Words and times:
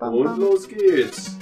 Und 0.00 0.38
los 0.38 0.66
geht's. 0.68 1.38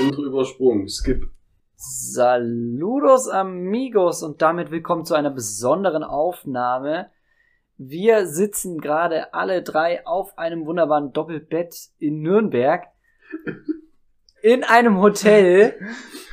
Intro 0.00 0.24
übersprungen, 0.24 0.88
skip. 0.88 1.30
Saludos 1.76 3.28
amigos 3.28 4.24
und 4.24 4.42
damit 4.42 4.72
willkommen 4.72 5.04
zu 5.04 5.14
einer 5.14 5.30
besonderen 5.30 6.02
Aufnahme. 6.02 7.10
Wir 7.76 8.26
sitzen 8.26 8.80
gerade 8.80 9.32
alle 9.32 9.62
drei 9.62 10.04
auf 10.04 10.36
einem 10.38 10.66
wunderbaren 10.66 11.12
Doppelbett 11.12 11.90
in 11.98 12.20
Nürnberg. 12.20 12.82
In 14.46 14.62
einem 14.62 14.98
Hotel. 14.98 15.74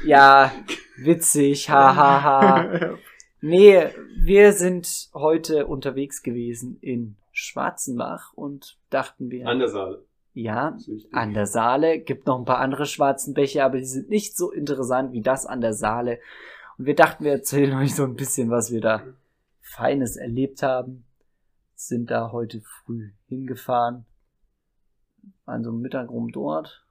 Ja, 0.05 0.51
witzig, 0.97 1.71
ha, 1.71 1.95
ha, 1.95 2.21
ha. 2.23 2.95
Nee, 3.41 3.87
wir 4.15 4.53
sind 4.53 5.09
heute 5.15 5.65
unterwegs 5.65 6.21
gewesen 6.21 6.77
in 6.79 7.15
Schwarzenbach 7.31 8.31
und 8.35 8.77
dachten 8.91 9.31
wir, 9.31 9.47
An 9.47 9.57
der 9.57 9.69
Saale. 9.69 10.05
ja, 10.35 10.77
an 11.11 11.33
der 11.33 11.47
Saale. 11.47 12.01
Gibt 12.01 12.27
noch 12.27 12.37
ein 12.37 12.45
paar 12.45 12.59
andere 12.59 12.85
schwarzen 12.85 13.33
Bäche, 13.33 13.63
aber 13.63 13.79
die 13.79 13.85
sind 13.85 14.09
nicht 14.09 14.37
so 14.37 14.51
interessant 14.51 15.11
wie 15.11 15.21
das 15.21 15.47
an 15.47 15.59
der 15.61 15.73
Saale. 15.73 16.19
Und 16.77 16.85
wir 16.85 16.95
dachten, 16.95 17.23
wir 17.23 17.31
erzählen 17.31 17.73
euch 17.79 17.95
so 17.95 18.03
ein 18.03 18.13
bisschen, 18.13 18.51
was 18.51 18.71
wir 18.71 18.79
da 18.79 19.01
Feines 19.59 20.17
erlebt 20.17 20.61
haben. 20.61 21.03
Sind 21.73 22.11
da 22.11 22.31
heute 22.31 22.61
früh 22.61 23.09
hingefahren. 23.27 24.05
Waren 25.45 25.63
so 25.63 25.71
Mittag 25.71 26.11
rum 26.11 26.31
dort. 26.31 26.82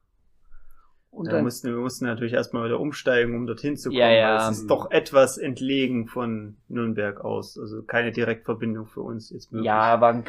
Und 1.13 1.27
Da 1.29 1.33
dann, 1.33 1.45
mussten, 1.45 1.69
wir 1.69 1.77
mussten 1.77 2.07
natürlich 2.07 2.33
erstmal 2.33 2.65
wieder 2.65 2.81
umsteigen, 2.81 3.35
um 3.37 3.47
dorthin 3.47 3.77
zu 3.77 3.91
kommen. 3.91 4.01
Ja, 4.01 4.11
ja. 4.11 4.49
Es 4.51 4.61
ist 4.61 4.67
doch 4.71 4.91
etwas 4.91 5.37
entlegen 5.37 6.07
von 6.09 6.57
Nürnberg 6.69 7.21
aus. 7.21 7.59
Also 7.59 7.83
keine 7.83 8.13
Direktverbindung 8.13 8.87
für 8.87 9.03
uns 9.03 9.29
jetzt 9.31 9.53
möglich. 9.53 9.67
ja, 9.67 10.01
waren 10.01 10.25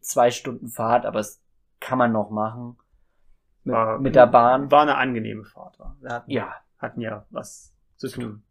zwei 0.00 0.30
Stunden 0.30 0.68
Fahrt, 0.68 1.06
aber 1.06 1.18
es 1.18 1.42
kann 1.80 1.98
man 1.98 2.12
noch 2.12 2.30
machen. 2.30 2.76
Mit, 3.64 3.74
War- 3.74 3.98
mit 3.98 4.14
der 4.14 4.28
Bahn. 4.28 4.70
War 4.70 4.82
eine 4.82 4.96
angenehme 4.96 5.44
Fahrt. 5.44 5.78
war. 5.80 5.96
Wir 6.00 6.10
hatten, 6.14 6.30
Ja. 6.30 6.54
hatten 6.78 7.00
ja 7.00 7.26
was 7.30 7.74
zu 7.96 8.08
tun. 8.08 8.42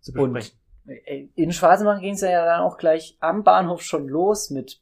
Zu 0.00 0.12
Und 0.12 0.32
besprechen. 0.32 0.60
Äh, 0.86 1.26
In 1.34 1.50
Schwarzenbach 1.52 2.00
ging 2.00 2.14
es 2.14 2.20
ja 2.20 2.44
dann 2.44 2.60
auch 2.60 2.76
gleich 2.78 3.16
am 3.18 3.42
Bahnhof 3.42 3.82
schon 3.82 4.06
los 4.08 4.50
mit 4.50 4.80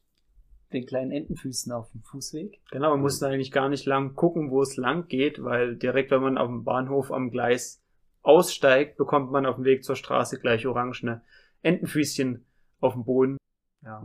den 0.73 0.85
kleinen 0.85 1.11
Entenfüßen 1.11 1.71
auf 1.71 1.91
dem 1.91 2.01
Fußweg. 2.03 2.61
Genau, 2.71 2.91
man 2.91 3.01
musste 3.01 3.27
eigentlich 3.27 3.51
gar 3.51 3.69
nicht 3.69 3.85
lang 3.85 4.15
gucken, 4.15 4.51
wo 4.51 4.61
es 4.61 4.77
lang 4.77 5.07
geht, 5.07 5.43
weil 5.43 5.75
direkt, 5.75 6.11
wenn 6.11 6.21
man 6.21 6.37
auf 6.37 6.47
dem 6.47 6.63
Bahnhof 6.63 7.11
am 7.11 7.31
Gleis 7.31 7.81
aussteigt, 8.21 8.97
bekommt 8.97 9.31
man 9.31 9.45
auf 9.45 9.55
dem 9.55 9.65
Weg 9.65 9.83
zur 9.83 9.95
Straße 9.95 10.39
gleich 10.39 10.65
orangene 10.65 11.21
Entenfüßchen 11.61 12.45
auf 12.79 12.93
dem 12.93 13.05
Boden. 13.05 13.37
Ja. 13.83 14.01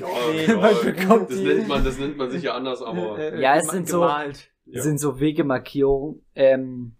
Ja, 0.00 0.56
man 0.56 1.26
das, 1.28 1.38
nennt 1.38 1.68
man, 1.68 1.84
das 1.84 1.98
nennt 1.98 2.16
man 2.16 2.30
sicher 2.30 2.54
anders, 2.54 2.82
aber 2.82 3.36
Ja, 3.36 3.56
es 3.56 3.68
sind 3.68 3.88
so-. 3.88 4.04
Ja. 4.66 4.82
sind 4.82 4.98
so 4.98 5.20
Wegemarkierungen, 5.20 6.24
ähm, 6.34 6.96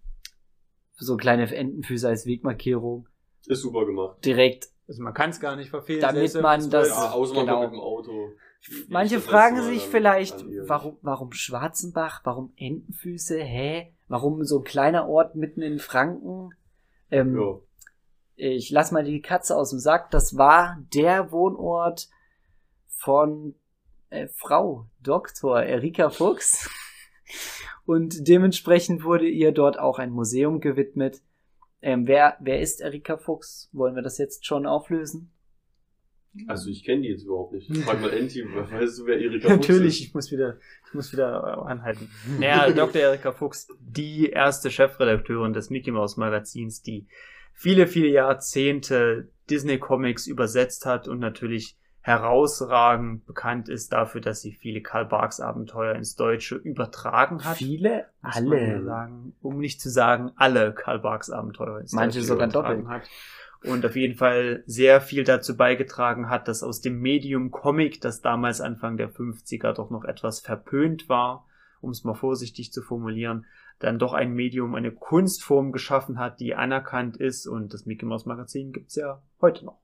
so 0.96 1.16
kleine 1.16 1.52
Entenfüße 1.54 2.08
als 2.08 2.26
Wegmarkierung. 2.26 3.08
ist 3.46 3.62
super 3.62 3.84
gemacht. 3.86 4.24
Direkt. 4.24 4.68
Also 4.86 5.02
man 5.02 5.14
kann 5.14 5.30
es 5.30 5.40
gar 5.40 5.56
nicht 5.56 5.70
verfehlen. 5.70 6.00
Damit 6.00 6.34
man 6.40 6.68
das-. 6.70 6.88
Ja, 6.88 7.10
außer 7.10 7.34
man 7.34 7.46
genau. 7.46 7.62
mit 7.62 7.72
dem 7.72 7.80
Auto. 7.80 8.32
Manche 8.88 9.20
fragen 9.20 9.62
sich 9.62 9.86
vielleicht, 9.86 10.44
warum, 10.68 10.98
warum 11.02 11.32
Schwarzenbach, 11.32 12.20
warum 12.24 12.52
Entenfüße, 12.56 13.38
hä? 13.42 13.92
Warum 14.08 14.44
so 14.44 14.58
ein 14.58 14.64
kleiner 14.64 15.08
Ort 15.08 15.34
mitten 15.34 15.62
in 15.62 15.78
Franken? 15.78 16.50
Ähm, 17.10 17.60
ich 18.36 18.70
lass 18.70 18.92
mal 18.92 19.04
die 19.04 19.22
Katze 19.22 19.56
aus 19.56 19.70
dem 19.70 19.78
Sack. 19.78 20.10
Das 20.10 20.36
war 20.36 20.78
der 20.92 21.32
Wohnort 21.32 22.08
von 22.88 23.54
äh, 24.10 24.28
Frau 24.28 24.86
Dr. 25.02 25.62
Erika 25.62 26.10
Fuchs. 26.10 26.68
Und 27.86 28.28
dementsprechend 28.28 29.04
wurde 29.04 29.28
ihr 29.28 29.52
dort 29.52 29.78
auch 29.78 29.98
ein 29.98 30.10
Museum 30.10 30.60
gewidmet. 30.60 31.22
Ähm, 31.82 32.06
wer, 32.06 32.36
wer 32.40 32.60
ist 32.60 32.80
Erika 32.80 33.16
Fuchs? 33.16 33.68
Wollen 33.72 33.94
wir 33.94 34.02
das 34.02 34.18
jetzt 34.18 34.44
schon 34.46 34.66
auflösen? 34.66 35.32
Also 36.46 36.70
ich 36.70 36.84
kenne 36.84 37.02
die 37.02 37.08
jetzt 37.08 37.24
überhaupt 37.24 37.52
nicht. 37.52 37.76
Frag 37.78 38.00
mal 38.00 38.12
Enti, 38.12 38.44
weißt 38.44 39.00
du, 39.00 39.06
wer 39.06 39.18
Erika 39.18 39.48
Fuchs 39.48 39.68
Natürlich, 39.68 40.00
ist? 40.00 40.08
ich 40.08 40.14
muss 40.14 40.30
wieder, 40.30 40.58
ich 40.86 40.94
muss 40.94 41.12
wieder 41.12 41.66
anhalten. 41.66 42.08
Naja, 42.38 42.70
Dr. 42.70 43.02
Erika 43.02 43.32
Fuchs, 43.32 43.68
die 43.80 44.30
erste 44.30 44.70
Chefredakteurin 44.70 45.52
des 45.52 45.70
Mickey 45.70 45.90
Mouse 45.90 46.16
Magazins, 46.16 46.82
die 46.82 47.08
viele, 47.52 47.88
viele 47.88 48.08
Jahrzehnte 48.08 49.28
Disney 49.48 49.78
Comics 49.78 50.28
übersetzt 50.28 50.86
hat 50.86 51.08
und 51.08 51.18
natürlich 51.18 51.76
herausragend 52.02 53.26
bekannt 53.26 53.68
ist 53.68 53.92
dafür, 53.92 54.20
dass 54.20 54.40
sie 54.40 54.52
viele 54.52 54.80
Karl 54.80 55.04
Barks 55.04 55.38
Abenteuer 55.38 55.94
ins 55.94 56.14
Deutsche 56.16 56.56
übertragen 56.56 57.44
hat. 57.44 57.58
Viele? 57.58 58.06
Alle. 58.22 58.82
sagen, 58.84 59.34
um 59.42 59.58
nicht 59.58 59.80
zu 59.80 59.90
sagen, 59.90 60.32
alle 60.36 60.72
Karl 60.72 61.00
Barks 61.00 61.28
Abenteuer 61.28 61.80
ins 61.80 61.92
Manche 61.92 62.20
Deutsche 62.20 62.28
sogar 62.28 62.46
übertragen 62.48 62.84
doppelt. 62.84 63.02
Hat. 63.02 63.10
Und 63.64 63.84
auf 63.84 63.94
jeden 63.94 64.14
Fall 64.16 64.62
sehr 64.66 65.00
viel 65.02 65.24
dazu 65.24 65.56
beigetragen 65.56 66.30
hat, 66.30 66.48
dass 66.48 66.62
aus 66.62 66.80
dem 66.80 66.98
Medium 67.00 67.50
Comic, 67.50 68.00
das 68.00 68.22
damals 68.22 68.60
Anfang 68.60 68.96
der 68.96 69.10
50er 69.12 69.74
doch 69.74 69.90
noch 69.90 70.04
etwas 70.04 70.40
verpönt 70.40 71.08
war, 71.10 71.46
um 71.82 71.90
es 71.90 72.04
mal 72.04 72.14
vorsichtig 72.14 72.72
zu 72.72 72.80
formulieren, 72.80 73.44
dann 73.78 73.98
doch 73.98 74.12
ein 74.12 74.32
Medium, 74.32 74.74
eine 74.74 74.92
Kunstform 74.92 75.72
geschaffen 75.72 76.18
hat, 76.18 76.40
die 76.40 76.54
anerkannt 76.54 77.16
ist 77.18 77.46
und 77.46 77.72
das 77.74 77.86
Mickey 77.86 78.06
Mouse 78.06 78.26
Magazin 78.26 78.72
gibt's 78.72 78.96
ja 78.96 79.22
heute 79.40 79.64
noch. 79.64 79.78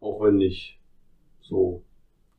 Auch 0.00 0.20
wenn 0.22 0.36
nicht 0.36 0.80
so 1.40 1.84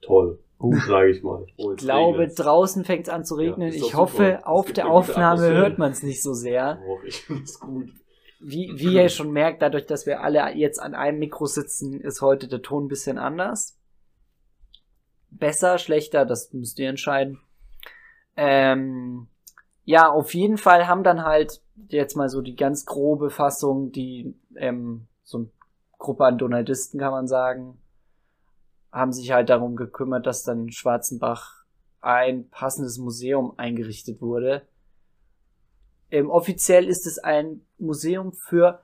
toll, 0.02 0.40
sage 0.88 1.12
ich 1.12 1.24
mal. 1.24 1.46
Oh, 1.58 1.72
Ich 1.72 1.78
glaube, 1.78 2.20
regnet's. 2.20 2.36
draußen 2.36 2.84
fängt 2.86 3.08
es 3.08 3.10
an 3.14 3.26
zu 3.26 3.36
regnen. 3.36 3.70
Ja, 3.70 3.76
ich 3.76 3.96
hoffe, 3.96 4.38
super. 4.38 4.48
Auf 4.48 4.72
der 4.72 4.90
Aufnahme 4.90 5.50
hört 5.54 5.78
man 5.78 5.92
es 5.92 6.04
nicht 6.04 6.22
so 6.22 6.34
sehr. 6.34 6.80
Oh, 6.86 7.00
ich 7.06 7.22
finde 7.26 7.44
es 7.44 7.60
gut. 7.60 7.90
Wie, 8.40 8.72
wie 8.76 8.96
ihr 8.96 9.10
schon 9.10 9.32
merkt, 9.32 9.62
dadurch, 9.62 9.86
dass 9.86 10.06
wir 10.06 10.22
alle 10.22 10.56
jetzt 10.56 10.80
an 10.80 10.96
einem 10.96 11.20
Mikro 11.20 11.46
sitzen, 11.46 12.00
ist 12.00 12.22
heute 12.22 12.48
der 12.48 12.62
Ton 12.62 12.86
ein 12.86 12.88
bisschen 12.88 13.18
anders. 13.18 13.78
Besser, 15.30 15.78
schlechter, 15.78 16.26
das 16.26 16.54
müsst 16.54 16.80
ihr 16.80 16.90
entscheiden. 16.90 17.40
Ähm, 18.38 19.28
ja, 19.84 20.10
auf 20.10 20.34
jeden 20.34 20.58
Fall 20.58 20.88
haben 20.88 21.04
dann 21.04 21.24
halt 21.24 21.62
jetzt 21.90 22.16
mal 22.16 22.30
so 22.30 22.42
die 22.42 22.56
ganz 22.56 22.86
grobe 22.86 23.30
Fassung, 23.30 23.92
die 23.92 24.34
ähm, 24.56 25.08
so 25.24 25.40
eine 25.40 25.50
Gruppe 25.98 26.26
an 26.26 26.38
Donaldisten 26.38 27.00
kann 27.00 27.12
man 27.12 27.28
sagen, 27.28 27.78
haben 28.92 29.12
sich 29.12 29.32
halt 29.32 29.50
darum 29.50 29.76
gekümmert, 29.76 30.26
dass 30.26 30.44
dann 30.44 30.64
in 30.64 30.72
Schwarzenbach 30.72 31.66
ein 32.02 32.50
passendes 32.50 32.98
Museum 32.98 33.54
eingerichtet 33.58 34.22
wurde. 34.22 34.66
Ähm, 36.12 36.30
offiziell 36.30 36.88
ist 36.88 37.06
es 37.06 37.20
ein 37.20 37.62
Museum 37.78 38.34
für 38.34 38.82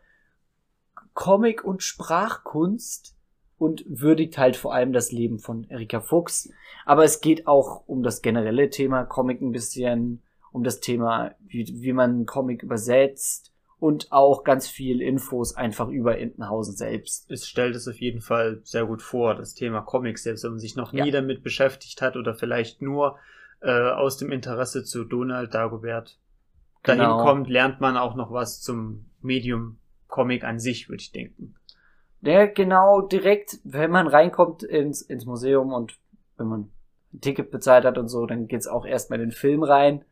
Comic- 1.13 1.63
und 1.63 1.81
Sprachkunst 1.84 3.16
und 3.58 3.86
würdigt 3.88 4.38
halt 4.38 4.58
vor 4.58 4.74
allem 4.74 4.91
das 4.94 5.12
Leben 5.12 5.40
von 5.40 5.64
Erika 5.69 6.02
Fuchs. 6.02 6.50
Aber 6.85 7.03
es 7.03 7.22
geht 7.22 7.47
auch 7.47 7.84
um 7.88 8.03
das 8.03 8.22
generelle 8.22 8.69
Thema 8.69 9.06
Comic 9.06 9.41
ein 9.41 9.52
bisschen, 9.52 10.22
um 10.52 10.64
das 10.64 10.81
Thema, 10.81 11.34
wie, 11.47 11.66
wie 11.81 11.94
man 11.94 12.25
Comic 12.25 12.64
übersetzt 12.64 13.53
und 13.80 14.12
auch 14.12 14.44
ganz 14.44 14.68
viel 14.68 15.02
Infos 15.02 15.56
einfach 15.56 15.88
über 15.90 16.18
Entenhausen 16.18 16.75
selbst. 16.75 17.30
es 17.31 17.47
stellt 17.47 17.75
es 17.75 17.88
auf 17.88 18.00
jeden 18.00 18.22
Fall 18.22 18.59
sehr 18.64 18.85
gut 18.85 19.02
vor, 19.02 19.35
das 19.35 19.53
Thema 19.53 19.81
Comics, 19.81 20.24
selbst 20.24 20.44
wenn 20.44 20.52
man 20.52 20.59
sich 20.59 20.75
noch 20.75 20.91
nie 20.94 21.00
Ja. 21.08 21.12
damit 21.12 21.44
beschäftigt 21.44 22.02
hat 22.02 22.16
oder 22.16 22.35
vielleicht 22.35 22.81
nur 22.81 23.18
äh, 23.62 23.72
aus 23.91 24.18
dem 24.18 24.31
Interesse 24.31 24.84
zu 24.84 25.03
Donald 25.06 25.53
Dagobert 25.53 26.18
dahin 26.85 27.01
Genau. 27.01 27.22
kommt, 27.22 27.50
lernt 27.50 27.81
man 27.81 27.97
auch 27.97 28.16
noch 28.16 28.31
was 28.31 28.62
zum 28.62 29.05
Medium 29.22 29.78
Comic 30.08 30.43
an 30.43 30.59
sich, 30.59 30.90
würde 30.90 31.02
ich 31.02 31.11
denken. 31.11 31.55
Der 32.22 32.47
genau 32.47 33.02
direkt, 33.02 33.59
wenn 33.64 33.91
man 33.91 34.08
reinkommt 34.08 34.64
ins, 34.64 35.02
ins 35.02 35.26
Museum 35.26 35.73
und 35.73 35.97
wenn 36.37 36.47
man 36.47 36.72
ein 37.14 37.22
Ticket 37.22 37.52
bezahlt 37.52 37.85
hat 37.85 37.97
und 37.97 38.08
so, 38.08 38.26
dann 38.26 38.47
geht's 38.47 38.67
auch 38.67 38.85
erstmal 38.85 39.20
in 39.20 39.29
den 39.29 39.35
Film 39.35 39.64
rein. 39.64 40.03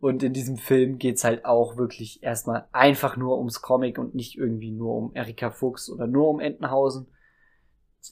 Und 0.00 0.24
in 0.24 0.32
diesem 0.32 0.56
Film 0.56 0.98
geht's 0.98 1.22
halt 1.22 1.44
auch 1.44 1.76
wirklich 1.76 2.24
erstmal 2.24 2.66
einfach 2.72 3.16
nur 3.16 3.38
ums 3.38 3.62
Comic 3.62 3.98
und 3.98 4.16
nicht 4.16 4.36
irgendwie 4.36 4.72
nur 4.72 4.96
um 4.96 5.14
Erika 5.14 5.50
Fuchs 5.50 5.88
oder 5.88 6.08
nur 6.08 6.28
um 6.28 6.40
Entenhausen. 6.40 7.06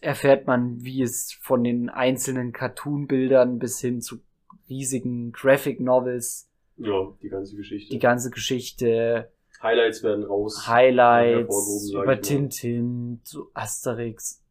Erfährt 0.01 0.47
man, 0.47 0.85
wie 0.85 1.03
es 1.03 1.33
von 1.33 1.65
den 1.65 1.89
einzelnen 1.89 2.53
Cartoon-Bildern 2.53 3.59
bis 3.59 3.81
hin 3.81 4.01
zu 4.01 4.21
riesigen 4.69 5.33
Graphic 5.33 5.81
Novels, 5.81 6.49
Ja, 6.81 7.13
die 7.23 7.29
ganze 7.29 7.57
Geschichte. 7.57 7.93
die 7.93 7.99
ganze 7.99 8.31
Geschichte, 8.31 9.31
Highlights 9.63 10.03
werden 10.03 10.25
raus. 10.25 10.67
Highlights 10.67 11.91
über. 11.93 12.21
Tintin, 12.21 13.21
so 13.25 13.51
Asterix 13.53 14.43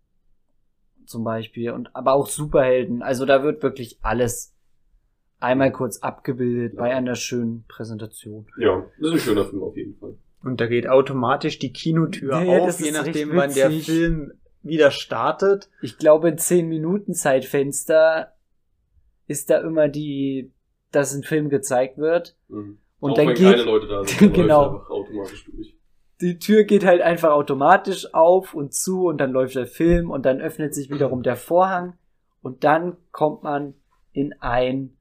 zum 1.05 1.23
Beispiel 1.23 1.71
und 1.71 1.95
aber 1.95 2.13
auch 2.13 2.27
Superhelden. 2.27 3.01
Also 3.01 3.25
da 3.25 3.43
wird 3.43 3.63
wirklich 3.63 3.97
alles 4.01 4.53
einmal 5.39 5.71
kurz 5.71 5.99
abgebildet 5.99 6.73
ja. 6.73 6.81
bei 6.81 6.95
einer 6.95 7.15
schönen 7.15 7.65
Präsentation. 7.67 8.45
Ja, 8.57 8.85
das 8.99 9.07
ist 9.07 9.13
ein 9.13 9.19
schöner 9.19 9.45
Film 9.45 9.63
auf 9.63 9.75
jeden 9.75 9.95
Fall. 9.97 10.15
Und 10.43 10.61
da 10.61 10.67
geht 10.67 10.87
automatisch 10.87 11.59
die 11.59 11.73
Kinotür 11.73 12.41
ja, 12.41 12.59
auf, 12.59 12.79
je 12.79 12.91
nachdem, 12.91 13.35
wann 13.35 13.53
der 13.53 13.71
Film 13.71 14.33
wieder 14.61 14.91
startet. 14.91 15.69
Ich 15.81 15.97
glaube, 15.97 16.29
in 16.29 16.37
10 16.37 16.67
Minuten 16.67 17.13
Zeitfenster 17.13 18.33
ist 19.27 19.49
da 19.49 19.59
immer 19.59 19.89
die, 19.89 20.51
dass 20.91 21.13
ein 21.13 21.23
Film 21.23 21.49
gezeigt 21.49 21.97
wird. 21.97 22.35
Mhm. 22.47 22.79
Und 22.99 23.11
Auch 23.11 23.15
dann 23.15 23.27
geht, 23.27 23.37
keine 23.37 23.63
Leute 23.63 23.87
da 23.87 24.03
sind, 24.03 24.33
genau. 24.33 24.83
automatisch 24.89 25.45
durch. 25.45 25.75
Die 26.21 26.37
Tür 26.37 26.63
geht 26.63 26.85
halt 26.85 27.01
einfach 27.01 27.31
automatisch 27.31 28.13
auf 28.13 28.53
und 28.53 28.73
zu 28.73 29.05
und 29.05 29.19
dann 29.19 29.31
läuft 29.31 29.55
der 29.55 29.67
Film 29.67 30.11
und 30.11 30.25
dann 30.25 30.41
öffnet 30.41 30.75
sich 30.75 30.89
wiederum 30.89 31.23
der 31.23 31.37
Vorhang 31.37 31.97
und 32.41 32.65
dann 32.65 32.97
kommt 33.11 33.43
man 33.43 33.73
in 34.11 34.33
ein 34.41 34.97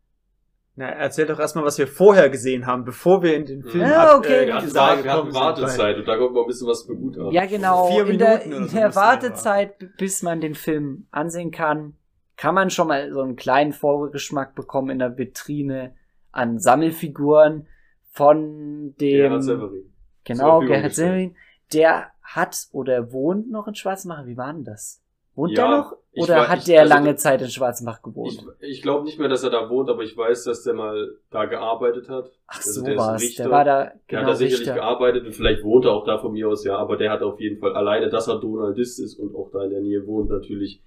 na, 0.78 0.90
erzähl 0.90 1.26
doch 1.26 1.40
erstmal, 1.40 1.64
was 1.64 1.76
wir 1.76 1.88
vorher 1.88 2.30
gesehen 2.30 2.64
haben, 2.64 2.84
bevor 2.84 3.20
wir 3.20 3.34
in 3.34 3.46
den 3.46 3.64
Film 3.64 3.82
ja, 3.82 4.16
okay. 4.16 4.28
Ab, 4.28 4.42
äh, 4.42 4.46
wir 4.46 4.54
hatten, 4.54 4.72
da, 4.72 5.04
wir 5.04 5.12
hatten 5.12 5.34
Wartezeit 5.34 5.96
und 5.96 6.06
da 6.06 6.16
kommt 6.16 6.34
mal 6.34 6.42
ein 6.42 6.46
bisschen 6.46 6.68
was 6.68 6.86
begutachten. 6.86 7.32
Ja, 7.32 7.46
genau. 7.46 7.88
Vier 7.88 8.02
in 8.02 8.06
Minuten 8.16 8.20
der, 8.20 8.42
in 8.44 8.70
der 8.70 8.94
Wartezeit, 8.94 9.96
bis 9.98 10.22
man 10.22 10.40
den 10.40 10.54
Film 10.54 11.08
ansehen 11.10 11.50
kann, 11.50 11.96
kann 12.38 12.54
man 12.54 12.70
schon 12.70 12.88
mal 12.88 13.12
so 13.12 13.20
einen 13.20 13.36
kleinen 13.36 13.72
Vorgeschmack 13.72 14.54
bekommen 14.54 14.90
in 14.90 15.00
der 15.00 15.18
Vitrine 15.18 15.94
an 16.30 16.58
Sammelfiguren 16.58 17.66
von 18.12 18.94
dem. 18.96 19.16
Gerhard 19.16 19.42
Severin. 19.42 19.92
Genau, 20.24 20.60
Gerhard 20.60 20.94
Severin. 20.94 21.36
Der 21.72 22.06
hat 22.22 22.68
oder 22.72 23.12
wohnt 23.12 23.50
noch 23.50 23.66
in 23.66 23.74
Schwarzmacher. 23.74 24.26
Wie 24.26 24.36
war 24.36 24.52
denn 24.52 24.64
das? 24.64 25.02
Wohnt 25.34 25.56
ja, 25.56 25.66
der 25.66 25.76
noch? 25.76 25.96
Oder 26.16 26.36
war, 26.36 26.48
hat 26.48 26.60
ich, 26.60 26.64
der 26.64 26.82
also, 26.82 26.94
lange 26.94 27.16
Zeit 27.16 27.42
in 27.42 27.48
Schwarzbach 27.48 28.02
gewohnt? 28.02 28.44
Ich, 28.60 28.70
ich 28.70 28.82
glaube 28.82 29.04
nicht 29.04 29.18
mehr, 29.18 29.28
dass 29.28 29.42
er 29.42 29.50
da 29.50 29.68
wohnt, 29.68 29.88
aber 29.88 30.02
ich 30.02 30.16
weiß, 30.16 30.44
dass 30.44 30.62
der 30.62 30.74
mal 30.74 31.16
da 31.30 31.44
gearbeitet 31.46 32.08
hat. 32.08 32.30
Ach 32.46 32.56
also 32.56 32.80
so 32.80 32.86
der 32.86 32.96
was. 32.96 33.34
Der 33.34 33.50
war 33.50 33.64
da, 33.64 33.84
genau, 33.84 34.00
der 34.08 34.20
hat 34.20 34.28
da 34.28 34.34
sicherlich 34.34 34.60
Richter. 34.60 34.74
gearbeitet 34.74 35.26
und 35.26 35.32
vielleicht 35.32 35.62
wohnt 35.64 35.84
er 35.84 35.92
auch 35.92 36.04
da 36.04 36.18
von 36.18 36.32
mir 36.32 36.48
aus, 36.48 36.64
ja, 36.64 36.76
aber 36.76 36.96
der 36.96 37.10
hat 37.12 37.22
auf 37.22 37.40
jeden 37.40 37.58
Fall 37.58 37.74
alleine, 37.74 38.08
dass 38.08 38.28
er 38.28 38.40
Donaldist 38.40 39.00
ist 39.00 39.18
und 39.18 39.34
auch 39.34 39.50
da 39.52 39.64
in 39.64 39.70
der 39.70 39.80
Nähe 39.80 40.06
wohnt, 40.06 40.30
natürlich 40.30 40.82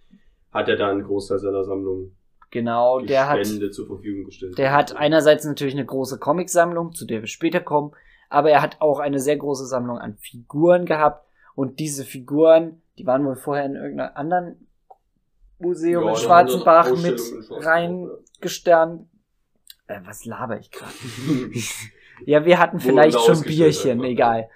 hat 0.51 0.67
er 0.69 0.75
da 0.75 0.89
einen 0.89 1.03
Großteil 1.03 1.39
seiner 1.39 1.63
Sammlung 1.63 2.11
Genau, 2.51 2.99
der 2.99 3.29
hat, 3.29 3.45
zur 3.45 3.87
Verfügung 3.87 4.25
gestellt. 4.25 4.57
Der 4.57 4.73
hat 4.73 4.93
einerseits 4.93 5.45
natürlich 5.45 5.73
eine 5.73 5.85
große 5.85 6.19
Comicsammlung, 6.19 6.91
zu 6.93 7.05
der 7.05 7.21
wir 7.21 7.27
später 7.27 7.61
kommen, 7.61 7.93
aber 8.29 8.51
er 8.51 8.61
hat 8.61 8.75
auch 8.81 8.99
eine 8.99 9.19
sehr 9.19 9.37
große 9.37 9.65
Sammlung 9.65 9.97
an 9.97 10.17
Figuren 10.17 10.85
gehabt 10.85 11.25
und 11.55 11.79
diese 11.79 12.03
Figuren, 12.03 12.81
die 12.97 13.05
waren 13.05 13.25
wohl 13.25 13.37
vorher 13.37 13.65
in 13.65 13.75
irgendeinem 13.75 14.15
anderen 14.15 14.67
Museum 15.59 16.03
ja, 16.03 16.09
in 16.09 16.15
Schwarzenbach 16.17 16.89
mit 16.97 17.21
reingesternt. 17.51 19.07
Äh, 19.87 20.01
was 20.03 20.25
laber 20.25 20.59
ich 20.59 20.71
gerade? 20.71 20.91
ja, 22.25 22.43
wir 22.43 22.59
hatten 22.59 22.81
vielleicht 22.81 23.19
schon 23.19 23.43
Bierchen, 23.43 24.03
egal. 24.03 24.49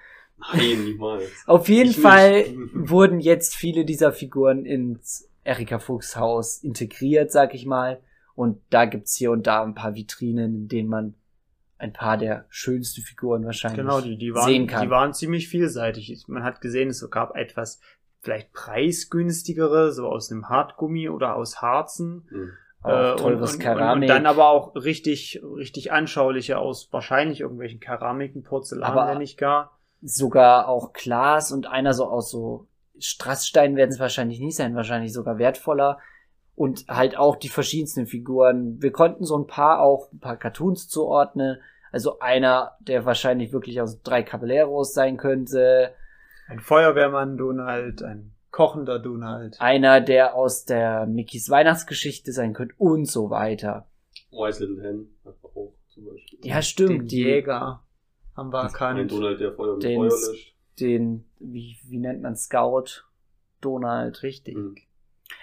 Nein, 0.53 0.83
niemals. 0.83 1.23
Auf 1.45 1.69
jeden 1.69 1.91
ich 1.91 1.99
Fall 2.01 2.41
nicht. 2.41 2.59
wurden 2.89 3.21
jetzt 3.21 3.55
viele 3.55 3.85
dieser 3.85 4.11
Figuren 4.11 4.65
ins 4.65 5.29
Erika 5.45 5.79
Fuchs 5.79 6.17
Haus 6.17 6.57
integriert, 6.57 7.31
sag 7.31 7.53
ich 7.53 7.65
mal. 7.65 8.01
Und 8.33 8.61
da 8.69 8.85
gibt's 8.85 9.15
hier 9.15 9.31
und 9.31 9.47
da 9.47 9.63
ein 9.63 9.75
paar 9.75 9.95
Vitrinen, 9.95 10.53
in 10.55 10.67
denen 10.67 10.89
man 10.89 11.15
ein 11.77 11.93
paar 11.93 12.17
der 12.17 12.45
schönsten 12.49 13.01
Figuren 13.01 13.45
wahrscheinlich 13.45 13.79
genau, 13.79 14.01
die, 14.01 14.17
die 14.17 14.33
waren, 14.33 14.45
sehen 14.45 14.67
kann. 14.67 14.83
Die 14.83 14.89
waren 14.89 15.13
ziemlich 15.13 15.47
vielseitig. 15.47 16.25
Man 16.27 16.43
hat 16.43 16.61
gesehen, 16.61 16.89
es 16.89 17.07
gab 17.09 17.35
etwas 17.35 17.79
vielleicht 18.21 18.51
preisgünstigere, 18.53 19.91
so 19.91 20.07
aus 20.07 20.31
einem 20.31 20.49
Hartgummi 20.49 21.09
oder 21.09 21.35
aus 21.35 21.61
Harzen. 21.61 22.27
Mhm. 22.31 22.51
Äh, 22.83 23.15
teures 23.15 23.53
und, 23.53 23.59
Keramik. 23.59 24.09
Und, 24.09 24.15
dann 24.15 24.25
aber 24.25 24.49
auch 24.49 24.75
richtig, 24.75 25.41
richtig 25.43 25.91
anschauliche 25.91 26.57
aus 26.57 26.89
wahrscheinlich 26.91 27.41
irgendwelchen 27.41 27.79
Keramiken, 27.79 28.43
Porzellan, 28.43 28.91
aber 28.91 29.09
wenn 29.09 29.19
nicht 29.19 29.37
gar. 29.37 29.79
Sogar 30.01 30.67
auch 30.67 30.93
Glas 30.93 31.51
und 31.51 31.67
einer 31.67 31.93
so 31.93 32.05
aus 32.05 32.29
so 32.29 32.67
Strassstein 32.99 33.75
werden 33.75 33.91
es 33.91 33.99
wahrscheinlich 33.99 34.39
nicht 34.39 34.55
sein, 34.55 34.75
wahrscheinlich 34.75 35.13
sogar 35.13 35.37
wertvoller. 35.37 35.99
Und 36.55 36.85
halt 36.87 37.17
auch 37.17 37.35
die 37.35 37.49
verschiedensten 37.49 38.07
Figuren. 38.07 38.81
Wir 38.81 38.91
konnten 38.91 39.25
so 39.25 39.37
ein 39.37 39.47
paar 39.47 39.81
auch, 39.81 40.11
ein 40.13 40.19
paar 40.19 40.37
Cartoons 40.37 40.87
zuordnen. 40.87 41.57
Also 41.91 42.19
einer, 42.19 42.77
der 42.79 43.05
wahrscheinlich 43.05 43.51
wirklich 43.51 43.81
aus 43.81 44.01
drei 44.01 44.23
Caballeros 44.23 44.93
sein 44.93 45.17
könnte. 45.17 45.93
Ein 46.47 46.59
Feuerwehrmann 46.59 47.37
Donald, 47.37 48.03
ein 48.03 48.31
kochender 48.51 48.99
Donald. 48.99 49.59
Einer, 49.59 49.99
der 49.99 50.35
aus 50.35 50.63
der 50.63 51.05
Mickeys 51.07 51.49
Weihnachtsgeschichte 51.49 52.31
sein 52.31 52.53
könnte 52.53 52.75
und 52.77 53.05
so 53.05 53.29
weiter. 53.29 53.87
Wise 54.31 54.65
Little 54.65 54.81
Hen 54.81 55.09
auch 55.23 55.73
zum 55.89 56.05
Beispiel. 56.05 56.39
Ja, 56.43 56.61
stimmt. 56.61 56.89
Den 56.89 57.07
die 57.07 57.23
Jäger 57.23 57.81
haben 58.35 58.53
wir 58.53 58.63
erkannt. 58.63 58.99
Den 58.99 59.07
Donald, 59.07 59.39
der 59.39 59.53
Feuer 59.53 59.73
mit 59.73 59.83
den, 59.83 59.99
Feuer 59.99 60.09
löscht. 60.09 60.55
Den, 60.79 61.24
wie, 61.39 61.77
wie 61.83 61.99
nennt 61.99 62.21
man 62.21 62.35
Scout? 62.35 63.05
Donald. 63.61 64.21
Richtig. 64.23 64.55
Mhm. 64.55 64.75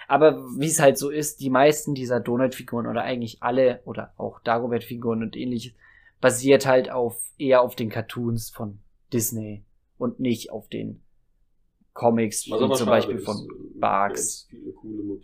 Aber 0.07 0.43
wie 0.57 0.67
es 0.67 0.79
halt 0.79 0.97
so 0.97 1.09
ist, 1.09 1.41
die 1.41 1.49
meisten 1.49 1.93
dieser 1.93 2.19
Donald-Figuren 2.19 2.87
oder 2.87 3.03
eigentlich 3.03 3.43
alle 3.43 3.81
oder 3.85 4.13
auch 4.17 4.39
Dagobert-Figuren 4.39 5.21
und 5.23 5.35
ähnliches 5.35 5.73
basiert 6.21 6.65
halt 6.65 6.89
auf 6.89 7.21
eher 7.37 7.61
auf 7.61 7.75
den 7.75 7.89
Cartoons 7.89 8.49
von 8.49 8.79
Disney 9.11 9.65
und 9.97 10.19
nicht 10.21 10.51
auf 10.51 10.69
den 10.69 11.01
Comics, 11.93 12.45
wie 12.45 12.75
zum 12.75 12.87
Beispiel 12.87 13.19
von 13.19 13.35
äh, 13.35 13.79
Barks. 13.79 14.47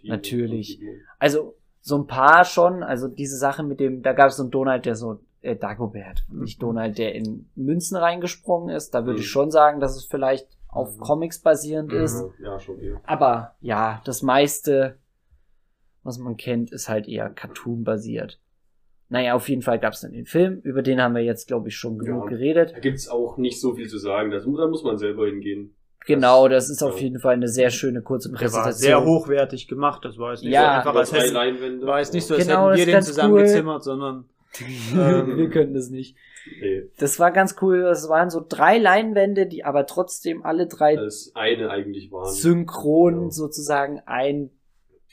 Natürlich. 0.04 0.80
Also 1.18 1.56
so 1.82 1.98
ein 1.98 2.06
paar 2.06 2.44
schon, 2.44 2.84
also 2.84 3.08
diese 3.08 3.38
Sache 3.38 3.64
mit 3.64 3.80
dem, 3.80 4.02
da 4.02 4.12
gab 4.12 4.30
es 4.30 4.36
so 4.36 4.44
einen 4.44 4.52
Donald, 4.52 4.86
der 4.86 4.96
so, 4.96 5.22
äh, 5.42 5.56
Dagobert, 5.56 6.26
mhm. 6.28 6.42
nicht 6.42 6.62
Donald, 6.62 6.98
der 6.98 7.16
in 7.16 7.50
Münzen 7.56 7.96
reingesprungen 7.96 8.76
ist. 8.76 8.94
Da 8.94 9.06
würde 9.06 9.20
mhm. 9.20 9.24
ich 9.24 9.30
schon 9.30 9.52
sagen, 9.52 9.80
dass 9.80 9.96
es 9.96 10.04
vielleicht 10.04 10.59
auf 10.70 10.96
mhm. 10.96 11.02
Comics 11.02 11.40
basierend 11.40 11.92
mhm. 11.92 12.04
ist. 12.04 12.24
Ja, 12.42 12.60
schon 12.60 12.80
eher. 12.80 13.02
Aber 13.06 13.56
ja, 13.60 14.02
das 14.06 14.22
meiste, 14.22 14.98
was 16.04 16.18
man 16.18 16.38
kennt, 16.38 16.72
ist 16.72 16.88
halt 16.88 17.08
eher 17.08 17.30
Cartoon-basiert. 17.30 18.40
Naja, 19.12 19.34
auf 19.34 19.50
jeden 19.50 19.64
Fall 19.64 19.80
gab 19.80 19.94
es 19.94 20.02
dann 20.02 20.12
den 20.12 20.28
Film, 20.28 20.60
über 20.62 20.84
den 20.84 21.02
haben 21.02 21.16
wir 21.16 21.24
jetzt, 21.24 21.48
glaube 21.48 21.70
ich, 21.70 21.76
schon 21.76 21.98
genug 21.98 22.26
ja, 22.26 22.30
geredet. 22.30 22.74
Da 22.76 22.80
gibt's 22.80 23.10
auch 23.10 23.38
nicht 23.38 23.60
so 23.60 23.74
viel 23.74 23.88
zu 23.88 23.98
sagen, 23.98 24.30
das, 24.30 24.44
da 24.46 24.68
muss 24.68 24.84
man 24.84 24.98
selber 25.00 25.26
hingehen. 25.26 25.76
Genau, 26.06 26.48
das 26.48 26.70
ist 26.70 26.82
auf 26.82 27.00
jeden 27.02 27.20
Fall 27.20 27.34
eine 27.34 27.48
sehr 27.48 27.72
schöne 27.72 28.02
kurze 28.02 28.32
Präsentation. 28.32 28.88
Der 28.88 28.96
war 28.96 29.04
sehr 29.04 29.06
hochwertig 29.06 29.68
gemacht, 29.68 30.06
das 30.06 30.18
war 30.18 30.32
jetzt 30.32 30.44
nicht 30.44 30.54
ja, 30.54 30.82
so 30.84 30.90
einfach, 30.90 30.96
als 30.96 31.12
hätten, 31.12 31.86
war 31.86 32.00
jetzt 32.00 32.14
nicht 32.14 32.26
so, 32.26 32.36
als 32.36 32.48
genau, 32.48 32.70
hätten 32.70 32.78
wir 32.78 32.86
den 32.86 33.02
zusammengezimmert, 33.02 33.76
cool. 33.78 33.84
sondern 33.84 34.26
ähm, 34.94 35.38
wir 35.38 35.50
können 35.50 35.74
das 35.74 35.90
nicht. 35.90 36.18
Nee. 36.62 36.84
Das 36.98 37.20
war 37.20 37.32
ganz 37.32 37.56
cool. 37.62 37.82
Das 37.82 38.10
waren 38.10 38.30
so 38.30 38.44
drei 38.48 38.78
Leinwände, 38.78 39.46
die 39.46 39.64
aber 39.64 39.86
trotzdem 39.86 40.44
alle 40.44 40.68
drei 40.68 40.98
Als 40.98 41.32
eine 41.36 41.70
eigentlich 41.70 42.12
waren. 42.12 42.34
synchron 42.34 43.24
ja. 43.24 43.32
sozusagen 43.32 44.02
ein, 44.06 44.52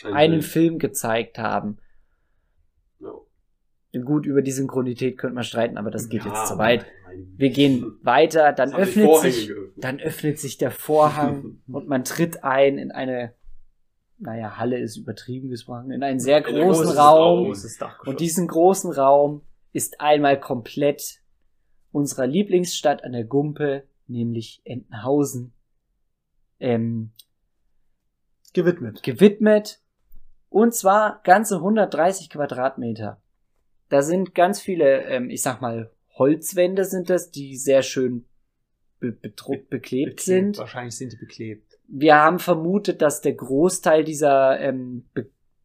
ein 0.04 0.14
einen 0.14 0.32
Bild. 0.34 0.44
Film 0.44 0.78
gezeigt 0.78 1.38
haben. 1.38 1.78
Ja. 3.00 3.12
Gut, 4.02 4.26
über 4.26 4.42
die 4.42 4.52
Synchronität 4.52 5.18
könnte 5.18 5.34
man 5.34 5.44
streiten, 5.44 5.76
aber 5.76 5.90
das 5.90 6.08
geht 6.08 6.24
ja, 6.24 6.32
jetzt 6.32 6.48
zu 6.48 6.58
weit. 6.58 6.86
Wir 7.36 7.50
gehen 7.50 7.98
weiter, 8.02 8.52
dann 8.52 8.74
öffnet 8.74 9.16
sich, 9.18 9.50
dann 9.76 10.00
öffnet 10.00 10.38
sich 10.38 10.58
der 10.58 10.70
Vorhang 10.70 11.60
und 11.72 11.88
man 11.88 12.04
tritt 12.04 12.44
ein 12.44 12.78
in 12.78 12.90
eine 12.90 13.34
naja, 14.18 14.56
Halle 14.56 14.78
ist 14.78 14.96
übertrieben 14.96 15.48
gesprochen, 15.48 15.90
in 15.90 16.02
einen 16.02 16.20
sehr 16.20 16.40
großen 16.40 16.96
Raum. 16.96 17.54
Und 18.06 18.20
diesen 18.20 18.46
großen 18.46 18.92
Raum 18.92 19.42
ist 19.72 20.00
einmal 20.00 20.40
komplett 20.40 21.20
unserer 21.92 22.26
Lieblingsstadt 22.26 23.04
an 23.04 23.12
der 23.12 23.24
Gumpe, 23.24 23.84
nämlich 24.06 24.60
Entenhausen, 24.64 25.52
ähm, 26.60 27.12
gewidmet. 28.54 29.02
Gewidmet. 29.02 29.80
Und 30.48 30.74
zwar 30.74 31.20
ganze 31.24 31.56
130 31.56 32.30
Quadratmeter. 32.30 33.20
Da 33.88 34.02
sind 34.02 34.34
ganz 34.34 34.60
viele, 34.60 35.02
ähm, 35.04 35.30
ich 35.30 35.42
sag 35.42 35.60
mal, 35.60 35.90
Holzwände 36.14 36.84
sind 36.84 37.10
das, 37.10 37.30
die 37.30 37.56
sehr 37.56 37.82
schön 37.82 38.24
be 38.98 39.12
bedruckt, 39.12 39.68
beklebt, 39.68 40.16
beklebt 40.16 40.20
sind. 40.20 40.58
Wahrscheinlich 40.58 40.96
sind 40.96 41.12
die 41.12 41.18
beklebt. 41.18 41.75
Wir 41.88 42.16
haben 42.16 42.38
vermutet, 42.38 43.02
dass 43.02 43.20
der 43.20 43.34
Großteil 43.34 44.04
dieser, 44.04 44.58
ähm, 44.60 45.04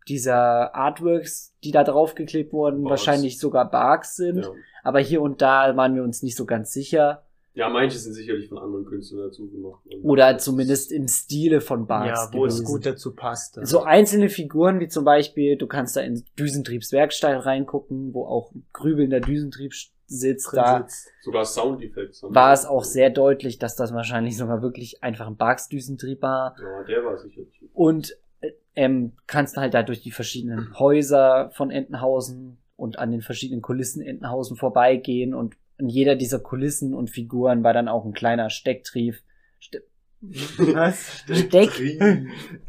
dieser 0.08 0.76
Artworks, 0.76 1.56
die 1.64 1.72
da 1.72 1.84
draufgeklebt 1.84 2.54
wurden, 2.54 2.84
Barks. 2.84 2.90
wahrscheinlich 2.90 3.40
sogar 3.40 3.70
Barks 3.70 4.16
sind. 4.16 4.46
Ja. 4.46 4.52
Aber 4.84 5.00
hier 5.00 5.22
und 5.22 5.42
da 5.42 5.76
waren 5.78 5.96
wir 5.96 6.04
uns 6.04 6.24
nicht 6.24 6.36
so 6.36 6.46
ganz 6.46 6.72
sicher. 6.72 7.24
Ja, 7.54 7.68
manche 7.68 7.98
sind 7.98 8.14
sicherlich 8.14 8.48
von 8.48 8.60
anderen 8.60 8.86
Künstlern 8.86 9.28
dazu 9.28 9.50
gemacht. 9.50 9.84
Oder 10.04 10.38
zumindest 10.38 10.92
im 10.92 11.08
Stile 11.10 11.60
von 11.60 11.86
Barks. 11.86 12.30
Ja, 12.32 12.34
wo 12.34 12.44
gewesen. 12.44 12.64
es 12.64 12.64
gut 12.64 12.86
dazu 12.86 13.14
passt. 13.14 13.60
So 13.64 13.82
einzelne 13.82 14.30
Figuren, 14.30 14.80
wie 14.80 14.88
zum 14.88 15.04
Beispiel, 15.04 15.58
du 15.58 15.68
kannst 15.68 15.98
da 15.98 16.02
in 16.02 16.24
Düsentriebs 16.40 16.94
Werkstatt 16.94 17.46
reingucken, 17.46 18.14
wo 18.14 18.26
auch 18.26 18.54
grübelnder 18.72 19.20
Düsentrieb 19.20 19.74
sitzt. 20.12 20.54
Da 20.54 20.80
sitzt. 20.80 21.12
Sogar 21.22 21.46
Soundeffekte. 21.46 22.28
War 22.30 22.54
es 22.54 22.66
auch 22.66 22.84
sehr 22.84 23.10
deutlich, 23.10 23.60
dass 23.60 23.76
das 23.76 23.94
wahrscheinlich 23.94 24.38
sogar 24.38 24.62
wirklich 24.62 25.04
einfach 25.04 25.28
ein 25.28 25.38
Barks 25.38 25.70
Düsentrieb 25.70 26.22
war. 26.22 26.56
Ja, 26.62 26.84
der 26.84 27.06
war 27.06 27.18
sicherlich. 27.18 27.62
Und 27.74 28.18
äh, 28.42 28.52
ähm, 28.76 29.14
kannst 29.28 29.58
halt 29.58 29.74
da 29.74 29.84
durch 29.84 30.02
die 30.02 30.12
verschiedenen 30.12 30.74
Häuser 30.80 31.52
von 31.54 31.72
Entenhausen 31.72 32.58
und 32.76 33.00
an 33.00 33.12
den 33.12 33.22
verschiedenen 33.22 33.62
Kulissen 33.62 34.02
Entenhausen 34.02 34.58
vorbeigehen 34.58 35.34
und 35.34 35.56
in 35.78 35.88
jeder 35.88 36.16
dieser 36.16 36.40
Kulissen 36.40 36.94
und 36.94 37.10
Figuren 37.10 37.64
war 37.64 37.74
dann 37.74 37.88
auch 37.88 38.06
ein 38.06 38.14
kleiner 38.14 38.50
Stecktrief. 38.50 39.24
Ste 39.60 39.84
Was? 40.22 41.24
Steckbrief, 41.32 42.00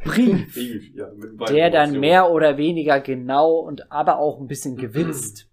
Brief, 0.04 0.94
ja, 0.94 1.10
der 1.50 1.70
dann 1.70 2.00
mehr 2.00 2.30
oder 2.30 2.56
weniger 2.56 3.00
genau 3.00 3.58
und 3.58 3.92
aber 3.92 4.18
auch 4.18 4.40
ein 4.40 4.46
bisschen 4.46 4.76
gewitzt 4.78 5.51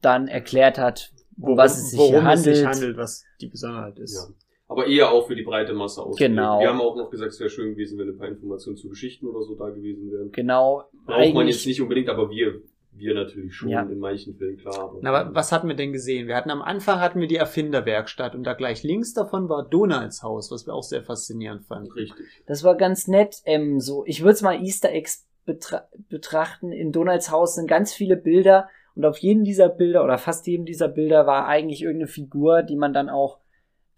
dann 0.00 0.28
erklärt 0.28 0.78
hat, 0.78 1.12
um 1.40 1.56
was 1.56 1.76
es 1.78 1.90
sich 1.90 1.98
worum 1.98 2.12
hier 2.12 2.24
handelt. 2.24 2.46
es 2.48 2.58
sich 2.58 2.66
handelt, 2.66 2.96
was 2.96 3.24
die 3.40 3.46
Besonderheit 3.48 3.98
ist. 3.98 4.14
Ja. 4.14 4.34
Aber 4.68 4.86
eher 4.86 5.10
auch 5.10 5.26
für 5.26 5.34
die 5.34 5.42
breite 5.42 5.72
Masse 5.72 6.00
ausgelegt. 6.00 6.32
Genau. 6.36 6.60
Wir 6.60 6.68
haben 6.68 6.80
auch 6.80 6.96
noch 6.96 7.10
gesagt, 7.10 7.32
es 7.32 7.40
wäre 7.40 7.50
schön 7.50 7.72
gewesen, 7.72 7.98
wenn 7.98 8.08
ein 8.08 8.16
paar 8.18 8.28
Informationen 8.28 8.76
zu 8.76 8.88
Geschichten 8.88 9.26
oder 9.26 9.42
so 9.42 9.56
da 9.56 9.68
gewesen 9.70 10.12
wären. 10.12 10.30
Genau. 10.30 10.84
Braucht 11.06 11.34
man 11.34 11.48
jetzt 11.48 11.66
nicht 11.66 11.80
unbedingt, 11.82 12.08
aber 12.08 12.30
wir, 12.30 12.60
wir 12.92 13.14
natürlich 13.14 13.52
schon 13.52 13.68
Ja. 13.70 13.82
in 13.82 13.98
manchen 13.98 14.36
Fällen, 14.36 14.58
klar. 14.58 14.78
Aber, 14.78 14.98
Na, 15.02 15.10
aber 15.12 15.34
was 15.34 15.50
hatten 15.50 15.66
wir 15.66 15.74
denn 15.74 15.92
gesehen? 15.92 16.28
Wir 16.28 16.36
hatten 16.36 16.50
am 16.50 16.62
Anfang 16.62 17.00
hatten 17.00 17.18
wir 17.20 17.26
die 17.26 17.34
Erfinderwerkstatt 17.36 18.36
und 18.36 18.44
da 18.44 18.52
gleich 18.52 18.84
links 18.84 19.12
davon 19.12 19.48
war 19.48 19.68
Donalds 19.68 20.22
Haus, 20.22 20.52
was 20.52 20.66
wir 20.68 20.74
auch 20.74 20.84
sehr 20.84 21.02
faszinierend 21.02 21.64
fanden. 21.64 21.90
Richtig. 21.90 22.26
Das 22.46 22.62
war 22.62 22.76
ganz 22.76 23.08
nett. 23.08 23.38
Ähm, 23.46 23.80
so, 23.80 24.04
ich 24.06 24.20
würde 24.20 24.34
es 24.34 24.42
mal 24.42 24.62
Easter 24.62 24.90
Eggs 24.92 25.26
betra 25.46 25.88
betrachten. 26.08 26.70
In 26.70 26.92
Donalds 26.92 27.32
Haus 27.32 27.56
sind 27.56 27.66
ganz 27.66 27.92
viele 27.92 28.16
Bilder 28.16 28.68
und 28.94 29.04
auf 29.04 29.18
jedem 29.18 29.44
dieser 29.44 29.68
Bilder 29.68 30.04
oder 30.04 30.18
fast 30.18 30.46
jedem 30.46 30.66
dieser 30.66 30.88
Bilder 30.88 31.26
war 31.26 31.46
eigentlich 31.46 31.82
irgendeine 31.82 32.08
Figur, 32.08 32.62
die 32.62 32.76
man 32.76 32.92
dann 32.92 33.08
auch 33.08 33.38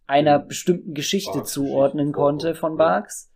einer 0.07 0.41
Mhm. 0.41 0.49
bestimmten 0.49 0.95
Geschichte 0.95 1.33
Barks 1.35 1.53
zuordnen 1.53 2.07
Geschichte 2.09 2.21
konnte 2.21 2.47
von 2.55 2.59
vorkommt, 2.73 2.79
Barks. 2.79 3.33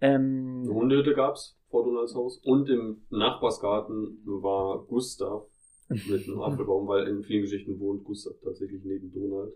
Eine 0.00 0.14
Ähm, 0.14 0.68
Hundehütte 0.68 1.14
gab's 1.14 1.56
vor 1.70 1.84
Donalds 1.84 2.14
Haus 2.14 2.38
und 2.44 2.68
im 2.68 3.02
Nachbarsgarten 3.10 4.18
war 4.24 4.84
Gustav 4.86 5.46
mit 5.88 6.26
einem 6.28 6.40
Apfelbaum, 6.42 6.86
weil 6.88 7.06
in 7.08 7.22
vielen 7.22 7.42
Geschichten 7.42 7.78
wohnt 7.78 8.04
Gustav 8.04 8.34
tatsächlich 8.42 8.82
neben 8.84 9.12
Donald. 9.12 9.54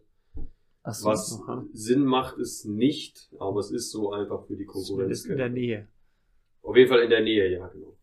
so, 0.85 1.07
Was 1.09 1.41
aha. 1.43 1.65
Sinn 1.73 2.05
macht 2.05 2.39
es 2.39 2.65
nicht, 2.65 3.29
aber 3.39 3.61
es 3.61 3.71
ist 3.71 3.91
so 3.91 4.13
einfach 4.13 4.47
für 4.47 4.57
die 4.57 4.65
Konkurrenz. 4.65 4.87
Zumindest 4.89 5.27
in 5.27 5.37
der 5.37 5.49
Nähe. 5.49 5.89
Auf 6.63 6.77
jeden 6.77 6.89
Fall 6.89 7.01
in 7.01 7.11
der 7.11 7.23
Nähe, 7.23 7.51
ja, 7.53 7.67
genau. 7.69 7.96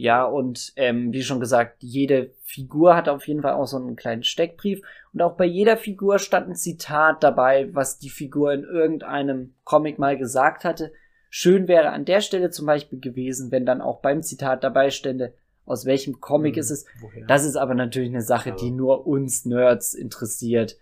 Ja, 0.00 0.24
und 0.24 0.72
ähm, 0.76 1.12
wie 1.12 1.22
schon 1.22 1.40
gesagt, 1.40 1.82
jede 1.82 2.30
Figur 2.40 2.96
hat 2.96 3.10
auf 3.10 3.28
jeden 3.28 3.42
Fall 3.42 3.52
auch 3.52 3.66
so 3.66 3.76
einen 3.76 3.96
kleinen 3.96 4.22
Steckbrief. 4.22 4.80
Und 5.12 5.20
auch 5.20 5.36
bei 5.36 5.44
jeder 5.44 5.76
Figur 5.76 6.18
stand 6.18 6.48
ein 6.48 6.54
Zitat 6.54 7.22
dabei, 7.22 7.68
was 7.74 7.98
die 7.98 8.08
Figur 8.08 8.50
in 8.54 8.64
irgendeinem 8.64 9.52
Comic 9.64 9.98
mal 9.98 10.16
gesagt 10.16 10.64
hatte. 10.64 10.94
Schön 11.28 11.68
wäre 11.68 11.90
an 11.90 12.06
der 12.06 12.22
Stelle 12.22 12.48
zum 12.48 12.64
Beispiel 12.64 12.98
gewesen, 12.98 13.50
wenn 13.50 13.66
dann 13.66 13.82
auch 13.82 14.00
beim 14.00 14.22
Zitat 14.22 14.64
dabei 14.64 14.88
stände, 14.88 15.34
aus 15.66 15.84
welchem 15.84 16.18
Comic 16.18 16.54
Hm, 16.54 16.60
es 16.60 16.70
ist. 16.70 16.88
Woher? 17.02 17.26
Das 17.26 17.44
ist 17.44 17.56
aber 17.56 17.74
natürlich 17.74 18.08
eine 18.08 18.22
Sache, 18.22 18.56
die 18.58 18.70
nur 18.70 19.06
uns 19.06 19.44
Nerds 19.44 19.92
interessiert, 19.92 20.78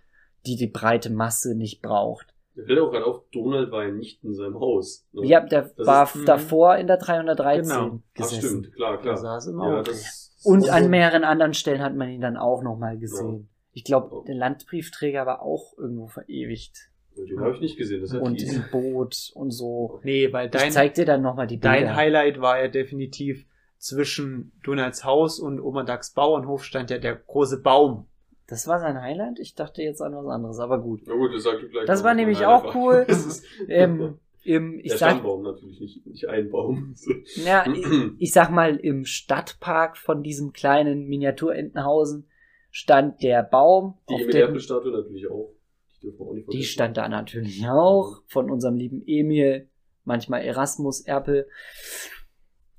die 0.47 0.55
die 0.55 0.69
breite 0.69 1.11
Masse 1.11 1.57
nicht 1.57 1.83
braucht. 1.83 2.35
Mir 2.59 2.65
fällt 2.67 2.79
auch 2.81 2.91
gerade 2.91 3.07
auf, 3.07 3.23
Donald 3.33 3.71
war 3.71 3.85
ja 3.85 3.93
nicht 3.93 4.23
in 4.25 4.35
seinem 4.35 4.59
Haus. 4.59 5.07
ne? 5.13 5.27
Ja, 5.27 5.41
der 5.41 5.63
Das 5.77 5.87
war 5.87 6.05
ist- 6.13 6.27
davor 6.29 6.77
in 6.77 6.87
der 6.89 6.97
313 6.99 7.63
Genau. 7.73 8.01
Ach, 8.01 8.15
gesessen. 8.15 8.41
stimmt, 8.65 8.75
klar, 8.75 8.99
klar. 9.01 9.17
saß 9.17 9.47
im 9.47 9.59
Ja, 9.61 9.65
Auto. 9.81 9.91
das 9.91 10.41
Und 10.45 10.69
an 10.69 10.91
mehreren 10.91 11.25
anderen 11.25 11.55
Stellen 11.55 11.81
hat 11.83 11.95
man 11.95 12.09
ihn 12.11 12.21
dann 12.21 12.37
auch 12.37 12.63
nochmal 12.63 12.99
gesehen. 12.99 13.49
Ich 13.73 13.85
glaube, 13.85 14.25
der 14.27 14.35
Landbriefträger 14.35 15.25
war 15.25 15.43
auch 15.43 15.79
irgendwo 15.79 16.09
verewigt. 16.09 16.91
Den 17.17 17.41
habe 17.41 17.55
ich 17.55 17.61
nicht 17.61 17.77
gesehen, 17.77 18.05
ja 18.07 18.19
Und 18.21 18.41
im 18.43 18.65
Boot 18.71 19.31
und 19.35 19.51
so. 19.51 20.01
Nee, 20.05 20.33
weil 20.33 20.47
Ich 20.47 20.53
dein, 20.53 20.71
zeig 20.73 20.95
dir 20.95 21.05
dann 21.05 21.23
nochmal 21.23 21.47
die 21.49 21.57
Bilder. 21.57 21.77
dein 21.81 21.97
Highlight 21.97 22.41
war 22.41 22.61
ja 22.61 22.69
definitiv 22.69 23.45
zwischen 23.77 24.53
Donalds 24.65 25.05
Haus 25.05 25.39
und 25.41 25.61
Oberdags 25.61 26.13
Bauernhof 26.13 26.65
stand 26.65 26.91
ja 26.91 26.99
der 26.99 27.15
große 27.17 27.61
Baum. 27.63 28.07
Das 28.49 28.67
war 28.67 28.81
sein 28.81 29.01
Highlight? 29.01 29.39
Ich 29.39 29.55
dachte 29.55 29.83
jetzt 29.83 30.01
an 30.01 30.17
was 30.17 30.27
anderes, 30.27 30.59
aber 30.59 30.81
gut. 30.81 31.03
Na 31.07 31.15
gut, 31.15 31.35
das 31.35 31.43
sag 31.43 31.63
ich 31.63 31.71
gleich. 31.71 31.85
Das 31.85 32.03
war 32.03 32.15
nämlich 32.15 32.47
auch 32.47 32.75
Highlight 32.75 32.75
war. 32.75 32.83
cool. 32.83 33.07
Ähm, 33.69 34.19
im, 34.43 34.79
ich 34.83 34.89
der 34.89 34.99
sag, 34.99 35.11
Stammbaum 35.11 35.43
natürlich, 35.43 35.81
nicht, 35.81 36.07
nicht 36.07 36.29
ein 36.29 36.51
Baum. 36.51 36.95
ja, 37.45 37.67
ich, 37.71 37.87
ich 38.19 38.33
sag 38.33 38.51
mal, 38.51 38.77
im 38.77 39.05
Stadtpark 39.05 39.99
von 39.99 40.23
diesem 40.23 40.55
kleinen 40.55 41.07
Miniatur-Entenhausen 41.09 42.27
stand 42.71 43.23
der 43.23 43.43
Baum, 43.43 43.99
Die 44.09 44.39
Erpelstatue 44.39 44.93
natürlich 44.93 45.31
auch. 45.31 45.55
Die 46.03 46.13
auch 46.19 46.33
nicht 46.33 46.51
die 46.51 46.63
stand 46.63 46.97
da 46.97 47.09
natürlich 47.09 47.67
auch, 47.69 48.23
von 48.29 48.51
unserem 48.51 48.77
lieben 48.77 49.03
Emil, 49.07 49.69
manchmal 50.05 50.43
Erasmus 50.43 51.03
Erpel. 51.03 51.49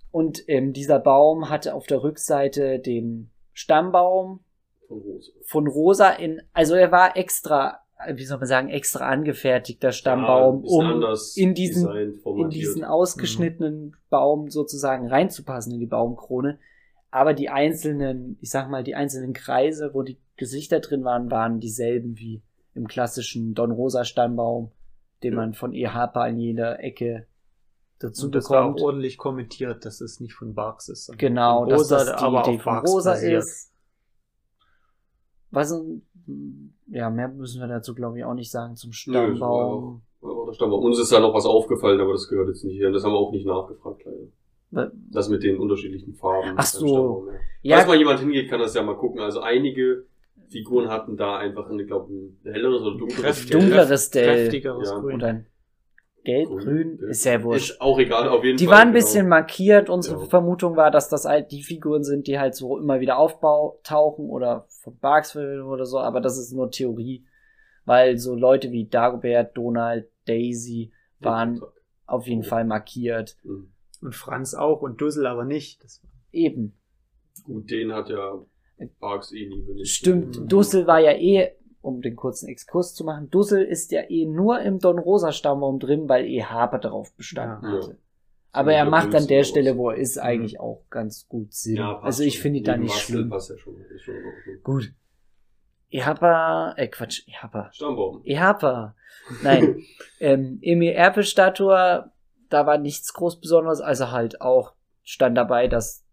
Und 0.09 0.43
ähm, 0.47 0.73
dieser 0.73 0.99
Baum 0.99 1.49
hatte 1.49 1.75
auf 1.75 1.85
der 1.85 2.01
Rückseite 2.01 2.79
den 2.79 3.29
Stammbaum 3.53 4.39
Von 4.89 4.97
Rose. 5.01 5.31
von 5.45 5.67
Rosa 5.67 6.09
in, 6.09 6.41
also 6.51 6.73
er 6.75 6.91
war 6.91 7.15
extra, 7.15 7.79
wie 8.13 8.25
soll 8.25 8.39
man 8.39 8.47
sagen, 8.47 8.69
extra 8.69 9.07
angefertigter 9.07 9.91
Stammbaum, 9.91 10.63
Ja, 10.65 10.69
um 10.69 11.03
in 11.35 11.53
diesen, 11.53 11.89
in 12.25 12.49
diesen 12.49 12.83
ausgeschnittenen 12.83 13.95
Baum 14.09 14.49
sozusagen 14.49 15.07
reinzupassen 15.07 15.73
in 15.73 15.79
die 15.79 15.85
Baumkrone. 15.85 16.59
Aber 17.11 17.33
die 17.33 17.49
einzelnen, 17.49 18.37
ich 18.41 18.49
sag 18.51 18.69
mal, 18.69 18.83
die 18.83 18.95
einzelnen 18.95 19.33
Kreise, 19.33 19.91
wo 19.93 20.03
die 20.03 20.17
Gesichter 20.37 20.79
drin 20.79 21.03
waren, 21.03 21.29
waren 21.31 21.59
dieselben 21.59 22.17
wie 22.17 22.41
im 22.75 22.87
klassischen 22.87 23.53
Don 23.55 23.71
Rosa 23.71 24.05
Stammbaum, 24.05 24.71
den 25.23 25.33
Ja. 25.33 25.39
man 25.39 25.53
von 25.53 25.73
E. 25.73 25.87
Harper 25.87 26.27
in 26.29 26.37
jeder 26.37 26.79
Ecke 26.83 27.25
dazu 27.99 28.27
Und 28.27 28.35
das 28.35 28.49
war 28.49 28.61
auch 28.63 28.67
bekommt. 28.69 28.81
ordentlich 28.81 29.17
kommentiert, 29.17 29.85
dass 29.85 30.01
es 30.01 30.19
nicht 30.19 30.33
von 30.33 30.53
Barks 30.53 30.87
ist. 30.87 31.05
sondern 31.07 31.19
Genau, 31.19 31.59
von 31.61 31.69
dass 31.69 31.79
Rosa, 31.81 31.97
das 31.97 32.07
die 32.07 32.23
aber 32.25 32.47
Idee 32.47 32.59
von 32.59 32.77
Rosa 32.77 33.11
basiert. 33.11 33.43
ist. 33.43 33.68
Was, 35.51 35.71
ein- 35.71 36.01
ja, 36.87 37.09
mehr 37.09 37.27
müssen 37.27 37.59
wir 37.61 37.67
dazu, 37.67 37.93
glaube 37.95 38.17
ich, 38.19 38.23
auch 38.25 38.33
nicht 38.33 38.51
sagen 38.51 38.75
zum 38.75 38.91
Nö, 39.07 39.13
das 39.13 39.13
war 39.13 39.35
Stammbaum. 39.35 40.01
War 40.21 40.53
Stammbaum. 40.53 40.83
Uns 40.83 40.99
ist 40.99 41.11
da 41.11 41.19
noch 41.19 41.33
was 41.33 41.45
aufgefallen, 41.45 41.99
aber 41.99 42.11
das 42.13 42.27
gehört 42.27 42.49
jetzt 42.49 42.63
nicht 42.63 42.75
hier. 42.75 42.91
Das 42.91 43.03
haben 43.03 43.13
wir 43.13 43.17
auch 43.19 43.31
nicht 43.31 43.45
nachgefragt, 43.45 44.03
leider. 44.71 44.91
Das 45.11 45.29
mit 45.29 45.41
den 45.43 45.57
unterschiedlichen 45.57 46.13
Farben. 46.13 46.53
Ach 46.55 46.65
so. 46.65 46.87
Stammbaum, 46.87 47.27
ja. 47.63 47.75
Falls 47.77 47.87
mal 47.87 47.97
jemand 47.97 48.19
hingeht, 48.19 48.49
kann 48.49 48.59
das 48.59 48.73
ja 48.75 48.83
mal 48.83 48.95
gucken. 48.97 49.19
Also 49.21 49.39
einige 49.41 50.05
Figuren 50.49 50.89
hatten 50.89 51.17
da 51.17 51.37
einfach, 51.37 51.69
eine, 51.69 51.85
glaube 51.85 52.13
ein 52.13 52.37
helleres 52.43 52.81
oder 52.81 52.97
dunkleres 52.97 53.45
dunkleres 53.47 54.09
Del 54.11 54.25
Kräftigeres 54.25 54.89
Ja. 54.89 54.99
Grün. 54.99 55.15
oder 55.15 55.27
ein 55.27 55.45
gelb-grün, 56.23 56.97
Grün, 56.97 57.09
ist 57.09 57.23
sehr 57.23 57.43
wurscht. 57.43 57.71
Ist 57.71 57.81
auch 57.81 57.97
egal, 57.99 58.27
auf 58.29 58.43
jeden 58.43 58.57
Die 58.57 58.65
Fall. 58.65 58.73
waren 58.73 58.87
ein 58.89 58.93
genau. 58.93 59.05
bisschen 59.05 59.27
markiert. 59.27 59.89
Unsere 59.89 60.19
Ja. 60.21 60.25
Vermutung 60.27 60.75
war, 60.75 60.91
dass 60.91 61.09
das 61.09 61.25
halt 61.25 61.51
die 61.51 61.63
Figuren 61.63 62.03
sind, 62.03 62.27
die 62.27 62.39
halt 62.39 62.55
so 62.55 62.77
immer 62.77 62.99
wieder 62.99 63.17
auftauchen 63.17 64.29
oder 64.29 64.65
von 64.69 64.97
Barksville 64.97 65.63
oder 65.65 65.85
so, 65.85 65.99
aber 65.99 66.21
das 66.21 66.37
ist 66.37 66.51
nur 66.53 66.71
Theorie, 66.71 67.25
weil 67.85 68.17
so 68.17 68.35
Leute 68.35 68.71
wie 68.71 68.85
Dagobert, 68.85 69.55
Donald, 69.57 70.07
Daisy 70.25 70.91
waren 71.19 71.61
auf 72.05 72.27
jeden 72.27 72.43
Fall 72.43 72.65
markiert. 72.65 73.35
Mhm. 73.43 73.71
Und 74.01 74.15
Franz 74.15 74.53
auch 74.53 74.81
und 74.81 75.01
Dussel 75.01 75.25
aber 75.27 75.45
nicht. 75.45 75.83
Das 75.83 76.01
Eben. 76.31 76.73
Gut, 77.43 77.69
den 77.71 77.91
hat 77.91 78.09
ja 78.09 78.39
Barks 78.99 79.31
eh 79.33 79.47
nie 79.47 79.61
benutzt. 79.61 79.89
Stimmt, 79.89 80.39
Mhm. 80.39 80.47
Dussel 80.47 80.87
war 80.87 80.99
ja 80.99 81.11
eh, 81.11 81.51
um 81.81 82.01
den 82.01 82.15
kurzen 82.15 82.47
Exkurs 82.49 82.93
zu 82.93 83.03
machen, 83.03 83.29
Dussel 83.29 83.63
ist 83.63 83.91
ja 83.91 84.01
eh 84.09 84.25
nur 84.25 84.59
im 84.61 84.79
Don 84.79 84.99
Rosa 84.99 85.31
Stammbaum 85.31 85.79
drin, 85.79 86.09
weil 86.09 86.25
eh 86.25 86.43
Harper 86.43 86.79
darauf 86.79 87.13
bestanden 87.15 87.65
Ja. 87.65 87.71
hatte. 87.77 87.97
Aber 88.51 88.73
er 88.73 88.85
macht 88.85 89.13
an 89.13 89.27
der 89.27 89.43
Stelle, 89.43 89.77
wo 89.77 89.91
er 89.91 89.97
ist, 89.97 90.17
eigentlich 90.17 90.59
auch 90.59 90.83
ganz 90.89 91.27
gut 91.27 91.53
Sinn. 91.53 91.75
Ja, 91.77 91.99
also 91.99 92.23
ich 92.23 92.39
finde 92.41 92.57
ihn 92.59 92.63
da 92.65 92.77
nicht 92.77 92.95
schlimm. 92.95 93.29
Passt 93.29 93.51
ja 93.51 93.57
schon. 93.57 93.79
Ist 93.93 94.01
schon 94.01 94.15
Ordnung. 94.15 94.63
Gut. 94.63 94.91
Ehapa, 95.91 96.73
äh 96.77 96.87
Quatsch, 96.87 97.27
Ehapa. 97.27 97.69
Stammbaum. 97.71 98.21
Ehapa. 98.23 98.95
Nein. 99.43 99.83
ähm, 100.19 100.59
Emil 100.61 100.93
Erpel-Statue, 100.93 102.11
da 102.49 102.65
war 102.65 102.77
nichts 102.79 103.13
groß 103.13 103.39
Besonderes, 103.39 103.81
also 103.81 104.11
halt 104.11 104.41
auch 104.41 104.73
stand 105.03 105.37
dabei, 105.37 105.67
dass 105.67 106.03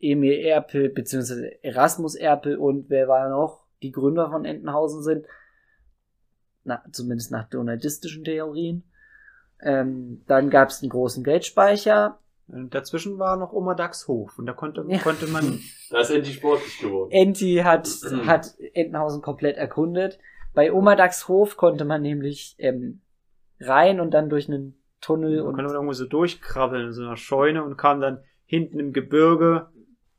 Emil 0.00 0.38
Erpel 0.40 0.88
beziehungsweise 0.88 1.62
Erasmus 1.62 2.14
Erpel 2.14 2.56
und 2.56 2.88
wer 2.88 3.06
war 3.08 3.28
noch 3.28 3.59
die 3.82 3.92
Gründer 3.92 4.30
von 4.30 4.44
Entenhausen 4.44 5.02
sind. 5.02 5.26
Na, 6.64 6.82
zumindest 6.92 7.30
nach 7.30 7.48
donaldistischen 7.48 8.24
Theorien. 8.24 8.84
Ähm, 9.62 10.22
dann 10.26 10.50
gab 10.50 10.68
es 10.70 10.82
einen 10.82 10.90
großen 10.90 11.24
Geldspeicher. 11.24 12.18
Und 12.48 12.74
dazwischen 12.74 13.18
war 13.18 13.36
noch 13.36 13.52
Oma 13.52 13.74
Dax 13.74 14.08
Hof 14.08 14.36
und 14.38 14.46
da 14.46 14.52
konnte, 14.52 14.84
Ja. 14.88 14.98
konnte 14.98 15.26
man 15.28 15.60
Da 15.90 16.00
ist 16.00 16.10
endlich 16.10 16.34
sportlich 16.36 16.80
geworden. 16.80 17.12
Enti 17.12 17.60
hat, 17.64 17.88
hat 18.26 18.54
Entenhausen 18.74 19.22
komplett 19.22 19.56
erkundet. 19.56 20.18
Bei 20.52 20.72
Oma 20.72 20.96
Dax 20.96 21.28
Hof 21.28 21.56
konnte 21.56 21.84
man 21.84 22.02
nämlich 22.02 22.56
ähm, 22.58 23.02
rein 23.60 24.00
und 24.00 24.10
dann 24.12 24.28
durch 24.28 24.48
einen 24.48 24.74
Tunnel 25.00 25.38
Man 25.38 25.46
und 25.46 25.54
konnte 25.54 25.72
irgendwo 25.72 25.92
so 25.92 26.06
durchkrabbeln 26.06 26.86
in 26.88 26.92
so 26.92 27.02
einer 27.02 27.16
Scheune 27.16 27.62
und 27.62 27.76
kam 27.76 28.00
dann 28.00 28.18
hinten 28.46 28.80
im 28.80 28.92
Gebirge 28.92 29.68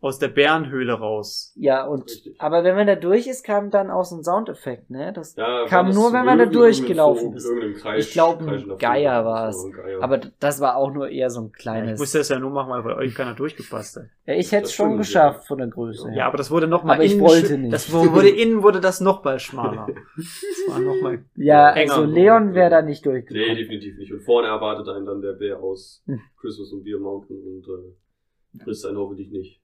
aus 0.02 0.18
der 0.18 0.30
Bärenhöhle 0.30 0.94
raus. 0.94 1.54
Ja, 1.56 1.86
und 1.86 2.06
Richtig. 2.10 2.42
aber 2.42 2.64
wenn 2.64 2.76
man 2.76 2.88
da 2.88 2.96
durch 2.96 3.28
ist, 3.28 3.44
kam 3.44 3.70
dann 3.70 3.92
auch 3.92 4.04
so 4.04 4.16
ein 4.16 4.24
Soundeffekt, 4.24 4.90
ne? 4.90 5.14
Das 5.14 5.36
Ja, 5.36 5.66
kam 5.68 5.86
war 5.86 5.94
das 5.94 5.96
nur, 5.96 6.12
wenn 6.12 6.26
man 6.26 6.40
da 6.40 6.46
durchgelaufen 6.48 7.34
ist. 7.36 7.48
Kreis, 7.80 8.08
Ich 8.08 8.14
glaub, 8.14 8.42
ein 8.42 8.78
Geier 8.80 9.24
ein 9.24 9.72
Geier. 9.72 10.02
Aber 10.02 10.18
das 10.40 10.60
war 10.60 10.76
auch 10.76 10.92
nur 10.92 11.10
eher 11.10 11.30
so 11.30 11.42
ein 11.42 11.52
Ja, 11.56 11.62
kleines. 11.62 11.94
ich 11.94 12.00
musste 12.00 12.18
das 12.18 12.30
ja 12.30 12.40
nur 12.40 12.50
machen, 12.50 12.72
weil 12.72 12.82
bei 12.82 12.96
euch 12.96 13.14
keiner 13.14 13.36
durchgepasst 13.36 13.98
hat. 13.98 14.06
Ja, 14.26 14.34
ich 14.34 14.52
hätte 14.52 14.66
es 14.66 14.74
schon 14.74 14.98
geschafft 14.98 15.42
ja. 15.42 15.46
von 15.48 15.60
der 15.60 15.68
Größe. 15.68 16.12
Ja, 16.16 16.26
aber 16.26 16.38
das 16.38 16.50
wurde 16.50 16.66
noch 16.68 16.84
mal 16.84 16.96
Aber 16.96 17.04
ich 17.04 17.14
innen 17.14 17.22
wollte 17.22 17.58
nicht. 17.60 17.72
Das 17.72 17.94
wurde 17.94 18.30
innen 18.30 18.64
wurde 18.64 18.82
das 18.82 19.02
noch 19.02 19.24
mal 19.24 19.40
schmaler. 19.40 19.86
Das 20.18 20.68
war 20.68 20.80
noch 20.80 21.00
mal 21.00 21.24
Ja, 21.36 21.72
enger. 21.74 21.94
also 21.94 22.06
Leon 22.06 22.56
wäre 22.56 22.72
da 22.72 22.82
nicht 22.82 23.06
Nee, 23.06 23.12
durchgekommen. 23.12 23.56
definitiv 23.56 23.98
nicht. 24.00 24.12
Und 24.12 24.22
vorne 24.24 24.48
erwartet 24.48 24.90
einen 24.90 25.06
dann 25.06 25.22
der 25.22 25.34
Bär 25.34 25.60
aus 25.62 26.02
Hm. 26.08 26.20
Christmas 26.40 26.72
und 26.74 26.84
Beer 26.84 26.98
Mountain 26.98 27.38
und 27.38 27.68
äh, 27.68 28.64
frisst 28.64 28.84
einen 28.88 28.98
hoffentlich 28.98 29.30
nicht. 29.30 29.61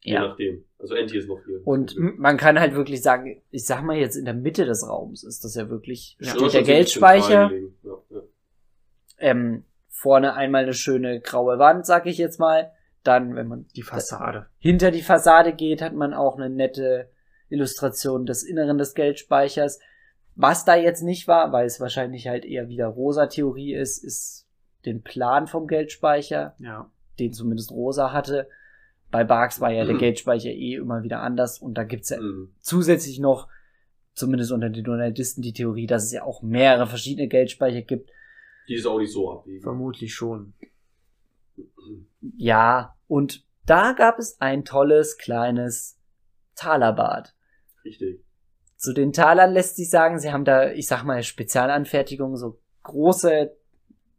Je 0.00 0.14
Ja. 0.14 0.28
nachdem. 0.28 0.64
Also 0.78 0.94
Enti 0.94 1.18
ist 1.18 1.28
noch 1.28 1.40
hier. 1.44 1.60
Und 1.66 1.96
man 1.98 2.36
kann 2.36 2.58
halt 2.60 2.74
wirklich 2.74 3.02
sagen, 3.02 3.42
ich 3.50 3.66
sag 3.66 3.82
mal 3.82 3.96
jetzt 3.96 4.14
in 4.16 4.24
der 4.24 4.34
Mitte 4.34 4.64
des 4.64 4.86
Raums 4.88 5.24
ist 5.24 5.42
das 5.44 5.54
ja 5.56 5.68
wirklich, 5.68 6.16
Ja, 6.20 6.30
steht 6.36 6.52
der 6.54 6.62
Geldspeicher. 6.62 7.50
Ja, 7.82 7.92
ja. 8.10 8.20
ähm, 9.18 9.64
vorne 9.88 10.34
einmal 10.34 10.62
eine 10.62 10.74
schöne 10.74 11.20
graue 11.20 11.58
Wand, 11.58 11.84
sag 11.86 12.06
ich 12.06 12.18
jetzt 12.18 12.38
mal. 12.38 12.70
Dann, 13.04 13.34
wenn 13.36 13.46
man 13.48 13.66
die 13.74 13.82
Fassade. 13.82 14.46
hinter 14.58 14.90
die 14.90 15.02
Fassade 15.02 15.52
geht, 15.54 15.80
hat 15.82 15.94
man 15.94 16.12
auch 16.14 16.36
eine 16.36 16.50
nette 16.50 17.08
Illustration 17.48 18.26
des 18.26 18.42
Inneren 18.42 18.76
des 18.76 18.94
Geldspeichers. 18.94 19.80
Was 20.34 20.64
da 20.64 20.76
jetzt 20.76 21.02
nicht 21.02 21.26
war, 21.26 21.50
weil 21.52 21.66
es 21.66 21.80
wahrscheinlich 21.80 22.28
halt 22.28 22.44
eher 22.44 22.68
wieder 22.68 22.86
Rosa-Theorie 22.86 23.74
ist, 23.74 24.04
ist 24.04 24.46
den 24.84 25.02
Plan 25.02 25.46
vom 25.46 25.66
Geldspeicher, 25.66 26.54
Ja. 26.58 26.90
den 27.18 27.32
zumindest 27.32 27.70
Rosa 27.72 28.12
hatte. 28.12 28.48
Bei 29.10 29.24
Barks 29.24 29.60
war 29.60 29.70
ja 29.72 29.84
der 29.84 29.94
Mhm. 29.94 29.98
Geldspeicher 30.00 30.50
eh 30.50 30.74
immer 30.74 31.02
wieder 31.02 31.20
anders 31.22 31.58
und 31.58 31.74
da 31.74 31.84
gibt's 31.84 32.10
ja 32.10 32.20
Mhm. 32.20 32.54
zusätzlich 32.60 33.18
noch, 33.18 33.48
zumindest 34.14 34.52
unter 34.52 34.68
den 34.68 34.84
Donaldisten, 34.84 35.42
die 35.42 35.52
Theorie, 35.52 35.86
dass 35.86 36.04
es 36.04 36.12
ja 36.12 36.24
auch 36.24 36.42
mehrere 36.42 36.86
verschiedene 36.86 37.28
Geldspeicher 37.28 37.82
gibt. 37.82 38.10
Die 38.68 38.74
ist 38.74 38.86
auch 38.86 38.98
nicht 38.98 39.12
so 39.12 39.30
abwegig. 39.32 39.62
Vermutlich 39.62 40.14
schon. 40.14 40.52
Ja, 42.36 42.96
und 43.06 43.44
da 43.66 43.92
gab 43.92 44.18
es 44.18 44.40
ein 44.40 44.64
tolles 44.64 45.16
kleines 45.18 45.98
Talerbad. 46.54 47.34
Richtig. 47.84 48.20
Zu 48.76 48.92
den 48.92 49.12
Talern 49.12 49.52
lässt 49.52 49.76
sich 49.76 49.90
sagen, 49.90 50.18
sie 50.18 50.32
haben 50.32 50.44
da, 50.44 50.70
ich 50.70 50.86
sag 50.86 51.02
mal, 51.04 51.22
Spezialanfertigungen, 51.22 52.36
so 52.36 52.60
große, 52.84 53.56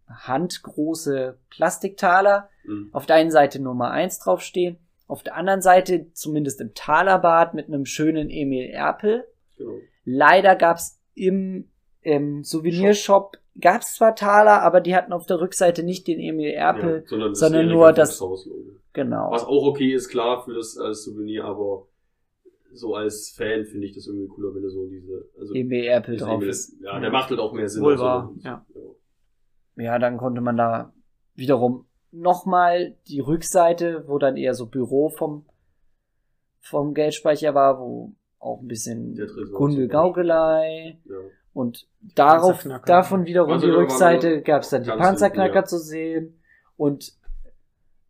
handgroße 0.09 1.37
Plastiktaler. 1.49 2.49
Mhm. 2.65 2.89
Auf 2.91 3.05
der 3.05 3.15
einen 3.17 3.31
Seite 3.31 3.61
Nummer 3.61 3.91
eins 3.91 4.19
draufstehen, 4.19 4.77
auf 5.07 5.23
der 5.23 5.35
anderen 5.35 5.61
Seite, 5.61 6.07
zumindest 6.13 6.61
im 6.61 6.73
Talerbad, 6.73 7.53
mit 7.53 7.67
einem 7.67 7.85
schönen 7.85 8.29
Emil 8.29 8.69
Erpel. 8.69 9.25
Genau. 9.57 9.73
Leider 10.05 10.55
gab's 10.55 10.99
im, 11.15 11.69
im 12.01 12.43
Souvenirshop, 12.43 13.37
gab's 13.59 13.95
zwar 13.95 14.15
Taler, 14.15 14.61
aber 14.61 14.81
die 14.81 14.95
hatten 14.95 15.11
auf 15.13 15.25
der 15.25 15.41
Rückseite 15.41 15.83
nicht 15.83 16.07
den 16.07 16.19
Emil 16.19 16.51
Erpel. 16.51 17.01
Ja, 17.03 17.07
sondern, 17.07 17.29
das 17.31 17.39
sondern 17.39 17.67
nur 17.69 17.91
das- 17.91 18.19
Hauslogo. 18.21 18.75
Genau. 18.93 19.31
Was 19.31 19.43
auch 19.45 19.67
okay 19.67 19.93
ist, 19.93 20.09
klar, 20.09 20.43
für 20.43 20.53
das 20.55 20.77
als 20.77 21.03
Souvenir, 21.03 21.45
aber 21.45 21.85
so 22.73 22.95
als 22.95 23.29
Fan 23.31 23.65
finde 23.65 23.85
ich 23.87 23.93
das 23.95 24.07
irgendwie 24.07 24.27
cooler, 24.27 24.53
wenn 24.53 24.63
du 24.63 24.69
so 24.69 24.87
diese, 24.87 25.25
also, 25.39 25.53
Emil 25.53 25.85
Erpel 25.85 26.17
drauf 26.17 26.35
Emil- 26.41 26.49
ist. 26.49 26.75
ja, 26.81 26.99
der 26.99 27.11
macht 27.11 27.29
halt 27.29 27.39
auch 27.39 27.53
mehr 27.53 27.69
Sinn. 27.69 27.83
Wohl 27.83 27.93
also, 27.93 28.03
wahr, 28.03 28.33
ja. 28.43 28.65
ja, 28.73 28.81
dann 30.00 30.17
konnte 30.17 30.41
man 30.41 30.57
da 30.57 30.93
wiederum 31.36 31.86
nochmal 32.12 32.95
die 33.07 33.19
Rückseite, 33.19 34.03
wo 34.07 34.17
dann 34.17 34.38
eher 34.38 34.53
so 34.53 34.65
Büro 34.65 35.09
vom, 35.09 35.45
vom 36.59 36.93
Geldspeicher 36.93 37.53
war, 37.53 37.79
wo 37.79 38.13
auch 38.39 38.62
ein 38.62 38.67
bisschen 38.67 39.15
Beispiel. 39.15 39.88
Gaukelei 39.88 40.98
Ja. 41.05 41.15
und 41.53 41.88
darauf, 42.15 42.51
Panzerknacker. 42.51 42.86
davon 42.86 43.25
wiederum 43.25 43.51
Also 43.53 43.67
die 43.67 43.74
Rückseite 43.74 44.41
gab 44.41 44.63
es 44.63 44.69
dann 44.69 44.83
die 44.83 44.89
Panzerknacker 44.89 45.55
ja. 45.55 45.65
zu 45.65 45.77
sehen 45.77 46.39
und 46.77 47.13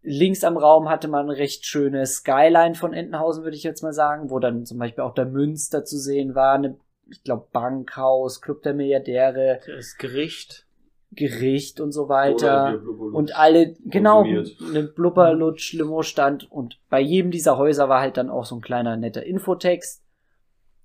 links 0.01 0.43
am 0.43 0.57
Raum 0.57 0.89
hatte 0.89 1.07
man 1.07 1.29
eine 1.29 1.37
recht 1.37 1.65
schöne 1.65 2.05
Skyline 2.05 2.75
von 2.75 2.93
Entenhausen, 2.93 3.43
würde 3.43 3.57
ich 3.57 3.63
jetzt 3.63 3.81
mal 3.81 3.93
sagen, 3.93 4.29
wo 4.29 4.39
dann 4.39 4.65
zum 4.65 4.77
Beispiel 4.77 5.03
auch 5.03 5.13
der 5.13 5.25
Münster 5.25 5.83
zu 5.83 5.97
sehen 5.97 6.35
war, 6.35 6.53
eine, 6.53 6.77
ich 7.09 7.23
glaube, 7.23 7.47
Bankhaus, 7.51 8.41
Club 8.41 8.61
der 8.61 8.73
Milliardäre, 8.73 9.59
Das 9.65 9.97
Gericht. 9.97 10.65
Gericht 11.11 11.81
und 11.81 11.91
so 11.91 12.07
weiter. 12.07 12.77
Blubberlutsch. 12.77 13.15
Und 13.15 13.35
alle, 13.35 13.75
genau, 13.85 14.23
eine 14.23 14.83
Blubberlutsch-Limo 14.83 16.03
stand 16.03 16.51
und 16.51 16.79
bei 16.89 17.01
jedem 17.01 17.31
dieser 17.31 17.57
Häuser 17.57 17.89
war 17.89 18.01
halt 18.01 18.17
dann 18.17 18.29
auch 18.29 18.45
so 18.45 18.55
ein 18.55 18.61
kleiner 18.61 18.95
netter 18.95 19.23
Infotext. 19.23 20.03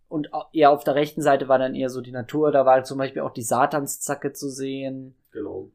Und 0.09 0.31
eher 0.53 0.70
auf 0.70 0.85
der 0.85 0.94
rechten 0.94 1.22
Seite 1.22 1.49
war 1.49 1.59
dann 1.59 1.75
eher 1.75 1.90
so 1.90 2.01
die 2.01 2.12
Natur, 2.12 2.53
da 2.53 2.64
war 2.64 2.75
halt 2.75 2.87
zum 2.87 2.99
Beispiel 2.99 3.22
auch 3.22 3.33
die 3.33 3.42
Satanszacke 3.42 4.33
zu 4.33 4.49
sehen. 4.49 5.14
Genau. 5.33 5.70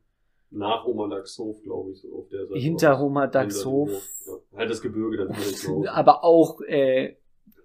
Nach 0.51 0.85
Omerdaxhof, 0.85 1.61
glaube 1.61 1.91
ich, 1.91 2.01
so 2.01 2.07
auf 2.19 2.29
der 2.29 2.47
Seite. 2.47 2.59
Hinter 2.59 2.91
raus. 2.91 2.99
Homerdaxhof. 3.01 3.89
Hinter 3.89 4.01
dem 4.25 4.33
Hof, 4.33 4.41
Ja. 4.51 4.57
Halt 4.59 4.71
das 4.71 4.81
Gebirge 4.81 5.17
dann 5.17 5.27
raus. 5.35 5.87
Aber 5.89 6.23
auch 6.23 6.61
äh, 6.61 7.17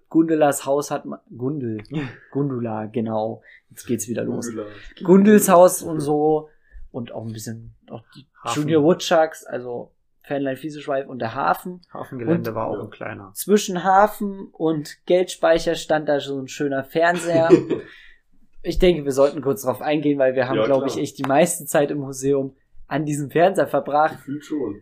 Gundelas 0.09 0.65
Haus 0.65 0.91
hat 0.91 1.05
man. 1.05 1.19
Gundel. 1.35 1.81
Gundula, 2.31 2.85
genau. 2.85 3.41
Jetzt 3.69 3.85
geht's 3.87 4.07
wieder 4.07 4.23
los. 4.23 4.47
Gundula. 4.47 4.67
Gundels 5.03 5.49
Haus 5.49 5.81
und 5.81 5.99
so. 5.99 6.49
Und 6.95 7.11
auch 7.11 7.25
ein 7.25 7.33
bisschen 7.33 7.75
auch 7.89 8.03
die 8.15 8.25
Hafen. 8.43 8.61
Junior 8.61 8.83
Woodchucks, 8.83 9.45
also 9.45 9.91
Fanline 10.23 10.55
Fieseschweif 10.55 11.07
und 11.07 11.19
der 11.19 11.35
Hafen. 11.35 11.81
Hafengelände 11.93 12.51
Und- 12.51 12.55
war 12.55 12.67
auch 12.67 12.81
ein 12.83 12.89
kleiner. 12.89 13.31
Zwischen 13.33 13.83
Hafen 13.83 14.47
und 14.53 15.05
Geldspeicher 15.05 15.75
stand 15.75 16.07
da 16.07 16.19
so 16.21 16.39
ein 16.39 16.47
schöner 16.47 16.83
Fernseher. 16.85 17.49
ich 18.63 18.79
denke, 18.79 19.03
wir 19.03 19.11
sollten 19.11 19.41
kurz 19.41 19.63
drauf 19.63 19.81
eingehen, 19.81 20.17
weil 20.17 20.35
wir 20.35 20.47
haben, 20.47 20.57
Ja, 20.57 20.65
glaube 20.65 20.87
ich, 20.87 20.97
echt 20.97 21.17
die 21.19 21.23
meiste 21.27 21.65
Zeit 21.65 21.91
im 21.91 21.97
Museum 21.99 22.55
an 22.87 23.05
diesem 23.05 23.29
Fernseher 23.29 23.67
verbracht. 23.67 24.15
Gefühlt 24.17 24.45
schon. 24.45 24.81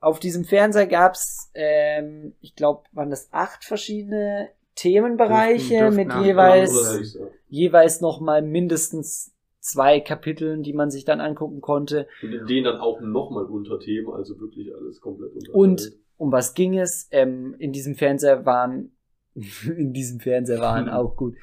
Auf 0.00 0.18
diesem 0.18 0.44
Fernseher 0.44 0.86
gab's, 0.86 1.50
ähm, 1.54 2.34
ich 2.40 2.54
glaube, 2.56 2.82
waren 2.92 3.10
das 3.10 3.28
acht 3.32 3.64
verschiedene 3.64 4.50
Themenbereiche 4.74 5.78
Dürften- 5.78 5.96
mit 5.96 6.06
dürften 6.08 6.18
acht 6.18 6.26
jeweils, 6.26 7.18
jeweils 7.48 8.00
noch 8.00 8.20
mal 8.20 8.42
mindestens 8.42 9.33
zwei 9.64 9.98
Kapiteln, 10.00 10.62
die 10.62 10.74
man 10.74 10.90
sich 10.90 11.04
dann 11.06 11.20
angucken 11.20 11.60
konnte. 11.62 12.06
Und 12.22 12.32
in 12.34 12.46
denen 12.46 12.64
dann 12.64 12.80
auch 12.80 13.00
nochmal 13.00 13.46
Unterthemen, 13.46 14.12
also 14.12 14.38
wirklich 14.38 14.74
alles 14.74 15.00
komplett 15.00 15.32
unterteilt. 15.32 15.54
Und 15.56 15.92
um 16.18 16.30
was 16.30 16.52
ging 16.54 16.78
es? 16.78 17.08
Ähm, 17.10 17.54
in 17.58 17.72
diesem 17.72 17.94
Fernseher 17.94 18.44
waren, 18.44 18.94
in 19.34 19.92
diesem 19.94 20.20
Fernseher 20.20 20.60
waren 20.60 20.88
auch 20.90 21.16
gut, 21.16 21.34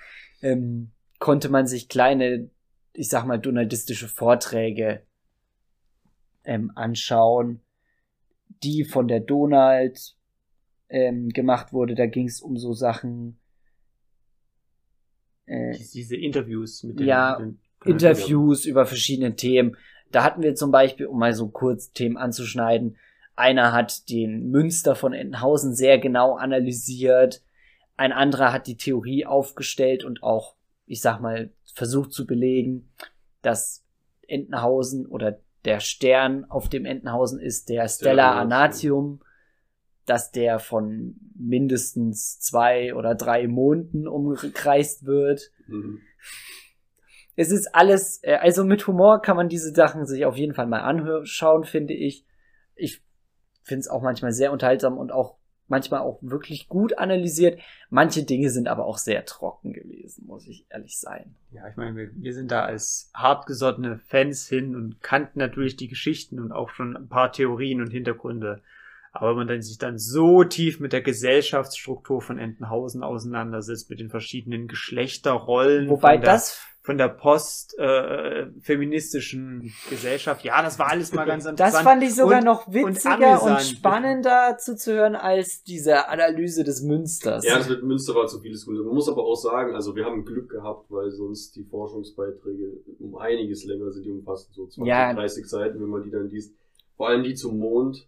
ähm, 0.41 0.91
konnte 1.19 1.49
man 1.49 1.65
sich 1.65 1.89
kleine, 1.89 2.51
ich 2.93 3.10
sag 3.10 3.25
mal, 3.25 3.39
donaldistische 3.39 4.07
Vorträge 4.07 5.01
ähm, 6.43 6.71
anschauen, 6.75 7.62
die 8.63 8.84
von 8.84 9.07
der 9.07 9.21
Donald 9.21 10.15
ähm, 10.89 11.29
gemacht 11.29 11.73
wurde. 11.73 11.95
Da 11.95 12.05
ging 12.05 12.27
es 12.27 12.39
um 12.41 12.55
so 12.57 12.73
Sachen, 12.73 13.39
äh, 15.47 15.71
Dies- 15.71 15.91
Diese 15.91 16.15
Interviews 16.17 16.84
mit 16.84 16.99
den, 16.99 17.07
Ja, 17.07 17.38
mit 17.39 17.47
den 17.47 17.60
Interviews 17.86 18.65
über 18.65 18.86
verschiedene 18.86 19.36
Themen. 19.36 19.78
Da 20.12 20.24
hatten 20.24 20.41
wir 20.41 20.56
zum 20.56 20.72
Beispiel, 20.72 21.08
um 21.08 21.20
mal 21.20 21.34
so 21.34 21.50
kurz 21.50 21.91
Themen 21.94 22.17
anzuschneiden, 22.17 22.98
einer 23.36 23.72
hat 23.72 24.10
den 24.10 24.52
Münster 24.52 24.96
von 24.96 25.13
Entenhausen 25.13 25.74
sehr 25.74 25.98
genau 25.98 26.36
analysiert, 26.36 27.41
ein 27.98 28.12
anderer 28.12 28.52
hat 28.52 28.67
die 28.67 28.78
Theorie 28.78 29.26
aufgestellt 29.26 30.04
und 30.04 30.24
auch, 30.24 30.56
ich 30.86 31.02
sag 31.02 31.22
mal, 31.22 31.52
versucht 31.74 32.12
zu 32.12 32.26
belegen, 32.26 32.89
dass 33.41 33.84
Entenhausen 34.28 35.06
oder 35.06 35.39
der 35.65 35.80
Stern 35.80 36.46
auf 36.46 36.70
dem 36.70 36.86
Entenhausen 36.86 37.39
ist 37.39 37.70
der 37.70 37.88
Stella 37.88 38.39
Anatium, 38.39 39.22
dass 40.06 40.32
der 40.32 40.60
von 40.60 41.15
mindestens 41.36 42.39
zwei 42.39 42.96
oder 42.96 43.15
drei 43.15 43.48
Monden 43.48 44.08
umkreist 44.08 45.06
wird 45.06 45.52
Mhm. 45.67 46.02
Es 47.36 47.52
ist 47.52 47.74
alles, 47.74 48.20
äh, 48.24 48.36
also 48.36 48.63
mit 48.63 48.86
Humor 48.88 49.22
kann 49.22 49.38
man 49.38 49.50
diese 49.50 49.74
Sachen 49.74 50.06
sich 50.06 50.26
auf 50.26 50.38
jeden 50.38 50.54
Fall 50.54 50.67
mal 50.67 50.82
anschauen, 50.82 51.63
finde 51.63 51.94
ich. 51.94 52.26
Ich 52.76 53.02
finde 53.63 53.82
es 53.82 53.88
auch 53.88 54.02
manchmal 54.02 54.32
sehr 54.32 54.52
unterhaltsam 54.52 54.98
und 54.98 55.12
auch 55.12 55.38
manchmal 55.67 56.02
auch 56.02 56.20
wirklich 56.22 56.67
gut 56.67 56.98
analysiert. 56.98 57.60
Manche 57.89 58.24
Dinge 58.24 58.50
sind 58.50 58.67
aber 58.67 58.86
auch 58.86 58.98
sehr 58.98 59.26
trocken 59.26 59.74
gewesen, 59.74 60.28
muss 60.28 60.46
ich 60.48 60.65
ehrlich 60.70 61.00
sein. 61.00 61.36
Ja, 61.52 61.67
ich 61.67 61.78
meine, 61.78 61.96
wir, 61.96 62.12
wir 62.13 62.34
sind 62.34 62.52
da 62.52 62.65
als 62.65 63.10
hartgesottene 63.15 63.98
Fans 63.98 64.48
hin 64.48 64.76
und 64.76 65.02
kannten 65.02 65.39
natürlich 65.39 65.78
die 65.78 65.88
Geschichten 65.88 66.39
und 66.39 66.52
auch 66.52 66.70
schon 66.70 66.96
ein 66.96 67.08
paar 67.08 67.32
Theorien 67.32 67.82
und 67.82 67.89
Hintergründe. 67.89 68.62
Aber 69.13 69.38
wenn 69.38 69.48
man 69.48 69.62
sich 69.62 69.78
dann 69.78 69.98
so 69.98 70.44
tief 70.44 70.80
mit 70.80 70.94
der 70.94 71.02
Gesellschaftsstruktur 71.02 72.22
von 72.22 72.38
Entenhausen 72.38 73.04
auseinandersetzt, 73.04 73.89
mit 73.89 74.00
den 74.00 74.10
verschiedenen 74.10 74.67
Geschlechterrollen, 74.67 75.89
Wobei 75.89 76.17
das 76.17 76.65
von 76.84 76.98
der 76.98 77.10
post 77.10 77.78
äh, 77.78 78.48
feministischen 78.60 79.72
Gesellschaft. 79.89 80.44
Ja, 80.44 80.63
das 80.63 80.80
war 80.80 80.89
alles 80.89 81.13
mal 81.13 81.26
ganz 81.26 81.46
interessant. 81.46 81.76
Das 81.76 81.82
fand 81.84 82.04
ich 82.04 82.15
sogar 82.15 82.39
und, 82.39 82.46
noch 82.46 82.67
witziger 82.74 83.44
und, 83.44 83.52
und, 83.52 83.62
spannender 83.62 84.58
zuzuhören 84.58 85.15
als 85.15 85.63
diese 85.63 86.08
Analyse 86.08 86.63
des 86.63 86.82
Münsters. 86.82 87.46
Ja, 87.46 87.60
das 87.60 87.70
mit 87.70 87.84
Münster 87.84 88.15
war 88.15 88.26
zu 88.26 88.39
vieles 88.39 88.65
gut. 88.65 88.84
Man 88.84 88.96
muss 88.96 89.08
aber 89.08 89.24
auch 89.24 89.36
sagen, 89.36 89.76
also 89.76 89.96
wir 89.96 90.06
haben 90.06 90.26
Glück 90.26 90.50
gehabt, 90.50 90.89
weil 90.89 91.12
sonst 91.12 91.56
die 91.56 91.63
Forschungsbeiträge 91.63 92.80
um 93.00 93.15
einiges 93.15 93.63
länger 93.63 93.91
sind, 93.91 94.06
die 94.06 94.12
umfassen 94.12 94.52
so 94.52 94.65
20, 94.65 94.89
ja. 94.89 95.13
30 95.13 95.46
Seiten, 95.46 95.80
wenn 95.80 95.89
man 95.89 96.02
die 96.02 96.10
dann 96.10 96.30
liest. 96.30 96.56
Vor 96.98 97.10
allem 97.10 97.24
die 97.24 97.36
zum 97.36 97.60
Mond, 97.60 98.08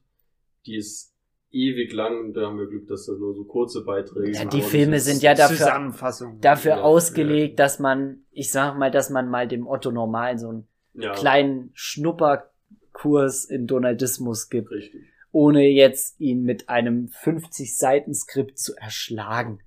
die 0.66 0.78
ist 0.78 1.12
ewig 1.54 1.94
lang. 1.94 2.34
Da 2.34 2.48
haben 2.48 2.58
wir 2.58 2.68
Glück, 2.68 2.88
dass 2.88 3.06
da 3.06 3.13
nur 3.13 3.34
so 3.34 3.46
kurze 3.46 3.84
Beiträge 3.84 4.32
ja, 4.32 4.39
sind. 4.42 4.54
Die 4.54 4.62
Filme 4.62 5.00
sind 5.00 5.22
ja 5.22 5.34
dafür, 5.34 5.94
dafür 6.42 6.72
ja, 6.72 6.82
ausgelegt, 6.82 7.60
ja. 7.60 7.66
dass 7.66 7.80
man, 7.80 8.26
ich 8.32 8.52
sag 8.52 8.78
mal, 8.78 8.92
dass 8.92 9.10
man 9.10 9.30
mal 9.30 9.48
dem 9.48 9.68
Otto 9.68 9.92
Normal 9.92 10.38
so 10.38 10.50
einen 10.50 10.68
ja. 10.94 11.13
kleinen 11.13 11.72
Schnupperkurs 11.74 13.46
in 13.46 13.68
Donaldismus 13.68 14.50
gibt. 14.50 14.72
Richtig. 14.72 15.02
Ohne 15.32 15.68
jetzt 15.68 16.20
ihn 16.20 16.44
mit 16.44 16.70
einem 16.70 17.10
50-Seiten-Skript 17.24 18.58
zu 18.58 18.76
erschlagen. 18.76 19.60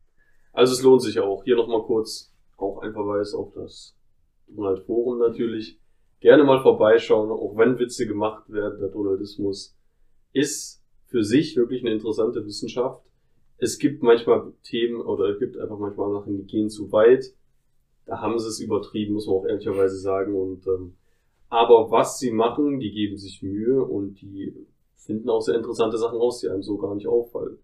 Also 0.53 0.73
es 0.73 0.83
lohnt 0.83 1.03
sich 1.03 1.19
auch. 1.21 1.45
Hier 1.45 1.57
nochmal 1.57 1.83
kurz 1.83 2.33
auch 2.57 2.79
ein 2.83 2.93
Verweis 2.93 3.35
auf 3.35 3.53
das 3.55 3.97
Donald 4.49 4.85
Forum 4.87 5.19
natürlich. 5.19 5.79
Gerne 6.21 6.45
mal 6.45 6.63
vorbeischauen, 6.63 7.31
auch 7.31 7.57
wenn 7.57 7.79
Witze 7.79 8.07
gemacht 8.07 8.49
werden. 8.49 8.81
Der 8.81 8.89
Donaldismus 8.89 9.77
ist 10.33 10.83
für 11.07 11.25
sich 11.25 11.57
wirklich 11.57 11.83
eine 11.83 11.93
interessante 11.93 12.45
Wissenschaft. 12.45 13.03
Es 13.59 13.79
gibt 13.79 14.03
manchmal 14.03 14.53
Themen 14.63 15.01
oder 15.01 15.31
es 15.31 15.39
gibt 15.39 15.57
einfach 15.57 15.79
manchmal 15.79 16.13
Sachen, 16.13 16.37
die 16.37 16.45
gehen 16.45 16.69
zu 16.69 16.93
weit. 16.93 17.33
Da 18.05 18.21
haben 18.21 18.39
sie 18.39 18.49
es 18.49 18.61
übertrieben, 18.61 19.15
muss 19.15 19.27
man 19.27 19.37
auch 19.37 19.47
ehrlicherweise 19.47 19.99
sagen. 19.99 20.35
Und 20.35 20.67
ähm, 20.67 20.95
aber 21.49 21.91
was 21.91 22.19
sie 22.19 22.31
machen, 22.33 22.81
die 22.81 22.91
geben 22.91 23.17
sich 23.17 23.43
Mühe 23.43 23.83
und 23.83 24.21
die 24.21 24.55
finden 24.95 25.31
auch 25.31 25.41
sehr 25.41 25.55
interessante 25.55 25.97
Sachen 25.97 26.19
raus, 26.19 26.41
die 26.41 26.49
einem 26.49 26.63
so 26.63 26.77
gar 26.77 26.95
nicht 26.95 27.07
auffallen. 27.07 27.59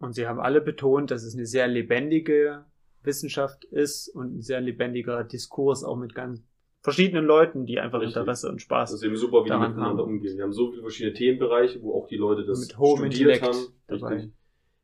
Und 0.00 0.14
sie 0.14 0.26
haben 0.26 0.40
alle 0.40 0.60
betont, 0.60 1.10
dass 1.10 1.22
es 1.22 1.34
eine 1.34 1.46
sehr 1.46 1.68
lebendige 1.68 2.64
Wissenschaft 3.02 3.64
ist 3.64 4.08
und 4.08 4.36
ein 4.36 4.42
sehr 4.42 4.60
lebendiger 4.60 5.24
Diskurs 5.24 5.84
auch 5.84 5.96
mit 5.96 6.14
ganz 6.14 6.42
verschiedenen 6.80 7.24
Leuten, 7.24 7.66
die 7.66 7.78
einfach 7.78 8.00
Richtig. 8.00 8.16
Interesse 8.16 8.48
und 8.48 8.60
Spaß 8.60 8.90
Das 8.90 9.00
ist 9.00 9.06
eben 9.06 9.16
super, 9.16 9.44
wie 9.44 9.50
die 9.50 9.56
miteinander 9.56 10.02
haben. 10.02 10.14
umgehen. 10.14 10.36
Wir 10.36 10.44
haben 10.44 10.52
so 10.52 10.70
viele 10.70 10.82
verschiedene 10.82 11.14
Themenbereiche, 11.14 11.82
wo 11.82 11.94
auch 11.94 12.06
die 12.06 12.16
Leute 12.16 12.44
das 12.44 12.60
Mit 12.60 12.78
hohem 12.78 13.10
studiert 13.10 13.36
Intellekt 13.36 13.42
haben. 13.42 13.74
Dabei. 13.86 14.30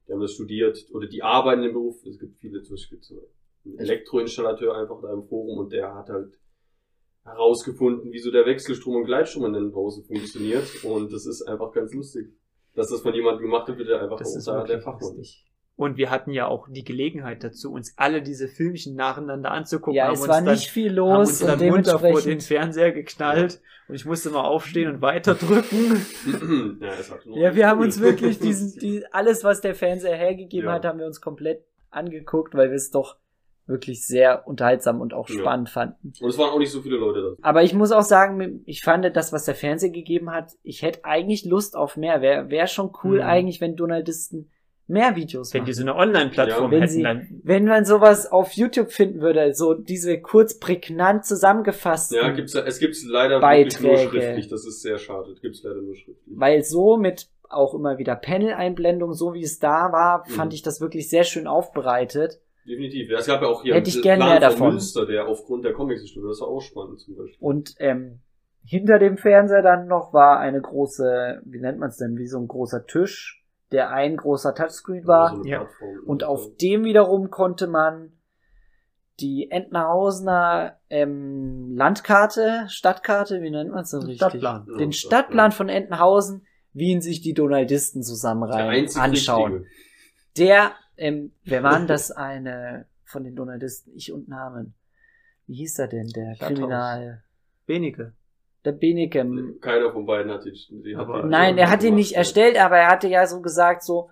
Die 0.06 0.12
haben 0.12 0.20
das 0.20 0.32
studiert 0.32 0.78
oder 0.92 1.06
die 1.06 1.22
arbeiten 1.22 1.62
im 1.62 1.72
Beruf. 1.72 2.04
Es 2.04 2.18
gibt 2.18 2.36
viele, 2.38 2.62
zum 2.62 2.74
Beispiel 2.74 2.98
so 3.00 3.28
ein 3.64 3.78
Elektroinstallateur 3.78 4.76
einfach 4.76 5.00
da 5.00 5.12
im 5.12 5.22
Forum 5.22 5.58
und 5.58 5.72
der 5.72 5.94
hat 5.94 6.08
halt 6.08 6.38
herausgefunden, 7.24 8.12
wieso 8.12 8.30
der 8.30 8.44
Wechselstrom 8.44 8.96
und 8.96 9.04
Gleitstrom 9.04 9.46
in 9.46 9.54
den 9.54 9.74
Hausen 9.74 10.04
funktioniert. 10.04 10.84
Und 10.84 11.12
das 11.12 11.26
ist 11.26 11.42
einfach 11.42 11.72
ganz 11.72 11.94
lustig. 11.94 12.34
Dass 12.74 12.88
das 12.88 13.00
von 13.00 13.14
jemandem 13.14 13.44
gemacht 13.44 13.68
wird, 13.68 13.78
wird 13.78 13.88
er 13.88 14.02
einfach 14.02 14.18
das 14.18 14.48
auch 14.48 14.56
da 14.56 14.64
der 14.64 14.80
Fachmann. 14.80 15.16
Lustig. 15.16 15.46
Und 15.76 15.96
wir 15.96 16.10
hatten 16.10 16.30
ja 16.30 16.46
auch 16.46 16.68
die 16.70 16.84
Gelegenheit 16.84 17.42
dazu, 17.42 17.72
uns 17.72 17.94
alle 17.96 18.22
diese 18.22 18.46
Filmchen 18.46 18.94
nacheinander 18.94 19.50
anzugucken. 19.50 19.94
Ja, 19.94 20.12
es 20.12 20.20
war 20.20 20.40
dann, 20.40 20.52
nicht 20.52 20.70
viel 20.70 20.92
los. 20.92 21.42
Haben 21.42 21.60
uns 21.72 21.88
und 21.88 22.02
dann 22.02 22.12
vor 22.12 22.20
den 22.20 22.40
Fernseher 22.40 22.92
geknallt 22.92 23.60
und 23.88 23.96
ich 23.96 24.06
musste 24.06 24.30
mal 24.30 24.44
aufstehen 24.44 24.88
und 24.88 25.02
weiterdrücken. 25.02 26.06
ja, 26.80 26.92
ja, 27.34 27.54
wir 27.54 27.68
haben 27.68 27.80
uns 27.80 28.00
wirklich 28.00 28.38
diesen, 28.38 28.78
die, 28.80 29.04
alles, 29.12 29.42
was 29.44 29.60
der 29.60 29.74
Fernseher 29.74 30.16
hergegeben 30.16 30.68
ja. 30.68 30.74
hat, 30.74 30.84
haben 30.84 30.98
wir 30.98 31.06
uns 31.06 31.20
komplett 31.20 31.64
angeguckt, 31.90 32.54
weil 32.54 32.70
wir 32.70 32.76
es 32.76 32.90
doch 32.90 33.16
wirklich 33.66 34.06
sehr 34.06 34.46
unterhaltsam 34.46 35.00
und 35.00 35.14
auch 35.14 35.26
spannend 35.26 35.68
ja. 35.68 35.72
fanden. 35.72 36.12
Und 36.20 36.28
es 36.28 36.38
waren 36.38 36.50
auch 36.50 36.58
nicht 36.58 36.70
so 36.70 36.82
viele 36.82 36.96
Leute 36.96 37.22
da. 37.22 37.48
Aber 37.48 37.62
ich 37.62 37.72
muss 37.72 37.92
auch 37.92 38.02
sagen, 38.02 38.62
ich 38.66 38.82
fand 38.82 39.04
das, 39.16 39.32
was 39.32 39.44
der 39.44 39.54
Fernseher 39.54 39.90
gegeben 39.90 40.30
hat, 40.30 40.52
ich 40.62 40.82
hätte 40.82 41.04
eigentlich 41.04 41.44
Lust 41.44 41.74
auf 41.74 41.96
mehr. 41.96 42.20
Wäre 42.20 42.50
wär 42.50 42.66
schon 42.66 42.92
cool 43.02 43.18
mhm. 43.18 43.24
eigentlich, 43.24 43.60
wenn 43.60 43.74
Donaldisten 43.74 44.50
mehr 44.86 45.16
Videos 45.16 45.52
Wenn 45.52 45.62
machen. 45.62 45.66
die 45.66 45.72
so 45.72 45.82
eine 45.82 45.94
Online-Plattform 45.96 46.72
ja, 46.72 46.78
hätten, 46.78 46.92
sie, 46.92 47.02
dann. 47.02 47.40
Wenn 47.42 47.64
man 47.64 47.84
sowas 47.84 48.30
auf 48.30 48.52
YouTube 48.52 48.90
finden 48.90 49.20
würde, 49.20 49.54
so 49.54 49.74
diese 49.74 50.20
kurz 50.20 50.58
prägnant 50.58 51.24
zusammengefasst. 51.24 52.12
Ja, 52.12 52.30
gibt's, 52.30 52.54
es 52.54 52.78
gibt's 52.78 53.04
leider 53.04 53.40
Beiträge. 53.40 53.88
nur 53.88 53.96
schriftlich. 53.96 54.48
Das 54.48 54.66
ist 54.66 54.82
sehr 54.82 54.98
schade. 54.98 55.34
Gibt's 55.40 55.62
leider 55.62 55.80
nur 55.80 55.94
schriftlich. 55.94 56.38
Weil 56.38 56.62
so 56.62 56.96
mit 56.96 57.28
auch 57.48 57.74
immer 57.74 57.98
wieder 57.98 58.16
Panel-Einblendung, 58.16 59.12
so 59.12 59.34
wie 59.34 59.42
es 59.42 59.58
da 59.58 59.92
war, 59.92 60.24
fand 60.26 60.52
mhm. 60.52 60.56
ich 60.56 60.62
das 60.62 60.80
wirklich 60.80 61.08
sehr 61.08 61.24
schön 61.24 61.46
aufbereitet. 61.46 62.40
Definitiv. 62.66 63.10
Ja, 63.10 63.18
es 63.18 63.26
gab 63.26 63.42
ja 63.42 63.48
auch 63.48 63.62
hier 63.62 63.74
Hätte 63.74 63.90
ich 63.90 64.02
gerne 64.02 64.24
mehr 64.24 64.40
davon. 64.40 64.70
Münster, 64.70 65.06
der 65.06 65.28
aufgrund 65.28 65.64
der 65.64 65.74
Comics 65.74 66.08
studiert. 66.08 66.30
Das 66.30 66.40
war 66.40 66.48
auch 66.48 66.62
spannend 66.62 66.98
zum 67.00 67.16
Beispiel. 67.16 67.36
Und 67.38 67.74
ähm, 67.78 68.20
hinter 68.64 68.98
dem 68.98 69.18
Fernseher 69.18 69.62
dann 69.62 69.86
noch 69.86 70.14
war 70.14 70.38
eine 70.40 70.60
große, 70.60 71.42
wie 71.44 71.60
nennt 71.60 71.78
man 71.78 71.90
es 71.90 71.98
denn, 71.98 72.16
wie 72.16 72.26
so 72.26 72.38
ein 72.38 72.48
großer 72.48 72.86
Tisch 72.86 73.43
der 73.72 73.90
ein 73.90 74.16
großer 74.16 74.54
Touchscreen 74.54 75.06
war. 75.06 75.44
Ja. 75.44 75.68
Und 76.06 76.24
auf 76.24 76.56
dem 76.56 76.84
wiederum 76.84 77.30
konnte 77.30 77.66
man 77.66 78.12
die 79.20 79.50
Entenhausener 79.50 80.78
ähm, 80.90 81.72
Landkarte, 81.74 82.66
Stadtkarte, 82.68 83.42
wie 83.42 83.50
nennt 83.50 83.70
man 83.70 83.82
es 83.82 83.90
denn 83.90 84.00
richtig? 84.00 84.16
Stadtplan. 84.16 84.66
Den 84.78 84.92
Stadtplan 84.92 85.52
von 85.52 85.68
Entenhausen, 85.68 86.46
wie 86.72 86.90
ihn 86.90 87.00
sich 87.00 87.20
die 87.20 87.34
Donaldisten 87.34 88.02
zusammenreihen, 88.02 88.88
anschauen. 88.96 89.52
Richtige. 89.52 89.70
Der, 90.38 90.72
ähm, 90.96 91.32
wer 91.44 91.62
waren 91.62 91.86
das 91.86 92.10
eine 92.10 92.86
von 93.04 93.22
den 93.22 93.36
Donaldisten? 93.36 93.94
Ich 93.94 94.12
und 94.12 94.28
Namen. 94.28 94.74
Wie 95.46 95.56
hieß 95.56 95.78
er 95.78 95.88
denn, 95.88 96.08
der 96.08 96.34
Stadthaus. 96.34 96.58
Kriminal? 96.58 97.22
Der 98.64 98.72
Benike. 98.72 99.26
Keiner 99.60 99.92
von 99.92 100.06
beiden 100.06 100.32
hat 100.32 100.46
ihn. 100.46 100.82
Die 100.82 100.96
hat 100.96 101.26
nein, 101.26 101.58
er 101.58 101.70
hat 101.70 101.82
ihn 101.82 101.94
nicht 101.94 102.14
erstellt, 102.14 102.58
aber 102.58 102.78
er 102.78 102.88
hatte 102.88 103.08
ja 103.08 103.26
so 103.26 103.42
gesagt, 103.42 103.82
so, 103.82 104.08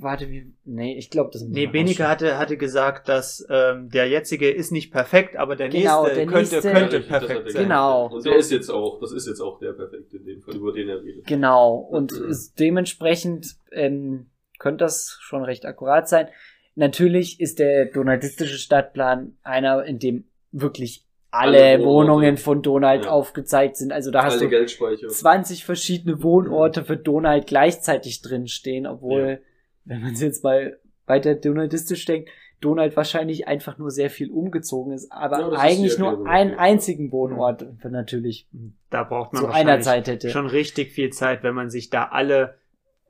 warte, 0.00 0.28
wie, 0.28 0.52
nee, 0.64 0.96
ich 0.98 1.10
glaube, 1.10 1.30
das 1.32 1.42
Nee, 1.42 1.66
Benike 1.66 2.08
hatte, 2.08 2.38
hatte 2.38 2.56
gesagt, 2.56 3.08
dass 3.08 3.46
ähm, 3.48 3.88
der 3.90 4.08
jetzige 4.08 4.50
ist 4.50 4.72
nicht 4.72 4.90
perfekt, 4.90 5.36
aber 5.36 5.56
der 5.56 5.68
genau, 5.68 6.02
nächste 6.02 6.16
der 6.16 6.26
könnte, 6.26 6.54
nächste, 6.54 6.72
könnte 6.72 6.96
ja, 6.98 7.18
perfekt 7.18 7.52
sein. 7.52 7.62
Genau. 7.64 8.06
Und 8.08 8.24
der 8.24 8.36
ist 8.36 8.50
jetzt 8.50 8.70
auch, 8.70 8.98
das 9.00 9.12
ist 9.12 9.28
jetzt 9.28 9.40
auch 9.40 9.58
der 9.58 9.72
perfekte, 9.72 10.18
den, 10.18 10.40
über 10.40 10.72
den 10.72 10.88
er 10.88 11.02
redet. 11.02 11.26
Genau. 11.26 11.76
Und 11.76 12.12
mhm. 12.12 12.34
dementsprechend 12.58 13.56
ähm, 13.70 14.30
könnte 14.58 14.84
das 14.84 15.18
schon 15.20 15.44
recht 15.44 15.66
akkurat 15.66 16.08
sein. 16.08 16.28
Natürlich 16.74 17.40
ist 17.40 17.58
der 17.58 17.86
donaldistische 17.86 18.58
Stadtplan 18.58 19.36
einer, 19.42 19.84
in 19.84 19.98
dem 19.98 20.24
wirklich 20.50 21.04
alle, 21.30 21.62
alle 21.62 21.84
Wohnungen 21.84 22.36
von 22.36 22.62
Donald 22.62 23.04
ja. 23.04 23.10
aufgezeigt 23.10 23.76
sind. 23.76 23.92
Also 23.92 24.10
da 24.10 24.24
hast 24.24 24.40
alle 24.40 24.48
du 24.48 25.08
20 25.08 25.64
verschiedene 25.64 26.22
Wohnorte 26.22 26.84
für 26.84 26.96
Donald 26.96 27.46
gleichzeitig 27.46 28.22
drin 28.22 28.48
stehen, 28.48 28.86
obwohl, 28.86 29.20
ja. 29.20 29.38
wenn 29.84 30.02
man 30.02 30.12
es 30.12 30.20
jetzt 30.20 30.44
mal 30.44 30.78
weiter 31.06 31.34
donaldistisch 31.34 32.04
denkt, 32.04 32.30
Donald 32.60 32.94
wahrscheinlich 32.96 33.48
einfach 33.48 33.78
nur 33.78 33.90
sehr 33.90 34.10
viel 34.10 34.30
umgezogen 34.30 34.92
ist, 34.92 35.10
aber 35.10 35.40
ja, 35.40 35.58
eigentlich 35.58 35.98
nur 35.98 36.26
einen 36.26 36.54
einzigen 36.54 37.10
Wohnort 37.10 37.66
natürlich. 37.84 38.46
Da 38.90 39.04
braucht 39.04 39.32
man 39.32 39.42
zu 39.42 39.48
einer 39.48 39.80
Zeit 39.80 40.08
hätte. 40.08 40.28
schon 40.28 40.46
richtig 40.46 40.92
viel 40.92 41.10
Zeit, 41.10 41.42
wenn 41.42 41.54
man 41.54 41.70
sich 41.70 41.88
da 41.88 42.08
alle 42.08 42.58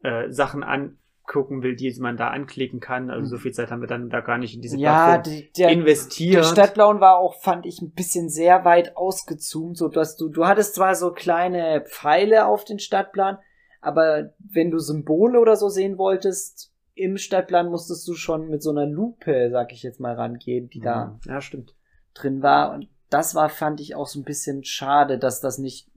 äh, 0.02 0.30
Sachen 0.30 0.62
an 0.62 0.98
gucken 1.30 1.62
will, 1.62 1.76
die 1.76 1.94
man 2.00 2.16
da 2.16 2.28
anklicken 2.28 2.80
kann. 2.80 3.08
Also 3.08 3.28
so 3.28 3.36
mhm. 3.36 3.40
viel 3.40 3.52
Zeit 3.52 3.70
haben 3.70 3.80
wir 3.80 3.86
dann 3.86 4.10
da 4.10 4.20
gar 4.20 4.36
nicht 4.36 4.56
in 4.56 4.62
diese 4.62 4.76
ja, 4.76 5.18
die, 5.18 5.50
der, 5.52 5.70
investiert. 5.70 6.38
Der 6.38 6.42
Stadtplan 6.42 7.00
war 7.00 7.18
auch, 7.18 7.40
fand 7.40 7.66
ich, 7.66 7.80
ein 7.80 7.92
bisschen 7.92 8.28
sehr 8.28 8.64
weit 8.64 8.96
ausgezoomt, 8.96 9.78
so 9.78 9.86
dass 9.86 10.16
du, 10.16 10.28
du 10.28 10.46
hattest 10.46 10.74
zwar 10.74 10.96
so 10.96 11.12
kleine 11.12 11.84
Pfeile 11.88 12.46
auf 12.46 12.64
den 12.64 12.80
Stadtplan, 12.80 13.38
aber 13.80 14.34
wenn 14.38 14.72
du 14.72 14.78
Symbole 14.78 15.38
oder 15.38 15.54
so 15.54 15.68
sehen 15.68 15.98
wolltest, 15.98 16.72
im 16.94 17.16
Stadtplan 17.16 17.70
musstest 17.70 18.06
du 18.08 18.14
schon 18.14 18.48
mit 18.48 18.62
so 18.62 18.70
einer 18.70 18.86
Lupe, 18.86 19.50
sag 19.52 19.72
ich 19.72 19.84
jetzt 19.84 20.00
mal, 20.00 20.14
rangehen, 20.14 20.68
die 20.68 20.80
da 20.80 21.06
mhm. 21.24 21.30
ja, 21.30 21.40
stimmt. 21.40 21.76
drin 22.12 22.42
war. 22.42 22.74
Und 22.74 22.88
das 23.08 23.36
war, 23.36 23.48
fand 23.48 23.80
ich 23.80 23.94
auch 23.94 24.08
so 24.08 24.18
ein 24.18 24.24
bisschen 24.24 24.64
schade, 24.64 25.16
dass 25.16 25.40
das 25.40 25.58
nicht 25.58 25.88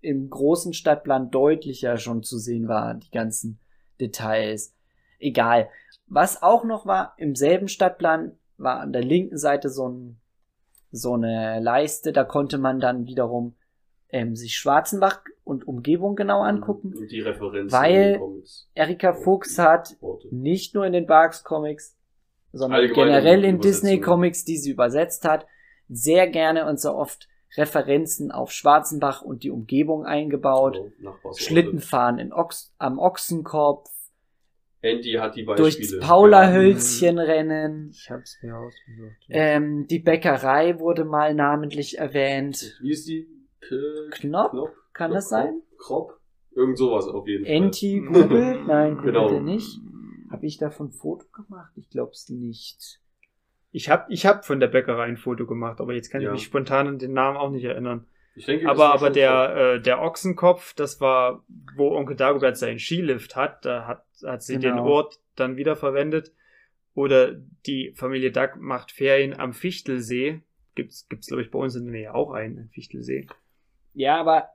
im 0.00 0.30
großen 0.30 0.72
Stadtplan 0.72 1.30
deutlicher 1.30 1.98
schon 1.98 2.22
zu 2.22 2.38
sehen 2.38 2.66
war, 2.66 2.94
die 2.94 3.10
ganzen 3.10 3.60
Details. 4.00 4.74
Egal. 5.18 5.68
Was 6.06 6.42
auch 6.42 6.64
noch 6.64 6.86
war, 6.86 7.14
im 7.16 7.34
selben 7.34 7.68
Stadtplan 7.68 8.32
war 8.56 8.80
an 8.80 8.92
der 8.92 9.02
linken 9.02 9.38
Seite 9.38 9.68
so, 9.68 9.88
ein, 9.88 10.20
so 10.92 11.14
eine 11.14 11.60
Leiste, 11.60 12.12
da 12.12 12.24
konnte 12.24 12.58
man 12.58 12.80
dann 12.80 13.06
wiederum 13.06 13.54
ähm, 14.10 14.36
sich 14.36 14.56
Schwarzenbach 14.56 15.22
und 15.42 15.66
Umgebung 15.66 16.14
genau 16.14 16.42
mhm. 16.42 16.56
angucken. 16.56 16.94
Und 16.96 17.10
die 17.10 17.20
Referenzen. 17.20 17.72
Weil 17.72 18.20
Erika 18.74 19.12
Fuchs 19.12 19.58
hat 19.58 19.96
nicht 20.30 20.74
nur 20.74 20.86
in 20.86 20.92
den 20.92 21.06
Barks 21.06 21.42
Comics, 21.42 21.96
sondern 22.52 22.80
Allgemein 22.80 23.06
generell 23.06 23.44
in 23.44 23.60
Disney 23.60 24.00
Comics, 24.00 24.44
die 24.44 24.56
sie 24.56 24.70
übersetzt 24.70 25.24
hat, 25.24 25.46
sehr 25.88 26.28
gerne 26.28 26.66
und 26.66 26.80
so 26.80 26.94
oft 26.94 27.28
Referenzen 27.56 28.30
auf 28.32 28.50
Schwarzenbach 28.50 29.22
und 29.22 29.42
die 29.42 29.50
Umgebung 29.50 30.04
eingebaut, 30.04 30.80
Schlittenfahren 31.36 32.18
in 32.18 32.32
Ochs 32.32 32.72
am 32.78 32.98
Ochsenkopf, 32.98 33.90
Andy 34.80 35.12
hat 35.14 35.34
die 35.34 35.44
Beispiele. 35.44 35.70
Durchs 35.70 35.98
Paula-Hölzchen 35.98 37.18
rennen. 37.18 37.88
Ich 37.90 38.10
hab's 38.10 38.36
mir 38.42 38.54
ausgesucht. 38.54 39.16
Ähm, 39.30 39.86
die 39.88 39.98
Bäckerei 39.98 40.78
wurde 40.78 41.06
mal 41.06 41.32
namentlich 41.34 41.96
erwähnt. 41.96 42.76
Wie 42.82 42.90
ist 42.90 43.08
die? 43.08 43.26
K 43.62 43.76
Knopf? 44.10 44.50
Knopf? 44.50 44.70
Kann 44.92 45.10
Knopf? 45.10 45.16
das 45.16 45.28
sein? 45.30 45.62
Krop? 45.78 46.20
Irgend 46.54 46.76
sowas 46.76 47.06
auf 47.08 47.26
jeden 47.26 47.46
Fall. 47.46 47.54
Enti 47.54 48.00
Google? 48.00 48.62
Nein, 48.66 48.98
Genau. 49.02 49.28
Google 49.28 49.42
nicht. 49.42 49.80
Habe 50.30 50.44
ich 50.44 50.58
davon 50.58 50.88
ein 50.88 50.92
Foto 50.92 51.24
gemacht? 51.32 51.72
Ich 51.76 51.88
glaub's 51.88 52.28
nicht. 52.28 53.00
Ich 53.76 53.90
hab, 53.90 54.08
ich 54.08 54.24
hab 54.24 54.44
von 54.44 54.60
der 54.60 54.68
Bäckerei 54.68 55.02
ein 55.02 55.16
Foto 55.16 55.46
gemacht, 55.46 55.80
aber 55.80 55.94
jetzt 55.94 56.08
kann 56.08 56.20
ich 56.20 56.26
Ja. 56.26 56.32
mich 56.32 56.44
spontan 56.44 56.86
an 56.86 56.98
den 57.00 57.12
Namen 57.12 57.36
auch 57.36 57.50
nicht 57.50 57.64
erinnern. 57.64 58.06
Ich 58.36 58.46
denke, 58.46 58.68
Aber, 58.68 58.92
aber 58.94 59.10
der, 59.10 59.56
äh, 59.74 59.80
der 59.80 60.00
Ochsenkopf, 60.00 60.74
das 60.74 61.00
war, 61.00 61.42
wo 61.74 61.90
Onkel 61.90 62.14
Dagobert 62.14 62.56
seinen 62.56 62.78
Skilift 62.78 63.34
hat, 63.34 63.64
da 63.64 63.86
hat, 63.88 64.04
hat 64.24 64.44
sie 64.44 64.58
den 64.60 64.76
Genau. 64.76 64.86
Ort 64.86 65.18
dann 65.34 65.56
wieder 65.56 65.74
verwendet. 65.74 66.32
Oder 66.94 67.32
die 67.66 67.92
Familie 67.96 68.30
Duck 68.30 68.56
macht 68.58 68.92
Ferien 68.92 69.34
am 69.38 69.52
Fichtelsee. 69.52 70.42
Gibt's, 70.76 71.08
gibt's, 71.08 71.26
glaube 71.26 71.42
ich, 71.42 71.50
bei 71.50 71.58
uns 71.58 71.74
in 71.74 71.84
der 71.86 71.92
Nähe 71.92 72.14
auch 72.14 72.30
einen, 72.30 72.58
einen 72.58 72.68
Fichtelsee. 72.68 73.26
Ja, 73.92 74.20
aber 74.20 74.50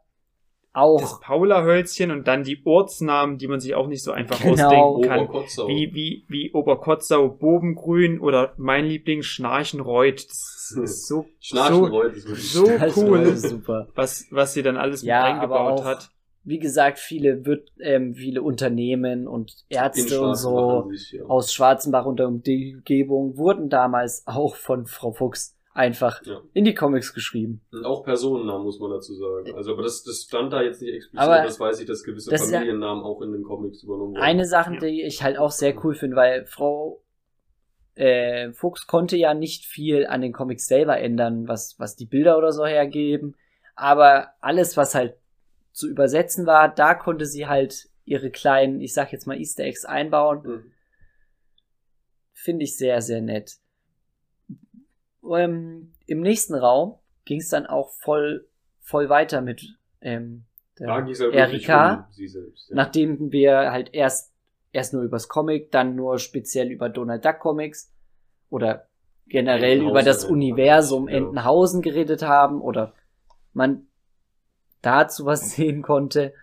Das 0.73 0.82
auch. 1.13 1.21
Paula-Hölzchen 1.21 2.12
und 2.12 2.27
dann 2.27 2.43
die 2.43 2.62
Ortsnamen, 2.65 3.38
die 3.38 3.47
man 3.47 3.60
sich 3.60 3.75
auch 3.75 3.88
nicht 3.88 4.03
so 4.03 4.12
einfach 4.12 4.39
Genau. 4.39 4.53
ausdenken 4.53 5.10
kann. 5.10 5.19
Oberkotzau. 5.21 5.67
Wie, 5.67 5.93
wie, 5.93 6.25
wie 6.27 6.51
Oberkotzau, 6.53 7.27
Bobengrün 7.29 8.19
oder 8.19 8.53
mein 8.58 8.86
Liebling 8.86 9.21
Schnarchenreuth. 9.23 10.25
Das 10.27 10.71
ist 10.84 11.08
so, 11.08 11.21
so, 11.21 11.25
Schnarchenreuth 11.39 12.13
ist 12.13 12.53
so 12.53 12.65
Das 12.65 12.95
war 12.95 13.03
cool. 13.03 13.36
Super. 13.36 13.88
was, 13.95 14.25
was 14.32 14.53
sie 14.53 14.62
dann 14.63 14.77
alles 14.77 15.01
Ja, 15.01 15.23
mit 15.23 15.34
eingebaut 15.36 15.79
auch 15.79 15.86
hat. 15.86 16.10
Wie 16.43 16.60
gesagt, 16.60 16.99
viele 16.99 17.45
wird, 17.45 17.69
ähm, 17.82 18.13
viele 18.13 18.41
Unternehmen 18.41 19.27
und 19.27 19.65
Ärzte 19.67 20.21
und 20.21 20.36
so 20.36 20.88
sich, 20.89 21.12
ja. 21.12 21.25
aus 21.25 21.53
Schwarzenbach 21.53 22.05
und 22.05 22.17
der 22.17 22.27
Umgebung 22.27 23.38
wurden 23.38 23.69
damals 23.69 24.23
auch 24.25 24.55
von 24.55 24.86
Frau 24.86 25.12
Fuchs 25.12 25.55
einfach 25.80 26.22
Ja. 26.26 26.42
in 26.54 26.65
die 26.65 26.76
Comics 26.76 27.13
geschrieben. 27.13 27.62
Und 27.72 27.86
auch 27.86 28.04
Personennamen, 28.04 28.63
muss 28.63 28.80
man 28.80 28.92
dazu 28.92 29.13
sagen. 29.15 29.56
Also, 29.56 29.72
aber 29.74 29.84
das, 29.84 30.04
das 30.04 30.24
stand 30.28 30.52
da 30.54 30.62
jetzt 30.62 30.82
nicht 30.82 30.94
explizit, 30.94 31.20
Aber 31.20 31.42
das 31.42 31.60
weiß 31.60 31.80
ich, 31.80 31.88
dass 31.88 32.04
gewisse 32.04 32.30
das 32.30 32.42
ist 32.44 32.52
ja- 32.52 32.60
Familiennamen 32.60 33.04
auch 33.04 33.22
in 33.22 33.32
den 33.32 33.44
Comics 33.44 33.82
übernommen 33.84 34.12
wurden. 34.13 34.22
Eine 34.22 34.46
Sache, 34.46 34.74
Ja. 34.74 34.80
die 34.82 35.02
ich 35.04 35.24
halt 35.24 35.38
auch 35.38 35.52
sehr 35.52 35.74
cool 35.84 35.96
finde, 35.96 36.15
weil 36.18 36.46
Frau 36.46 37.02
äh, 37.96 38.52
Fuchs 38.54 38.88
konnte 38.88 39.18
ja 39.18 39.34
nicht 39.34 39.65
viel 39.65 40.06
an 40.08 40.22
den 40.22 40.32
Comics 40.32 40.68
selber 40.68 40.98
ändern, 41.00 41.48
was, 41.50 41.76
was 41.80 41.96
die 41.98 42.06
Bilder 42.06 42.38
oder 42.38 42.52
so 42.54 42.65
hergeben. 42.65 43.36
Aber 43.76 44.30
alles, 44.39 44.78
was 44.78 44.96
halt 44.96 45.15
zu 45.74 45.89
übersetzen 45.89 46.46
war, 46.46 46.74
da 46.74 46.94
konnte 46.94 47.26
sie 47.26 47.48
halt 47.48 47.89
ihre 48.06 48.30
kleinen, 48.32 48.80
ich 48.80 48.94
sag 48.94 49.12
jetzt 49.12 49.28
mal 49.28 49.38
Easter 49.38 49.63
Eggs 49.65 49.84
einbauen. 49.86 50.42
Mhm. 50.46 50.72
Finde 52.34 52.63
ich 52.63 52.78
sehr, 52.78 53.02
sehr 53.02 53.22
nett. 53.22 53.58
Ähm, 55.23 55.93
Im 56.05 56.21
nächsten 56.21 56.55
Raum 56.55 56.95
ging 57.25 57.39
es 57.39 57.49
dann 57.49 57.65
auch 57.65 57.91
voll, 57.91 58.47
voll 58.82 59.10
weiter 59.10 59.41
mit 59.41 59.77
ähm, 60.01 60.45
der 60.79 60.89
Erika. 61.32 62.08
um 62.10 62.27
selbst. 62.27 62.69
Ja. 62.69 62.75
nachdem 62.75 63.32
wir 63.32 63.71
halt 63.71 63.93
erst 63.93 64.34
erst 64.71 64.93
nur 64.93 65.03
übers 65.03 65.27
Comic, 65.27 65.71
dann 65.71 65.95
nur 65.95 66.19
speziell 66.19 66.71
über 66.71 66.89
Donald 66.89 67.25
Duck 67.25 67.39
Comics 67.39 67.91
oder 68.49 68.88
generell 69.27 69.82
über 69.82 70.03
das 70.03 70.23
Universum 70.25 71.08
ja. 71.08 71.17
Entenhausen 71.17 71.82
geredet 71.82 72.23
haben 72.23 72.62
oder 72.62 72.93
man 73.53 73.88
dazu 74.82 75.25
was 75.25 75.51
sehen 75.55 75.82
konnte, 75.82 76.34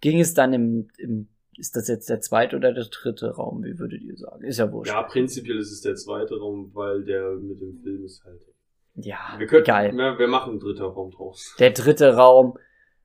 ging 0.00 0.20
es 0.20 0.34
dann 0.34 0.52
im, 0.52 0.88
im 0.98 1.28
ist 1.56 1.76
das 1.76 1.88
jetzt 1.88 2.08
der 2.08 2.20
zweite 2.20 2.56
oder 2.56 2.72
der 2.72 2.84
dritte 2.84 3.34
Raum? 3.34 3.62
Wie 3.64 3.78
würdet 3.78 4.02
ihr 4.02 4.16
sagen? 4.16 4.44
Ist 4.44 4.58
ja 4.58 4.70
wurscht. 4.72 4.90
ja, 4.92 5.02
prinzipiell 5.02 5.58
ist 5.58 5.70
es 5.72 5.80
der 5.82 5.94
zweite 5.94 6.38
Raum, 6.38 6.70
weil 6.74 7.04
der 7.04 7.32
mit 7.36 7.60
dem 7.60 7.78
Film 7.82 8.04
ist 8.04 8.24
halt. 8.24 8.40
Ja, 8.94 9.36
Wir 9.38 9.46
können, 9.46 9.62
egal. 9.62 9.92
Wir, 9.92 10.18
wir 10.18 10.28
machen 10.28 10.50
einen 10.52 10.60
dritten 10.60 10.82
Raum 10.82 11.10
draus. 11.10 11.54
Der 11.58 11.70
dritte 11.70 12.14
Raum 12.14 12.58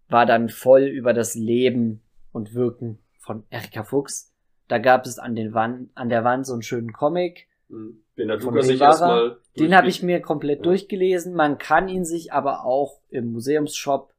war 0.09 0.25
dann 0.25 0.49
voll 0.49 0.83
über 0.83 1.13
das 1.13 1.35
Leben 1.35 2.01
und 2.31 2.53
Wirken 2.53 2.99
von 3.19 3.43
Erika 3.49 3.83
Fuchs. 3.83 4.33
Da 4.67 4.79
gab 4.79 5.05
es 5.05 5.17
an, 5.17 5.35
den 5.35 5.53
Wand, 5.53 5.89
an 5.95 6.09
der 6.09 6.23
Wand 6.25 6.45
so 6.45 6.53
einen 6.53 6.61
schönen 6.61 6.91
Comic. 6.91 7.47
Mhm. 7.69 8.03
Den 8.17 8.31
hat 8.31 8.41
Lukas 8.41 8.67
sich 8.67 8.81
er? 8.81 8.87
erstmal. 8.87 9.37
Den 9.59 9.75
habe 9.75 9.87
ich 9.87 10.03
mir 10.03 10.19
komplett 10.21 10.59
Ja. 10.59 10.63
durchgelesen. 10.63 11.33
Man 11.33 11.57
kann 11.57 11.87
ihn 11.87 12.03
sich 12.03 12.33
aber 12.33 12.65
auch 12.65 12.99
im 13.09 13.31
Museumsshop 13.31 14.13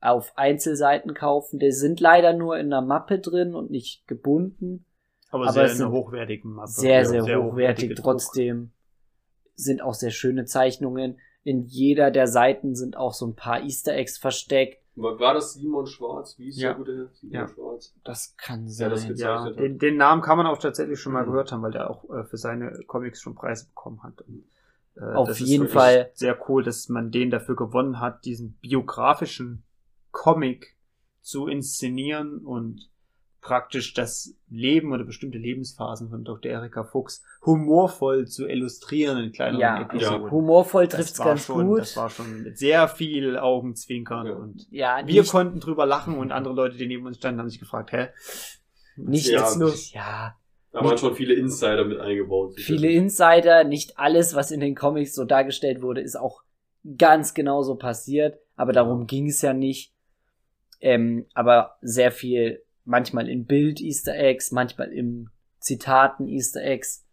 auf 0.00 0.32
Einzelseiten 0.36 1.14
kaufen. 1.14 1.58
Die 1.58 1.72
sind 1.72 2.00
leider 2.00 2.32
nur 2.32 2.58
in 2.58 2.66
einer 2.72 2.82
Mappe 2.84 3.18
drin 3.18 3.54
und 3.54 3.70
nicht 3.70 4.06
gebunden. 4.06 4.84
Aber, 5.30 5.44
Aber 5.44 5.52
sehr 5.52 5.64
es 5.64 5.76
in 5.78 5.82
einer 5.86 5.92
hochwertigen 5.92 6.52
Mappe. 6.52 6.70
Sehr, 6.70 7.00
Ja, 7.00 7.04
sehr, 7.04 7.22
hochwertige 7.22 7.42
hochwertig. 7.94 7.94
Trotzdem 7.96 8.70
sind 9.54 9.82
auch 9.82 9.94
sehr 9.94 10.10
schöne 10.10 10.44
Zeichnungen. 10.44 11.18
In 11.42 11.62
jeder 11.62 12.10
der 12.10 12.26
Seiten 12.26 12.74
sind 12.74 12.96
auch 12.96 13.12
so 13.14 13.26
ein 13.26 13.34
paar 13.34 13.62
Easter 13.62 13.94
Eggs 13.94 14.18
versteckt. 14.18 14.78
War, 14.96 15.18
war 15.20 15.34
das 15.34 15.54
Simon 15.54 15.86
Schwarz? 15.86 16.38
Wie 16.38 16.48
ist 16.48 16.58
Ja. 16.58 16.68
der 16.70 16.76
gute 16.78 16.96
Herr? 16.96 17.08
Simon 17.14 17.34
Ja. 17.34 17.48
Schwarz? 17.48 17.94
Das 18.04 18.34
kann 18.36 18.66
Ja, 18.68 18.88
das 18.88 19.00
sein. 19.00 19.08
gibt's. 19.08 19.22
Ja, 19.22 19.36
gezeichnet 19.36 19.56
hat. 19.58 19.64
den, 19.64 19.78
den 19.78 19.96
Namen 19.96 20.22
kann 20.22 20.36
man 20.38 20.46
auch 20.46 20.58
tatsächlich 20.58 20.98
schon 21.00 21.12
mal 21.12 21.22
Mhm. 21.24 21.30
gehört 21.30 21.52
haben, 21.52 21.62
weil 21.62 21.72
der 21.72 21.90
auch 21.90 22.04
äh, 22.10 22.24
für 22.24 22.36
seine 22.38 22.78
Comics 22.86 23.20
schon 23.20 23.34
Preise 23.34 23.66
bekommen 23.66 24.02
hat. 24.02 24.22
Und, 24.22 24.44
äh, 24.96 25.14
Auf 25.14 25.28
das 25.28 25.40
jeden 25.40 25.68
Fall. 25.68 26.10
Sehr 26.14 26.38
cool, 26.48 26.62
dass 26.62 26.88
man 26.88 27.10
den 27.10 27.30
dafür 27.30 27.56
gewonnen 27.56 28.00
hat, 28.00 28.24
diesen 28.24 28.54
biografischen 28.62 29.64
Comic 30.16 30.74
zu 31.20 31.46
inszenieren 31.46 32.38
und 32.38 32.88
praktisch 33.42 33.92
das 33.94 34.34
Leben 34.48 34.92
oder 34.92 35.04
bestimmte 35.04 35.36
Lebensphasen 35.38 36.08
von 36.08 36.24
Dr. 36.24 36.50
Erika 36.50 36.82
Fuchs 36.84 37.22
humorvoll 37.44 38.26
zu 38.26 38.48
illustrieren 38.48 39.18
in 39.22 39.32
kleineren 39.32 39.60
Ja, 39.60 39.82
Episoden. 39.82 40.30
humorvoll 40.30 40.86
Das 40.88 40.96
trifft's 40.96 41.18
ganz 41.18 41.44
schon, 41.44 41.66
gut. 41.66 41.80
Das 41.80 41.96
war 41.96 42.10
schon 42.10 42.42
mit 42.42 42.58
sehr 42.58 42.88
viel 42.88 43.36
Augenzwinkern 43.38 44.26
Ja. 44.26 44.32
und 44.34 44.66
ja, 44.70 44.96
wir 45.06 45.20
nicht, 45.22 45.30
konnten 45.30 45.60
drüber 45.60 45.84
lachen 45.86 46.16
und 46.18 46.32
andere 46.32 46.54
Leute, 46.54 46.76
die 46.76 46.86
neben 46.86 47.06
uns 47.06 47.18
standen, 47.18 47.40
haben 47.40 47.50
sich 47.50 47.60
gefragt, 47.60 47.92
hä? 47.92 48.08
nicht 48.96 49.26
Ja. 49.28 49.40
jetzt 49.42 49.58
los. 49.58 49.92
Ja, 49.92 50.34
Da 50.72 50.82
waren 50.82 50.96
schon 50.98 51.14
viele 51.14 51.34
Insider 51.34 51.84
mit 51.84 52.00
eingebaut. 52.00 52.54
viele 52.58 52.88
Insider, 52.90 53.62
nicht 53.64 53.98
alles, 53.98 54.34
was 54.34 54.50
in 54.50 54.60
den 54.60 54.74
Comics 54.74 55.14
so 55.14 55.24
dargestellt 55.24 55.82
wurde, 55.82 56.00
ist 56.00 56.16
auch 56.16 56.42
ganz 56.96 57.34
genauso 57.34 57.76
passiert. 57.76 58.38
Aber 58.56 58.72
darum 58.72 59.06
ging 59.06 59.28
es 59.28 59.42
ja 59.42 59.52
nicht. 59.52 59.92
Ähm, 60.80 61.26
aber 61.34 61.76
sehr 61.80 62.12
viel, 62.12 62.62
manchmal 62.84 63.28
in 63.28 63.46
Bild 63.46 63.80
Easter 63.80 64.14
Eggs, 64.14 64.52
manchmal 64.52 64.92
im 64.92 65.30
Zitaten 65.58 66.28
Easter 66.28 66.62
Eggs, 66.62 67.04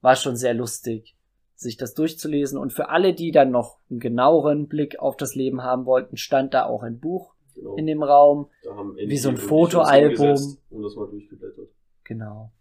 war 0.00 0.16
schon 0.16 0.36
sehr 0.36 0.54
lustig, 0.54 1.16
sich 1.54 1.76
das 1.76 1.94
durchzulesen. 1.94 2.58
Und 2.58 2.72
für 2.72 2.88
alle, 2.88 3.14
die 3.14 3.30
dann 3.30 3.50
noch 3.50 3.78
einen 3.90 4.00
genaueren 4.00 4.68
Blick 4.68 4.98
auf 4.98 5.16
das 5.16 5.34
Leben 5.34 5.62
haben 5.62 5.84
wollten, 5.84 6.16
stand 6.16 6.54
da 6.54 6.64
auch 6.64 6.82
ein 6.82 6.98
Buch 6.98 7.34
Genau. 7.54 7.76
in 7.76 7.86
dem 7.86 8.02
Raum. 8.02 8.48
Da 8.62 8.74
haben 8.74 8.96
wie 8.96 9.16
so 9.18 9.28
ein 9.28 9.36
Fotoalbum. 9.36 10.58
Und 10.70 10.82
das 10.82 10.96
mal 10.96 11.08
durchgeblättert. 11.08 11.68
Genau. 12.04 12.52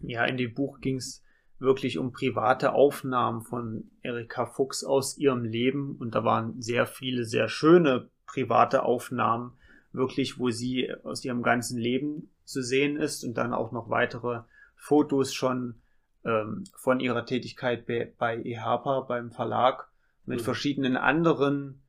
Ja, 0.00 0.24
in 0.24 0.36
dem 0.36 0.54
Buch 0.54 0.80
ging 0.80 0.96
es 0.96 1.22
wirklich 1.58 1.98
um 1.98 2.10
private 2.12 2.72
Aufnahmen 2.72 3.42
von 3.42 3.90
Erika 4.02 4.46
Fuchs 4.46 4.82
aus 4.82 5.18
ihrem 5.18 5.44
Leben 5.44 5.96
und 5.98 6.14
da 6.14 6.24
waren 6.24 6.60
sehr 6.60 6.86
viele 6.86 7.24
sehr 7.24 7.48
schöne 7.48 8.08
private 8.26 8.82
Aufnahmen, 8.82 9.52
wirklich, 9.92 10.38
wo 10.38 10.50
sie 10.50 10.92
aus 11.04 11.24
ihrem 11.24 11.42
ganzen 11.42 11.78
Leben 11.78 12.30
zu 12.44 12.62
sehen 12.62 12.96
ist 12.96 13.24
und 13.24 13.34
dann 13.34 13.52
auch 13.52 13.72
noch 13.72 13.90
weitere 13.90 14.42
Fotos 14.76 15.34
schon 15.34 15.80
ähm, 16.24 16.64
von 16.76 17.00
ihrer 17.00 17.26
Tätigkeit 17.26 17.86
bei, 17.86 18.12
bei 18.18 18.36
EHPA, 18.42 19.00
beim 19.00 19.30
Verlag, 19.30 19.88
mit 20.26 20.40
Mhm. 20.40 20.44
verschiedenen 20.44 20.96
anderen 20.96 21.82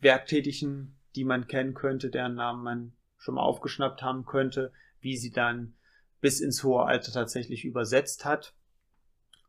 Werktätigen, 0.00 0.96
die 1.14 1.24
man 1.24 1.46
kennen 1.46 1.74
könnte, 1.74 2.10
deren 2.10 2.34
Namen 2.34 2.62
man 2.62 2.92
schon 3.18 3.36
mal 3.36 3.42
aufgeschnappt 3.42 4.02
haben 4.02 4.24
könnte, 4.24 4.72
wie 5.00 5.16
sie 5.16 5.30
dann 5.30 5.74
bis 6.20 6.40
ins 6.40 6.62
hohe 6.64 6.84
Alter 6.84 7.12
tatsächlich 7.12 7.64
übersetzt 7.64 8.24
hat. 8.24 8.54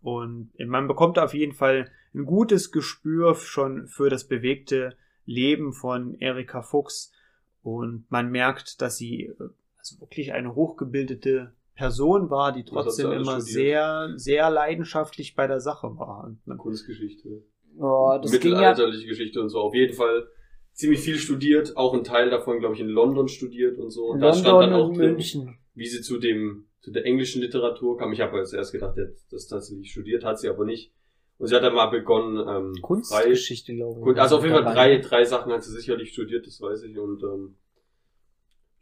Und 0.01 0.51
man 0.60 0.88
bekommt 0.88 1.17
auf 1.17 1.34
jeden 1.34 1.53
Fall 1.53 1.89
ein 2.13 2.25
gutes 2.25 2.71
Gespür 2.71 3.36
schon 3.36 3.88
für 3.88 4.10
das 4.10 4.27
bewegte 4.27 4.95
Leben 5.25 5.73
von 5.73 6.15
Erika 6.15 6.62
Fuchs. 6.62 7.12
Und 7.63 8.06
man 8.10 8.30
merkt, 8.30 8.82
dass 8.82 8.97
sie 8.97 9.23
äh, 9.23 9.49
also 9.78 9.99
wirklich 9.99 10.34
eine 10.34 10.54
hochgebildete 10.54 11.54
Person 11.76 12.30
war, 12.30 12.52
die 12.52 12.65
trotzdem 12.65 13.12
immer 13.12 13.41
studiert? 13.41 13.45
sehr, 13.45 14.13
sehr 14.15 14.49
leidenschaftlich 14.52 15.36
bei 15.36 15.47
der 15.47 15.60
Sache 15.60 15.97
war. 15.97 16.36
Kunstgeschichte. 16.58 17.43
Oh, 17.80 18.19
das 18.21 18.32
ging 18.32 18.52
ja, 18.52 18.58
Mittelalterliche 18.58 19.08
Geschichte 19.08 19.41
und 19.41 19.49
so. 19.49 19.60
Auf 19.60 19.73
jeden 19.73 19.93
Fall 19.93 20.28
ziemlich 20.73 20.99
viel 20.99 21.17
studiert. 21.17 21.76
Auch 21.76 21.93
ein 21.93 22.04
Teil 22.04 22.30
davon, 22.30 22.60
glaube 22.60 22.76
ich, 22.76 22.82
in 22.82 22.88
London 22.88 23.28
studiert 23.28 23.80
und 23.80 23.89
so. 23.89 24.06
Und 24.06 24.19
da 24.19 24.34
stand 24.34 24.47
London 24.47 24.69
dann 24.69 24.80
auch 24.80 24.93
drin, 24.93 25.12
München. 25.13 25.58
wie 25.73 25.88
sie 25.88 26.02
zu 26.02 26.19
dem, 26.19 26.67
zu 26.82 26.91
der 26.91 27.06
englischen 27.06 27.41
Literatur 27.41 27.97
kam. 27.97 28.13
Ich 28.13 28.21
habe 28.21 28.38
jetzt 28.38 28.54
erst 28.54 28.73
gedacht, 28.73 28.95
hat 28.97 29.10
das 29.32 29.47
tatsächlich 29.47 29.91
studiert, 29.91 30.23
hat 30.23 30.39
sie 30.39 30.49
aber 30.49 30.65
nicht. 30.65 30.93
Und 31.38 31.48
sie 31.48 31.56
hat 31.56 31.63
dann 31.63 31.74
mal 31.74 31.88
begonnen, 31.88 32.46
ähm, 32.48 32.82
Kunstgeschichte, 32.82 33.76
glaube 33.76 34.00
ich. 34.00 34.06
Gut, 34.06 34.19
also 34.19 34.38
auf 34.38 34.43
jeden 34.43 34.56
Fall 34.56 34.74
drei, 34.74 34.98
drei 35.00 35.26
Sachen 35.26 35.52
hat 35.52 35.63
sie 35.63 35.72
sicherlich 35.72 36.13
studiert, 36.13 36.46
das 36.46 36.62
weiß 36.62 36.84
ich. 36.84 36.98
Und 36.98 37.24
ähm, 37.24 37.56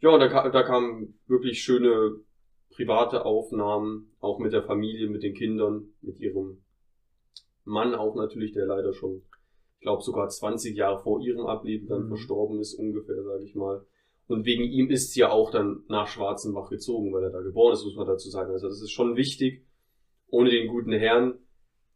ja, 0.00 0.10
und 0.10 0.20
da, 0.20 0.48
da 0.48 0.62
kamen 0.62 1.18
wirklich 1.26 1.62
schöne 1.62 2.16
private 2.70 3.24
Aufnahmen, 3.24 4.12
auch 4.20 4.38
mit 4.38 4.52
der 4.52 4.62
Familie, 4.62 5.08
mit 5.08 5.22
den 5.22 5.34
Kindern, 5.34 5.88
mit 6.00 6.18
ihrem 6.20 6.62
Mann 7.64 7.94
auch 7.94 8.14
natürlich, 8.14 8.52
der 8.52 8.66
leider 8.66 8.92
schon, 8.92 9.22
ich 9.78 9.82
glaube 9.82 10.02
sogar 10.02 10.28
20 10.28 10.76
Jahre 10.76 11.02
vor 11.02 11.20
ihrem 11.20 11.46
Ableben 11.46 11.88
dann 11.88 12.04
mhm. 12.04 12.08
verstorben 12.08 12.60
ist, 12.60 12.74
ungefähr, 12.74 13.22
sage 13.22 13.44
ich 13.44 13.54
mal. 13.54 13.84
Und 14.26 14.46
wegen 14.46 14.64
ihm 14.64 14.90
ist 14.90 15.12
sie 15.12 15.20
ja 15.20 15.30
auch 15.30 15.50
dann 15.50 15.84
nach 15.88 16.06
Schwarzenbach 16.06 16.70
gezogen, 16.70 17.12
weil 17.12 17.24
er 17.24 17.30
da 17.30 17.40
geboren 17.40 17.74
ist, 17.74 17.84
muss 17.84 17.96
man 17.96 18.06
dazu 18.06 18.30
sagen. 18.30 18.52
Also 18.52 18.68
das 18.68 18.80
ist 18.80 18.92
schon 18.92 19.16
wichtig. 19.16 19.64
Ohne 20.28 20.50
den 20.50 20.68
guten 20.68 20.92
Herrn. 20.92 21.34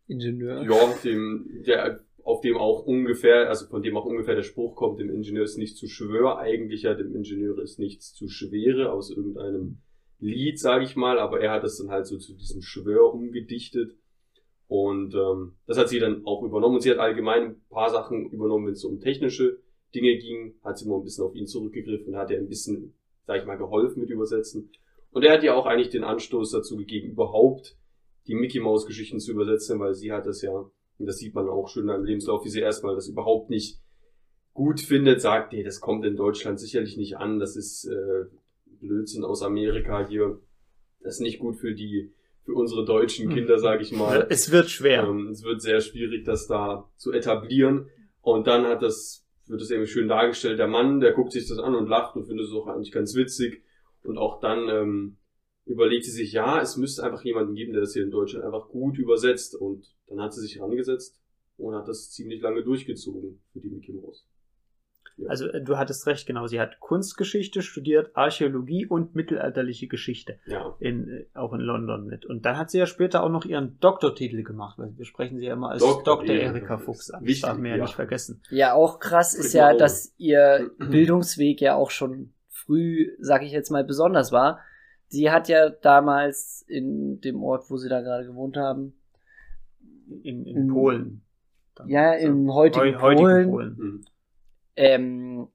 Ingenieur. 0.08 0.62
Ja, 0.62 0.94
dem, 1.04 1.62
der, 1.66 2.00
auf 2.22 2.40
dem 2.40 2.56
auch 2.56 2.84
ungefähr, 2.84 3.48
also 3.48 3.66
von 3.66 3.82
dem 3.82 3.96
auch 3.96 4.04
ungefähr 4.04 4.34
der 4.34 4.42
Spruch 4.42 4.74
kommt, 4.74 5.00
dem 5.00 5.10
Ingenieur 5.10 5.44
ist 5.44 5.58
nichts 5.58 5.78
zu 5.78 5.86
schwör, 5.86 6.38
eigentlich 6.38 6.82
ja, 6.82 6.94
dem 6.94 7.14
Ingenieur 7.14 7.58
ist 7.62 7.78
nichts 7.78 8.14
zu 8.14 8.28
schwere, 8.28 8.92
aus 8.92 9.10
irgendeinem 9.10 9.78
Lied, 10.18 10.58
sage 10.58 10.84
ich 10.84 10.96
mal, 10.96 11.18
aber 11.18 11.40
er 11.40 11.52
hat 11.52 11.64
es 11.64 11.78
dann 11.78 11.90
halt 11.90 12.06
so 12.06 12.18
zu 12.18 12.34
diesem 12.34 12.62
Schwör 12.62 13.12
umgedichtet. 13.12 13.96
Und 14.68 15.14
ähm, 15.14 15.52
das 15.66 15.78
hat 15.78 15.88
sie 15.88 16.00
dann 16.00 16.24
auch 16.24 16.42
übernommen. 16.42 16.76
Und 16.76 16.80
sie 16.80 16.90
hat 16.90 16.98
allgemein 16.98 17.42
ein 17.42 17.60
paar 17.68 17.90
Sachen 17.90 18.30
übernommen, 18.30 18.66
wenn 18.66 18.72
es 18.72 18.84
um 18.84 18.98
technische 18.98 19.60
Dinge 19.94 20.16
ging, 20.18 20.54
hat 20.64 20.78
sie 20.78 20.88
mal 20.88 20.96
ein 20.96 21.04
bisschen 21.04 21.24
auf 21.24 21.34
ihn 21.34 21.46
zurückgegriffen 21.46 22.16
hat 22.16 22.30
er 22.30 22.38
ein 22.38 22.48
bisschen, 22.48 22.94
sag 23.26 23.40
ich 23.40 23.46
mal, 23.46 23.56
geholfen 23.56 24.00
mit 24.00 24.10
Übersetzen. 24.10 24.70
Und 25.10 25.24
er 25.24 25.34
hat 25.34 25.42
ihr 25.42 25.56
auch 25.56 25.66
eigentlich 25.66 25.90
den 25.90 26.04
Anstoß 26.04 26.50
dazu 26.50 26.76
gegeben, 26.76 27.12
überhaupt 27.12 27.76
die 28.26 28.34
Mickey 28.34 28.60
Mouse 28.60 28.86
Geschichten 28.86 29.20
zu 29.20 29.32
übersetzen, 29.32 29.78
weil 29.80 29.94
sie 29.94 30.12
hat 30.12 30.26
das 30.26 30.42
ja, 30.42 30.52
und 30.52 31.06
das 31.06 31.18
sieht 31.18 31.34
man 31.34 31.48
auch 31.48 31.68
schön 31.68 31.88
im 31.88 32.04
Lebenslauf, 32.04 32.44
wie 32.44 32.50
sie 32.50 32.60
erstmal 32.60 32.94
das 32.94 33.08
überhaupt 33.08 33.50
nicht 33.50 33.80
gut 34.52 34.80
findet, 34.80 35.20
sagt, 35.20 35.52
nee, 35.52 35.62
das 35.62 35.80
kommt 35.80 36.04
in 36.04 36.16
Deutschland 36.16 36.58
sicherlich 36.58 36.96
nicht 36.96 37.18
an, 37.18 37.38
das 37.38 37.56
ist 37.56 37.84
äh, 37.84 38.24
Blödsinn 38.80 39.24
aus 39.24 39.42
Amerika 39.42 40.06
hier, 40.06 40.40
das 41.00 41.14
ist 41.14 41.20
nicht 41.20 41.38
gut 41.38 41.56
für 41.56 41.74
die 41.74 42.12
für 42.46 42.54
unsere 42.54 42.84
deutschen 42.84 43.28
hm. 43.28 43.34
Kinder, 43.34 43.58
sage 43.58 43.82
ich 43.82 43.92
mal. 43.92 44.26
Es 44.30 44.52
wird 44.52 44.70
schwer. 44.70 45.02
Ähm, 45.02 45.28
es 45.28 45.42
wird 45.42 45.60
sehr 45.60 45.80
schwierig, 45.80 46.24
das 46.24 46.46
da 46.46 46.88
zu 46.96 47.12
etablieren. 47.12 47.90
Und 48.22 48.46
dann 48.46 48.66
hat 48.66 48.82
das, 48.82 49.26
wird 49.46 49.60
das 49.60 49.70
irgendwie 49.70 49.90
schön 49.90 50.08
dargestellt. 50.08 50.60
Der 50.60 50.68
Mann, 50.68 51.00
der 51.00 51.12
guckt 51.12 51.32
sich 51.32 51.48
das 51.48 51.58
an 51.58 51.74
und 51.74 51.88
lacht 51.88 52.14
und 52.14 52.24
findet 52.24 52.46
es 52.46 52.52
auch 52.52 52.68
eigentlich 52.68 52.92
ganz 52.92 53.16
witzig. 53.16 53.64
Und 54.04 54.16
auch 54.16 54.38
dann 54.40 54.68
ähm, 54.68 55.16
überlegt 55.66 56.04
sie 56.04 56.12
sich, 56.12 56.32
ja, 56.32 56.60
es 56.60 56.76
müsste 56.76 57.02
einfach 57.02 57.24
jemanden 57.24 57.54
geben, 57.54 57.72
der 57.72 57.82
das 57.82 57.92
hier 57.92 58.04
in 58.04 58.10
Deutschland 58.10 58.44
einfach 58.44 58.68
gut 58.68 58.98
übersetzt. 58.98 59.54
Und 59.54 59.94
dann 60.06 60.20
hat 60.20 60.32
sie 60.32 60.40
sich 60.40 60.56
herangesetzt 60.56 61.20
und 61.58 61.74
hat 61.74 61.88
das 61.88 62.10
ziemlich 62.10 62.40
lange 62.40 62.62
durchgezogen 62.62 63.40
für 63.52 63.60
die 63.60 63.68
Mickey 63.68 63.92
Mouse. 63.92 64.26
Also 65.28 65.48
äh, 65.48 65.62
du 65.62 65.76
hattest 65.78 66.06
recht, 66.06 66.26
genau. 66.26 66.46
Sie 66.46 66.60
hat 66.60 66.78
Kunstgeschichte 66.78 67.62
studiert, 67.62 68.10
Archäologie 68.14 68.86
und 68.86 69.14
mittelalterliche 69.14 69.88
Geschichte. 69.88 70.38
Ja. 70.46 70.76
In, 70.78 71.08
äh, 71.08 71.26
auch 71.34 71.52
in 71.52 71.60
London 71.60 72.06
mit. 72.06 72.26
Und 72.26 72.44
dann 72.44 72.58
hat 72.58 72.70
sie 72.70 72.78
ja 72.78 72.86
später 72.86 73.22
auch 73.24 73.30
noch 73.30 73.44
ihren 73.44 73.80
Doktortitel 73.80 74.42
gemacht. 74.42 74.78
Weil 74.78 74.96
wir 74.96 75.04
sprechen 75.04 75.38
sie 75.38 75.46
ja 75.46 75.54
immer 75.54 75.70
als 75.70 75.82
Dr. 75.82 76.18
Dr. 76.18 76.36
Erika 76.36 76.78
Fuchs 76.78 77.10
an. 77.10 77.24
Das 77.24 77.40
darf 77.40 77.56
man 77.56 77.66
ja, 77.66 77.76
ja 77.76 77.82
nicht 77.82 77.94
vergessen. 77.94 78.42
Ja, 78.50 78.74
auch 78.74 79.00
krass 79.00 79.34
ist 79.34 79.52
ja, 79.54 79.74
dass 79.74 80.14
ihr 80.18 80.70
Bildungsweg 80.78 81.60
ja 81.60 81.74
auch 81.74 81.90
schon 81.90 82.34
früh, 82.50 83.16
sag 83.18 83.42
ich 83.42 83.52
jetzt 83.52 83.70
mal, 83.70 83.84
besonders 83.84 84.32
war. 84.32 84.60
Sie 85.08 85.30
hat 85.30 85.48
ja 85.48 85.70
damals 85.70 86.64
in 86.68 87.20
dem 87.20 87.42
Ort, 87.42 87.70
wo 87.70 87.76
sie 87.76 87.88
da 87.88 88.00
gerade 88.00 88.26
gewohnt 88.26 88.56
haben, 88.56 88.98
in, 90.22 90.44
in, 90.44 90.56
in 90.56 90.68
Polen. 90.68 91.22
Ja, 91.86 92.14
im 92.14 92.52
heutigen, 92.52 93.00
heutigen 93.00 93.24
Polen. 93.24 93.50
Polen. 93.50 93.76
Mhm 93.78 94.04
ähm, 94.76 95.48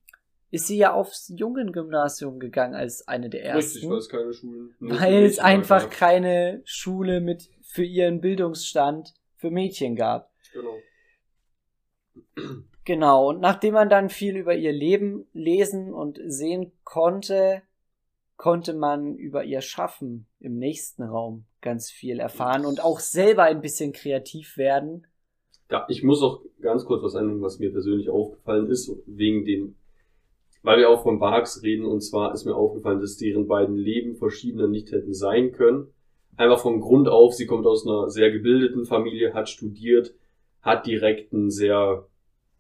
ist 0.50 0.68
sie 0.68 0.78
ja 0.78 0.94
aufs 0.94 1.32
Jungen-Gymnasium 1.34 2.40
gegangen 2.40 2.76
als 2.76 3.08
eine 3.08 3.30
der 3.30 3.46
ersten. 3.46 3.74
Richtig, 3.74 3.90
weil 3.90 3.98
es 3.98 4.10
keine 4.10 4.34
Schulen. 4.34 4.76
Weil 4.80 5.24
es 5.24 5.40
einfach 5.40 5.84
gab. 5.84 5.92
keine 5.92 6.62
Schule 6.66 7.22
mit 7.22 7.50
für 7.62 7.86
ihren 7.86 8.20
Bildungsstand 8.20 9.14
für 9.38 9.50
Mädchen 9.50 9.96
gab. 9.96 10.30
Genau. 10.52 10.78
Genau, 12.84 13.30
und 13.30 13.40
nachdem 13.40 13.76
man 13.76 13.90
dann 13.90 14.10
viel 14.10 14.36
über 14.36 14.56
ihr 14.56 14.74
Leben 14.74 15.28
lesen 15.34 15.94
und 15.94 16.20
sehen 16.26 16.74
konnte, 16.84 17.62
konnte 18.42 18.74
man 18.74 19.18
über 19.18 19.44
ihr 19.44 19.62
Schaffen 19.62 20.26
im 20.40 20.58
nächsten 20.58 21.04
Raum 21.04 21.46
ganz 21.62 21.92
viel 21.92 22.20
erfahren 22.20 22.66
und 22.66 22.84
auch 22.84 23.00
selber 23.00 23.44
ein 23.44 23.62
bisschen 23.62 23.94
kreativ 23.94 24.58
werden. 24.58 25.06
Ja, 25.70 25.86
ich 25.90 26.02
muss 26.02 26.24
auch 26.24 26.42
ganz 26.60 26.86
kurz 26.86 27.04
was 27.04 27.16
anhängen, 27.16 27.44
was 27.44 27.60
mir 27.60 27.72
persönlich 27.72 28.10
aufgefallen 28.10 28.66
ist, 28.66 28.92
wegen 29.06 29.46
dem, 29.46 29.76
weil 30.64 30.80
wir 30.80 30.90
auch 30.90 31.04
von 31.04 31.20
Barks 31.20 31.62
reden, 31.62 31.86
und 31.86 32.02
zwar 32.02 32.34
ist 32.34 32.46
mir 32.46 32.56
aufgefallen, 32.56 33.00
dass 33.00 33.18
deren 33.18 33.46
beiden 33.46 33.76
Leben 33.76 34.16
verschiedener 34.16 34.68
nicht 34.68 34.92
hätten 34.92 35.14
sein 35.14 35.52
können. 35.52 35.94
Einfach 36.36 36.62
vom 36.62 36.82
Grund 36.82 37.10
auf, 37.10 37.36
sie 37.36 37.46
kommt 37.46 37.68
aus 37.68 37.86
einer 37.86 38.10
sehr 38.10 38.32
gebildeten 38.32 38.86
Familie, 38.86 39.36
hat 39.36 39.50
studiert, 39.50 40.16
hat 40.64 40.88
direkt 40.88 41.32
ein 41.32 41.52
sehr 41.52 42.08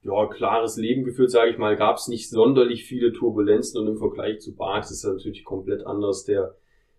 ja, 0.03 0.27
klares 0.27 0.77
Leben 0.77 1.03
geführt, 1.03 1.31
sage 1.31 1.51
ich 1.51 1.57
mal, 1.57 1.75
gab 1.75 1.97
es 1.97 2.07
nicht 2.07 2.29
sonderlich 2.29 2.85
viele 2.85 3.13
Turbulenzen 3.13 3.79
und 3.79 3.87
im 3.87 3.97
Vergleich 3.97 4.39
zu 4.39 4.55
Barks 4.55 4.91
ist 4.91 5.03
er 5.03 5.13
natürlich 5.13 5.43
komplett 5.43 5.85
anders, 5.85 6.25
der 6.25 6.55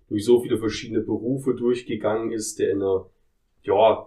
durch 0.09 0.25
so 0.25 0.41
viele 0.41 0.59
verschiedene 0.59 1.01
Berufe 1.01 1.55
durchgegangen 1.55 2.31
ist, 2.31 2.59
der 2.59 2.71
in 2.71 2.83
einer 2.83 3.07
ja, 3.63 4.07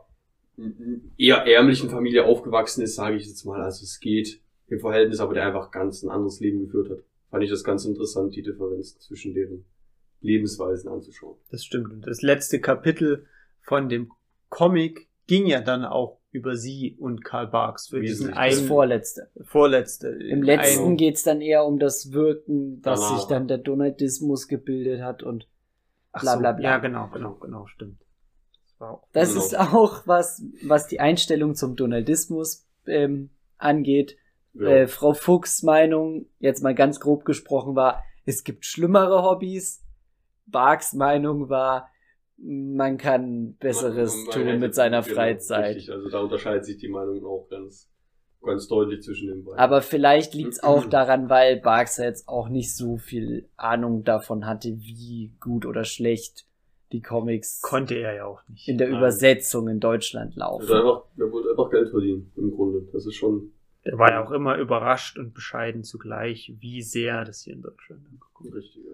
eher 1.18 1.38
ärmlichen 1.46 1.90
Familie 1.90 2.26
aufgewachsen 2.26 2.84
ist, 2.84 2.96
sage 2.96 3.18
ich 3.18 3.26
jetzt 3.26 3.46
mal. 3.46 3.62
Also 3.62 3.84
es 3.84 4.00
geht 4.00 4.40
im 4.68 4.80
Verhältnis, 4.80 5.20
aber 5.20 5.34
der 5.34 5.46
einfach 5.46 5.72
ganz 5.72 6.04
ein 6.04 6.10
anderes 6.10 6.40
Leben 6.40 6.66
geführt 6.66 6.90
hat. 6.90 7.00
Fand 7.32 7.44
ich 7.44 7.50
das 7.50 7.64
ganz 7.64 7.86
interessant, 7.86 8.36
die 8.36 8.44
Differenz 8.44 8.98
zwischen 9.00 9.34
deren 9.34 9.66
Lebensweisen 10.22 10.90
anzuschauen. 10.90 11.38
Das 11.52 11.66
stimmt. 11.66 11.92
Und 11.92 12.08
das 12.08 12.22
letzte 12.22 12.62
Kapitel 12.62 13.26
von 13.62 13.90
dem 13.90 14.12
Comic 14.50 15.08
ging 15.28 15.46
ja 15.48 15.62
dann 15.62 15.84
auch 15.84 16.20
über 16.36 16.56
sie 16.56 16.98
und 17.00 17.24
Karl 17.24 17.48
Barks. 17.48 17.88
Für 17.88 18.02
diesen 18.02 18.34
einen, 18.34 18.58
das 18.58 18.68
vorletzte. 18.68 19.30
Vorletzte. 19.42 20.10
Im 20.10 20.44
letzten 20.44 20.92
ein, 20.92 20.98
geht's 20.98 21.24
dann 21.24 21.40
eher 21.40 21.66
um 21.66 21.80
das 21.80 22.12
Wirken, 22.12 22.82
dass 22.82 23.00
danach. 23.00 23.18
sich 23.18 23.28
dann 23.28 23.48
der 23.48 23.58
Donaldismus 23.58 24.48
gebildet 24.48 25.02
hat 25.02 25.24
und 25.24 25.48
bla 26.12 26.36
bla 26.36 26.52
bla. 26.52 26.58
So, 26.58 26.64
ja, 26.64 26.78
genau, 26.80 27.10
genau, 27.14 27.36
genau, 27.36 27.66
stimmt. 27.68 28.02
Das 29.14 29.30
genau. 29.30 29.46
ist 29.46 29.58
auch 29.58 30.06
was, 30.06 30.44
was 30.68 30.88
die 30.88 31.00
Einstellung 31.00 31.56
zum 31.56 31.78
Donaldismus 31.78 32.68
ähm, 32.86 33.30
angeht. 33.58 34.18
Ja. 34.54 34.68
Äh, 34.68 34.88
Frau 34.88 35.14
Fuchs 35.14 35.64
Meinung, 35.64 36.28
jetzt 36.40 36.62
mal 36.62 36.76
ganz 36.76 37.00
grob 37.00 37.24
gesprochen, 37.24 37.76
war, 37.76 38.04
es 38.26 38.44
gibt 38.44 38.66
schlimmere 38.66 39.24
Hobbys. 39.24 39.82
Barks 40.46 40.94
Meinung 40.94 41.50
war, 41.50 41.90
man 42.38 42.98
kann 42.98 43.56
Besseres 43.56 44.16
man, 44.16 44.26
man, 44.26 44.34
tun 44.34 44.60
mit 44.60 44.76
seiner 44.76 45.02
genau, 45.02 45.16
Freizeit. 45.16 45.76
Richtig, 45.78 45.92
also 45.92 46.10
da 46.10 46.20
unterscheidet 46.20 46.66
sich 46.66 46.78
die 46.78 46.90
Meinung 46.90 47.26
auch 47.26 47.48
ganz, 47.50 47.90
ganz 48.42 48.68
deutlich 48.68 49.02
zwischen 49.02 49.28
den 49.28 49.44
beiden. 49.44 49.60
Aber 49.60 49.82
vielleicht 49.82 50.34
liegt 50.34 50.54
es 50.54 50.64
auch 50.64 50.86
daran, 50.90 51.30
weil 51.30 51.60
Barks 51.60 51.98
jetzt 51.98 52.28
auch 52.28 52.50
nicht 52.50 52.76
so 52.76 52.98
viel 52.98 53.50
Ahnung 53.58 54.04
davon 54.04 54.46
hatte, 54.46 54.70
wie 54.80 55.32
gut 55.40 55.66
oder 55.66 55.84
schlecht 55.84 56.46
die 56.92 57.02
Comics 57.02 57.62
konnte 57.62 57.96
er 57.96 58.14
ja 58.14 58.26
auch 58.26 58.42
nicht 58.48 58.68
in 58.68 58.78
der 58.78 58.90
Nein. 58.90 59.00
Übersetzung 59.00 59.68
in 59.68 59.80
Deutschland 59.80 60.36
laufen. 60.36 60.68
Er, 60.70 60.78
einfach, 60.78 61.04
er 61.18 61.32
wollte 61.32 61.50
einfach 61.50 61.70
Geld 61.70 61.90
verdienen 61.90 62.32
im 62.36 62.52
Grunde. 62.52 62.88
Das 62.94 63.06
ist 63.06 63.16
schon. 63.16 63.52
Er 63.84 63.98
war 63.98 64.12
ja 64.12 64.24
auch 64.24 64.32
immer 64.32 64.58
überrascht 64.58 65.18
und 65.18 65.34
bescheiden 65.34 65.84
zugleich, 65.84 66.54
wie 66.60 66.82
sehr 66.82 67.24
das 67.26 67.42
hier 67.42 67.54
in 67.54 67.62
Deutschland 67.62 68.06
angekommen 68.06 68.50
ist. 68.50 68.56
Richtig. 68.56 68.84
Ja. 68.86 68.92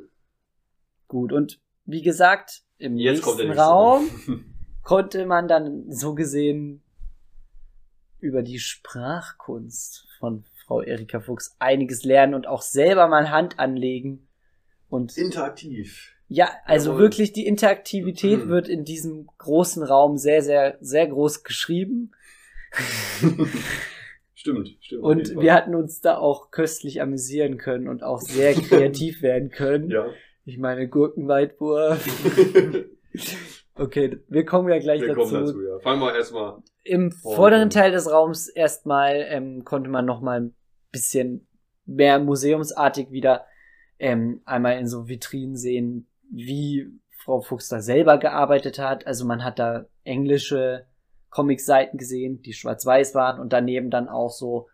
Gut 1.07 1.31
und 1.31 1.61
wie 1.85 2.01
gesagt 2.01 2.63
im 2.81 2.97
Jetzt 2.97 3.25
nächsten 3.25 3.51
Raum 3.51 4.09
konnte 4.83 5.25
man 5.25 5.47
dann 5.47 5.91
so 5.91 6.15
gesehen 6.15 6.81
über 8.19 8.43
die 8.43 8.59
Sprachkunst 8.59 10.07
von 10.19 10.43
Frau 10.65 10.81
Erika 10.81 11.19
Fuchs 11.19 11.55
einiges 11.59 12.03
lernen 12.03 12.33
und 12.33 12.47
auch 12.47 12.61
selber 12.61 13.07
mal 13.07 13.31
Hand 13.31 13.59
anlegen 13.59 14.27
und 14.89 15.17
interaktiv 15.17 16.13
ja, 16.33 16.49
also 16.63 16.91
Jawohl. 16.91 17.01
wirklich 17.01 17.33
die 17.33 17.45
Interaktivität 17.45 18.45
mhm. 18.45 18.49
wird 18.49 18.69
in 18.69 18.85
diesem 18.85 19.27
großen 19.37 19.83
Raum 19.83 20.15
sehr, 20.17 20.41
sehr, 20.41 20.77
sehr 20.79 21.05
groß 21.07 21.43
geschrieben. 21.43 22.11
stimmt, 24.33 24.77
stimmt. 24.79 25.03
Und 25.03 25.35
wir 25.41 25.53
hatten 25.53 25.75
uns 25.75 25.99
da 25.99 26.17
auch 26.17 26.49
köstlich 26.49 27.01
amüsieren 27.01 27.57
können 27.57 27.89
und 27.89 28.01
auch 28.01 28.21
sehr 28.21 28.53
kreativ 28.53 29.21
werden 29.21 29.49
können. 29.49 29.89
Ja. 29.89 30.05
Ich 30.51 30.57
meine, 30.57 30.89
Gurkenweitwurf. 30.89 32.05
okay, 33.75 34.19
wir 34.27 34.45
kommen 34.45 34.67
ja 34.67 34.79
gleich 34.79 34.99
wir 34.99 35.15
dazu. 35.15 35.21
Kommen 35.21 35.45
dazu 35.45 35.61
ja. 35.61 35.79
Fangen 35.79 36.01
wir 36.01 36.13
erstmal. 36.13 36.57
Im 36.83 37.13
vorderen 37.13 37.69
Teil 37.69 37.93
des 37.93 38.11
Raums 38.11 38.49
erstmal 38.49 39.25
ähm, 39.29 39.63
konnte 39.63 39.89
man 39.89 40.03
noch 40.03 40.19
mal 40.19 40.41
ein 40.41 40.55
bisschen 40.91 41.47
mehr 41.85 42.19
museumsartig 42.19 43.11
wieder 43.11 43.45
ähm, 43.97 44.41
einmal 44.43 44.77
in 44.77 44.87
so 44.87 45.07
Vitrinen 45.07 45.55
sehen, 45.55 46.09
wie 46.29 46.99
Frau 47.15 47.39
Fuchs 47.39 47.69
da 47.69 47.79
selber 47.79 48.17
gearbeitet 48.17 48.77
hat. 48.77 49.07
Also 49.07 49.25
man 49.25 49.45
hat 49.45 49.57
da 49.57 49.85
englische 50.03 50.85
Comic-Seiten 51.29 51.97
gesehen, 51.97 52.41
die 52.41 52.51
schwarz-weiß 52.51 53.15
waren 53.15 53.39
und 53.39 53.53
daneben 53.53 53.89
dann 53.89 54.09
auch 54.09 54.31
so 54.31 54.67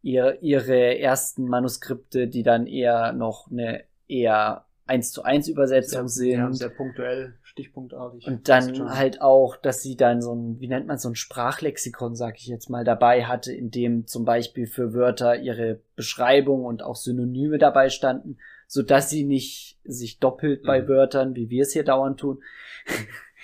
ihr, 0.00 0.42
ihre 0.42 0.98
ersten 0.98 1.46
Manuskripte, 1.46 2.26
die 2.26 2.42
dann 2.42 2.66
eher 2.66 3.12
noch 3.12 3.48
eine 3.52 3.84
eher 4.08 4.66
1 4.86 5.12
zu 5.12 5.22
1 5.22 5.48
Übersetzung 5.48 6.08
sind. 6.08 6.32
Ja, 6.32 6.52
sehr 6.52 6.68
punktuell, 6.68 7.34
stichpunktartig. 7.42 8.26
Und 8.26 8.48
dann 8.48 8.94
halt 8.94 9.20
auch, 9.20 9.56
dass 9.56 9.82
sie 9.82 9.96
dann 9.96 10.20
so 10.20 10.34
ein, 10.34 10.60
wie 10.60 10.68
nennt 10.68 10.86
man 10.86 10.98
so 10.98 11.08
ein 11.08 11.14
Sprachlexikon, 11.14 12.14
sag 12.14 12.36
ich 12.38 12.46
jetzt 12.46 12.68
mal, 12.68 12.84
dabei 12.84 13.24
hatte, 13.24 13.52
in 13.52 13.70
dem 13.70 14.06
zum 14.06 14.24
Beispiel 14.24 14.66
für 14.66 14.92
Wörter 14.92 15.36
ihre 15.36 15.80
Beschreibung 15.96 16.64
und 16.64 16.82
auch 16.82 16.96
Synonyme 16.96 17.58
dabei 17.58 17.90
standen, 17.90 18.38
so 18.66 18.82
dass 18.82 19.10
sie 19.10 19.24
nicht 19.24 19.78
sich 19.84 20.18
doppelt 20.18 20.62
bei 20.64 20.82
Mhm. 20.82 20.88
Wörtern, 20.88 21.34
wie 21.34 21.50
wir 21.50 21.62
es 21.62 21.72
hier 21.72 21.84
dauernd 21.84 22.18
tun. 22.18 22.42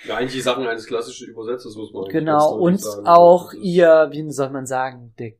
Ja, 0.07 0.15
eigentlich 0.15 0.33
die 0.33 0.41
Sachen 0.41 0.65
eines 0.65 0.87
klassischen 0.87 1.27
Übersetzers 1.29 1.75
muss 1.75 1.91
man 1.91 2.05
Genau, 2.05 2.57
und 2.57 2.81
auch 3.05 3.53
ihr, 3.53 4.09
wie 4.11 4.31
soll 4.31 4.49
man 4.49 4.65
sagen, 4.65 5.13
der 5.19 5.33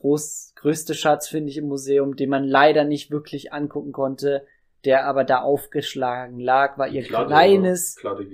groß, 0.00 0.52
größte 0.56 0.94
Schatz, 0.94 1.28
finde 1.28 1.50
ich, 1.50 1.56
im 1.56 1.68
Museum, 1.68 2.16
den 2.16 2.30
man 2.30 2.44
leider 2.44 2.84
nicht 2.84 3.10
wirklich 3.10 3.52
angucken 3.52 3.92
konnte, 3.92 4.46
der 4.84 5.04
aber 5.06 5.24
da 5.24 5.40
aufgeschlagen 5.40 6.38
lag, 6.40 6.78
war 6.78 6.88
ihr 6.88 7.02
Klatte, 7.02 7.26
kleines? 7.28 7.96
Klatte 7.96 8.26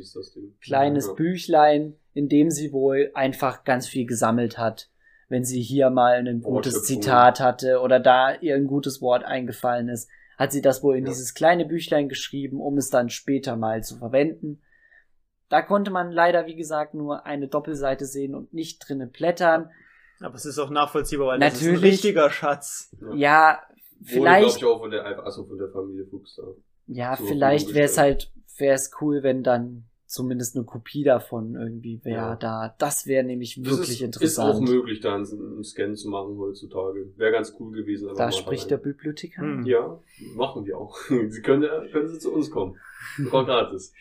kleines 0.61 1.09
Ja. 1.09 1.13
Büchlein, 1.15 1.95
in 2.15 2.29
dem 2.29 2.51
sie 2.51 2.73
wohl 2.73 3.11
einfach 3.15 3.65
ganz 3.65 3.87
viel 3.89 4.07
gesammelt 4.07 4.59
hat. 4.59 4.89
Wenn 5.29 5.45
sie 5.45 5.61
hier 5.61 5.91
mal 5.91 6.15
ein 6.15 6.41
gutes 6.41 6.75
Wortschöpfungen. 6.75 7.03
Zitat 7.03 7.41
hatte 7.41 7.81
oder 7.81 7.99
da 7.99 8.35
ihr 8.37 8.55
ein 8.55 8.69
gutes 8.69 9.03
Wort 9.03 9.25
eingefallen 9.25 9.89
ist, 9.89 10.09
hat 10.39 10.53
sie 10.53 10.63
das 10.63 10.85
wohl 10.85 10.97
in 10.97 11.05
Ja. 11.05 11.11
dieses 11.11 11.35
kleine 11.35 11.65
Büchlein 11.65 12.09
geschrieben, 12.09 12.61
um 12.61 12.79
es 12.79 12.91
dann 12.91 13.09
später 13.11 13.57
mal 13.57 13.83
zu 13.83 13.97
verwenden. 13.99 14.63
Da 15.49 15.63
konnte 15.63 15.91
man 15.91 16.13
leider, 16.13 16.47
wie 16.47 16.55
gesagt, 16.57 16.95
nur 16.95 17.27
eine 17.27 17.49
Doppelseite 17.49 18.05
sehen 18.05 18.37
und 18.37 18.53
nicht 18.55 18.79
drinnen 18.87 19.11
blättern. 19.11 19.71
Aber 20.21 20.35
es 20.35 20.47
ist 20.47 20.59
auch 20.59 20.71
nachvollziehbar, 20.71 21.27
weil 21.29 21.41
das 21.41 21.55
ist 21.55 21.63
ein 21.63 21.75
Natürlich. 21.75 21.93
richtiger 21.93 22.31
Schatz. 22.31 22.91
Ja, 23.15 23.61
Wurde, 23.99 24.11
vielleicht, 24.13 24.59
glaube 24.59 24.59
ich, 24.59 24.65
auch 24.65 24.81
von 24.81 24.91
der, 24.91 25.25
also 25.25 25.45
von 25.47 25.59
der 25.59 25.69
Familie 25.71 26.07
Fuchs 26.07 26.37
da. 26.37 26.43
ja, 26.87 27.17
zur 27.17 27.27
vielleicht 27.29 27.75
wäre 27.75 27.87
es 27.87 27.99
halt, 27.99 28.31
wäre 28.59 28.75
es 28.75 28.91
cool, 29.01 29.23
wenn 29.23 29.43
dann 29.43 29.85
zumindest 30.09 30.55
eine 30.55 30.65
Kopie 30.65 31.03
davon 31.03 31.57
irgendwie 31.57 32.01
wäre 32.05 32.17
Ja. 32.17 32.37
da. 32.37 32.75
Das 32.79 33.07
wäre 33.07 33.25
nämlich 33.25 33.57
Das 33.57 33.65
wirklich 33.79 34.01
ist, 34.03 34.21
ist 34.23 34.39
auch 34.39 34.51
interessant. 34.61 34.69
möglich, 34.69 35.01
da 35.01 35.17
einen, 35.17 35.27
einen 35.27 35.65
Scan 35.65 35.97
zu 35.97 36.09
machen 36.09 36.39
heutzutage. 36.39 37.09
Wäre 37.17 37.33
ganz 37.33 37.55
cool 37.59 37.73
gewesen. 37.75 38.09
Da 38.17 38.31
spricht 38.31 38.71
der 38.71 38.79
rein. 38.79 38.85
Bibliothekar. 38.85 39.45
Hm. 39.45 39.67
Ja, 39.67 39.99
machen 40.37 40.65
wir 40.65 40.79
auch. 40.79 40.97
Sie 41.29 41.43
können, 41.43 41.69
können 41.91 42.07
Sie 42.09 42.19
zu 42.21 42.33
uns 42.33 42.51
kommen. 42.51 42.77
War 43.31 43.45
gratis. 43.45 43.93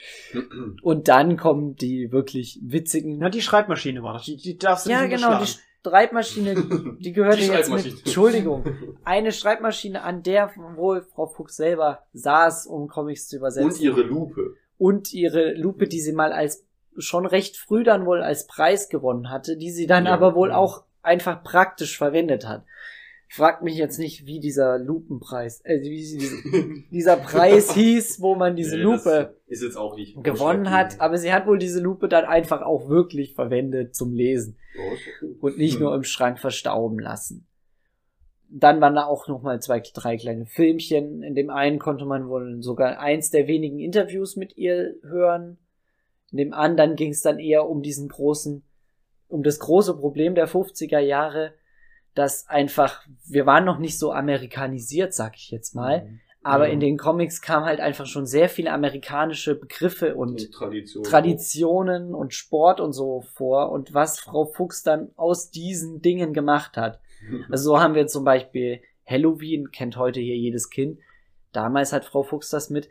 Und 0.83 1.07
dann 1.07 1.37
kommen 1.37 1.75
die 1.75 2.11
wirklich 2.11 2.59
witzigen. 2.63 3.17
Na, 3.17 3.29
die 3.29 3.41
Schreibmaschine 3.41 4.03
war 4.03 4.13
das. 4.13 4.25
Die, 4.25 4.37
die 4.37 4.57
darfst 4.57 4.85
du 4.85 4.91
ja, 4.91 5.01
nicht 5.07 5.15
genau, 5.15 5.39
die. 5.43 5.49
Schreibmaschine, 5.89 6.55
die 6.99 7.13
gehörte 7.13 7.37
Die 7.37 7.47
jetzt 7.47 7.71
mit. 7.71 7.85
Entschuldigung, 7.85 8.63
eine 9.03 9.31
Schreibmaschine, 9.31 10.01
an 10.03 10.23
der 10.23 10.51
wohl 10.75 11.03
Frau 11.13 11.27
Fuchs 11.27 11.55
selber 11.55 12.03
saß, 12.13 12.65
um 12.67 12.87
Comics 12.87 13.27
zu 13.27 13.37
übersetzen. 13.37 13.69
Und 13.71 13.79
ihre 13.79 14.01
Lupe. 14.01 14.55
und 14.77 15.13
ihre 15.13 15.53
Lupe, 15.53 15.87
die 15.87 16.01
sie 16.01 16.13
mal 16.13 16.31
als 16.33 16.65
schon 16.97 17.25
recht 17.25 17.57
früh 17.57 17.83
dann 17.83 18.05
wohl 18.05 18.21
als 18.23 18.47
Preis 18.47 18.89
gewonnen 18.89 19.29
hatte, 19.29 19.57
die 19.57 19.69
sie 19.71 19.85
dann 19.85 20.05
Ja. 20.05 20.13
aber 20.13 20.33
wohl 20.33 20.51
auch 20.51 20.83
einfach 21.01 21.43
praktisch 21.43 21.97
verwendet 21.97 22.47
hat. 22.47 22.63
Fragt 23.35 23.63
mich 23.63 23.75
jetzt 23.75 23.99
nicht, 23.99 24.25
wie 24.25 24.39
dieser 24.39 24.77
Lupenpreis, 24.79 25.59
äh, 25.65 25.81
wie 25.81 26.03
sie- 26.05 26.85
dieser 26.91 27.17
Preis 27.17 27.71
hieß, 27.73 28.21
wo 28.21 28.35
man 28.35 28.55
diese 28.55 28.77
Nee, 28.77 28.83
Lupe 28.83 29.35
Ist 29.47 29.61
jetzt 29.63 29.75
auch 29.77 29.95
nicht. 29.95 30.23
gewonnen 30.23 30.71
hat, 30.71 30.99
aber 31.01 31.17
sie 31.17 31.33
hat 31.33 31.45
wohl 31.45 31.57
diese 31.57 31.81
Lupe 31.81 32.07
dann 32.07 32.25
einfach 32.25 32.61
auch 32.61 32.87
wirklich 32.87 33.35
verwendet 33.35 33.93
zum 33.95 34.13
Lesen 34.13 34.57
und 35.41 35.57
nicht 35.57 35.75
Hm. 35.75 35.81
nur 35.81 35.95
im 35.95 36.03
Schrank 36.03 36.39
verstauben 36.39 36.97
lassen. 36.99 37.45
Dann 38.49 38.79
waren 38.79 38.95
da 38.95 39.05
auch 39.05 39.27
noch 39.27 39.41
mal 39.41 39.59
zwei, 39.61 39.81
drei 39.81 40.17
kleine 40.17 40.45
Filmchen. 40.45 41.23
In 41.23 41.35
dem 41.35 41.49
einen 41.49 41.79
konnte 41.79 42.05
man 42.05 42.29
wohl 42.29 42.61
sogar 42.61 42.99
eins 42.99 43.31
der 43.31 43.47
wenigen 43.47 43.79
Interviews 43.79 44.35
mit 44.37 44.55
ihr 44.55 44.95
hören. 45.03 45.57
In 46.31 46.37
dem 46.37 46.53
anderen 46.53 46.95
ging 46.95 47.11
es 47.11 47.21
dann 47.21 47.39
eher 47.39 47.67
um 47.67 47.81
diesen 47.81 48.07
großen, 48.07 48.63
um 49.27 49.43
das 49.43 49.59
große 49.59 49.97
Problem 49.97 50.35
der 50.35 50.47
50er 50.47 50.99
Jahre, 50.99 51.53
dass 52.15 52.47
einfach, 52.47 53.03
wir 53.27 53.45
waren 53.45 53.65
noch 53.65 53.77
nicht 53.77 53.99
so 53.99 54.11
amerikanisiert, 54.11 55.13
sag 55.13 55.35
ich 55.35 55.51
jetzt 55.51 55.75
mal, 55.75 56.07
aber 56.43 56.67
Ja. 56.67 56.73
in 56.73 56.79
den 56.79 56.97
Comics 56.97 57.41
kam 57.41 57.65
halt 57.65 57.79
einfach 57.79 58.05
schon 58.05 58.25
sehr 58.25 58.49
viele 58.49 58.71
amerikanische 58.71 59.55
Begriffe 59.55 60.15
und 60.15 60.31
Und 60.41 60.51
Tradition. 60.51 61.03
Traditionen 61.03 62.13
und 62.13 62.33
Sport 62.33 62.79
und 62.79 62.93
so 62.93 63.21
vor 63.33 63.71
und 63.71 63.93
was 63.93 64.19
Frau 64.19 64.45
Fuchs 64.45 64.81
dann 64.83 65.09
aus 65.15 65.49
diesen 65.51 66.01
Dingen 66.01 66.33
gemacht 66.33 66.77
hat. 66.77 66.99
Also 67.51 67.71
so 67.71 67.79
haben 67.79 67.95
wir 67.95 68.07
zum 68.07 68.23
Beispiel 68.23 68.81
Halloween, 69.05 69.71
kennt 69.71 69.97
heute 69.97 70.19
hier 70.19 70.35
jedes 70.37 70.69
Kind. 70.69 70.99
Damals 71.51 71.91
hat 71.93 72.05
Frau 72.05 72.23
Fuchs 72.23 72.49
das 72.49 72.69
mit 72.69 72.89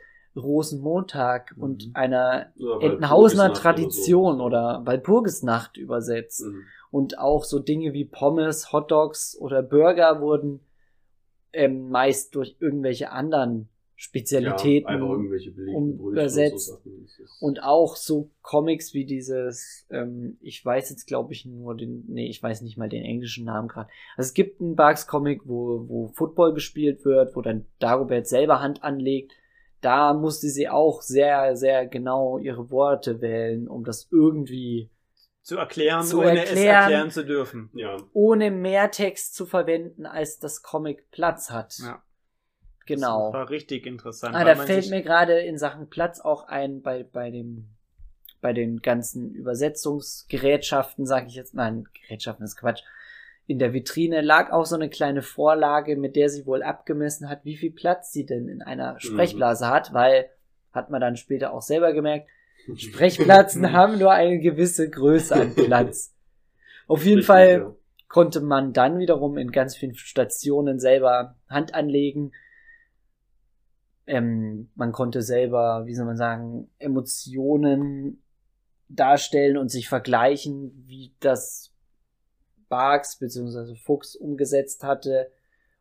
Rosenmontag 0.58 1.54
und 1.56 1.86
Mhm. 1.86 1.90
einer 1.94 2.52
Oder 2.58 2.82
Entenhausener 2.86 3.52
Tradition 3.52 4.38
so. 4.38 4.44
oder 4.44 4.82
Walpurgisnacht 4.84 5.76
übersetzt. 5.76 6.44
Mhm. 6.44 6.62
Und 6.94 7.18
auch 7.18 7.42
so 7.42 7.58
Dinge 7.58 7.92
wie 7.92 8.04
Pommes, 8.04 8.72
Hotdogs 8.72 9.36
oder 9.40 9.64
Burger 9.64 10.20
wurden 10.20 10.60
ähm, 11.52 11.88
meist 11.88 12.36
durch 12.36 12.54
irgendwelche 12.60 13.10
anderen 13.10 13.68
Spezialitäten 13.96 14.88
Ja, 14.88 15.00
irgendwelche 15.00 15.50
übersetzt. 15.50 16.70
Und, 16.70 17.08
so 17.08 17.46
und 17.46 17.62
auch 17.64 17.96
so 17.96 18.30
Comics 18.42 18.94
wie 18.94 19.06
dieses, 19.06 19.88
ähm, 19.90 20.36
ich 20.40 20.64
weiß 20.64 20.90
jetzt 20.90 21.06
glaube 21.06 21.32
ich 21.32 21.44
nur 21.44 21.76
den, 21.76 22.04
nee, 22.06 22.28
ich 22.28 22.40
weiß 22.40 22.62
nicht 22.62 22.78
mal 22.78 22.88
den 22.88 23.02
englischen 23.02 23.44
Namen 23.44 23.66
gerade. 23.66 23.90
Also 24.16 24.28
es 24.28 24.34
gibt 24.34 24.60
einen 24.60 24.76
Bugs 24.76 25.08
Comic, 25.08 25.40
wo, 25.46 25.88
wo 25.88 26.06
Football 26.14 26.54
gespielt 26.54 27.04
wird, 27.04 27.34
wo 27.34 27.40
dann 27.40 27.66
Dagobert 27.80 28.28
selber 28.28 28.60
Hand 28.60 28.84
anlegt. 28.84 29.32
Da 29.80 30.14
musste 30.14 30.46
sie 30.46 30.68
auch 30.68 31.02
sehr, 31.02 31.56
sehr 31.56 31.88
genau 31.88 32.38
ihre 32.38 32.70
Worte 32.70 33.20
wählen, 33.20 33.66
um 33.66 33.82
das 33.82 34.06
irgendwie 34.12 34.90
Zu 35.44 35.58
erklären, 35.58 36.02
Zu 36.04 36.20
ohne 36.20 36.42
es 36.42 36.50
erklären. 36.50 36.74
erklären 36.74 37.10
zu 37.10 37.24
dürfen. 37.24 37.70
ja. 37.74 37.96
ohne 38.14 38.50
mehr 38.50 38.90
Text 38.90 39.34
zu 39.34 39.44
verwenden, 39.46 40.06
als 40.06 40.38
das 40.38 40.62
Comic 40.62 41.10
Platz 41.10 41.50
hat. 41.50 41.78
Ja. 41.78 42.02
Genau. 42.86 43.26
Das 43.26 43.34
war 43.34 43.50
richtig 43.50 43.86
interessant. 43.86 44.34
Ah, 44.34 44.40
weil 44.40 44.46
da 44.46 44.54
man 44.56 44.66
fällt 44.66 44.90
mir 44.90 45.02
gerade 45.02 45.38
in 45.40 45.58
Sachen 45.58 45.88
Platz 45.88 46.18
auch 46.20 46.48
ein 46.48 46.82
bei, 46.82 47.02
bei 47.04 47.30
dem 47.30 47.68
bei 48.40 48.52
den 48.52 48.82
ganzen 48.82 49.34
Übersetzungsgerätschaften, 49.34 51.06
sage 51.06 51.28
ich 51.28 51.34
jetzt, 51.34 51.54
nein, 51.54 51.86
Gerätschaften 52.02 52.44
ist 52.44 52.56
Quatsch. 52.56 52.82
In 53.46 53.58
der 53.58 53.72
Vitrine 53.72 54.20
lag 54.20 54.50
auch 54.50 54.66
so 54.66 54.74
eine 54.74 54.90
kleine 54.90 55.22
Vorlage, 55.22 55.96
mit 55.96 56.14
der 56.14 56.28
sie 56.28 56.44
wohl 56.46 56.62
abgemessen 56.62 57.28
hat, 57.30 57.44
wie 57.44 57.56
viel 57.56 57.70
Platz 57.70 58.12
sie 58.12 58.26
denn 58.26 58.48
in 58.48 58.60
einer 58.60 59.00
Sprechblase 59.00 59.66
hat, 59.68 59.94
weil, 59.94 60.28
hat 60.72 60.90
man 60.90 61.00
dann 61.00 61.16
später 61.16 61.52
auch 61.54 61.62
selber 61.62 61.92
gemerkt, 61.94 62.28
Sprechblasen 62.76 63.72
haben 63.72 63.98
nur 63.98 64.12
eine 64.12 64.38
gewisse 64.38 64.88
Größe 64.88 65.34
an 65.34 65.54
Platz. 65.56 66.14
Auf 66.86 67.04
jeden 67.04 67.18
Richtig, 67.18 67.26
Fall 67.26 67.48
ja. 67.48 67.74
konnte 68.08 68.40
man 68.40 68.72
dann 68.72 68.98
wiederum 68.98 69.38
in 69.38 69.50
ganz 69.50 69.76
vielen 69.76 69.94
Stationen 69.94 70.78
selber 70.78 71.36
Hand 71.48 71.74
anlegen. 71.74 72.32
Ähm, 74.06 74.70
man 74.74 74.92
konnte 74.92 75.22
selber, 75.22 75.84
wie 75.86 75.94
soll 75.94 76.04
man 76.06 76.16
sagen, 76.16 76.70
Emotionen 76.78 78.22
darstellen 78.88 79.56
und 79.56 79.70
sich 79.70 79.88
vergleichen, 79.88 80.84
wie 80.86 81.14
das 81.20 81.72
Barks 82.68 83.18
bzw. 83.18 83.76
Fuchs 83.76 84.14
umgesetzt 84.14 84.84
hatte. 84.84 85.30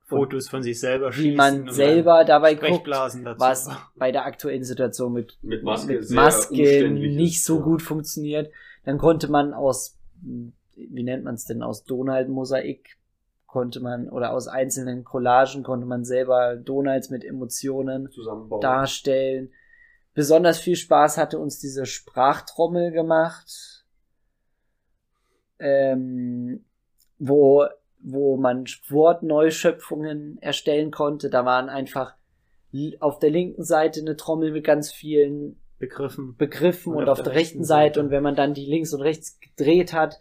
Fotos 0.05 0.49
von 0.49 0.61
sich 0.63 0.79
selber 0.79 1.09
wie 1.09 1.13
schießen 1.13 1.37
man 1.37 1.61
und 1.61 1.73
selber 1.73 2.25
dabei 2.25 2.55
guckt, 2.55 2.87
was 2.87 3.69
bei 3.95 4.11
der 4.11 4.25
aktuellen 4.25 4.63
Situation 4.63 5.13
mit 5.13 5.37
Mit 5.41 5.63
Maske, 5.63 5.93
mit 5.93 6.11
umständlich 6.11 7.15
nicht 7.15 7.43
so 7.43 7.57
ja. 7.57 7.63
gut 7.63 7.81
funktioniert. 7.81 8.51
Dann 8.83 8.97
konnte 8.97 9.29
man 9.29 9.53
aus, 9.53 9.97
wie 10.75 11.03
nennt 11.03 11.23
man 11.23 11.35
es 11.35 11.45
denn, 11.45 11.63
aus 11.63 11.85
Donald-Mosaik 11.85 12.97
konnte 13.53 13.79
man, 13.79 14.09
oder 14.09 14.33
aus 14.33 14.47
einzelnen 14.47 15.03
Collagen 15.03 15.61
konnte 15.61 15.85
man 15.85 16.03
selber 16.03 16.55
Donalds 16.55 17.11
mit 17.11 17.23
Emotionen 17.23 18.09
zusammenbauen. 18.09 18.61
darstellen. 18.61 19.51
Besonders 20.15 20.59
viel 20.59 20.75
Spaß 20.75 21.17
hatte 21.17 21.37
uns 21.37 21.59
diese 21.59 21.85
Sprachtrommel 21.85 22.91
gemacht, 22.91 23.85
ähm, 25.59 26.65
wo, 27.19 27.65
wo 28.03 28.37
man 28.37 28.65
Wortneuschöpfungen 28.89 30.37
erstellen 30.41 30.91
konnte. 30.91 31.29
Da 31.29 31.45
waren 31.45 31.69
einfach 31.69 32.15
auf 32.99 33.19
der 33.19 33.29
linken 33.29 33.63
Seite 33.63 34.01
eine 34.01 34.15
Trommel 34.15 34.51
mit 34.51 34.63
ganz 34.63 34.91
vielen 34.91 35.59
Begriffen. 35.79 36.35
Begriffen 36.37 36.93
und, 36.93 37.09
auf 37.09 37.21
der 37.21 37.33
rechten 37.33 37.63
Seite 37.63 37.99
und 37.99 38.09
wenn 38.09 38.23
man 38.23 38.35
dann 38.35 38.53
die 38.53 38.65
links 38.65 38.93
und 38.93 39.01
rechts 39.01 39.39
gedreht 39.39 39.93
hat 39.93 40.19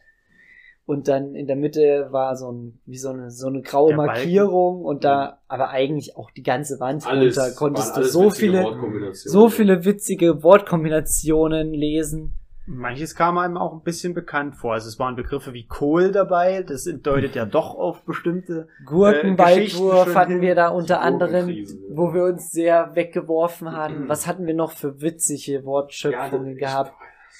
und 0.86 1.08
dann 1.08 1.34
in 1.34 1.46
der 1.46 1.56
Mitte 1.56 2.08
war 2.10 2.36
so 2.36 2.50
ein 2.50 2.80
wie 2.84 2.96
so 2.96 3.10
eine 3.10 3.30
so 3.30 3.46
eine 3.46 3.62
graue 3.62 3.90
Der 3.90 3.96
Balken. 3.96 4.12
Markierung 4.14 4.84
und 4.84 5.04
da 5.04 5.40
aber 5.46 5.70
eigentlich 5.70 6.16
auch 6.16 6.30
die 6.32 6.42
ganze 6.42 6.80
Wand 6.80 7.06
alles, 7.06 7.38
runter 7.38 7.54
konntest 7.54 7.96
du 7.96 8.02
so 8.02 8.30
viele 8.30 9.12
so 9.12 9.48
viele 9.48 9.84
witzige 9.84 10.42
Wortkombinationen 10.42 11.72
lesen 11.72 12.34
Manches 12.66 13.16
kam 13.16 13.38
einem 13.38 13.56
auch 13.56 13.72
ein 13.72 13.82
bisschen 13.82 14.14
bekannt 14.14 14.54
vor. 14.54 14.74
Also 14.74 14.88
es 14.88 14.98
waren 14.98 15.16
Begriffe 15.16 15.52
wie 15.52 15.66
Kohl 15.66 16.12
dabei, 16.12 16.62
das 16.62 16.84
deutet 16.84 17.34
ja 17.34 17.44
doch 17.44 17.74
auf 17.74 18.04
bestimmte 18.04 18.68
Gurkenbeitwurf 18.84 20.08
äh, 20.08 20.14
hatten 20.14 20.40
wir 20.40 20.54
da 20.54 20.68
unter 20.68 21.00
anderem, 21.00 21.48
wo 21.90 22.14
wir 22.14 22.24
uns 22.24 22.52
sehr 22.52 22.94
weggeworfen 22.94 23.72
haben. 23.72 24.08
Was 24.08 24.28
hatten 24.28 24.46
wir 24.46 24.54
noch 24.54 24.72
für 24.72 25.00
witzige 25.00 25.64
Wortschöpfungen 25.64 26.56
ja, 26.56 26.68
gehabt? 26.68 26.92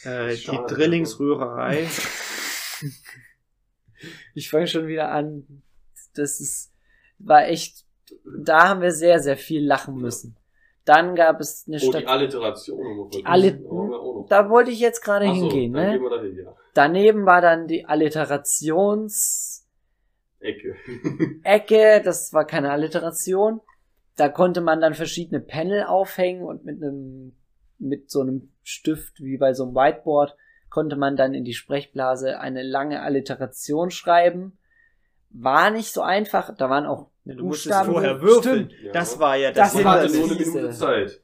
Äh, 0.04 0.34
die 0.34 0.58
Drillingsrührerei. 0.66 1.86
ich 4.34 4.50
fange 4.50 4.66
schon 4.66 4.88
wieder 4.88 5.12
an. 5.12 5.62
Das 6.14 6.40
ist, 6.40 6.72
war 7.18 7.46
echt, 7.46 7.84
da 8.24 8.70
haben 8.70 8.80
wir 8.80 8.90
sehr, 8.90 9.20
sehr 9.20 9.36
viel 9.36 9.64
lachen 9.64 9.96
müssen. 9.96 10.36
Dann 10.84 11.14
gab 11.14 11.40
es 11.40 11.64
eine 11.66 11.76
oh, 11.76 11.90
Stadt. 11.90 12.02
Die 12.02 12.06
Alliteration. 12.06 13.10
Alle, 13.24 13.60
da 14.28 14.50
wollte 14.50 14.70
ich 14.70 14.80
jetzt 14.80 15.02
gerade 15.02 15.26
so, 15.26 15.32
hingehen. 15.32 15.72
ne? 15.72 16.00
Dahin, 16.10 16.36
ja. 16.36 16.54
Daneben 16.74 17.26
war 17.26 17.40
dann 17.40 17.68
die 17.68 17.84
Alliterations 17.84 19.62
Ecke. 20.40 20.74
Ecke, 21.44 22.02
das 22.04 22.32
war 22.32 22.44
keine 22.44 22.70
Alliteration. 22.72 23.60
Da 24.16 24.28
konnte 24.28 24.60
man 24.60 24.80
dann 24.80 24.94
verschiedene 24.94 25.40
Panel 25.40 25.84
aufhängen 25.84 26.42
und 26.42 26.64
mit 26.64 26.82
einem 26.82 27.36
mit 27.78 28.10
so 28.10 28.20
einem 28.20 28.52
Stift 28.62 29.20
wie 29.20 29.38
bei 29.38 29.54
so 29.54 29.64
einem 29.64 29.74
Whiteboard 29.74 30.36
konnte 30.70 30.96
man 30.96 31.16
dann 31.16 31.34
in 31.34 31.44
die 31.44 31.52
Sprechblase 31.52 32.40
eine 32.40 32.62
lange 32.62 33.02
Alliteration 33.02 33.90
schreiben. 33.90 34.58
War 35.34 35.70
nicht 35.70 35.92
so 35.92 36.02
einfach, 36.02 36.54
da 36.56 36.68
waren 36.68 36.86
auch 36.86 37.08
ja, 37.24 37.34
du 37.34 37.44
Buchstaben. 37.44 37.92
musstest 37.92 37.92
vorher 37.92 38.22
würfeln. 38.22 38.70
Ja. 38.82 38.92
Das 38.92 39.18
war 39.18 39.36
ja 39.36 39.52
das. 39.52 39.72
Das 39.72 39.84
hatte 39.84 40.12
nur 40.12 40.24
eine 40.24 40.34
Minute 40.34 40.70
Zeit. 40.70 41.20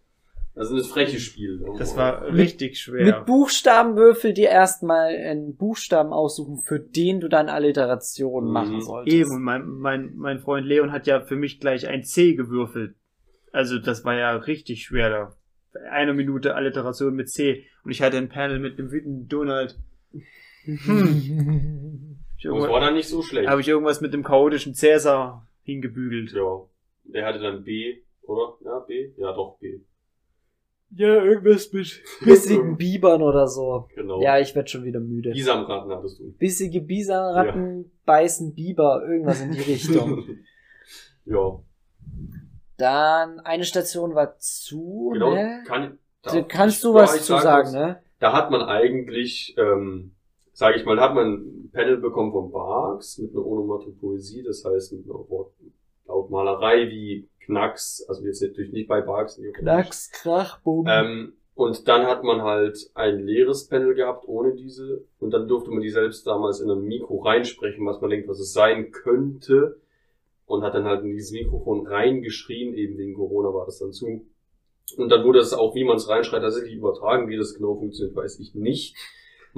Das 0.58 0.72
ist 0.72 0.86
ein 0.86 0.90
freches 0.90 1.22
Spiel. 1.22 1.64
Das 1.78 1.96
war 1.96 2.34
richtig 2.34 2.80
schwer. 2.80 3.04
Mit 3.04 3.26
Buchstaben 3.26 3.96
würfel 3.96 4.32
dir 4.32 4.48
erstmal 4.48 5.14
einen 5.14 5.54
Buchstaben 5.54 6.12
aussuchen, 6.12 6.58
für 6.58 6.80
den 6.80 7.20
du 7.20 7.28
dann 7.28 7.48
Alliterationen 7.48 8.48
mhm. 8.48 8.54
machen 8.54 8.80
solltest. 8.80 9.16
Eben, 9.16 9.40
mein, 9.40 9.68
mein, 9.68 10.16
mein 10.16 10.40
Freund 10.40 10.66
Leon 10.66 10.90
hat 10.90 11.06
ja 11.06 11.20
für 11.20 11.36
mich 11.36 11.60
gleich 11.60 11.86
ein 11.86 12.02
C 12.02 12.34
gewürfelt. 12.34 12.96
Also 13.52 13.78
das 13.78 14.04
war 14.04 14.16
ja 14.16 14.32
richtig 14.32 14.82
schwer 14.82 15.10
da. 15.10 15.36
Eine 15.92 16.12
Minute 16.12 16.56
Alliteration 16.56 17.14
mit 17.14 17.30
C. 17.30 17.64
Und 17.84 17.92
ich 17.92 18.02
hatte 18.02 18.16
ein 18.16 18.28
Panel 18.28 18.58
mit 18.58 18.80
dem 18.80 18.90
wütenden 18.90 19.28
Donald. 19.28 19.78
Hm. 20.64 22.17
Das 22.42 22.52
war 22.52 22.80
dann 22.80 22.94
nicht 22.94 23.08
so 23.08 23.22
schlecht. 23.22 23.48
Habe 23.48 23.60
ich 23.60 23.68
irgendwas 23.68 24.00
mit 24.00 24.12
dem 24.12 24.22
chaotischen 24.22 24.74
Cäsar 24.74 25.46
hingebügelt. 25.62 26.32
Ja. 26.32 26.62
Der 27.04 27.26
hatte 27.26 27.38
dann 27.38 27.64
B, 27.64 28.02
oder? 28.22 28.56
Ja, 28.64 28.78
B? 28.80 29.12
Ja, 29.16 29.32
doch, 29.32 29.58
B. 29.58 29.80
Ja, 30.90 31.22
irgendwas 31.22 31.72
mit 31.72 32.02
bissigen 32.24 32.76
Bibern 32.76 33.22
oder 33.22 33.46
so. 33.46 33.88
Genau. 33.94 34.22
Ja, 34.22 34.38
ich 34.38 34.54
werd 34.54 34.70
schon 34.70 34.84
wieder 34.84 35.00
müde. 35.00 35.32
Bisamratten 35.32 35.90
hattest 35.92 36.18
du. 36.18 36.32
Bissige 36.32 36.80
Bisamratten 36.80 37.82
ja. 37.82 37.90
beißen 38.06 38.54
Biber, 38.54 39.02
irgendwas 39.06 39.42
in 39.42 39.52
die 39.52 39.60
Richtung. 39.72 40.24
ja. 41.24 41.60
Dann 42.78 43.40
eine 43.40 43.64
Station 43.64 44.14
war 44.14 44.38
zu, 44.38 45.10
genau, 45.12 45.34
ne? 45.34 45.64
Kann, 45.66 45.98
da, 46.22 46.42
kannst 46.42 46.84
du 46.84 46.94
was 46.94 47.24
zu 47.24 47.36
sagen, 47.38 47.72
ne? 47.72 48.00
Da 48.20 48.32
hat 48.32 48.50
man 48.50 48.62
eigentlich, 48.62 49.56
ähm, 49.58 50.12
sage 50.58 50.76
ich 50.76 50.84
mal, 50.84 50.96
da 50.96 51.02
hat 51.02 51.14
man 51.14 51.34
ein 51.34 51.70
Panel 51.72 51.98
bekommen 51.98 52.32
von 52.32 52.50
Barks 52.50 53.16
mit 53.18 53.30
einer 53.30 53.46
Onomatopoesie, 53.46 54.42
das 54.42 54.64
heißt 54.64 54.92
mit 54.92 55.04
einer 55.04 55.24
Wortlautmalerei 55.28 56.90
wie 56.90 57.28
Knacks, 57.46 58.04
also 58.08 58.24
jetzt 58.24 58.42
natürlich 58.42 58.72
nicht 58.72 58.88
bei 58.88 59.00
Barks. 59.00 59.40
Knacks, 59.52 60.10
Krach, 60.10 60.58
Bumm. 60.62 60.84
Ähm, 60.88 61.34
und 61.54 61.86
dann 61.86 62.06
hat 62.06 62.24
man 62.24 62.42
halt 62.42 62.90
ein 62.94 63.20
leeres 63.20 63.68
Panel 63.68 63.94
gehabt 63.94 64.26
ohne 64.26 64.52
diese 64.56 65.04
und 65.20 65.30
dann 65.30 65.46
durfte 65.46 65.70
man 65.70 65.80
die 65.80 65.90
selbst 65.90 66.26
damals 66.26 66.58
in 66.58 66.68
ein 66.68 66.82
Mikro 66.82 67.20
reinsprechen, 67.20 67.86
was 67.86 68.00
man 68.00 68.10
denkt, 68.10 68.26
was 68.26 68.40
es 68.40 68.52
sein 68.52 68.90
könnte 68.90 69.76
und 70.46 70.64
hat 70.64 70.74
dann 70.74 70.86
halt 70.86 71.04
in 71.04 71.12
dieses 71.12 71.30
Mikrofon 71.30 71.86
reingeschrien, 71.86 72.74
eben 72.74 72.98
wegen 72.98 73.14
Corona 73.14 73.54
war 73.54 73.64
das 73.64 73.78
dann 73.78 73.92
zu. 73.92 74.26
Und 74.96 75.08
dann 75.08 75.24
wurde 75.24 75.38
es 75.38 75.52
auch, 75.52 75.76
wie 75.76 75.84
man 75.84 75.98
es 75.98 76.08
reinschreit, 76.08 76.42
tatsächlich 76.42 76.74
übertragen. 76.74 77.28
Wie 77.28 77.36
das 77.36 77.54
genau 77.54 77.76
funktioniert, 77.76 78.16
weiß 78.16 78.40
ich 78.40 78.56
nicht. 78.56 78.96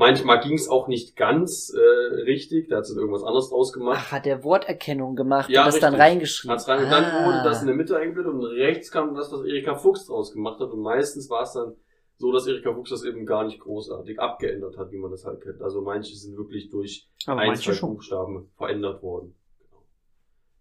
Manchmal 0.01 0.41
ging 0.41 0.55
es 0.55 0.67
auch 0.67 0.89
nicht 0.89 1.15
ganz 1.15 1.75
äh, 1.75 2.15
richtig, 2.23 2.71
da 2.71 2.79
hat 2.79 2.87
sie 2.87 2.99
irgendwas 2.99 3.23
anderes 3.23 3.51
draus 3.51 3.71
gemacht. 3.71 3.99
Ach, 4.01 4.13
hat 4.13 4.25
der 4.25 4.43
Worterkennung 4.45 5.15
gemacht 5.15 5.51
ja, 5.51 5.61
und 5.61 5.67
das 5.67 5.75
richtig. 5.75 5.91
dann 5.91 6.01
reingeschrieben. 6.01 6.53
Hat's 6.55 6.69
rein, 6.69 6.87
ah. 6.87 6.91
Dann 6.91 7.27
wurde 7.27 7.43
das 7.45 7.61
in 7.61 7.67
der 7.67 7.77
Mitte 7.77 7.99
eingeblendet 7.99 8.33
und 8.33 8.43
rechts 8.43 8.91
kam 8.91 9.15
das, 9.15 9.31
was 9.31 9.45
Erika 9.45 9.75
Fuchs 9.75 10.07
draus 10.07 10.33
gemacht 10.33 10.59
hat. 10.59 10.71
Und 10.71 10.81
meistens 10.81 11.29
war 11.29 11.43
es 11.43 11.53
dann 11.53 11.77
so, 12.17 12.33
dass 12.33 12.47
Erika 12.47 12.73
Fuchs 12.73 12.89
das 12.89 13.05
eben 13.05 13.27
gar 13.27 13.45
nicht 13.45 13.61
großartig 13.61 14.19
abgeändert 14.19 14.79
hat, 14.79 14.91
wie 14.91 14.97
man 14.97 15.11
das 15.11 15.27
halt 15.27 15.43
kennt. 15.43 15.61
Also 15.61 15.83
manche 15.83 16.17
sind 16.17 16.35
wirklich 16.35 16.71
durch 16.71 17.07
aber 17.27 17.43
ein, 17.43 17.55
zwei 17.57 17.79
Buchstaben 17.79 18.51
verändert 18.57 19.03
worden. 19.03 19.35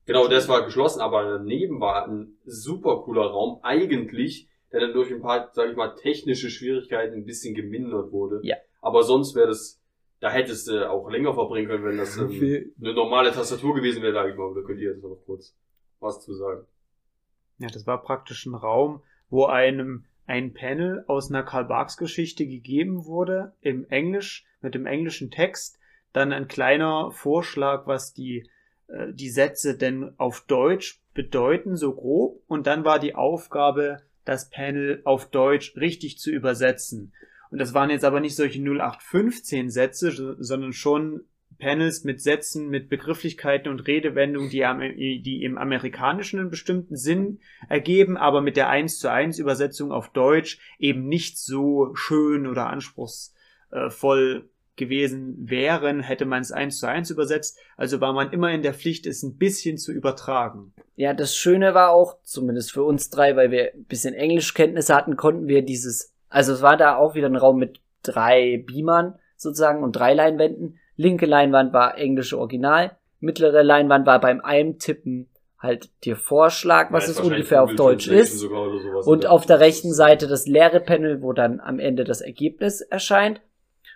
Genau, 0.06 0.28
das 0.28 0.50
war 0.50 0.66
geschlossen, 0.66 1.00
aber 1.00 1.24
daneben 1.24 1.80
war 1.80 2.10
ein 2.10 2.38
super 2.44 3.04
cooler 3.04 3.28
Raum, 3.28 3.60
eigentlich, 3.64 4.50
der 4.74 4.82
dann 4.82 4.92
durch 4.92 5.10
ein 5.14 5.22
paar, 5.22 5.50
sag 5.54 5.70
ich 5.70 5.78
mal, 5.78 5.96
technische 5.96 6.50
Schwierigkeiten 6.50 7.14
ein 7.14 7.26
bisschen 7.26 7.56
gemindert 7.56 8.12
wurde. 8.12 8.42
Ja. 8.44 8.58
Aber 8.82 9.04
sonst 9.04 9.36
wäre 9.36 9.48
das, 9.48 9.80
da 10.20 10.30
hättest 10.30 10.68
du 10.68 10.90
auch 10.90 11.10
länger 11.10 11.34
verbringen 11.34 11.68
können, 11.68 11.86
wenn 11.86 11.98
das 11.98 12.18
ähm, 12.18 12.74
eine 12.80 12.94
normale 12.94 13.32
Tastatur 13.32 13.76
gewesen 13.76 14.02
wäre, 14.02 14.14
sag 14.14 14.30
ich 14.30 14.36
mal. 14.36 14.54
Da 14.54 14.62
könnt 14.62 14.80
ihr 14.80 14.92
jetzt 14.92 15.04
noch 15.04 15.18
kurz 15.26 15.56
was 16.00 16.24
zu 16.24 16.34
sagen. 16.34 16.66
Ja, 17.58 17.68
das 17.68 17.86
war 17.86 18.02
praktisch 18.02 18.46
ein 18.46 18.56
Raum, 18.56 19.02
wo 19.30 19.46
einem 19.46 20.06
ein 20.26 20.54
Panel 20.54 21.04
aus 21.08 21.30
einer 21.30 21.44
Karl 21.44 21.66
Barks 21.66 21.98
Geschichte 21.98 22.46
gegeben 22.46 23.06
wurde, 23.06 23.54
im 23.62 23.90
Englisch, 23.90 24.46
mit 24.62 24.76
dem 24.76 24.86
englischen 24.86 25.32
Text, 25.32 25.80
dann 26.14 26.32
ein 26.32 26.48
kleiner 26.48 27.12
Vorschlag, 27.12 27.88
was 27.88 28.14
die, 28.14 28.50
äh, 28.88 29.12
die 29.12 29.30
Sätze 29.30 29.76
denn 29.76 30.14
auf 30.18 30.42
Deutsch 30.42 31.02
bedeuten, 31.14 31.76
so 31.76 31.94
grob, 31.94 32.42
und 32.48 32.68
dann 32.68 32.86
war 32.86 33.00
die 33.00 33.16
Aufgabe, 33.16 34.04
das 34.24 34.50
Panel 34.50 35.02
auf 35.04 35.30
Deutsch 35.30 35.76
richtig 35.76 36.20
zu 36.20 36.30
übersetzen. 36.30 37.12
Und 37.52 37.60
das 37.60 37.74
waren 37.74 37.90
jetzt 37.90 38.06
aber 38.06 38.20
nicht 38.20 38.36
solche 38.36 38.60
0815 38.60 39.70
Sätze, 39.70 40.36
sondern 40.40 40.74
schon 40.74 41.22
Panels 41.60 42.04
mit 42.06 42.22
Sätzen, 42.22 42.70
mit 42.70 42.90
Begrifflichkeiten 42.90 43.70
und 43.70 43.86
Redewendungen, 43.86 44.50
die, 44.50 45.22
die 45.22 45.44
im 45.44 45.58
Amerikanischen 45.58 46.40
einen 46.40 46.50
bestimmten 46.50 46.96
Sinn 46.96 47.40
ergeben, 47.68 48.18
aber 48.18 48.42
mit 48.42 48.56
der 48.56 48.70
1 48.70 49.00
zu 49.00 49.12
1 49.12 49.40
Übersetzung 49.40 49.92
auf 49.92 50.10
Deutsch 50.10 50.60
eben 50.80 51.08
nicht 51.08 51.38
so 51.38 51.94
schön 51.96 52.48
oder 52.48 52.68
anspruchsvoll 52.68 54.50
gewesen 54.78 55.50
wären, 55.50 56.00
hätte 56.00 56.26
man 56.26 56.42
es 56.42 56.54
1 56.54 56.80
zu 56.80 56.88
1 56.88 57.12
übersetzt. 57.12 57.60
Also 57.76 58.00
war 58.00 58.14
man 58.14 58.32
immer 58.32 58.52
in 58.52 58.62
der 58.62 58.74
Pflicht, 58.74 59.06
es 59.06 59.22
ein 59.24 59.38
bisschen 59.38 59.78
zu 59.78 59.92
übertragen. 59.92 60.74
Ja, 60.96 61.14
das 61.14 61.36
Schöne 61.36 61.74
war 61.74 61.90
auch, 61.90 62.18
zumindest 62.24 62.72
für 62.72 62.84
uns 62.84 63.10
drei, 63.10 63.36
weil 63.36 63.52
wir 63.52 63.74
ein 63.74 63.84
bisschen 63.84 64.14
Englischkenntnisse 64.14 64.96
hatten, 64.96 65.18
konnten 65.18 65.50
wir 65.50 65.62
dieses 65.62 66.14
also 66.30 66.54
es 66.54 66.62
war 66.62 66.78
da 66.78 66.96
auch 66.96 67.16
wieder 67.16 67.28
ein 67.28 67.36
Raum 67.36 67.58
mit 67.58 67.80
drei 68.04 68.64
Beamern 68.66 69.16
sozusagen 69.36 69.84
und 69.84 69.94
drei 69.94 70.14
Leinwänden. 70.14 70.80
Linke 70.96 71.26
Leinwand 71.26 71.74
war 71.74 71.98
englische 71.98 72.38
Original, 72.38 72.98
mittlere 73.20 73.64
Leinwand 73.64 74.06
war 74.06 74.20
beim 74.20 74.42
Eintippen 74.42 75.30
halt 75.58 75.90
dir 76.06 76.16
Vorschlag, 76.16 76.92
was 76.92 77.06
ja, 77.06 77.12
es 77.12 77.20
ungefähr 77.20 77.64
auf 77.64 77.76
Deutsch 77.76 78.08
ist. 78.08 78.46
Und 79.06 79.26
auf 79.26 79.46
der 79.46 79.60
rechten 79.60 79.94
Seite 79.94 80.28
das 80.28 80.48
leere 80.48 80.80
Panel, 80.80 81.22
wo 81.22 81.34
dann 81.34 81.60
am 81.60 81.80
Ende 81.80 82.06
das 82.06 82.22
Ergebnis 82.22 82.82
erscheint. 82.82 83.42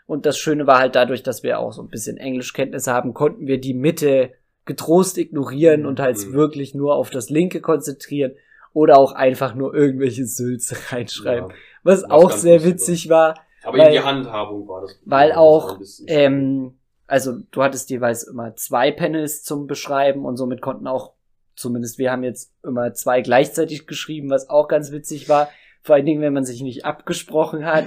Und 0.05 0.25
das 0.25 0.37
Schöne 0.37 0.67
war 0.67 0.79
halt 0.79 0.95
dadurch, 0.95 1.23
dass 1.23 1.43
wir 1.43 1.59
auch 1.59 1.71
so 1.71 1.81
ein 1.81 1.87
bisschen 1.87 2.17
Englischkenntnisse 2.17 2.91
haben, 2.91 3.13
konnten 3.13 3.47
wir 3.47 3.61
die 3.61 3.73
Mitte 3.73 4.31
getrost 4.65 5.17
ignorieren 5.17 5.81
mhm. 5.81 5.87
und 5.87 5.99
halt 6.01 6.17
mhm. 6.17 6.33
wirklich 6.33 6.75
nur 6.75 6.95
auf 6.95 7.09
das 7.09 7.29
linke 7.29 7.61
konzentrieren 7.61 8.33
oder 8.73 8.97
auch 8.97 9.13
einfach 9.13 9.55
nur 9.55 9.73
irgendwelche 9.73 10.25
Sülze 10.25 10.75
reinschreiben. 10.91 11.49
Ja 11.49 11.55
was 11.83 12.03
auch 12.03 12.31
sehr 12.31 12.63
witzig 12.63 13.09
war. 13.09 13.35
Aber 13.63 13.77
weil, 13.77 13.87
in 13.87 13.93
die 13.93 13.99
Handhabung 13.99 14.67
war 14.67 14.81
das. 14.81 14.99
Weil 15.05 15.31
auch, 15.33 15.79
ähm, 16.07 16.77
also 17.07 17.33
du 17.51 17.63
hattest 17.63 17.89
jeweils 17.89 18.23
immer 18.23 18.55
zwei 18.55 18.91
Panels 18.91 19.43
zum 19.43 19.67
Beschreiben 19.67 20.25
und 20.25 20.37
somit 20.37 20.61
konnten 20.61 20.87
auch, 20.87 21.13
zumindest 21.55 21.97
wir 21.97 22.11
haben 22.11 22.23
jetzt 22.23 22.53
immer 22.63 22.93
zwei 22.93 23.21
gleichzeitig 23.21 23.87
geschrieben, 23.87 24.29
was 24.29 24.49
auch 24.49 24.67
ganz 24.67 24.91
witzig 24.91 25.29
war. 25.29 25.49
Vor 25.81 25.95
allen 25.95 26.05
Dingen, 26.05 26.21
wenn 26.21 26.33
man 26.33 26.45
sich 26.45 26.61
nicht 26.61 26.85
abgesprochen 26.85 27.65
hat. 27.65 27.85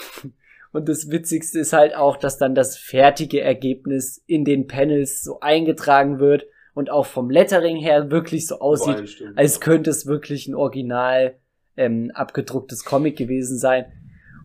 und 0.72 0.88
das 0.88 1.10
Witzigste 1.10 1.58
ist 1.58 1.72
halt 1.72 1.94
auch, 1.94 2.16
dass 2.16 2.38
dann 2.38 2.54
das 2.54 2.76
fertige 2.76 3.40
Ergebnis 3.40 4.22
in 4.26 4.44
den 4.44 4.66
Panels 4.66 5.22
so 5.22 5.40
eingetragen 5.40 6.18
wird 6.18 6.46
und 6.74 6.90
auch 6.90 7.06
vom 7.06 7.28
Lettering 7.28 7.76
her 7.76 8.10
wirklich 8.10 8.46
so 8.46 8.60
aussieht, 8.60 9.22
als 9.36 9.60
könnte 9.60 9.90
es 9.90 10.06
wirklich 10.06 10.46
ein 10.48 10.54
Original 10.54 11.38
ähm, 11.78 12.10
abgedrucktes 12.12 12.84
Comic 12.84 13.16
gewesen 13.16 13.56
sein. 13.56 13.86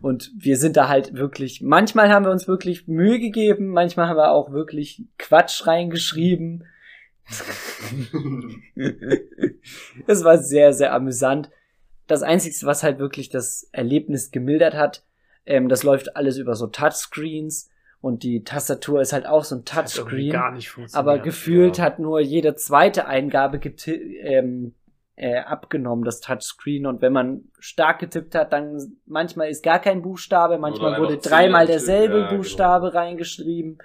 Und 0.00 0.32
wir 0.38 0.56
sind 0.56 0.76
da 0.76 0.88
halt 0.88 1.14
wirklich, 1.14 1.60
manchmal 1.60 2.10
haben 2.10 2.24
wir 2.24 2.30
uns 2.30 2.46
wirklich 2.46 2.86
Mühe 2.88 3.18
gegeben, 3.18 3.68
manchmal 3.68 4.08
haben 4.08 4.16
wir 4.16 4.32
auch 4.32 4.52
wirklich 4.52 5.02
Quatsch 5.18 5.66
reingeschrieben. 5.66 6.64
es 10.06 10.24
war 10.24 10.38
sehr, 10.38 10.72
sehr 10.72 10.92
amüsant. 10.92 11.50
Das 12.06 12.22
Einzige, 12.22 12.54
was 12.66 12.82
halt 12.82 12.98
wirklich 12.98 13.30
das 13.30 13.68
Erlebnis 13.72 14.30
gemildert 14.30 14.74
hat, 14.74 15.04
Ähm, 15.46 15.68
das 15.68 15.82
läuft 15.82 16.16
alles 16.16 16.38
über 16.38 16.54
so 16.54 16.68
Touchscreens 16.68 17.68
und 18.00 18.22
die 18.22 18.44
Tastatur 18.44 19.02
ist 19.02 19.12
halt 19.12 19.26
auch 19.26 19.44
so 19.44 19.56
ein 19.56 19.66
Touchscreen. 19.66 20.32
gar 20.32 20.52
nicht 20.52 20.70
funktioniert. 20.70 20.98
Aber 20.98 21.18
gefühlt 21.18 21.76
ja. 21.76 21.84
hat 21.84 21.98
nur 21.98 22.20
jede 22.20 22.54
zweite 22.54 23.06
Eingabe 23.06 23.60
ähm, 23.86 24.74
äh, 25.16 25.38
abgenommen, 25.38 26.04
das 26.04 26.20
Touchscreen. 26.20 26.86
Und 26.86 27.00
wenn 27.02 27.12
man 27.12 27.44
stark 27.58 28.00
getippt 28.00 28.34
hat, 28.34 28.52
dann 28.52 28.96
manchmal 29.06 29.48
ist 29.48 29.62
gar 29.62 29.78
kein 29.78 30.02
Buchstabe, 30.02 30.58
manchmal 30.58 30.98
wurde 31.00 31.18
dreimal 31.18 31.66
derselbe 31.66 32.18
ja, 32.18 32.26
genau. 32.26 32.36
Buchstabe 32.38 32.94
reingeschrieben. 32.94 33.78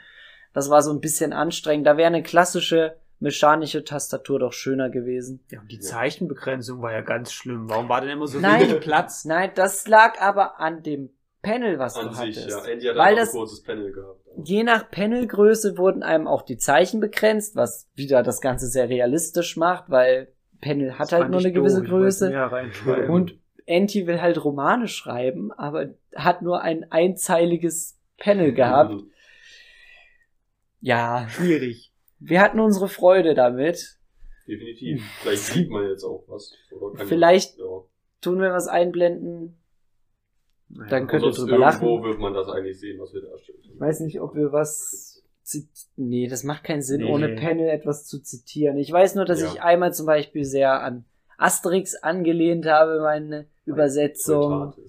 Das 0.53 0.69
war 0.69 0.81
so 0.81 0.91
ein 0.91 0.99
bisschen 1.01 1.31
anstrengend. 1.33 1.85
Da 1.85 1.97
wäre 1.97 2.07
eine 2.07 2.23
klassische 2.23 2.97
mechanische 3.19 3.83
Tastatur 3.83 4.39
doch 4.39 4.53
schöner 4.53 4.89
gewesen. 4.89 5.43
Ja, 5.51 5.59
und 5.59 5.71
die 5.71 5.79
Zeichenbegrenzung 5.79 6.81
war 6.81 6.93
ja 6.93 7.01
ganz 7.01 7.31
schlimm. 7.33 7.69
Warum 7.69 7.89
war 7.89 8.01
denn 8.01 8.09
immer 8.11 8.27
so 8.27 8.39
Nein. 8.39 8.61
wenig 8.69 8.79
Platz? 8.79 9.25
Nein, 9.25 9.51
das 9.55 9.87
lag 9.87 10.19
aber 10.21 10.59
an 10.59 10.81
dem 10.83 11.09
Panel, 11.41 11.79
was 11.79 11.95
An 11.95 12.07
du 12.07 12.13
sich, 12.13 12.37
hattest. 12.37 12.49
ja. 12.49 12.71
Andy 12.71 12.85
hat 12.87 12.95
Weil 12.95 13.15
das- 13.15 13.33
ein 13.33 13.37
kurzes 13.37 13.61
Panel 13.63 13.91
gehabt. 13.91 14.19
Je 14.43 14.63
nach 14.63 14.89
Panelgröße 14.89 15.77
wurden 15.77 16.01
einem 16.01 16.27
auch 16.27 16.41
die 16.43 16.57
Zeichen 16.57 16.99
begrenzt, 17.01 17.55
was 17.55 17.87
wieder 17.93 18.23
das 18.23 18.41
Ganze 18.41 18.67
sehr 18.67 18.87
realistisch 18.89 19.57
macht, 19.57 19.89
weil 19.89 20.31
Panel 20.61 20.93
hat 20.93 21.11
Das 21.11 21.19
halt 21.19 21.29
nur 21.31 21.39
eine 21.39 21.51
gewisse 21.51 21.77
doof. 21.77 21.85
Ich 21.85 21.91
wollte 22.85 23.01
Größe. 23.05 23.11
Und 23.11 23.37
Anti 23.67 24.07
will 24.07 24.21
halt 24.21 24.43
Romane 24.43 24.87
schreiben, 24.87 25.51
aber 25.51 25.89
hat 26.15 26.41
nur 26.41 26.61
ein 26.61 26.91
einzeiliges 26.91 27.97
Panel 28.17 28.53
gehabt. 28.53 28.91
Mhm. 28.93 29.11
Ja, 30.81 31.27
schwierig. 31.29 31.91
wir 32.19 32.39
hatten 32.41 32.59
unsere 32.61 32.87
Freude 32.87 33.33
damit. 33.33 33.97
Definitiv. 34.47 35.03
Vielleicht 35.21 35.43
sieht 35.43 35.69
man 35.69 35.87
jetzt 35.89 36.03
auch 36.05 36.23
was. 36.27 36.53
Oder 36.71 36.97
kann 36.97 37.07
Vielleicht 37.07 37.57
Ja. 37.57 37.65
tun 38.21 38.39
wir 38.41 38.51
was 38.53 38.67
einblenden. 38.69 39.57
Naja. 40.69 40.89
Dann 40.89 41.07
könnt 41.07 41.23
ihr 41.25 41.31
drüber 41.31 41.51
irgendwo 41.57 41.97
lachen. 41.97 42.03
wird 42.03 42.19
man 42.19 42.33
das 42.33 42.47
eigentlich 42.47 42.79
sehen, 42.79 42.97
was 42.99 43.13
wir 43.13 43.21
darstellen. 43.21 43.59
Ich 43.61 43.77
weiß 43.79 43.99
nicht, 44.01 44.21
ob 44.21 44.35
wir 44.35 44.51
was. 44.53 45.08
Nee, 45.95 46.27
das 46.27 46.43
macht 46.43 46.63
keinen 46.63 46.81
Sinn, 46.81 47.01
Nee. 47.01 47.11
ohne 47.11 47.29
Panel 47.35 47.69
etwas 47.69 48.05
zu 48.05 48.19
zitieren. 48.21 48.77
Ich 48.77 48.91
weiß 48.91 49.15
nur, 49.15 49.25
dass 49.25 49.41
Ja. 49.41 49.47
ich 49.47 49.61
einmal 49.61 49.93
zum 49.93 50.05
Beispiel 50.05 50.45
sehr 50.45 50.81
an 50.81 51.05
Asterix 51.37 51.95
angelehnt 51.95 52.65
habe, 52.65 52.99
meine 53.01 53.47
Übersetzung. 53.65 54.73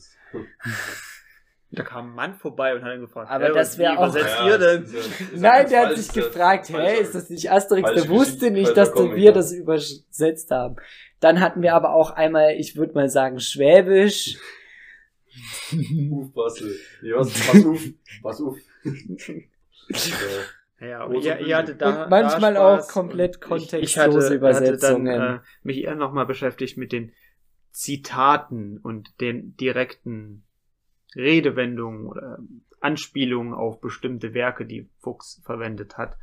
Da 1.72 1.84
kam 1.84 2.08
ein 2.10 2.14
Mann 2.16 2.34
vorbei 2.34 2.74
und 2.74 2.82
hat 2.82 2.94
ihn 2.96 3.00
gefragt, 3.02 3.30
Aber 3.30 3.44
"Hey, 3.44 3.54
das 3.54 3.68
was- 3.74 3.78
wär 3.78 3.92
wie 3.92 3.96
auch- 3.96 4.08
übersetzt 4.08 4.36
Ja, 4.40 4.48
ihr 4.48 4.58
denn? 4.58 4.82
ist 4.82 4.92
ja- 4.92 4.98
ist 4.98 5.20
ja 5.34 5.38
Nein, 5.38 5.68
der 5.70 5.86
hat 5.86 5.96
sich 5.96 6.12
gefragt, 6.12 6.68
hä, 6.68 7.00
ist 7.00 7.14
das 7.14 7.30
nicht 7.30 7.48
Asterix? 7.52 7.92
Der 7.94 8.08
wusste 8.08 8.50
nicht, 8.50 8.76
dass 8.76 8.90
Comic, 8.90 9.14
wir 9.14 9.24
ja. 9.26 9.30
das 9.32 9.52
übersetzt 9.52 10.50
haben. 10.50 10.74
Dann 11.20 11.38
hatten 11.38 11.62
wir 11.62 11.74
aber 11.76 11.94
auch 11.94 12.10
einmal, 12.10 12.54
ich 12.56 12.74
würde 12.74 12.94
mal 12.94 13.08
sagen, 13.08 13.38
Schwäbisch. 13.38 14.36
Uff, 16.10 16.32
Basel. 16.32 16.74
Nee, 17.02 17.12
was, 17.14 17.28
was 17.54 17.64
uff, 17.64 17.82
was 18.22 18.40
uff. 18.40 18.58
ja. 20.80 21.06
Große 21.06 21.28
ihr, 21.28 21.40
ihr 21.46 21.56
hattet 21.56 21.80
da, 21.80 22.04
Und 22.04 22.10
manchmal 22.10 22.54
da 22.54 22.78
auch 22.78 22.88
komplett 22.88 23.36
und 23.36 23.42
ich- 23.42 23.70
kontextlose 23.70 23.80
ich 23.82 23.98
hatte, 23.98 24.16
hatte 24.24 24.34
Übersetzungen. 24.34 25.04
dann 25.06 25.36
äh, 25.36 25.40
mich 25.62 25.82
eher 25.82 25.94
nochmal 25.94 26.26
beschäftigt 26.26 26.76
mit 26.78 26.92
den 26.92 27.12
Zitaten 27.70 28.78
und 28.78 29.20
den 29.20 29.56
direkten 29.56 30.44
Redewendungen 31.14 32.06
oder 32.06 32.38
Anspielungen 32.80 33.52
auf 33.54 33.80
bestimmte 33.80 34.32
Werke, 34.34 34.64
die 34.66 34.88
Fuchs 35.00 35.40
verwendet 35.44 35.98
hat, 35.98 36.16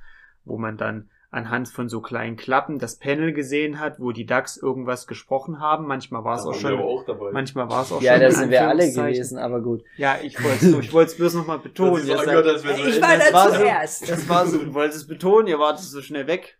wo 0.44 0.58
man 0.58 0.78
dann 0.78 1.10
anhand 1.30 1.68
von 1.68 1.90
so 1.90 2.00
kleinen 2.02 2.38
Klappen 2.38 2.80
das 2.80 2.98
Panel 3.00 3.34
gesehen 3.34 3.80
hat, 3.80 4.00
wo 4.00 4.12
die 4.12 4.26
Ducks 4.26 4.56
irgendwas 4.58 5.08
gesprochen 5.08 5.60
haben. 5.60 5.86
Manchmal 5.86 6.24
war 6.24 6.38
es 6.38 6.46
auch 6.46 6.54
schon, 6.54 6.80
auch 6.80 7.04
dabei. 7.06 7.32
manchmal 7.32 7.70
war 7.70 7.84
es 7.84 7.92
auch 7.92 8.02
ja, 8.02 8.14
schon. 8.14 8.22
das 8.22 8.34
in 8.36 8.40
sind 8.40 8.50
wir 8.52 8.68
alle 8.68 8.92
gewesen, 8.92 9.38
aber 9.38 9.62
gut. 9.62 9.84
Ja, 9.98 10.18
ich 10.24 10.42
wollte 10.42 10.66
es 10.66 10.86
ich 10.86 10.94
wollte 10.94 11.12
es 11.12 11.18
bloß 11.18 11.34
nochmal 11.34 11.60
betonen. 11.60 11.94
Das 11.96 12.02
ist 12.04 12.08
so 12.08 12.18
angehört, 12.18 12.64
Ich 12.88 13.02
war 13.02 13.18
das 13.18 13.28
da 13.30 13.34
war 13.34 13.50
so- 13.52 13.58
zuerst. 13.58 14.10
Das 14.10 14.30
war 14.30 14.48
so, 14.48 14.58
du 14.58 14.74
wolltest 14.74 15.02
es 15.02 15.08
betonen, 15.08 15.48
ihr 15.48 15.60
wartet 15.60 15.84
so 15.84 16.02
schnell 16.02 16.28
weg. 16.28 16.58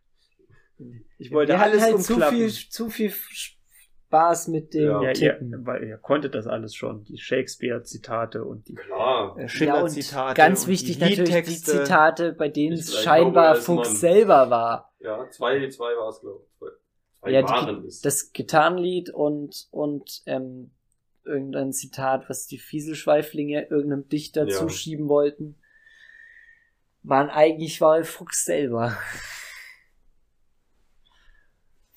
Ich 1.18 1.32
wollte 1.32 1.54
wir 1.54 1.62
alles 1.62 1.82
halt 1.82 2.02
zu 2.04 2.14
umklappen. 2.14 2.38
viel, 2.38 2.52
zu 2.52 2.90
viel 2.90 3.14
Spaß 4.08 4.48
mit 4.48 4.74
dem 4.74 4.86
Ja. 4.86 5.02
ja, 5.04 5.10
ihr, 5.10 5.14
Tippen. 5.14 5.66
weil 5.66 5.84
ihr 5.84 5.98
konntet 5.98 6.34
das 6.34 6.48
alles 6.48 6.74
schon. 6.76 7.04
Die 7.04 7.18
Shakespeare-Zitate 7.18 8.44
und 8.46 8.68
die 8.70 8.76
Klar. 8.76 9.36
äh, 9.38 9.42
Ja, 9.42 9.48
Schiller-Zitate. 9.50 10.34
ganz 10.36 10.64
und 10.64 10.68
wichtig 10.70 10.96
die 10.98 11.02
natürlich 11.04 11.30
die. 11.46 11.72
Zitate, 11.84 12.32
bei 12.34 12.48
denen 12.48 12.74
es 12.78 12.98
scheinbar 13.04 13.56
Fuchs 13.56 13.90
Mann. 13.90 13.96
selber 13.98 14.50
war. 14.50 14.94
Ja, 15.00 15.30
zwei, 15.30 15.68
zwei 15.70 15.96
war 15.98 16.10
es, 16.10 16.22
glaube 16.22 16.42
ich. 16.44 17.20
Zwei, 17.20 17.32
Ja, 17.32 17.42
die-. 17.42 18.02
Das 18.04 18.32
Gitarrenlied 18.32 19.10
und, 19.14 19.68
und 19.72 20.22
ähm, 20.26 20.72
irgendein 21.26 21.74
Zitat, 21.74 22.30
was 22.30 22.48
die 22.48 22.60
Fieselschweiflinge 22.60 23.68
irgendeinem 23.70 24.08
Dichter 24.08 24.48
Ja. 24.48 24.56
zuschieben 24.56 25.10
wollten, 25.10 25.58
waren 27.04 27.30
eigentlich 27.30 27.82
war 27.82 28.04
Fuchs 28.06 28.46
selber. 28.46 28.98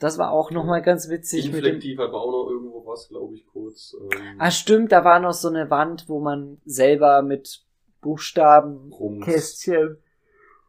Das 0.00 0.18
war 0.18 0.32
auch 0.32 0.50
nochmal 0.50 0.82
ganz 0.82 1.08
witzig 1.08 1.44
mit 1.52 1.54
dem. 1.62 1.74
Inflektiv 1.74 1.98
hat 1.98 2.10
man 2.10 2.20
auch 2.20 2.32
noch 2.32 2.50
irgendwo 2.50 2.84
was, 2.86 3.08
glaube 3.08 3.34
ich, 3.34 3.46
kurz. 3.46 3.94
Ähm, 4.00 4.36
Ah, 4.38 4.50
stimmt, 4.50 4.90
da 4.92 5.04
war 5.04 5.20
noch 5.20 5.34
so 5.34 5.48
eine 5.48 5.70
Wand, 5.70 6.08
wo 6.08 6.20
man 6.20 6.60
selber 6.64 7.22
mit 7.22 7.64
Buchstaben, 8.00 8.90
Rums 8.92 9.24
Kästchen, 9.26 9.98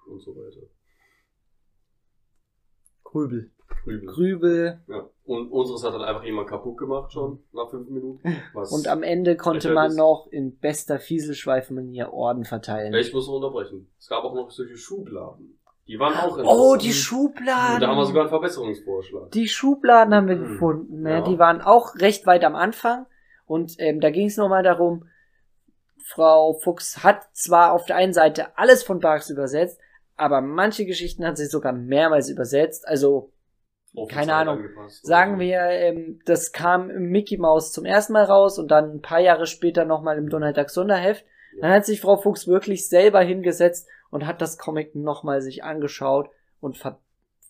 und 0.08 0.20
so 0.22 0.36
weiter. 0.36 0.68
Grübel. 3.04 3.52
Krübel. 3.84 4.06
Grübel 4.06 4.82
Ja. 4.88 5.10
Und 5.24 5.50
unseres 5.50 5.84
hat 5.86 5.94
dann 5.94 6.02
einfach 6.02 6.24
jemand 6.26 6.50
kaputt 6.50 6.78
gemacht 6.78 7.14
schon 7.14 7.40
nach 7.54 7.70
fünf 7.70 7.90
Minuten. 7.90 8.36
Was 8.54 8.72
und 8.74 8.88
am 8.90 9.02
Ende 9.02 9.38
konnte 9.38 9.74
man 9.74 9.88
das- 9.90 9.96
noch 9.96 10.28
in 10.30 10.58
bester 10.58 11.00
Fieselschweifmanier 11.00 12.12
Orden 12.12 12.44
verteilen. 12.44 12.92
Ja, 12.94 13.00
ich 13.00 13.14
muss 13.14 13.28
noch 13.28 13.36
unterbrechen. 13.36 13.90
Es 13.98 14.08
gab 14.10 14.24
auch 14.26 14.34
noch 14.36 14.52
solche 14.52 14.76
Schubladen. 14.76 15.58
Die 15.88 16.00
waren 16.00 16.14
auch 16.14 16.38
Oh, 16.38 16.74
interessant. 16.76 16.84
die 16.84 16.88
Und 16.88 16.94
Schubladen! 16.94 17.80
da 17.82 17.88
haben 17.88 17.98
wir 17.98 18.06
sogar 18.06 18.22
einen 18.24 18.30
Verbesserungsvorschlag. 18.30 19.32
Die 19.32 19.48
Schubladen 19.48 20.14
haben 20.14 20.28
wir 20.28 20.36
Hm. 20.36 20.44
gefunden. 20.48 21.02
Ne? 21.02 21.12
Ja. 21.16 21.22
Die 21.22 21.40
waren 21.40 21.62
auch 21.62 21.96
recht 21.96 22.26
weit 22.26 22.44
am 22.44 22.56
Anfang. 22.56 23.06
Und 23.46 23.76
ähm, 23.80 24.00
da 24.00 24.10
ging 24.12 24.28
es 24.28 24.38
nochmal 24.38 24.64
darum, 24.64 25.06
Frau 26.06 26.54
Fuchs 26.54 27.04
hat 27.04 27.24
zwar 27.34 27.74
auf 27.74 27.86
der 27.86 27.96
einen 27.96 28.14
Seite 28.14 28.58
alles 28.58 28.84
von 28.84 29.00
Barks 29.00 29.30
übersetzt, 29.30 29.80
aber 30.16 30.42
manche 30.42 30.86
Geschichten 30.86 31.26
hat 31.26 31.38
sie 31.38 31.46
sogar 31.46 31.74
mehrmals 31.74 32.30
übersetzt. 32.30 32.88
Also 32.88 33.32
Keine 34.10 34.34
Ahnung. 34.36 34.60
sagen 35.02 35.32
Also, 35.34 35.42
wir, 35.44 35.60
ähm, 35.62 36.20
das 36.26 36.52
kam 36.54 36.90
im 36.90 37.10
Mickey 37.10 37.38
Mouse 37.38 37.72
zum 37.72 37.86
ersten 37.86 38.14
Mal 38.14 38.24
raus 38.24 38.58
und 38.60 38.70
dann 38.72 38.92
ein 38.96 39.02
paar 39.02 39.20
Jahre 39.20 39.46
später 39.48 39.84
nochmal 39.86 40.18
im 40.18 40.30
Donald 40.30 40.58
Duck 40.58 40.70
Sonderheft. 40.70 41.26
Ja. 41.56 41.62
Dann 41.64 41.72
hat 41.72 41.86
sich 41.86 42.00
Frau 42.02 42.18
Fuchs 42.18 42.48
wirklich 42.48 42.88
selber 42.88 43.22
hingesetzt 43.22 43.88
und 44.12 44.28
hat 44.28 44.42
das 44.42 44.60
Comic 44.60 44.94
nochmal 44.94 45.42
sich 45.42 45.64
angeschaut 45.64 46.30
und 46.60 46.78
ver 46.78 47.00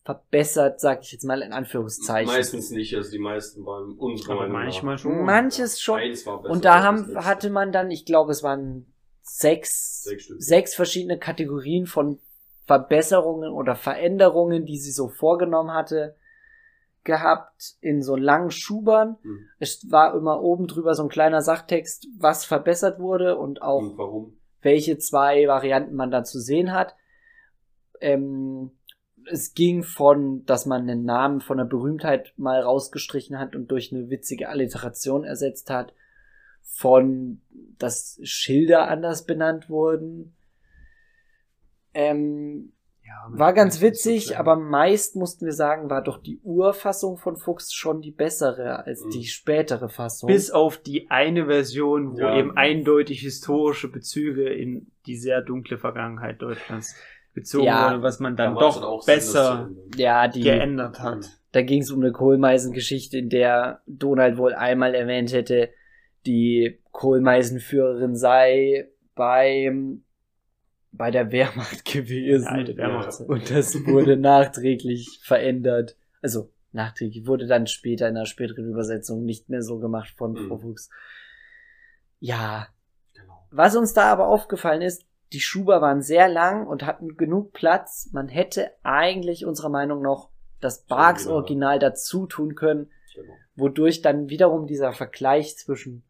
verbessert, 0.03 0.80
sag 0.80 1.03
ich 1.03 1.12
jetzt 1.12 1.26
mal 1.26 1.43
in 1.43 1.53
Anführungszeichen. 1.53 2.34
Meistens 2.34 2.72
nicht, 2.72 2.95
also 2.95 3.12
die 3.12 3.20
meisten 3.20 3.64
waren 3.68 3.91
unserer 3.99 4.32
Aber 4.32 4.47
Meinung 4.47 4.53
manchmal 4.64 4.97
schon. 4.97 5.24
Manches 5.24 5.80
schon. 5.80 5.99
Eins 5.99 6.26
war 6.26 6.41
besser 6.41 6.51
Und 6.51 6.66
da 6.66 6.82
haben, 6.82 7.16
hatte 7.24 7.51
man 7.51 7.72
dann, 7.72 7.91
ich 7.91 8.03
glaube, 8.03 8.32
es 8.32 8.41
waren 8.41 8.91
sechs, 9.22 10.01
Sechs 10.01 10.28
sechs 10.39 10.74
verschiedene 10.74 11.20
Kategorien 11.20 11.86
von 11.86 12.18
Verbesserungen 12.66 13.51
oder 13.51 13.76
Veränderungen, 13.76 14.66
die 14.66 14.80
sie 14.80 14.91
so 14.91 15.07
vorgenommen 15.07 15.72
hatte, 15.72 16.16
gehabt 17.03 17.76
in 17.82 18.01
so 18.01 18.16
langen 18.16 18.49
Schubern. 18.49 19.18
Hm. 19.22 19.49
Es 19.59 19.91
war 19.91 20.16
immer 20.16 20.41
oben 20.41 20.66
drüber 20.66 20.95
so 20.95 21.03
ein 21.03 21.09
kleiner 21.09 21.41
Sachtext, 21.41 22.07
was 22.18 22.45
verbessert 22.45 22.99
wurde 22.99 23.38
und 23.38 23.62
auch 23.62 23.80
Und 23.80 23.97
warum? 23.97 24.41
Welche 24.62 24.97
zwei 24.97 25.47
Varianten 25.47 25.95
man 25.95 26.12
da 26.12 26.24
zu 26.24 26.39
sehen 26.39 26.72
hat. 26.72 26.95
Ähm, 27.99 28.72
es 29.30 29.53
ging 29.53 29.84
von, 29.84 30.45
dass 30.45 30.66
man 30.66 30.82
einen 30.82 31.03
Namen 31.03 31.41
von 31.41 31.59
einer 31.59 31.70
Berühmtheit 31.70 32.34
mal 32.38 32.62
rausgestrichen 32.62 33.38
hat 33.39 33.55
und 33.55 33.70
durch 33.70 33.93
eine 33.93 34.09
witzige 34.09 34.49
Alliteration 34.49 35.24
ersetzt 35.24 35.70
hat, 35.70 35.93
von, 36.62 37.41
dass 37.78 38.20
Schilder 38.24 38.88
anders 38.88 39.26
benannt 39.26 39.70
wurden. 39.70 40.36
Ähm, 41.93 42.74
Ja, 43.12 43.38
war 43.39 43.53
ganz 43.53 43.82
witzig, 43.82 44.28
so 44.28 44.36
aber 44.36 44.55
meist 44.55 45.16
mussten 45.16 45.45
wir 45.45 45.53
sagen, 45.53 45.89
war 45.89 46.01
doch 46.03 46.18
die 46.22 46.39
Urfassung 46.43 47.18
von 47.18 47.36
Fuchs 47.36 47.74
schon 47.74 48.01
die 48.01 48.12
bessere 48.12 48.86
als 48.86 49.03
Mhm. 49.03 49.09
die 49.12 49.26
spätere 49.26 49.89
Fassung. 49.89 50.28
Bis 50.28 50.49
auf 50.51 50.78
die 50.78 51.09
eine 51.12 51.45
Version, 51.47 52.14
wo 52.14 52.22
Ja. 52.22 52.38
eben 52.39 52.55
eindeutig 52.57 53.20
historische 53.22 53.89
Bezüge 53.91 54.49
in 54.49 54.91
die 55.05 55.18
sehr 55.18 55.41
dunkle 55.41 55.78
Vergangenheit 55.78 56.41
Deutschlands 56.41 56.95
gezogen 57.34 57.66
Ja. 57.66 57.91
wurden, 57.91 58.01
was 58.03 58.20
man 58.20 58.36
dann 58.36 58.55
doch 58.55 58.82
auch 58.82 59.05
besser 59.05 59.70
ja, 59.95 60.28
die, 60.28 60.41
geändert 60.41 60.99
hat. 60.99 61.39
Da 61.51 61.62
ging 61.62 61.82
es 61.82 61.91
um 61.91 62.01
eine 62.01 62.12
Kohlmeisengeschichte, 62.12 63.18
in 63.18 63.30
der 63.30 63.82
Donald 63.88 64.38
wohl 64.38 64.53
einmal 64.53 64.95
erwähnt 64.95 65.34
hätte, 65.34 65.70
die 66.26 66.80
Kohlmeisenführerin 66.91 68.16
sei 68.16 68.89
beim 69.16 70.03
bei 70.92 71.12
der 71.12 71.32
Wehrmacht 71.32 71.86
gewesen. 71.92 72.46
Ja, 72.46 72.52
alte 72.52 72.78
Wehrmacht. 72.78 73.20
Und 73.22 73.50
das 73.50 73.76
wurde 73.86 74.18
nachträglich 74.18 75.20
verändert. 75.24 75.96
Also 76.22 76.52
nachträglich 76.72 77.26
wurde 77.28 77.48
dann 77.48 77.68
später 77.68 78.08
in 78.08 78.16
einer 78.18 78.26
späteren 78.26 78.70
Übersetzung 78.70 79.24
nicht 79.26 79.50
mehr 79.50 79.62
so 79.62 79.80
gemacht 79.80 80.14
von 80.18 80.34
Mhm. 80.34 80.48
Frau 80.48 80.58
Fuchs. 80.58 80.89
Ja, 82.20 82.68
Genau. 83.14 83.46
Was 83.52 83.76
uns 83.76 83.94
da 83.94 84.12
aber 84.12 84.28
aufgefallen 84.28 84.82
ist, 84.82 85.06
die 85.34 85.39
Schuber 85.42 85.82
waren 85.82 86.02
sehr 86.02 86.28
lang 86.30 86.68
und 86.68 86.86
hatten 86.86 87.16
genug 87.18 87.52
Platz. 87.54 88.10
Man 88.12 88.28
hätte 88.28 88.72
eigentlich 88.84 89.46
unserer 89.46 89.70
Meinung 89.70 90.02
nach 90.02 90.30
das 90.60 90.84
Barks 90.86 91.26
Original. 91.26 91.36
Original 91.76 91.80
dazu 91.80 92.28
tun 92.28 92.56
können, 92.56 92.92
Genau. 93.16 93.34
wodurch 93.56 94.02
dann 94.02 94.30
wiederum 94.30 94.68
dieser 94.68 94.94
Vergleich 94.94 95.58
zwischen 95.58 96.04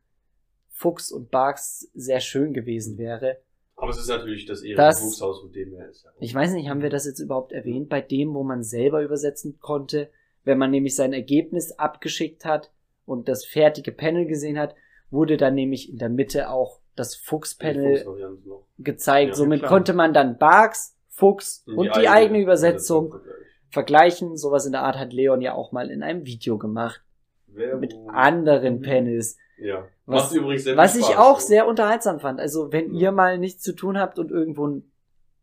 Fuchs 0.69 1.11
und 1.11 1.29
Barks 1.31 1.89
sehr 1.93 2.19
schön 2.19 2.53
gewesen 2.53 2.97
wäre. 2.97 3.37
Aber 3.81 3.89
es 3.89 3.97
ist 3.97 4.09
natürlich 4.09 4.45
das 4.45 4.61
Erika 4.61 4.85
Das- 4.87 4.99
Fuchs 5.01 5.21
Haus, 5.21 5.43
mit 5.43 5.55
dem 5.55 5.73
er 5.73 5.89
ist. 5.89 6.03
Ja. 6.05 6.11
Ich 6.19 6.33
weiß 6.35 6.53
nicht, 6.53 6.69
haben 6.69 6.81
wir 6.83 6.91
das 6.91 7.05
jetzt 7.05 7.19
überhaupt 7.19 7.51
erwähnt, 7.51 7.89
bei 7.89 7.99
dem, 7.99 8.33
wo 8.35 8.43
man 8.43 8.63
selber 8.63 9.01
übersetzen 9.01 9.57
konnte, 9.59 10.09
wenn 10.43 10.57
man 10.59 10.69
nämlich 10.71 10.95
sein 10.95 11.13
Ergebnis 11.13 11.71
abgeschickt 11.73 12.45
hat 12.45 12.71
und 13.05 13.27
das 13.27 13.43
fertige 13.45 13.91
Panel 13.91 14.25
gesehen 14.27 14.59
hat, 14.59 14.75
wurde 15.09 15.35
dann 15.37 15.55
nämlich 15.55 15.89
in 15.89 15.97
der 15.97 16.09
Mitte 16.09 16.49
auch 16.49 16.79
das 16.95 17.15
Fuchs-Panel 17.15 18.05
noch. 18.45 18.65
gezeigt. 18.77 19.29
Ja, 19.29 19.35
Somit 19.35 19.59
klar. 19.61 19.71
konnte 19.71 19.93
man 19.93 20.13
dann 20.13 20.37
Barks, 20.37 20.95
Fuchs 21.09 21.63
und 21.67 21.95
die 21.95 22.07
eigene 22.07 22.39
Übersetzung 22.41 23.07
Übersetzung. 23.07 23.31
vergleichen. 23.69 24.37
Sowas 24.37 24.65
in 24.65 24.71
der 24.73 24.83
Art 24.83 24.97
hat 24.97 25.11
Leon 25.13 25.41
ja 25.41 25.53
auch 25.55 25.71
mal 25.71 25.89
in 25.89 26.03
einem 26.03 26.25
Video 26.25 26.57
gemacht. 26.57 27.01
Werbung. 27.47 27.79
Mit 27.81 27.93
anderen 28.09 28.77
Mhm. 28.77 28.81
Panels. 28.83 29.37
Ja. 29.61 29.87
Was- 30.05 30.23
Macht 30.25 30.35
übrigens 30.35 30.63
sehr 30.63 30.75
Was 30.77 30.93
viel 30.93 31.01
ich 31.01 31.07
Spaß, 31.07 31.17
auch 31.19 31.39
so. 31.39 31.47
sehr 31.47 31.67
unterhaltsam 31.67 32.19
fand. 32.19 32.39
Also, 32.39 32.71
wenn 32.71 32.93
Ja. 32.93 32.99
ihr 33.01 33.11
mal 33.11 33.37
nichts 33.37 33.61
zu 33.63 33.73
tun 33.73 33.97
habt 33.97 34.17
und 34.19 34.31
irgendwo 34.31 34.65
einen, 34.65 34.91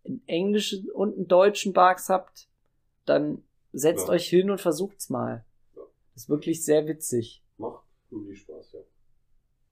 einen 0.04 0.22
englischen 0.26 0.90
und 0.90 1.16
einen 1.16 1.28
deutschen 1.28 1.72
Barks 1.72 2.08
habt, 2.08 2.48
dann 3.06 3.42
setzt 3.72 4.08
Ja. 4.08 4.14
euch 4.14 4.26
hin 4.28 4.50
und 4.50 4.60
versucht's 4.60 5.08
mal. 5.10 5.44
Ja. 5.76 5.82
ist 6.16 6.28
wirklich 6.28 6.64
sehr 6.64 6.86
witzig. 6.88 7.42
Macht 7.58 7.84
wirklich 8.10 8.40
Spaß, 8.40 8.72
ja. 8.72 8.80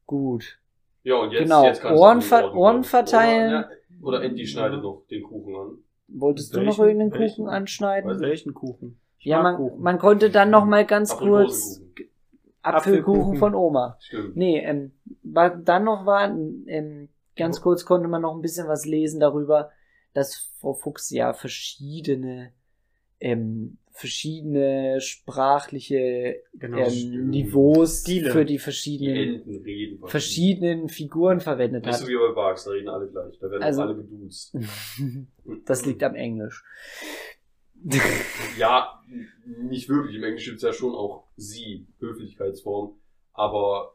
Gut. 0.06 0.58
Ja, 1.02 1.16
und 1.16 1.32
jetzt, 1.32 1.42
Genau, 1.44 1.64
jetzt 1.64 1.80
kannst 1.80 2.00
Ohren 2.00 2.20
du 2.20 2.26
Ohren 2.34 2.52
glauben. 2.52 2.84
verteilen. 2.84 3.64
Oder, 4.02 4.18
ja, 4.22 4.28
Andy 4.28 4.46
schneidet 4.46 4.82
noch 4.82 5.02
den 5.10 5.22
Kuchen 5.22 5.54
an. 5.56 5.78
Wolltest 6.08 6.54
du 6.54 6.58
noch 6.60 6.66
Welchen- 6.78 6.84
irgendeinen 6.84 7.20
welchen? 7.20 7.36
Kuchen 7.44 7.48
anschneiden? 7.48 8.10
Weiß 8.10 8.20
Welchen 8.20 8.54
Kuchen? 8.54 9.00
Ich 9.18 9.26
ja, 9.26 9.42
man, 9.42 9.56
Kuchen. 9.56 9.82
man 9.82 9.98
konnte 9.98 10.30
dann 10.30 10.50
noch 10.50 10.64
mal 10.64 10.84
ganz 10.86 11.16
kurz 11.16 11.78
Aprikosenkuchen. 11.80 12.10
Apfelkuchen 12.66 13.20
Apfelkuchen. 13.20 13.38
von 13.38 13.54
Oma. 13.54 13.96
Stimmt. 14.00 14.36
Nee, 14.36 14.58
ähm, 14.64 14.92
was 15.22 15.52
dann 15.64 15.84
noch 15.84 16.04
war, 16.06 16.28
ähm, 16.28 17.08
ganz 17.36 17.60
kurz 17.60 17.84
konnte 17.84 18.08
man 18.08 18.22
noch 18.22 18.34
ein 18.34 18.42
bisschen 18.42 18.68
was 18.68 18.84
lesen 18.86 19.20
darüber, 19.20 19.70
dass 20.14 20.50
Frau 20.60 20.72
Fuchs 20.74 21.10
ja 21.10 21.32
verschiedene, 21.34 22.52
ähm, 23.20 23.78
verschiedene 23.92 25.00
sprachliche 25.00 26.42
Genau. 26.54 26.78
ähm. 26.86 27.30
Niveaus 27.30 28.00
Stile. 28.02 28.30
für 28.30 28.44
die 28.44 28.54
Die 28.54 28.58
verschiedenen, 28.58 29.40
reden. 29.62 30.00
verschiedenen 30.06 30.88
Figuren 30.90 31.40
verwendet 31.40 31.84
Nicht 31.84 31.94
hat. 31.94 32.00
so 32.00 32.08
wie 32.08 32.14
bei 32.16 32.34
Barks, 32.34 32.64
da 32.64 32.72
reden 32.72 32.88
alle 32.90 33.08
gleich. 33.08 33.38
Da 33.38 33.50
werden 33.50 33.62
Also- 33.62 33.82
alle 33.82 33.96
geduzt. 33.96 34.54
das 35.66 35.86
liegt 35.86 36.02
am 36.02 36.14
Englisch. 36.14 36.62
Ja, 38.58 39.00
nicht 39.62 39.88
wirklich. 39.88 40.16
Im 40.16 40.24
Englischen 40.24 40.50
gibt 40.50 40.56
es 40.56 40.62
ja 40.62 40.72
schon 40.72 40.94
auch 40.94 41.25
sie, 41.36 41.86
Höflichkeitsform. 41.98 42.96
Aber 43.32 43.94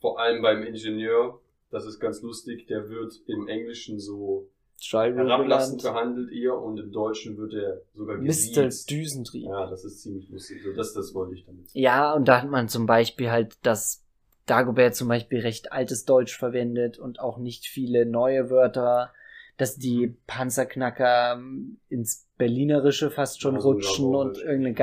vor 0.00 0.20
allem 0.20 0.42
beim 0.42 0.62
Ingenieur, 0.62 1.40
das 1.70 1.86
ist 1.86 2.00
ganz 2.00 2.22
lustig, 2.22 2.66
der 2.66 2.88
wird 2.88 3.12
im 3.26 3.48
Englischen 3.48 3.98
so 3.98 4.48
herablassend 4.80 5.82
Schallwürfeland. 5.82 5.82
behandelt 5.82 6.32
eher 6.32 6.58
und 6.58 6.78
im 6.78 6.90
Deutschen 6.92 7.36
wird 7.36 7.54
er 7.54 7.80
sogar 7.94 8.18
Mr. 8.18 8.68
Düsentrieb. 8.88 9.44
Ja, 9.44 9.70
das 9.70 9.84
ist 9.84 10.02
ziemlich 10.02 10.28
lustig. 10.28 10.62
So, 10.62 10.72
das, 10.72 10.92
das 10.92 11.14
wollte 11.14 11.34
ich 11.34 11.44
damit. 11.44 11.68
sagen. 11.68 11.78
Ja, 11.80 12.12
und 12.14 12.26
da 12.26 12.42
hat 12.42 12.50
man 12.50 12.68
zum 12.68 12.86
Beispiel 12.86 13.30
halt 13.30 13.56
das 13.62 14.04
Dagobert 14.46 14.96
zum 14.96 15.06
Beispiel 15.08 15.40
recht 15.40 15.70
altes 15.72 16.04
Deutsch 16.04 16.36
verwendet 16.36 16.98
und 16.98 17.20
auch 17.20 17.38
nicht 17.38 17.66
viele 17.66 18.06
neue 18.06 18.50
Wörter, 18.50 19.12
dass 19.56 19.76
die 19.76 20.16
Panzerknacker 20.26 21.34
ähm, 21.34 21.78
ins 21.88 22.26
Berlinerische 22.36 23.10
fast 23.10 23.40
schon 23.40 23.54
Ja, 23.54 23.60
rutschen 23.60 24.14
und 24.16 24.38
irgendeine 24.38 24.74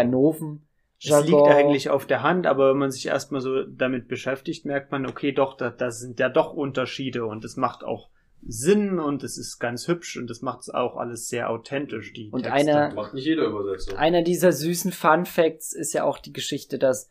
Ganoven. 1.08 1.24
Es 1.24 1.30
liegt 1.30 1.48
eigentlich 1.58 1.90
auf 1.90 2.06
der 2.06 2.24
Hand, 2.24 2.46
aber 2.48 2.72
wenn 2.72 2.78
man 2.78 2.92
sich 2.92 3.06
erstmal 3.08 3.42
so 3.42 3.64
damit 3.64 4.08
beschäftigt, 4.08 4.66
merkt 4.66 4.92
man, 4.92 5.06
okay, 5.06 5.32
doch, 5.32 5.56
da, 5.56 5.70
da 5.70 5.92
sind 5.92 6.20
ja 6.20 6.30
doch 6.30 6.54
Unterschiede 6.54 7.26
und 7.26 7.46
es 7.46 7.56
macht 7.58 7.84
auch 7.84 8.10
Sinn 8.42 9.00
und 9.00 9.24
es 9.24 9.38
ist 9.38 9.60
ganz 9.60 9.88
hübsch 9.88 10.16
und 10.18 10.30
es 10.32 10.42
macht 10.42 10.62
es 10.62 10.70
auch 10.70 10.96
alles 10.98 11.28
sehr 11.28 11.50
authentisch, 11.50 12.14
die 12.14 12.30
Und 12.32 12.44
Texte. 12.44 12.54
einer- 12.54 12.94
Macht 12.94 13.14
nicht 13.14 13.26
jeder 13.26 13.46
Übersetzer. 13.46 13.98
Einer 14.00 14.22
dieser 14.24 14.52
süßen 14.54 14.92
Fun 14.94 15.26
Facts 15.26 15.74
ist 15.74 15.94
ja 15.94 16.04
auch 16.06 16.20
die 16.20 16.32
Geschichte, 16.34 16.80
dass 16.80 17.10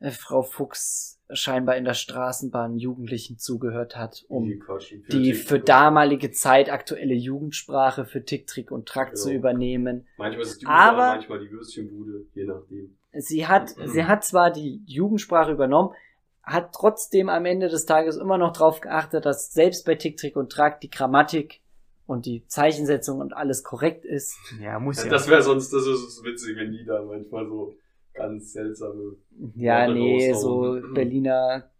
äh, 0.00 0.10
Frau 0.10 0.42
Fuchs 0.42 1.14
scheinbar 1.30 1.76
in 1.76 1.84
der 1.84 1.94
Straßenbahn 1.94 2.76
Jugendlichen 2.76 3.38
zugehört 3.38 3.96
hat, 3.96 4.24
um 4.28 4.44
Die 4.44 4.58
quatschen. 4.58 5.02
die 5.10 5.32
für 5.34 5.58
damalige 5.58 6.30
Zeit 6.30 6.70
aktuelle 6.70 7.14
Jugendsprache 7.14 8.04
für 8.04 8.22
Tick, 8.24 8.46
Trick 8.46 8.70
und 8.70 8.86
Track 8.86 9.08
Ja. 9.08 9.14
zu 9.14 9.32
übernehmen. 9.32 10.06
Manchmal 10.18 10.42
ist 10.42 10.50
es 10.52 10.58
die 10.58 10.66
Aber- 10.66 11.02
Aber 11.02 11.14
manchmal 11.16 11.40
die 11.40 11.50
Würstchenbude, 11.50 12.26
je 12.34 12.44
nachdem. 12.44 12.96
Sie 13.18 13.46
hat, 13.46 13.74
sie 13.84 14.04
hat 14.04 14.24
zwar 14.24 14.50
die 14.50 14.82
Jugendsprache 14.86 15.52
übernommen, 15.52 15.94
hat 16.42 16.72
trotzdem 16.72 17.28
am 17.28 17.44
Ende 17.44 17.68
des 17.68 17.86
Tages 17.86 18.16
immer 18.16 18.38
noch 18.38 18.52
darauf 18.52 18.80
geachtet, 18.80 19.26
dass 19.26 19.52
selbst 19.52 19.84
bei 19.84 19.96
Tick, 19.96 20.16
Trick 20.16 20.36
und 20.36 20.50
Track 20.50 20.80
die 20.80 20.90
Grammatik 20.90 21.60
und 22.06 22.24
die 22.24 22.46
Zeichensetzung 22.46 23.20
und 23.20 23.32
alles 23.32 23.64
korrekt 23.64 24.04
ist. 24.04 24.36
Ja, 24.60 24.78
muss 24.78 25.02
ja. 25.02 25.10
Das 25.10 25.28
wäre 25.28 25.42
sonst, 25.42 25.72
das 25.72 25.86
ist 25.86 26.22
witzig, 26.24 26.56
wenn 26.56 26.70
die 26.70 26.84
da 26.84 27.02
manchmal 27.02 27.46
so 27.46 27.74
ganz 28.14 28.52
seltsame. 28.52 29.16
Ja, 29.56 29.86
Worte 29.86 29.92
nee, 29.94 30.32
so 30.32 30.62
raushauen. 30.62 30.94
Berliner 30.94 31.70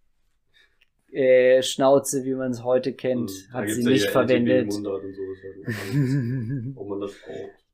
äh, 1.12 1.62
Schnauze, 1.62 2.24
wie 2.24 2.34
man 2.34 2.50
es 2.50 2.64
heute 2.64 2.92
kennt, 2.92 3.30
Hm, 3.30 3.36
da 3.52 3.58
hat 3.58 3.70
sie 3.70 3.82
ja 3.82 3.88
nicht 3.90 4.02
hier 4.02 4.10
verwendet. 4.10 4.72
So, 4.72 4.94
ob 6.76 6.88
man 6.88 7.00
das 7.00 7.12
braucht. 7.24 7.64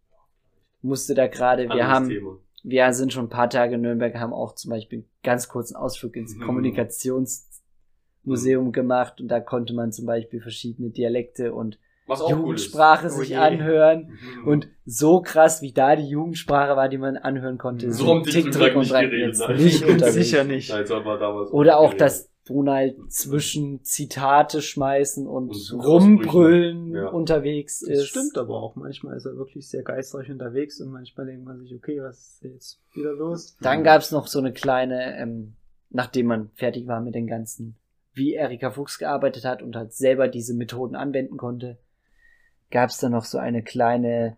Musste 0.83 1.15
da 1.15 1.27
gerade, 1.29 1.69
wir 1.69 1.89
haben, 1.89 2.09
Thema. 2.09 2.39
Wir 2.63 2.93
sind 2.93 3.13
schon 3.13 3.27
ein 3.27 3.31
paar 3.31 3.51
Tage 3.51 3.75
in 3.75 3.81
Nürnberg, 3.81 4.15
haben 4.15 4.33
auch 4.33 4.55
zum 4.55 4.71
Beispiel 4.71 5.01
einen 5.01 5.09
ganz 5.23 5.49
kurzen 5.49 5.75
Ausflug 5.77 6.17
ins 6.17 6.37
Mhm. 6.37 6.43
Kommunikationsmuseum 6.43 8.73
gemacht 8.73 9.21
und 9.21 9.29
da 9.29 9.41
konnte 9.41 9.75
man 9.75 9.93
zum 9.93 10.07
Beispiel 10.07 10.41
verschiedene 10.41 10.91
Dialekte 10.91 11.53
und 11.55 11.79
Was 12.07 12.21
auch 12.21 12.31
cool. 12.31 12.39
Jugendsprache 12.39 13.07
Oh 13.07 13.11
sich 13.11 13.31
je. 13.31 13.37
anhören. 13.37 14.19
Mhm. 14.43 14.49
Und 14.49 14.69
so 14.85 15.21
krass, 15.23 15.63
wie 15.63 15.73
da 15.73 15.97
die 15.97 16.09
Jugendsprache 16.09 16.77
war, 16.77 16.89
die 16.89 16.99
man 16.99 17.17
anhören 17.17 17.59
konnte, 17.59 17.93
So 17.93 18.05
sind 18.05 18.09
haben 18.09 18.23
Glück 18.51 18.75
und 18.77 18.81
nicht 18.83 18.91
geredet, 18.93 19.21
jetzt 19.21 19.41
nein. 19.41 19.57
nicht. 19.57 19.85
Sicher 20.07 20.45
nicht. 20.45 20.71
Nein, 20.71 20.87
so 20.87 21.05
war 21.05 21.19
damals 21.19 21.51
Oder 21.53 21.79
auch 21.79 21.91
geredet. 21.91 22.01
das 22.01 22.32
Donald 22.45 22.97
zwischen 23.13 23.85
Zitate 23.85 24.63
schmeißen 24.63 25.27
und, 25.29 25.51
Und 25.51 25.85
rumbrüllen 25.85 26.93
Ja. 26.93 27.09
unterwegs 27.09 27.81
Das 27.81 27.99
ist. 27.99 28.09
stimmt 28.09 28.37
aber 28.37 28.61
auch. 28.61 28.75
Manchmal 28.75 29.17
ist 29.17 29.27
er 29.27 29.37
wirklich 29.37 29.69
sehr 29.69 29.83
geistreich 29.83 30.29
unterwegs 30.31 30.81
und 30.81 30.91
manchmal 30.91 31.27
denkt 31.27 31.45
man 31.45 31.61
sich, 31.61 31.73
okay, 31.75 32.01
was 32.03 32.19
ist 32.19 32.43
jetzt 32.43 32.81
wieder 32.95 33.13
los? 33.13 33.57
Dann 33.61 33.85
gab's 33.85 34.11
noch 34.11 34.27
so 34.27 34.41
eine 34.41 34.53
kleine, 34.53 35.17
ähm, 35.19 35.55
nachdem 35.91 36.27
man 36.27 36.51
fertig 36.55 36.87
war 36.89 37.01
mit 37.01 37.15
den 37.15 37.29
ganzen, 37.29 37.77
wie 38.13 38.35
Erika 38.35 38.71
Fuchs 38.73 38.99
gearbeitet 38.99 39.45
hat 39.45 39.63
und 39.63 39.77
halt 39.77 39.93
selber 39.93 40.27
diese 40.27 40.55
Methoden 40.55 40.97
anwenden 40.97 41.37
konnte, 41.37 41.79
gab's 42.73 42.99
da 42.99 43.09
noch 43.09 43.25
so 43.25 43.39
eine 43.39 43.63
kleine, 43.63 44.37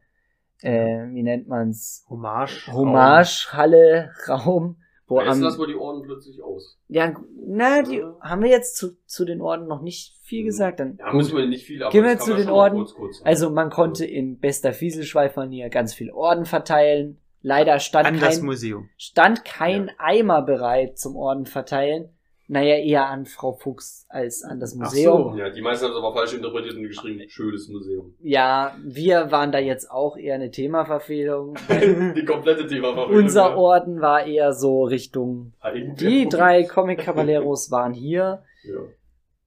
äh, 0.61 1.07
wie 1.11 1.23
nennt 1.23 1.49
man's, 1.49 2.05
Hommage. 2.11 2.67
Hommage-Halle, 2.71 4.11
Raum, 4.29 4.77
wo 5.07 5.21
Jetzt 5.21 5.29
am, 5.31 5.41
lassen 5.43 5.61
wir 5.61 5.67
die 5.67 5.75
Ohren 5.77 6.03
plötzlich 6.03 6.43
aus. 6.43 6.79
ja, 6.89 7.15
na, 7.47 7.83
die 7.83 8.03
haben 8.21 8.43
wir 8.43 8.51
jetzt 8.51 8.77
zu, 8.77 8.97
zu 9.07 9.25
den 9.25 9.41
Orden 9.43 9.67
noch 9.67 9.83
nicht 9.83 10.15
viel 10.23 10.45
gesagt, 10.45 10.81
dann, 10.81 10.97
Ja, 10.99 11.13
müssen 11.13 11.37
wir 11.37 11.47
nicht 11.47 11.67
viel, 11.67 11.83
aber 11.83 11.93
Gehen 11.93 12.05
wir 12.05 12.19
zu 12.19 12.35
den 12.35 12.49
Orden. 12.49 12.79
Kurz, 12.79 12.95
kurz. 12.95 13.21
Also 13.25 13.51
man 13.51 13.69
konnte 13.71 14.07
in 14.07 14.39
bester 14.39 14.73
Fieselschweif-Manier 14.73 15.69
ganz 15.69 15.93
viel 15.95 16.11
Orden 16.11 16.47
verteilen. 16.47 17.21
Leider 17.43 17.79
stand 17.79 18.07
An 18.07 18.19
das 18.19 18.37
kein, 18.39 18.47
Museum. 18.47 18.89
stand 18.97 19.45
kein 19.45 19.91
Eimer 19.99 20.41
bereit 20.41 20.99
zum 20.99 21.15
Orden 21.17 21.45
verteilen. 21.45 22.09
Naja, 22.47 22.77
eher 22.77 23.07
an 23.09 23.25
Frau 23.25 23.55
Fuchs 23.55 24.05
als 24.11 24.43
an 24.45 24.61
das 24.61 24.75
Ach 24.75 24.81
Museum. 24.85 25.33
so. 25.33 25.39
Ja, 25.39 25.49
die 25.49 25.63
meisten 25.63 25.87
haben 25.87 25.93
es 25.93 25.99
aber 25.99 26.13
falsch 26.13 26.35
interpretiert 26.35 26.77
und 26.77 26.83
geschrieben, 26.83 27.23
schönes 27.29 27.69
Museum. 27.69 28.15
Ja, 28.21 28.77
wir 28.85 29.31
waren 29.31 29.51
da 29.51 29.59
jetzt 29.59 29.91
auch 29.91 30.17
eher 30.19 30.35
eine 30.35 30.51
Themaverfehlung. 30.51 31.57
die 32.17 32.25
komplette 32.27 32.67
Thema 32.67 32.91
Unser 33.09 33.57
Orden 33.57 34.01
war 34.03 34.27
eher 34.27 34.53
so 34.53 34.85
Richtung, 34.85 35.55
die 35.99 36.29
drei 36.29 36.65
Comic 36.65 37.01
Caballeros 37.01 37.71
waren 37.71 37.95
hier. 37.95 38.43
Ja. 38.65 38.81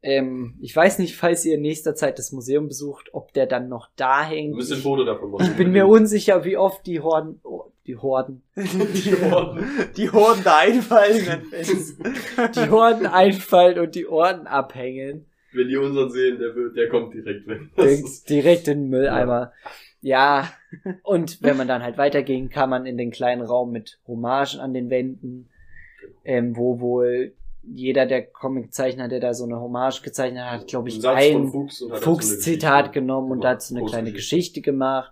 Ähm, 0.03 0.55
ich 0.61 0.75
weiß 0.75 0.99
nicht, 0.99 1.15
falls 1.17 1.43
ihr 1.43 1.55
in 1.55 1.61
nächster 1.61 1.95
Zeit 1.95 2.17
das 2.19 2.31
Museum 2.31 2.67
besucht, 2.67 3.09
ob 3.13 3.33
der 3.33 3.45
dann 3.47 3.67
noch 3.67 3.89
da 3.95 4.23
hängt. 4.23 4.55
ein 4.55 4.59
Ich, 4.59 4.81
Foto 4.83 5.03
davon 5.03 5.31
machen. 5.31 5.47
ich 5.49 5.57
bin 5.57 5.71
mir 5.71 5.87
unsicher, 5.87 6.45
wie 6.45 6.55
oft 6.55 6.85
die 6.85 7.01
Horden, 7.01 7.41
die 7.87 7.95
Horden, 7.95 8.43
die, 8.55 9.15
Horden, 9.31 9.65
die 9.95 10.11
Horden 10.11 10.43
da 10.43 10.57
einfallen. 10.57 11.43
die 12.55 12.69
Horden 12.69 13.05
einfallen 13.05 13.79
und 13.79 13.95
die 13.95 14.07
Orden 14.07 14.45
abhängen. 14.45 15.25
Wenn 15.53 15.69
die 15.69 15.77
unseren 15.77 16.11
sehen, 16.11 16.37
der, 16.37 16.53
wird, 16.53 16.75
der 16.75 16.89
kommt 16.89 17.13
direkt 17.13 17.47
weg. 17.47 17.61
Direkt, 17.77 18.29
direkt 18.29 18.67
in 18.67 18.81
den 18.81 18.89
Mülleimer. 18.89 19.53
Ja, 20.01 20.51
und 21.03 21.41
wenn 21.41 21.57
man 21.57 21.67
dann 21.67 21.81
halt 21.81 21.97
weiterging, 21.97 22.49
kam 22.49 22.69
man 22.69 22.85
in 22.85 22.97
den 22.97 23.11
kleinen 23.11 23.41
Raum 23.41 23.71
mit 23.71 23.99
Hommagen 24.05 24.59
an 24.59 24.73
den 24.73 24.89
Wänden, 24.89 25.49
ähm, 26.23 26.55
wo 26.55 26.79
wohl 26.79 27.33
jeder 27.63 28.05
der 28.05 28.25
Comiczeichner, 28.25 29.07
der 29.07 29.19
da 29.19 29.33
so 29.33 29.45
eine 29.45 29.59
Hommage 29.59 30.01
gezeichnet 30.01 30.43
hat, 30.43 30.67
glaube 30.67 30.89
ich, 30.89 31.05
Ein 31.05 31.49
Fuchs 31.49 31.83
Fuchs-Zitat 32.01 32.93
Geschichte 32.93 32.93
genommen 32.93 33.31
und 33.31 33.43
dazu 33.43 33.75
eine 33.75 33.85
kleine. 33.85 34.11
Geschichte 34.11 34.61
gemacht. 34.61 35.11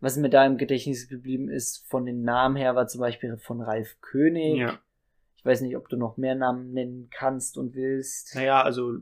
Was 0.00 0.16
mir 0.16 0.30
da 0.30 0.46
im 0.46 0.58
Gedächtnis 0.58 1.08
geblieben 1.08 1.48
ist, 1.48 1.86
von 1.88 2.06
den 2.06 2.22
Namen 2.22 2.56
her, 2.56 2.76
war 2.76 2.86
zum 2.86 3.00
Beispiel 3.00 3.36
von 3.36 3.60
Ralf 3.60 4.00
König. 4.00 4.58
Ja. 4.58 4.78
Ich 5.36 5.44
weiß 5.44 5.60
nicht, 5.60 5.76
ob 5.76 5.88
du 5.88 5.96
noch 5.96 6.16
mehr 6.16 6.34
Namen 6.34 6.72
nennen 6.72 7.08
kannst 7.10 7.58
und 7.58 7.74
willst. 7.74 8.34
Naja, 8.34 8.62
also 8.62 8.98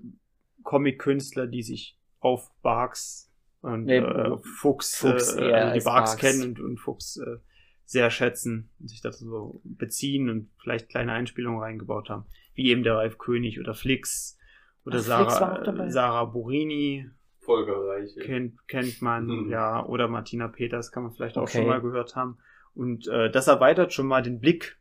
Comic-Künstler, 0.63 1.47
die 1.47 1.63
sich 1.63 1.99
auf 2.21 2.51
Barks 2.63 3.33
und 3.61 3.85
Nee, 3.85 3.99
äh, 3.99 4.37
Fuchs, 4.61 4.97
Fuchs 4.97 5.35
äh, 5.37 5.53
also 5.53 5.79
die 5.79 5.85
Barks 5.85 6.11
Barks. 6.11 6.17
kennen 6.17 6.43
und, 6.43 6.61
und 6.61 6.79
Fuchs 6.79 7.17
äh, 7.17 7.39
sehr 7.85 8.11
schätzen 8.11 8.71
und 8.79 8.89
sich 8.89 9.01
dazu 9.01 9.25
so 9.25 9.61
beziehen 9.65 10.29
und 10.29 10.51
vielleicht 10.59 10.89
kleine 10.89 11.13
Einspielungen 11.13 11.61
reingebaut 11.61 12.09
haben. 12.09 12.27
Wie 12.55 12.69
eben 12.69 12.83
der 12.83 12.97
Ralf 12.97 13.19
König 13.19 13.61
oder 13.61 13.75
Flix 13.75 14.39
oder 14.85 14.99
Ach, 14.99 15.03
Sarah, 15.03 15.85
äh, 15.85 15.91
Sarah 15.91 16.25
Burini 16.25 17.09
Volker 17.47 17.87
Reich. 17.87 18.15
kennt, 18.21 18.69
kennt 18.69 19.01
man, 19.01 19.27
Mhm. 19.27 19.51
ja, 19.51 19.85
oder 19.87 20.09
Martina 20.09 20.49
Peters 20.49 20.93
kann 20.93 21.05
man 21.05 21.13
vielleicht 21.13 21.39
auch 21.39 21.43
Okay. 21.45 21.59
schon 21.59 21.67
mal 21.67 21.81
gehört 21.81 22.15
haben. 22.17 22.37
Und 22.75 23.09
äh, 23.09 23.31
das 23.31 23.47
erweitert 23.49 23.93
schon 23.95 24.07
mal 24.07 24.23
den 24.23 24.39
Blick 24.41 24.77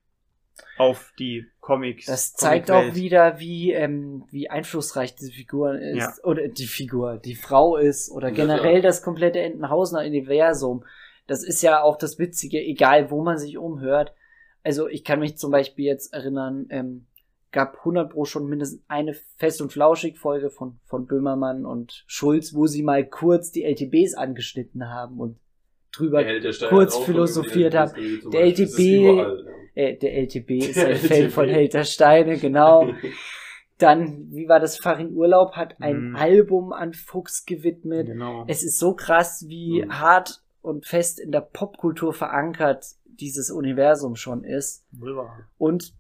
auf 0.77 1.13
die 1.19 1.45
Comics. 1.61 2.05
Das 2.05 2.33
zeigt 2.33 2.69
auch 2.71 2.75
Comicwelt. 2.79 2.95
wieder, 3.03 3.39
wie, 3.39 3.71
ähm, 3.71 4.23
wie 4.31 4.49
einflussreich 4.49 5.15
diese 5.15 5.31
Figur 5.31 5.79
ist. 5.79 5.97
Ja. 5.97 6.13
Oder 6.23 6.47
die 6.49 6.67
Figur, 6.67 7.17
die 7.17 7.35
Frau 7.35 7.77
ist. 7.77 8.09
Oder 8.11 8.29
Ja, 8.29 8.35
generell 8.35 8.79
klar. 8.79 8.81
das 8.81 9.01
komplette 9.01 9.39
Entenhausener 9.39 10.01
Universum. 10.05 10.83
Das 11.27 11.43
ist 11.43 11.61
ja 11.61 11.81
auch 11.81 11.97
das 11.97 12.19
Witzige, 12.19 12.59
egal 12.59 13.11
wo 13.11 13.23
man 13.23 13.37
sich 13.37 13.57
umhört. 13.57 14.13
Also 14.63 14.87
ich 14.87 15.03
kann 15.03 15.19
mich 15.19 15.37
zum 15.37 15.51
Beispiel 15.51 15.85
jetzt 15.85 16.13
erinnern, 16.13 16.67
ähm, 16.69 17.07
gab 17.55 17.77
100 17.79 18.11
Pro 18.11 18.25
schon 18.25 18.47
mindestens 18.47 18.83
eine 18.87 19.13
Fest- 19.37 19.61
und 19.61 19.71
Flauschig-Folge 19.71 20.49
von, 20.51 20.77
von 20.83 21.07
Böhmermann 21.07 21.65
und 21.65 22.03
Schulz, 22.05 22.53
wo 22.53 22.67
sie 22.67 22.83
mal 22.83 23.03
kurz 23.07 23.49
die 23.51 23.63
LTBs 23.63 24.13
angeschnitten 24.13 24.89
haben 24.89 25.19
und 25.19 25.39
drüber 25.91 26.23
kurz 26.69 26.97
philosophiert 26.97 27.73
haben. 27.73 27.93
Der 28.31 28.41
LTB 28.41 28.79
überall, 28.79 29.45
ja. 29.75 29.83
äh, 29.83 29.97
der 29.97 30.13
LTB 30.17 30.51
ist 30.51 30.75
Der 30.75 30.87
ein 30.89 30.95
Fan 30.97 31.29
von 31.31 31.45
LTB. 31.45 31.55
Held 31.55 31.73
der 31.73 31.83
Steine, 31.85 32.37
genau. 32.37 32.89
Dann, 33.77 34.27
wie 34.31 34.47
war 34.47 34.59
das? 34.59 34.77
Farin 34.77 35.13
Urlaub 35.15 35.53
hat 35.53 35.75
ein 35.81 36.09
Mhm. 36.09 36.15
Album 36.15 36.73
an 36.73 36.93
Fuchs 36.93 37.45
gewidmet. 37.45 38.07
Genau. 38.07 38.45
Es 38.47 38.63
ist 38.63 38.77
so 38.79 38.93
krass, 38.93 39.45
wie 39.47 39.83
Mhm. 39.83 39.99
hart 39.99 40.41
und 40.61 40.85
fest 40.85 41.19
in 41.19 41.31
der 41.31 41.41
Popkultur 41.41 42.13
verankert 42.13 42.85
dieses 43.05 43.49
Universum 43.51 44.15
schon 44.15 44.43
ist. 44.43 44.85
Wunderbar. 44.91 45.47
Und 45.57 45.93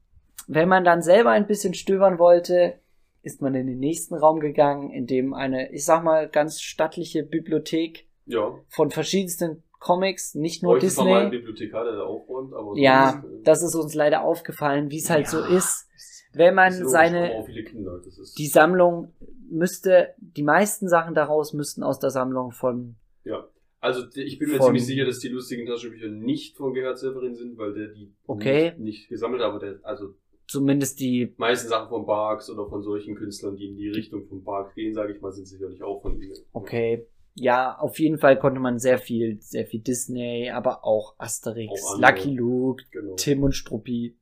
wenn 0.47 0.69
man 0.69 0.83
dann 0.83 1.01
selber 1.01 1.31
ein 1.31 1.47
bisschen 1.47 1.73
stöbern 1.73 2.19
wollte, 2.19 2.75
ist 3.23 3.41
man 3.41 3.55
in 3.55 3.67
den 3.67 3.79
nächsten 3.79 4.13
Raum 4.15 4.39
gegangen, 4.39 4.91
in 4.91 5.07
dem 5.07 5.33
eine, 5.33 5.71
ich 5.71 5.83
sag 5.85 6.03
mal, 6.03 6.29
ganz 6.29 6.61
stattliche 6.61 7.23
Bibliothek 7.23 8.07
Ja. 8.25 8.53
von 8.69 8.91
verschiedensten 8.91 9.63
Comics, 9.79 10.35
nicht 10.35 10.63
nur 10.63 10.73
Heute 10.73 10.85
ist 10.87 10.97
mal 10.97 11.23
Disney. 11.29 11.37
Bibliothekar, 11.37 11.83
der 11.85 11.93
da 11.95 12.03
aufräumt, 12.03 12.53
aber 12.53 12.73
Ja, 12.77 13.21
sonst, 13.23 13.39
äh, 13.39 13.43
das 13.43 13.63
ist 13.63 13.75
uns 13.75 13.93
leider 13.93 14.23
aufgefallen, 14.23 14.89
wie 14.91 14.97
es 14.99 15.09
halt 15.09 15.27
so 15.27 15.39
Ja. 15.39 15.57
ist. 15.57 15.87
Wenn 16.33 16.53
man 16.55 16.73
ist 16.73 16.89
seine, 16.89 17.31
Kinder, 17.65 17.99
das 18.03 18.17
ist, 18.17 18.37
die 18.37 18.47
Sammlung 18.47 19.13
müsste, 19.49 20.13
die 20.17 20.43
meisten 20.43 20.87
Sachen 20.89 21.13
daraus 21.15 21.53
müssten 21.53 21.81
aus 21.83 21.99
der 21.99 22.09
Sammlung 22.09 22.51
von, 22.51 22.95
ja. 23.23 23.47
Also 23.79 24.03
ich 24.15 24.39
bin 24.39 24.49
mir 24.49 24.57
Von- 24.57 24.65
ziemlich 24.67 24.85
sicher, 24.87 25.05
dass 25.05 25.19
die 25.19 25.27
lustigen 25.29 25.67
Taschenbücher 25.67 26.07
nicht 26.07 26.57
von 26.57 26.73
Gerhard 26.73 26.97
Severin 26.97 27.35
sind, 27.35 27.55
weil 27.57 27.73
der 27.75 27.87
die 27.89 28.11
Okay. 28.25 28.69
nicht, 28.71 28.79
nicht 28.79 29.09
gesammelt 29.09 29.41
hat, 29.43 29.49
aber 29.49 29.59
der, 29.59 29.79
also 29.83 30.15
zumindest 30.47 30.99
die, 30.99 31.33
meisten 31.37 31.69
Sachen 31.69 31.89
von 31.89 32.05
Barks 32.05 32.49
oder 32.49 32.67
von 32.69 32.81
solchen 32.83 33.15
Künstlern, 33.15 33.55
die 33.55 33.67
in 33.69 33.77
die 33.77 33.89
Richtung 33.89 34.25
von 34.27 34.43
Barks 34.43 34.73
gehen, 34.75 34.93
sage 34.93 35.13
ich 35.13 35.21
mal, 35.21 35.31
sind 35.31 35.45
sicherlich 35.47 35.81
auch 35.83 36.01
von 36.01 36.21
ihm. 36.21 36.33
okay, 36.53 37.07
ja, 37.37 37.77
auf 37.77 37.99
jeden 37.99 38.17
Fall 38.17 38.39
konnte 38.39 38.61
man 38.61 38.79
sehr 38.79 38.97
viel, 38.97 39.41
sehr 39.41 39.65
viel 39.65 39.81
Disney, 39.81 40.49
aber 40.51 40.85
auch 40.85 41.15
Asterix, 41.17 41.83
Auch. 41.83 41.99
Lucky 41.99 42.33
Luke, 42.33 42.83
Genau. 42.91 43.15
Tim 43.15 43.43
und 43.43 43.51
Struppi, 43.53 44.17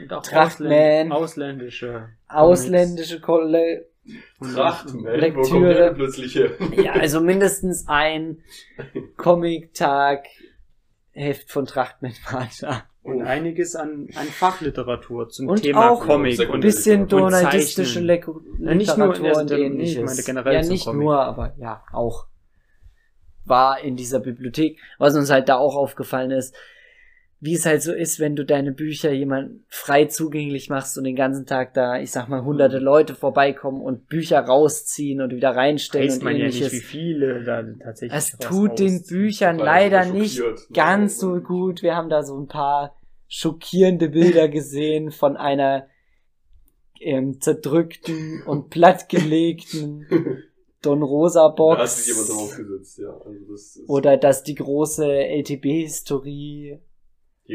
Und 0.00 0.12
auch 0.12 0.22
Trachtman. 0.22 0.70
ausländ 0.70 1.12
ausländische. 1.12 2.08
ausländische 2.28 3.20
Kolle, 3.20 3.88
Trachtmann, 4.40 5.04
wo 5.04 5.08
Lektüre. 5.16 5.92
plötzlich 5.94 6.34
her? 6.36 6.52
ja, 6.76 6.92
also 6.92 7.20
mindestens 7.20 7.86
ein 7.88 8.42
Comic-Tag, 9.16 10.26
Heft 11.12 11.50
von 11.50 11.66
Trachtmann 11.66 12.12
war 12.30 12.48
da. 12.60 12.84
Und 13.02 13.22
einiges 13.22 13.74
an, 13.76 14.08
an 14.14 14.26
Fachliteratur 14.26 15.28
zum 15.30 15.48
Und 15.48 15.62
Thema 15.62 15.90
auch 15.90 16.06
Comic. 16.06 16.36
Sekundär- 16.36 16.54
Ein 16.54 16.60
bisschen 16.60 17.02
Und 17.02 17.12
donaldistische. 17.12 18.00
Lek 18.00 18.26
Ja, 18.58 18.74
nicht 18.74 18.96
nur- 18.98 19.08
Literatur 19.08 19.26
ja, 19.32 19.40
und 19.40 19.50
ich 19.50 19.58
ähnliches. 19.58 20.04
meine 20.04 20.22
generell 20.22 20.52
ja, 20.62 20.62
nicht 20.68 20.84
Comic. 20.84 21.00
nur, 21.04 21.18
aber 21.18 21.54
ja, 21.58 21.82
auch 21.92 22.26
war 23.44 23.80
in 23.80 23.96
dieser 23.96 24.20
Bibliothek. 24.20 24.78
Was 24.98 25.16
uns 25.16 25.30
halt 25.30 25.48
da 25.48 25.56
auch 25.56 25.76
aufgefallen 25.76 26.30
ist, 26.30 26.54
wie 27.42 27.54
es 27.54 27.64
halt 27.64 27.80
so 27.82 27.92
ist, 27.94 28.20
wenn 28.20 28.36
du 28.36 28.44
deine 28.44 28.70
Bücher 28.70 29.10
jemand 29.12 29.62
frei 29.68 30.04
zugänglich 30.04 30.68
machst 30.68 30.98
und 30.98 31.04
den 31.04 31.16
ganzen 31.16 31.46
Tag 31.46 31.72
da, 31.72 31.98
ich 31.98 32.10
sag 32.10 32.28
mal, 32.28 32.44
hunderte 32.44 32.78
Mhm. 32.78 32.84
Leute 32.84 33.14
vorbeikommen 33.14 33.80
und 33.80 34.08
Bücher 34.08 34.40
rausziehen 34.40 35.22
und 35.22 35.30
wieder 35.34 35.56
reinstellen 35.56 36.08
weiß 36.08 36.18
und 36.18 36.24
man 36.24 36.36
ja 36.36 36.46
nicht, 36.46 36.60
wie 36.60 36.64
ähnliches. 36.64 36.84
viele 36.84 37.42
da 37.44 37.62
tatsächlich 37.82 38.16
Es 38.18 38.34
was 38.38 38.46
tut 38.46 38.78
den. 38.78 39.02
Büchern 39.06 39.58
leider 39.58 40.04
nicht 40.04 40.42
ganz 40.74 41.18
so 41.18 41.40
gut. 41.40 41.82
Wir 41.82 41.96
haben 41.96 42.10
da 42.10 42.22
so 42.22 42.38
ein 42.38 42.46
paar 42.46 42.94
schockierende 43.26 44.10
Bilder 44.10 44.48
gesehen 44.50 45.10
von 45.10 45.38
einer 45.38 45.86
ähm, 47.00 47.40
zerdrückten 47.40 48.42
und 48.46 48.68
plattgelegten 48.68 50.06
Don 50.82 51.02
Rosa 51.02 51.48
Da 51.56 51.78
hat 51.78 51.88
sich 51.88 52.06
jemand 52.08 52.28
Box. 52.28 52.38
draufgesetzt, 52.38 52.98
ja. 52.98 53.08
Also 53.10 53.38
das 53.50 53.76
ist 53.76 53.88
Oder 53.88 54.16
dass 54.18 54.42
die 54.42 54.54
große 54.54 55.06
LTB-Historie 55.06 56.78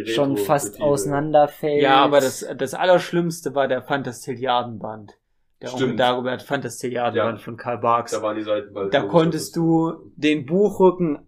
schon 0.06 0.38
fast 0.38 0.82
auseinanderfällt. 0.82 1.82
Ja, 1.82 1.98
aber 2.04 2.20
das, 2.22 2.46
das 2.58 2.74
Allerschlimmste 2.74 3.56
war 3.56 3.68
der 3.68 3.82
Fantastilliardenband. 3.82 5.14
Der 5.62 5.68
Stimmt. 5.70 6.00
Dagobert 6.00 6.42
Fantastilliardenband 6.44 7.40
Ja. 7.40 7.44
von 7.44 7.56
Karl 7.58 7.78
Barks. 7.78 8.12
Da 8.12 8.22
waren 8.22 8.36
die 8.36 8.44
Seiten 8.44 8.74
bald 8.74 8.94
Da 8.94 9.04
konntest 9.04 9.56
dass 9.56 9.62
du 9.64 10.12
den 10.16 10.46
Buchrücken 10.46 11.20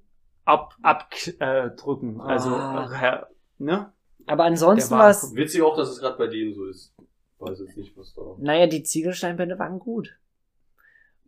ab, 0.46 0.74
abdrücken. 0.82 1.42
Äh, 1.42 1.70
drücken. 1.76 2.22
also, 2.22 2.50
Ah. 2.50 2.90
äh, 3.02 3.20
ne? 3.58 3.92
Aber 4.26 4.44
ansonsten 4.44 4.96
war- 4.96 5.10
es, 5.10 5.34
Witzig 5.36 5.62
auch, 5.62 5.78
dass 5.78 5.90
es 5.90 6.00
gerade 6.00 6.18
bei 6.18 6.28
denen 6.28 6.54
so 6.54 6.66
ist. 6.66 6.94
Weiß 7.40 7.60
jetzt 7.60 7.78
nicht, 7.78 7.96
was 7.98 8.14
da. 8.14 8.22
naja, 8.40 8.68
die 8.68 8.84
Ziegelsteinbände 8.84 9.58
waren 9.60 9.80
gut. 9.80 10.18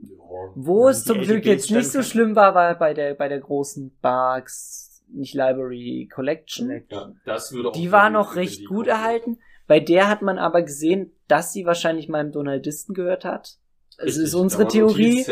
Ja. 0.02 0.18
Wo 0.56 0.86
Ja, 0.86 0.92
es 0.92 1.04
zum 1.06 1.22
Glück 1.22 1.46
jetzt 1.46 1.72
nicht 1.72 1.90
so 1.92 2.02
schlimm 2.04 2.36
war, 2.36 2.56
war 2.56 2.76
bei 2.76 2.94
der, 2.94 3.14
bei 3.14 3.28
der 3.30 3.40
großen 3.40 3.96
Barks, 4.02 4.89
nicht 5.12 5.34
Library 5.34 6.10
Collection. 6.14 6.84
ja, 6.90 7.14
das 7.26 7.52
würde 7.54 7.70
auch 7.70 7.74
Die 7.74 7.92
war 7.92 8.10
noch 8.10 8.36
recht 8.36 8.66
gut 8.66 8.88
kommen. 8.88 8.90
erhalten. 8.90 9.38
Bei 9.68 9.80
der 9.80 10.10
hat 10.10 10.22
man 10.22 10.38
aber 10.40 10.64
gesehen, 10.64 11.12
dass 11.28 11.54
sie 11.54 11.66
wahrscheinlich 11.66 12.10
meinem 12.10 12.32
Donaldisten 12.32 12.94
gehört 12.94 13.24
hat. 13.26 13.58
Es 13.98 14.18
ist 14.18 14.34
unsere 14.34 14.68
Theorie, 14.68 15.26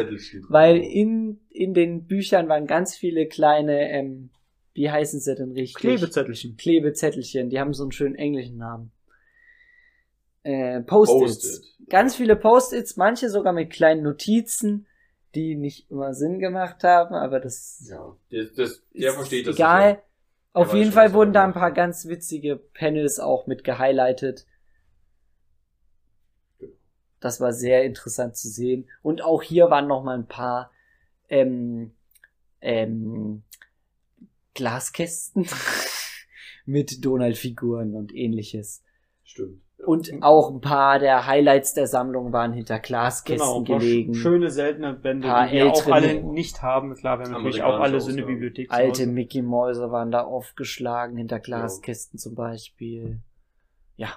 weil 0.50 0.78
in, 0.78 1.40
in 1.50 1.74
den 1.74 2.06
Büchern 2.06 2.50
waren 2.50 2.68
ganz 2.68 2.96
viele 2.96 3.28
kleine, 3.28 3.90
ähm, 3.92 4.30
wie 4.74 4.92
heißen 4.92 5.22
sie 5.22 5.36
denn 5.36 5.54
richtig? 5.54 5.76
Klebezettelchen. 5.76 6.58
Klebezettelchen. 6.58 7.50
Die 7.50 7.60
haben 7.60 7.74
so 7.74 7.84
einen 7.84 7.94
schönen 7.94 8.16
englischen 8.16 8.58
Namen. 8.58 8.92
Äh, 10.44 10.82
Post-its. 10.82 11.20
Post-it. 11.20 11.90
Ganz 11.90 12.16
viele 12.16 12.36
Post-its, 12.36 12.98
manche 12.98 13.30
sogar 13.30 13.54
mit 13.54 13.70
kleinen 13.72 14.04
Notizen, 14.04 14.86
die 15.36 15.56
nicht 15.56 15.90
immer 15.92 16.14
Sinn 16.14 16.40
gemacht 16.40 16.84
haben, 16.84 17.16
aber 17.16 17.40
das 17.40 17.88
Ja, 17.88 18.16
der, 18.32 18.46
das, 18.46 18.82
der 18.94 19.10
ist 19.10 19.16
versteht 19.16 19.48
das. 19.48 19.56
egal. 19.56 19.92
sicher. 19.92 20.04
Auf 20.54 20.74
jeden 20.74 20.92
Fall 20.92 21.14
wurden 21.14 21.34
da 21.34 21.44
ein 21.44 21.54
paar 21.54 21.72
ganz 21.72 22.08
witzige 22.08 22.56
Panels 22.56 23.20
auch 23.20 23.46
mit 23.46 23.64
gehighlightet. 23.64 24.48
Das 27.20 27.42
war 27.42 27.54
sehr 27.54 27.84
interessant 27.84 28.36
zu 28.38 28.48
sehen. 28.50 28.90
Und 29.02 29.22
auch 29.22 29.42
hier 29.44 29.70
waren 29.70 29.88
noch 29.88 30.04
mal 30.04 30.18
ein 30.18 30.28
paar 30.28 30.72
ähm, 31.30 31.94
ähm, 32.62 33.44
Glaskästen 34.54 35.48
mit 36.66 37.06
Donald-Figuren 37.06 37.94
und 37.96 38.14
ähnliches. 38.14 38.84
Stimmt. 39.24 39.62
Ja. 39.80 39.86
Und 39.86 40.12
auch 40.22 40.50
ein 40.50 40.60
paar 40.60 41.00
der 41.00 41.28
Highlights 41.28 41.74
der 41.74 41.88
Sammlung 41.88 42.34
waren 42.34 42.52
hinter 42.52 42.80
Glaskästen 42.80 43.64
Genau, 43.64 43.80
gelegen. 43.80 44.14
schöne 44.16 44.50
seltene 44.50 44.94
Bände, 44.94 45.28
Paar 45.28 45.48
die 45.48 45.54
wir 45.54 45.72
auch 45.72 45.88
alle 45.88 46.22
nicht 46.24 46.62
haben. 46.62 46.96
Klar, 46.96 47.20
wir 47.20 47.26
haben 47.26 47.34
natürlich 47.34 47.64
auch 47.64 47.80
alle 47.80 48.02
so 48.02 48.12
eine 48.12 48.24
Bibliothek. 48.24 48.72
Alte 48.72 49.04
Hause. 49.04 49.08
Mickey 49.12 49.42
Mäuse 49.42 49.92
waren 49.92 50.12
da 50.12 50.24
aufgeschlagen 50.24 51.16
hinter 51.18 51.40
Glaskästen 51.40 52.18
zum 52.20 52.36
Beispiel. 52.36 53.20
Ja. 53.96 54.10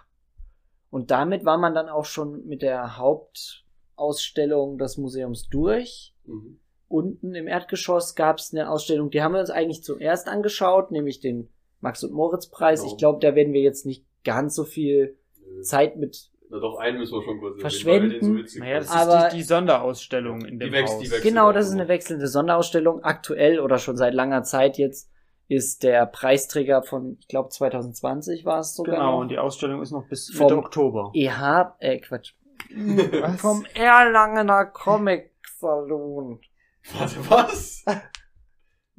Und 0.90 1.10
damit 1.10 1.44
war 1.44 1.58
man 1.58 1.74
dann 1.74 1.88
auch 1.88 2.04
schon 2.04 2.46
mit 2.46 2.62
der 2.62 2.96
Hauptausstellung 2.96 4.78
des 4.78 4.96
Museums 4.98 5.48
durch. 5.48 6.14
Mhm. 6.24 6.58
Unten 6.88 7.34
im 7.36 7.46
Erdgeschoss 7.46 8.16
gab 8.16 8.38
es 8.38 8.52
eine 8.52 8.68
Ausstellung, 8.68 9.10
die 9.10 9.22
haben 9.22 9.32
wir 9.34 9.40
uns 9.40 9.50
eigentlich 9.50 9.84
zuerst 9.84 10.26
angeschaut, 10.26 10.90
nämlich 10.90 11.20
den 11.20 11.48
Max 11.80 12.02
und 12.02 12.12
Moritz 12.12 12.48
Preis. 12.48 12.80
Genau. 12.80 12.92
Ich 12.92 12.98
glaube, 12.98 13.20
da 13.20 13.36
werden 13.36 13.52
wir 13.52 13.60
jetzt 13.60 13.86
nicht 13.86 14.04
ganz 14.24 14.54
so 14.56 14.64
viel. 14.64 15.16
Zeit 15.62 15.96
mit 15.96 16.30
Na 16.50 16.58
doch, 16.58 16.78
einen 16.78 16.98
müssen 16.98 17.14
wir 17.14 17.22
schon 17.22 17.38
kurz 17.40 17.60
Verschwenden. 17.60 18.10
weil 18.22 18.36
wir 18.36 18.42
den 18.42 18.46
so 18.48 18.58
Naja, 18.58 18.78
das. 18.80 18.90
Aber- 18.90 19.26
ist 19.26 19.32
die, 19.32 19.36
die 19.38 19.42
Sonderausstellung 19.44 20.44
in 20.44 20.58
dem 20.58 20.68
Die 20.68 20.72
wächst- 20.72 20.94
Haus. 20.94 21.02
die 21.02 21.10
wächst. 21.10 21.22
Genau, 21.22 21.52
das 21.52 21.66
ist 21.68 21.72
eine 21.74 21.88
wechselnde 21.88 22.26
Sonderausstellung. 22.26 23.04
Aktuell 23.04 23.60
oder 23.60 23.78
schon 23.78 23.96
seit 23.96 24.14
langer 24.14 24.42
Zeit 24.42 24.76
jetzt 24.78 25.10
ist 25.48 25.82
der 25.82 26.06
Preisträger 26.06 26.82
von, 26.82 27.16
ich 27.20 27.28
glaube 27.28 27.48
2020 27.50 28.44
war 28.44 28.60
es 28.60 28.74
sogar. 28.74 28.94
Genau, 28.96 29.12
noch. 29.12 29.20
und 29.20 29.28
die 29.30 29.38
Ausstellung 29.38 29.82
ist 29.82 29.90
noch 29.90 30.06
bis 30.08 30.30
Vom- 30.30 30.46
Mitte 30.46 30.58
Oktober. 30.58 31.10
EH, 31.14 31.74
äh 31.80 31.98
Quatsch. 31.98 32.34
Vom 33.38 33.64
Erlangener 33.74 34.66
Comic 34.66 35.32
Saloon. 35.58 36.40
Warte, 36.98 37.16
was? 37.28 37.84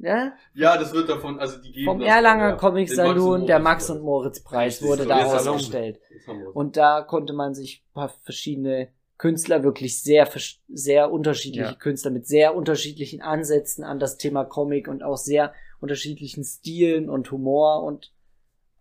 Ja? 0.02 0.32
Ja, 0.54 0.76
das 0.76 0.92
wird 0.92 1.08
davon, 1.08 1.38
also 1.38 1.58
die 1.58 1.72
geben 1.72 1.86
Vom 1.86 2.02
Erlanger 2.02 2.50
ja, 2.50 2.56
Comic 2.56 2.90
Saloon, 2.90 3.46
der 3.46 3.60
Max 3.60 3.88
und 3.88 4.02
Moritz 4.02 4.40
Preis 4.40 4.74
Richtig, 4.74 4.88
wurde 4.88 5.02
so 5.04 5.08
da 5.08 5.26
Salon. 5.28 5.54
ausgestellt. 5.54 6.00
Und 6.52 6.76
da 6.76 7.02
konnte 7.02 7.32
man 7.32 7.54
sich 7.54 7.82
ein 7.86 7.94
paar 7.94 8.08
verschiedene 8.22 8.88
Künstler, 9.16 9.62
wirklich 9.62 10.02
sehr, 10.02 10.28
sehr 10.68 11.12
unterschiedliche 11.12 11.70
Ja. 11.70 11.74
Künstler 11.74 12.10
mit 12.10 12.26
sehr 12.26 12.56
unterschiedlichen 12.56 13.22
Ansätzen 13.22 13.84
an 13.84 14.00
das 14.00 14.18
Thema 14.18 14.44
Comic 14.44 14.88
und 14.88 15.04
auch 15.04 15.16
sehr 15.16 15.54
unterschiedlichen 15.80 16.42
Stilen 16.44 17.08
und 17.08 17.30
Humor 17.30 17.84
und 17.84 18.12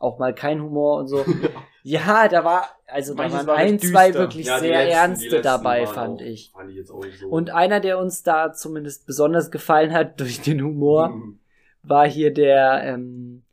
auch 0.02 0.20
mal 0.20 0.34
kein 0.34 0.62
Humor 0.62 0.98
und 1.00 1.08
so. 1.08 1.24
ja, 1.84 2.28
da 2.28 2.44
war, 2.44 2.66
also 2.88 3.14
da 3.14 3.32
waren 3.32 3.48
war 3.48 3.56
ein, 3.58 3.80
zwei 3.80 4.08
düster. 4.08 4.20
wirklich 4.20 4.46
Ja, 4.48 4.60
sehr 4.60 4.72
letzten- 4.86 4.92
ernste 4.98 5.42
dabei, 5.42 5.86
fand 5.86 6.22
auch, 6.22 6.26
ich. 6.26 6.52
Fand 6.52 6.70
ich 6.70 6.76
jetzt 6.78 6.92
auch 6.92 7.04
nicht 7.04 7.20
so. 7.20 7.28
Und 7.28 7.50
einer, 7.52 7.80
der 7.80 8.00
uns 8.00 8.24
da 8.24 8.54
zumindest 8.54 9.06
besonders 9.08 9.52
gefallen 9.52 9.94
hat 9.94 10.20
durch 10.20 10.42
den 10.42 10.62
Humor, 10.62 11.10
Mhm. 11.10 11.40
war 11.84 12.08
hier 12.08 12.34
der 12.34 12.84
ähm, 12.84 13.44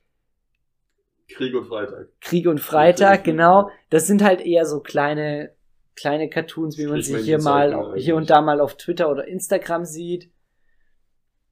Krieg 1.30 1.55
und 1.55 1.66
Freitag. 1.66 2.09
Krieg 2.20 2.46
und 2.46 2.61
Freitag, 2.61 3.24
Krieg 3.24 3.32
genau. 3.32 3.70
Das 3.90 4.07
sind 4.07 4.22
halt 4.24 4.40
eher 4.40 4.64
so 4.66 4.80
kleine, 4.80 5.53
kleine 5.96 6.28
Cartoons, 6.28 6.78
wie 6.78 6.86
man 6.86 7.03
sie 7.03 7.18
hier 7.18 7.40
mal, 7.40 7.94
hier 7.96 8.16
und 8.16 8.30
da 8.30 8.40
mal 8.40 8.61
auf 8.61 8.76
Twitter 8.76 9.11
oder 9.11 9.26
Instagram 9.28 9.84
sieht. 9.84 10.30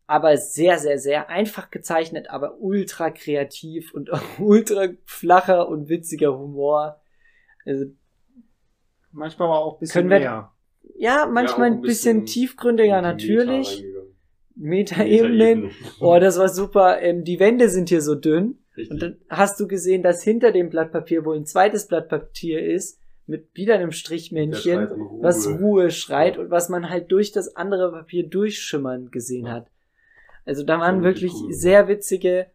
Aber 0.08 0.36
sehr, 0.36 0.78
sehr, 0.78 0.98
sehr 0.98 1.28
einfach 1.30 1.70
gezeichnet, 1.70 2.30
aber 2.30 2.58
ultra 2.60 3.10
kreativ 3.10 3.92
und 3.92 4.10
ultra 4.38 4.88
flacher 5.04 5.68
und 5.68 5.88
witziger 5.88 6.38
Humor. 6.38 7.00
Also, 7.64 7.86
Manchmal 9.12 9.48
war 9.48 9.58
auch 9.58 9.74
ein 9.76 9.80
bisschen 9.80 10.10
wir- 10.10 10.18
mehr. 10.18 10.52
ja, 10.98 11.26
manchmal 11.30 11.70
auch 11.70 11.74
ein 11.76 11.80
bisschen, 11.80 12.26
tiefgründiger 12.26 13.00
die 13.14 13.26
Meta 13.28 13.44
natürlich. 13.44 13.84
Meta-Ebenen. 14.54 15.62
Meta-Ebene. 15.64 15.70
Oh, 16.00 16.18
das 16.18 16.38
war 16.38 16.48
super. 16.48 17.00
Ähm, 17.02 17.24
die 17.24 17.40
Wände 17.40 17.68
sind 17.68 17.88
hier 17.88 18.00
so 18.02 18.14
dünn. 18.14 18.58
Richtig. 18.76 18.90
Und 18.90 19.02
dann 19.02 19.16
hast 19.30 19.58
du 19.58 19.66
gesehen, 19.66 20.02
dass 20.02 20.22
hinter 20.22 20.52
dem 20.52 20.68
Blatt 20.70 20.92
Papier 20.92 21.24
wohl 21.24 21.36
ein 21.36 21.46
zweites 21.46 21.88
Blatt 21.88 22.08
Papier 22.08 22.62
ist, 22.62 23.00
mit 23.26 23.48
wieder 23.54 23.74
einem 23.74 23.90
Strichmännchen, 23.90 24.84
Ruhe. 24.86 25.22
was 25.22 25.48
Ruhe 25.48 25.90
schreit 25.90 26.36
Ja. 26.36 26.42
und 26.42 26.50
was 26.50 26.68
man 26.68 26.88
halt 26.90 27.10
durch 27.10 27.32
das 27.32 27.56
andere 27.56 27.90
Papier 27.90 28.28
durchschimmern 28.28 29.10
gesehen 29.10 29.46
Ja. 29.46 29.52
hat. 29.52 29.66
Also 30.46 30.62
da 30.62 30.80
waren 30.80 31.02
wirklich 31.02 31.32
cool. 31.34 31.52
sehr 31.52 31.88
witzige 31.88 32.46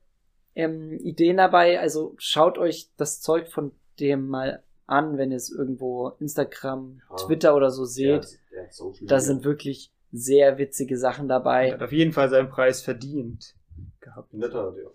ähm, 0.56 0.98
Ideen 1.04 1.38
dabei. 1.38 1.80
Also 1.80 2.16
schaut 2.18 2.58
euch 2.58 2.90
das 2.98 3.22
Zeug 3.22 3.48
von 3.50 3.72
dem 4.00 4.28
mal 4.28 4.64
an, 4.88 5.18
wenn 5.18 5.30
ihr 5.32 5.38
es 5.38 5.52
irgendwo 5.52 6.10
Instagram, 6.20 7.02
Ja. 7.10 7.16
Twitter 7.18 7.56
oder 7.56 7.70
so 7.70 7.86
seht. 7.86 8.40
Social 8.72 9.06
Da 9.08 9.20
sind 9.20 9.44
wirklich 9.44 9.92
sehr 10.12 10.58
witzige 10.58 10.98
Sachen 10.98 11.26
Er 11.26 11.40
dabei. 11.40 11.72
hat 11.74 11.84
auf 11.84 11.92
jeden 11.94 12.12
Fall 12.12 12.30
seinen 12.30 12.50
Preis 12.50 12.82
verdient 12.82 13.56
gehabt. 14.00 14.34
Netter, 14.34 14.74
der. 14.74 14.92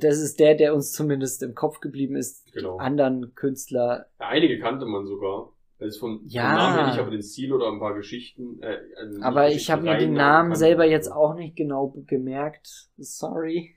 Das 0.00 0.18
ist 0.18 0.38
der, 0.38 0.54
der 0.54 0.72
uns 0.74 0.92
zumindest 0.92 1.42
im 1.42 1.54
Kopf 1.56 1.80
geblieben 1.80 2.14
ist. 2.16 2.52
Genau. 2.52 2.76
Die 2.78 2.80
anderen 2.80 3.34
Künstler 3.34 4.06
Ja, 4.20 4.28
einige 4.28 4.58
kannte 4.60 4.86
man 4.86 5.04
sogar. 5.06 5.52
Also 5.80 5.98
von, 6.00 6.20
Ja. 6.26 6.42
vom 6.48 6.54
Namen 6.58 6.74
her 6.76 6.86
nicht, 6.88 6.98
aber 6.98 7.10
den 7.10 7.22
Stil 7.22 7.52
oder 7.52 7.68
ein 7.72 7.78
paar 7.80 7.94
Geschichten. 7.94 8.60
Äh, 8.62 8.78
also 8.98 9.22
Aber 9.22 9.46
ich 9.48 9.54
Geschichten, 9.54 9.72
habe 9.72 9.82
mir 9.82 9.98
den 9.98 10.12
Namen 10.12 10.54
selber 10.54 10.84
jetzt 10.84 11.10
auch 11.10 11.34
nicht 11.34 11.56
genau 11.56 11.94
gemerkt. 12.06 12.88
Sorry. 12.98 13.74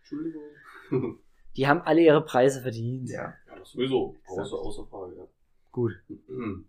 Entschuldigung. 0.00 0.42
Die 1.56 1.68
haben 1.68 1.82
alle 1.82 2.00
ihre 2.00 2.24
Preise 2.24 2.62
verdient. 2.62 3.08
Ja. 3.10 3.32
ja, 3.48 3.56
das 3.58 3.70
sowieso. 3.70 4.16
Außer, 4.26 4.56
außer 4.56 4.84
Frage, 4.86 5.14
ja. 5.16 5.24
Gut. 5.72 5.92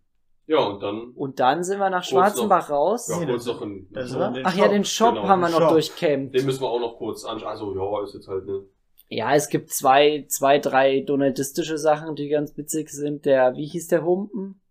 Ja, 0.47 0.59
und 0.59 0.79
dann 0.83 1.09
Und 1.15 1.39
dann 1.39 1.63
sind 1.63 1.79
wir 1.79 1.89
nach 1.89 2.03
Schwarzenbach 2.03 2.69
raus. 2.69 3.07
ja, 3.09 3.25
kurz 3.25 3.45
das- 3.45 3.55
noch 3.55 3.63
ein. 3.63 3.87
das 3.91 4.11
ja, 4.13 4.19
war 4.19 4.31
den 4.31 4.45
Ach 4.45 4.53
ja, 4.55 4.65
Shop. 4.65 4.71
den 4.73 4.83
Shop 4.85 5.13
Genau, 5.15 5.27
haben 5.27 5.39
wir 5.39 5.49
noch 5.49 5.69
durchkämmt. 5.71 6.35
den 6.35 6.45
müssen 6.45 6.61
wir 6.61 6.69
auch 6.69 6.79
noch 6.79 6.97
kurz 6.99 7.25
anschauen. 7.25 7.49
Also, 7.49 7.73
ja, 7.75 8.03
ist 8.03 8.13
jetzt 8.13 8.27
halt 8.27 8.45
ne. 8.45 8.61
Ja, 9.09 9.33
es 9.33 9.49
gibt 9.49 9.71
zwei, 9.71 10.25
zwei, 10.27 10.59
drei 10.59 10.99
donaldistische 10.99 11.79
Sachen, 11.79 12.15
die 12.15 12.29
ganz 12.29 12.55
witzig 12.57 12.91
sind. 12.91 13.25
Der, 13.25 13.55
wie 13.55 13.65
hieß 13.65 13.87
der 13.87 14.05
Humpen? 14.05 14.61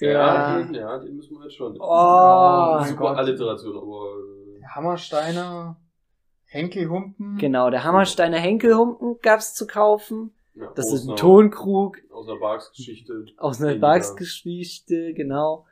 Ja, 0.00 0.56
Der, 0.58 0.64
den, 0.64 0.74
ja, 0.74 0.98
den 0.98 1.16
müssen 1.16 1.36
wir 1.38 1.44
jetzt 1.44 1.56
schon. 1.56 1.76
Oh, 1.80 2.76
mein 2.78 2.88
Super 2.90 3.00
Gott. 3.00 3.16
Alliteration, 3.18 3.76
aber. 3.76 4.06
äh, 4.60 4.64
Hammersteiner, 4.74 5.76
Henkelhumpen. 6.46 7.36
genau, 7.38 7.70
der 7.70 7.84
Hammersteiner 7.84 8.38
Henkelhumpen 8.38 9.16
gab's 9.22 9.54
zu 9.54 9.66
kaufen. 9.66 10.32
Ja, 10.54 10.70
Das 10.74 10.92
ist 10.92 11.04
ein 11.04 11.10
einer- 11.10 11.16
Tonkrug 11.16 11.98
Aus 12.10 12.28
einer 12.28 12.38
Barks-Geschichte. 12.40 13.26
aus 13.36 13.62
einer 13.62 13.76
Barks-Geschichte, 13.76 15.14
genau. 15.14 15.66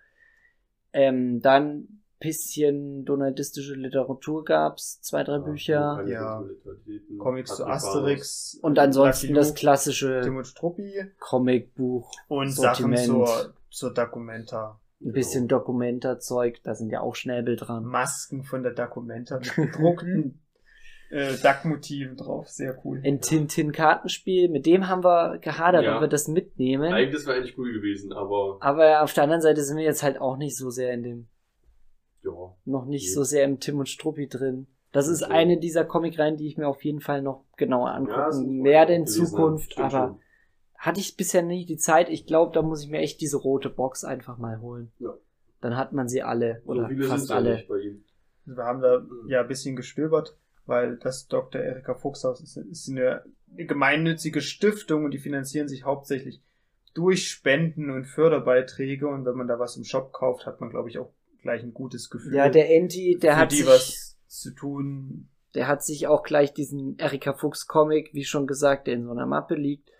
Ähm, 0.92 1.40
dann 1.42 1.88
bisschen 2.18 3.04
donaldistische 3.04 3.74
Literatur 3.74 4.42
gab's, 4.44 5.00
zwei, 5.02 5.22
drei 5.24 5.34
Ja, 5.34 5.38
Bücher. 5.38 6.04
Ja. 6.06 6.44
Comics 7.18 7.56
zu 7.56 7.66
Asterix. 7.66 8.58
Und 8.62 8.78
ansonsten 8.78 9.34
das 9.34 9.54
klassische 9.54 10.22
Tim 10.24 10.36
und 10.38 10.46
Struppi. 10.46 10.92
Comicbuch, 11.18 12.10
Und 12.28 12.50
Sortiment. 12.52 12.98
Sachen 13.00 13.26
zur, 13.26 13.54
zur 13.70 13.92
Documenta. 13.92 14.80
ein 15.02 15.12
bisschen 15.12 15.46
Dokumentarzeug, 15.48 16.62
da 16.62 16.74
sind 16.74 16.90
ja 16.90 17.00
auch 17.00 17.14
Schnäbel 17.14 17.56
dran. 17.56 17.84
Masken 17.84 18.44
von 18.44 18.62
der 18.62 18.72
Documenta 18.72 19.38
mit 19.38 19.54
gedruckten 19.54 20.40
äh, 21.10 21.34
Duck-Motiven 21.36 22.16
drauf. 22.16 22.48
Sehr 22.48 22.78
cool. 22.84 23.02
Ein 23.04 23.20
Tintin-Kartenspiel, 23.20 24.48
mit 24.48 24.64
dem 24.66 24.88
haben 24.88 25.04
wir 25.04 25.38
gehadert, 25.38 25.84
Ja. 25.84 25.96
ob 25.96 26.00
wir 26.02 26.08
das 26.08 26.28
mitnehmen. 26.28 26.92
Eigentlich, 26.92 27.14
das 27.14 27.26
wäre 27.26 27.36
eigentlich 27.36 27.58
cool 27.58 27.72
gewesen, 27.72 28.12
aber 28.12 28.58
Aber 28.60 29.02
auf 29.02 29.12
der 29.12 29.24
anderen 29.24 29.42
Seite 29.42 29.62
sind 29.62 29.76
wir 29.76 29.84
jetzt 29.84 30.02
halt 30.02 30.20
auch 30.20 30.36
nicht 30.36 30.56
so 30.56 30.70
sehr 30.70 30.92
in 30.94 31.02
dem, 31.02 31.28
ja. 32.24 32.32
noch 32.64 32.86
nicht 32.86 33.04
Nee. 33.08 33.12
so 33.14 33.22
sehr 33.22 33.44
im 33.44 33.60
Tim 33.60 33.78
und 33.78 33.88
Struppi 33.88 34.28
drin. 34.28 34.66
Das 34.92 35.08
ist 35.08 35.22
Okay. 35.24 35.32
eine 35.34 35.58
dieser 35.58 35.84
Comicreihen, 35.84 36.38
die 36.38 36.46
ich 36.46 36.56
mir 36.56 36.68
auf 36.68 36.82
jeden 36.84 37.00
Fall 37.00 37.20
noch 37.20 37.44
genauer 37.58 37.88
Ja, 37.88 37.94
angucken 37.96 38.22
muss 38.24 38.36
man 38.40 38.64
werde 38.64 38.94
in. 38.94 39.06
Zukunft, 39.06 39.76
aber 39.78 39.90
schon. 39.90 40.20
Hatte 40.86 41.00
ich 41.00 41.16
bisher 41.16 41.42
nie 41.42 41.66
die 41.66 41.76
Zeit. 41.76 42.08
Ich 42.08 42.26
glaube, 42.26 42.52
da 42.54 42.62
muss 42.62 42.84
ich 42.84 42.88
mir 42.88 42.98
echt 43.00 43.20
diese 43.20 43.36
rote 43.36 43.68
Box 43.68 44.04
einfach 44.04 44.38
mal 44.38 44.60
holen. 44.60 44.92
Ja. 44.98 45.14
Dann 45.60 45.76
hat 45.76 45.92
man 45.92 46.08
sie 46.08 46.22
alle 46.22 46.62
So 46.64 46.72
oder 46.72 46.88
viele 46.88 47.04
sind 47.04 47.10
fast 47.10 47.32
alle. 47.32 47.56
nicht 47.56 47.68
bei 47.68 47.78
ihm. 47.80 48.04
Wir 48.44 48.62
haben 48.62 48.80
da 48.80 49.04
ja 49.26 49.40
ein 49.40 49.48
bisschen 49.48 49.74
gestöbert, 49.74 50.36
weil 50.66 50.96
das 50.98 51.26
Dr. 51.26 51.60
Erika 51.60 51.94
Fuchshaus 51.94 52.40
ist, 52.40 52.56
ist 52.56 52.88
eine 52.88 53.24
gemeinnützige 53.48 54.40
Stiftung 54.40 55.04
und 55.04 55.10
die 55.10 55.18
finanzieren 55.18 55.68
sich 55.68 55.84
hauptsächlich 55.84 56.42
durch 56.94 57.28
Spenden 57.28 57.90
und 57.90 58.04
Förderbeiträge 58.04 59.08
und 59.08 59.26
wenn 59.26 59.36
man 59.36 59.48
da 59.48 59.58
was 59.58 59.76
im 59.76 59.84
Shop 59.84 60.12
kauft, 60.12 60.46
hat 60.46 60.60
man 60.60 60.70
glaube 60.70 60.88
ich 60.88 60.98
auch 60.98 61.12
gleich 61.42 61.62
ein 61.62 61.74
gutes 61.74 62.10
Gefühl. 62.10 62.34
Ja, 62.34 62.48
der 62.48 62.70
Enti, 62.70 63.18
der 63.20 63.32
für 63.32 63.38
hat 63.38 63.52
die 63.52 63.56
sich, 63.56 63.66
was 63.66 64.18
zu 64.28 64.52
tun. 64.52 65.28
der 65.54 65.68
hat 65.68 65.82
sich 65.82 66.06
auch 66.06 66.22
gleich 66.22 66.54
diesen 66.54 66.98
Erika 66.98 67.32
Fuchs 67.32 67.66
Comic, 67.66 68.14
wie 68.14 68.24
schon 68.24 68.46
gesagt, 68.46 68.86
der 68.86 68.94
in 68.94 69.04
so 69.04 69.10
einer 69.10 69.26
Mappe 69.26 69.54
liegt, 69.54 69.90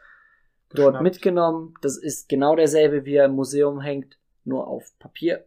dort 0.71 0.95
geschnappt. 0.95 1.03
mitgenommen. 1.03 1.75
Das 1.83 1.97
ist 1.97 2.29
genau 2.29 2.57
derselbe, 2.57 3.05
wie 3.05 3.15
er 3.15 3.27
im 3.27 3.33
Museum 3.33 3.81
hängt, 3.81 4.19
nur 4.45 4.67
auf 4.67 4.99
Papier. 4.99 5.47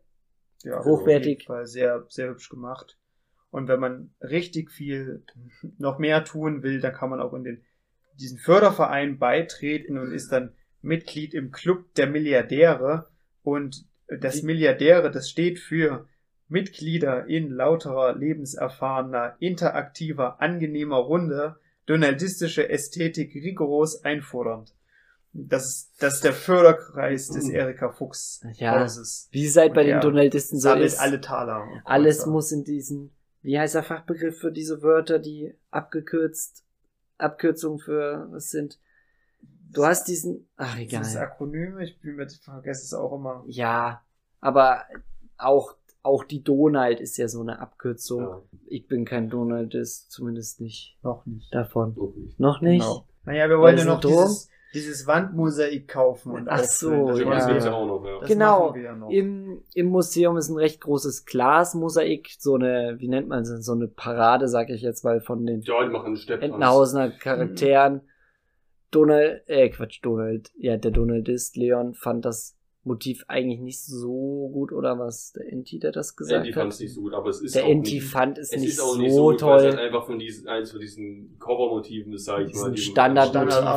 ja, 0.64 0.84
hochwertig. 0.84 1.38
Auf 1.38 1.40
jeden 1.40 1.48
Fall 1.48 1.66
sehr, 1.68 2.06
sehr 2.10 2.30
hübsch 2.30 2.50
gemacht. 2.50 2.98
Und 3.52 3.68
wenn 3.68 3.80
man 3.80 4.14
richtig 4.22 4.72
viel 4.72 5.24
noch 5.78 5.98
mehr 5.98 6.24
tun 6.24 6.62
will, 6.64 6.82
dann 6.82 6.94
kann 6.94 7.10
man 7.10 7.20
auch 7.20 7.34
in 7.34 7.44
den, 7.44 7.64
diesen 8.20 8.38
Förderverein 8.38 9.18
beitreten 9.18 9.98
und 9.98 10.12
ist 10.12 10.32
dann 10.32 10.54
Mitglied 10.82 11.34
im 11.34 11.52
Club 11.52 11.94
der 11.96 12.08
Milliardäre. 12.08 13.08
Und 13.42 13.86
das 14.08 14.44
Milliardäre, 14.44 15.12
das 15.12 15.30
steht 15.30 15.60
für 15.60 16.08
Mitglieder 16.48 17.28
in 17.28 17.52
lauterer, 17.52 18.16
lebenserfahrener, 18.16 19.36
interaktiver, 19.40 20.42
angenehmer 20.42 20.98
Runde, 20.98 21.58
donaldistische 21.86 22.70
Ästhetik 22.70 23.34
rigoros 23.36 24.04
einfordernd. 24.04 24.74
Das 25.48 25.66
ist, 25.68 25.92
das 26.00 26.16
ist 26.16 26.24
der 26.24 26.34
Förderkreis 26.34 27.28
des 27.30 27.50
Erika 27.50 27.90
Fuchs 27.92 28.42
Ja. 28.56 28.80
Hauses. 28.82 29.28
Wie 29.32 29.46
es 29.46 29.56
halt 29.58 29.74
bei 29.74 29.84
den 29.84 30.02
Donaldisten 30.02 30.60
so 30.60 30.74
ist. 30.74 31.00
alle 31.00 31.22
Taler. 31.22 31.66
Alles 31.86 32.26
muss 32.26 32.52
in 32.52 32.64
diesen, 32.64 33.12
wie 33.42 33.58
heißt 33.60 33.76
der 33.76 33.84
Fachbegriff 33.84 34.40
für 34.40 34.52
diese 34.52 34.82
Wörter, 34.82 35.20
die 35.20 35.56
abgekürzt, 35.72 36.64
Abkürzungen 37.18 37.80
für, 37.80 38.28
was 38.32 38.50
sind? 38.50 38.80
Du 39.72 39.86
hast 39.86 40.08
diesen, 40.08 40.48
ach 40.58 40.76
Dieses 40.78 41.12
egal. 41.14 41.24
Akronym, 41.26 41.80
ich 41.80 42.00
bin 42.02 42.16
mir 42.16 42.28
vergesse 42.28 42.84
es 42.84 42.94
auch 42.94 43.14
immer. 43.14 43.44
Ja, 43.48 44.04
aber 44.42 44.84
auch, 45.38 45.76
auch 46.02 46.24
die 46.24 46.44
Donald 46.44 47.00
ist 47.00 47.18
ja 47.18 47.28
so 47.28 47.42
eine 47.42 47.60
Abkürzung. 47.60 48.22
Ja, 48.22 48.42
Ich 48.68 48.88
bin 48.88 49.06
kein 49.06 49.30
Donald, 49.30 49.76
ist 49.76 50.10
zumindest 50.12 50.60
nicht 50.60 50.98
Noch 51.04 51.26
nicht. 51.26 51.54
davon. 51.54 51.94
so 51.94 52.14
nicht. 52.18 52.40
Noch 52.40 52.62
nicht? 52.62 52.82
Genau. 52.82 53.06
Naja, 53.26 53.48
wir 53.50 53.60
wollen 53.60 53.78
ja 53.78 53.86
noch 53.86 54.00
dieses, 54.02 54.50
dieses 54.74 55.08
Wandmosaik 55.08 55.88
kaufen 55.88 56.32
und 56.32 56.48
Ach 56.48 56.64
so, 56.64 57.08
Das 57.08 57.20
ja. 57.20 57.48
gibt's 57.50 57.66
ja 57.66 57.74
auch 57.74 57.88
noch, 57.88 58.06
ja. 58.06 58.20
Das 58.20 58.30
Genau. 58.30 58.68
machen 58.68 58.76
wir 58.76 58.84
ja 58.84 58.96
noch. 58.96 59.10
Im, 59.10 59.64
Im 59.74 59.88
Museum 59.88 60.38
ist 60.38 60.50
ein 60.50 60.58
recht 60.58 60.82
großes 60.82 61.26
Glasmosaik, 61.26 62.30
so 62.38 62.56
eine, 62.56 62.96
wie 63.00 63.08
nennt 63.08 63.28
man 63.28 63.42
es, 63.42 63.50
so 63.66 63.72
eine 63.74 63.88
Parade, 63.88 64.48
sag 64.48 64.70
ich 64.70 64.82
jetzt 64.82 65.04
mal, 65.04 65.22
von 65.22 65.46
den 65.46 65.62
Ja, 65.62 65.84
die 65.84 65.90
machen. 65.90 66.20
Entenhausener 66.28 67.10
Charakteren. 67.10 68.02
Donald, 68.92 69.44
äh, 69.48 69.70
Quatsch, 69.70 70.00
Donald, 70.02 70.52
ja, 70.58 70.78
der 70.78 70.92
Donald 70.92 71.30
ist, 71.30 71.56
Leon 71.56 71.94
fand 71.94 72.26
das 72.26 72.56
Motiv 72.86 73.26
eigentlich 73.28 73.60
nicht 73.60 73.84
so 73.84 74.50
gut, 74.54 74.72
oder 74.72 74.98
was? 74.98 75.34
Der 75.34 75.52
Enti, 75.52 75.80
der 75.80 75.92
das 75.92 76.16
gesagt 76.16 76.46
Die 76.46 76.50
hat? 76.54 76.62
fand 76.62 76.74
es 76.74 76.80
nicht 76.80 76.94
so 76.94 77.02
gut, 77.02 77.14
aber 77.14 77.30
es 77.30 77.42
ist 77.42 77.56
der 77.56 77.66
auch 77.66 77.70
Enti 77.70 77.96
nicht, 77.96 78.06
fand 78.06 78.38
es, 78.38 78.52
es 78.54 78.62
nicht 78.62 78.70
ist 78.72 78.80
auch 78.80 78.94
so 78.94 79.02
nicht 79.02 79.14
so 79.14 79.24
gut, 79.24 79.42
weil 79.42 79.58
es 79.58 79.64
halt 79.66 79.76
toll. 79.76 79.86
einfach 79.86 80.06
von 80.06 80.18
diesen, 80.20 80.48
eins 80.48 80.72
von 80.72 80.80
diesen 80.80 81.38
Covermotiven 81.40 82.14
ist, 82.14 82.26
sag 82.26 82.42
ich 82.42 82.48
Diesen 82.52 82.70
mal. 82.70 82.72
die- 82.76 82.82
Standard- 82.82 83.34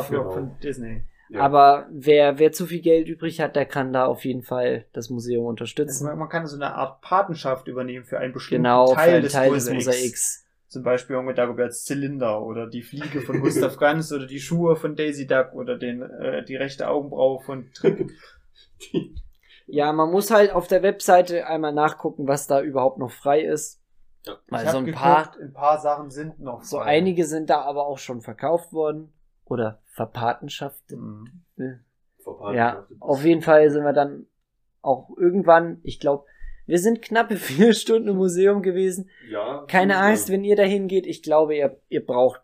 genau. 0.09 0.31
von 0.31 0.51
Disney. 0.63 1.03
Ja. 1.29 1.41
Aber 1.41 1.87
wer, 1.91 2.37
wer 2.39 2.51
zu 2.51 2.65
viel 2.67 2.81
Geld 2.81 3.07
übrig 3.07 3.41
hat, 3.41 3.55
der 3.55 3.65
kann 3.65 3.91
da 3.91 4.05
auf 4.05 4.23
jeden 4.23 4.43
Fall 4.43 4.85
das 4.93 5.09
Museum 5.09 5.41
Also 5.41 5.49
unterstützen. 5.49 6.05
man, 6.05 6.19
man 6.19 6.29
kann 6.29 6.45
so 6.47 6.55
eine 6.55 6.75
Art 6.75 7.01
Patenschaft 7.01 7.67
übernehmen 7.67 8.05
für 8.05 8.19
einen 8.19 8.33
bestimmten 8.33 8.63
Genau, 8.63 8.87
für 8.87 8.95
Teil, 8.95 9.13
einen 9.15 9.23
des, 9.23 9.33
Teil 9.33 9.51
des 9.51 9.65
Mosaiks. 9.69 9.85
Mosaiks. 9.87 10.45
Zum 10.67 10.83
Beispiel 10.83 11.15
Junge 11.15 11.33
Dagoberts 11.33 11.85
Zylinder 11.85 12.41
oder 12.41 12.67
die 12.67 12.81
Fliege 12.83 13.21
von 13.21 13.39
Gustav 13.41 13.77
Ganz 13.77 14.11
oder 14.11 14.27
die 14.27 14.39
Schuhe 14.39 14.75
von 14.75 14.95
Daisy 14.95 15.25
Duck 15.27 15.53
oder 15.53 15.77
den, 15.77 16.01
äh, 16.03 16.43
die 16.45 16.55
rechte 16.55 16.87
Augenbraue 16.87 17.41
von 17.41 17.71
Trick. 17.73 18.11
Ja, 19.65 19.93
man 19.93 20.11
muss 20.11 20.29
halt 20.29 20.51
auf 20.51 20.67
der 20.67 20.83
Webseite 20.83 21.47
einmal 21.47 21.71
nachgucken, 21.73 22.27
was 22.27 22.47
da 22.47 22.61
überhaupt 22.61 22.97
noch 22.97 23.11
frei 23.11 23.41
ist. 23.41 23.81
Ja. 24.25 24.37
Weil 24.49 24.67
so 24.67 24.77
ein 24.79 24.91
paar, 24.91 25.23
geguckt, 25.23 25.41
ein 25.41 25.53
paar 25.53 25.79
Sachen 25.79 26.11
sind 26.11 26.39
noch 26.39 26.63
so 26.63 26.77
frei. 26.79 26.85
einige 26.97 27.25
sind 27.25 27.49
da 27.49 27.61
aber 27.61 27.87
auch 27.87 27.97
schon 27.97 28.21
verkauft 28.21 28.73
worden. 28.73 29.13
Oder 29.45 29.81
verpatenschaftet. 29.85 30.99
Mhm. 30.99 31.79
Ja, 32.53 32.85
auf 32.99 33.23
jeden 33.23 33.41
Fall 33.41 33.69
sind 33.69 33.83
wir 33.83 33.93
dann 33.93 34.27
auch 34.81 35.09
irgendwann, 35.17 35.79
ich 35.83 35.99
glaube, 35.99 36.25
wir 36.65 36.79
sind 36.79 37.01
knappe 37.01 37.35
vier 37.37 37.73
Stunden 37.73 38.09
im 38.09 38.17
Museum 38.17 38.61
gewesen. 38.61 39.09
Ja. 39.29 39.65
Keine. 39.67 39.97
Angst, 39.97 40.29
wenn 40.29 40.43
ihr 40.43 40.57
dahin 40.57 40.87
geht. 40.87 41.05
Ich 41.07 41.23
glaube, 41.23 41.55
ihr, 41.55 41.79
ihr 41.87 42.05
braucht 42.05 42.41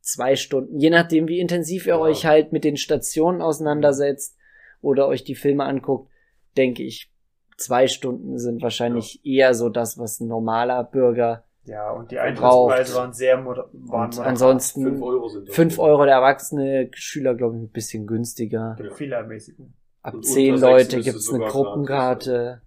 zwei 0.00 0.34
Stunden, 0.34 0.78
je 0.78 0.90
nachdem, 0.90 1.28
wie 1.28 1.38
intensiv 1.38 1.86
ihr 1.86 1.94
Ja. 1.94 2.00
euch 2.00 2.26
halt 2.26 2.52
mit 2.52 2.64
den 2.64 2.76
Stationen 2.76 3.40
auseinandersetzt 3.40 4.36
oder 4.80 5.08
euch 5.08 5.24
die 5.24 5.34
Filme 5.34 5.64
anguckt, 5.64 6.10
denke 6.56 6.82
ich, 6.82 7.12
zwei 7.56 7.86
Stunden 7.86 8.38
sind 8.38 8.62
wahrscheinlich 8.62 9.24
eher 9.24 9.54
so 9.54 9.68
das, 9.68 9.98
was 9.98 10.20
ein 10.20 10.28
normaler 10.28 10.82
Bürger 10.84 11.44
Ja, 11.64 11.90
und 11.90 12.10
die. 12.10 12.18
Eintrittspreise 12.18 12.94
waren 12.94 13.12
sehr 13.12 13.36
moder 13.40 13.68
waren 13.72 14.08
moderat. 14.10 14.26
ansonsten 14.26 14.82
Fünf 14.82 15.02
Euro 15.02 15.28
sind 15.28 15.48
das. 15.48 15.54
fünf 15.54 15.78
Euro 15.78 16.04
der 16.04 16.14
erwachsene 16.14 16.90
Schüler, 16.94 17.34
glaube 17.34 17.56
ich, 17.56 17.62
ein 17.62 17.68
bisschen 17.70 18.06
günstiger. 18.06 18.76
Ermäßigungen. 18.98 19.74
Ab 20.02 20.14
Und 20.14 20.24
zehn 20.24 20.54
unter 20.54 20.66
sechs 20.78 20.92
Leute 20.92 20.96
müsste 20.96 21.12
gibt's 21.12 21.32
eine 21.32 21.44
Gruppenkarte. 21.44 22.62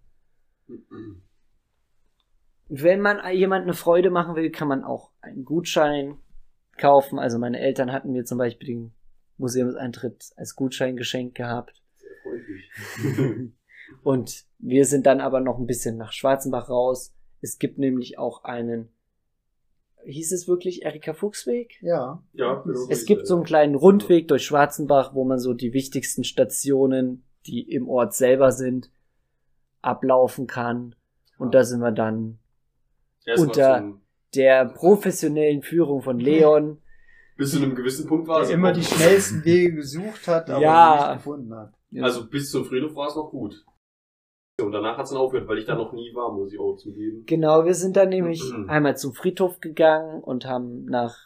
Wenn 2.70 3.02
man 3.02 3.20
jemand 3.36 3.64
eine 3.64 3.74
Freude 3.74 4.10
machen 4.10 4.36
will, 4.36 4.52
kann 4.52 4.68
man 4.68 4.84
auch 4.84 5.12
einen 5.22 5.44
Gutschein 5.44 6.18
kaufen. 6.78 7.20
Also 7.20 7.40
meine 7.40 7.60
Eltern 7.60 7.92
hatten 7.92 8.12
mir 8.12 8.26
zum 8.26 8.38
Beispiel 8.38 8.68
den 8.68 8.94
Museumseintritt 9.38 10.32
als 10.38 10.56
Gutschein 10.56 10.96
geschenkt 10.96 11.36
gehabt. 11.36 11.83
Und 14.04 14.46
wir 14.60 14.86
sind 14.86 15.06
dann 15.06 15.22
aber 15.22 15.40
noch 15.40 15.58
ein 15.60 15.66
bisschen 15.68 15.98
nach 15.98 16.12
Schwarzenbach 16.12 16.70
raus. 16.70 17.14
Es 17.42 17.60
gibt 17.60 17.78
nämlich 17.78 18.18
auch 18.18 18.44
einen, 18.44 18.90
hieß 20.06 20.32
es 20.32 20.48
wirklich 20.48 20.84
Erika 20.84 21.14
Fuchsweg? 21.14 21.82
Ja. 21.82 22.24
ja, 22.34 22.56
genau. 22.56 22.88
Es 22.90 23.06
gibt 23.06 23.28
so 23.28 23.36
einen 23.36 23.44
kleinen 23.46 23.76
Rundweg 23.76 24.28
durch 24.28 24.46
Schwarzenbach, 24.46 25.14
wo 25.14 25.24
man 25.26 25.40
so 25.40 25.54
die 25.54 25.74
wichtigsten 25.74 26.24
Stationen, 26.24 27.24
die 27.46 27.62
im 27.62 27.88
Ort 27.90 28.14
selber 28.14 28.52
sind, 28.52 28.90
ablaufen 29.82 30.48
kann. 30.48 30.96
Und 31.38 31.54
da 31.54 31.64
sind 31.64 31.82
wir 31.82 31.92
dann 31.92 32.40
Erstmal 33.26 33.48
unter- 33.48 33.78
zum- 33.80 34.02
der 34.36 34.66
professionellen 34.66 35.62
Führung 35.62 36.02
von 36.02 36.20
Leon. 36.20 36.80
Bis 37.38 37.52
zu 37.52 37.58
einem 37.58 37.76
gewissen 37.76 38.08
Punkt 38.08 38.28
war 38.28 38.40
Der 38.40 38.48
es 38.48 38.54
immer 38.54 38.72
die 38.74 38.84
schnellsten 38.84 39.44
Wege 39.46 39.76
gesucht 39.76 40.28
hat, 40.28 40.50
aber 40.50 40.62
Ja. 40.62 41.08
nicht 41.14 41.18
gefunden 41.24 41.54
hat. 41.54 41.74
Also 42.02 42.28
bis 42.28 42.50
zum 42.52 42.66
Friedhof 42.66 42.96
war 42.96 43.08
es 43.08 43.16
noch 43.16 43.30
gut. 43.30 43.66
Und 44.62 44.72
danach 44.72 44.98
hat 44.98 45.06
es 45.06 45.10
dann 45.12 45.20
aufgehört, 45.20 45.48
weil 45.48 45.58
ich 45.58 45.66
da 45.66 45.76
noch 45.76 45.94
nie 45.94 46.14
war, 46.14 46.32
muss 46.32 46.54
ich 46.54 46.60
auch 46.60 46.76
zugeben. 46.76 47.24
Genau, 47.26 47.66
wir 47.66 47.74
sind 47.74 47.96
dann 47.98 48.10
nämlich 48.10 48.42
Mhm. 48.56 48.70
einmal 48.70 48.96
zum 48.98 49.14
Friedhof 49.14 49.60
gegangen 49.60 50.22
und 50.22 50.46
haben 50.46 50.86
nach 50.86 51.18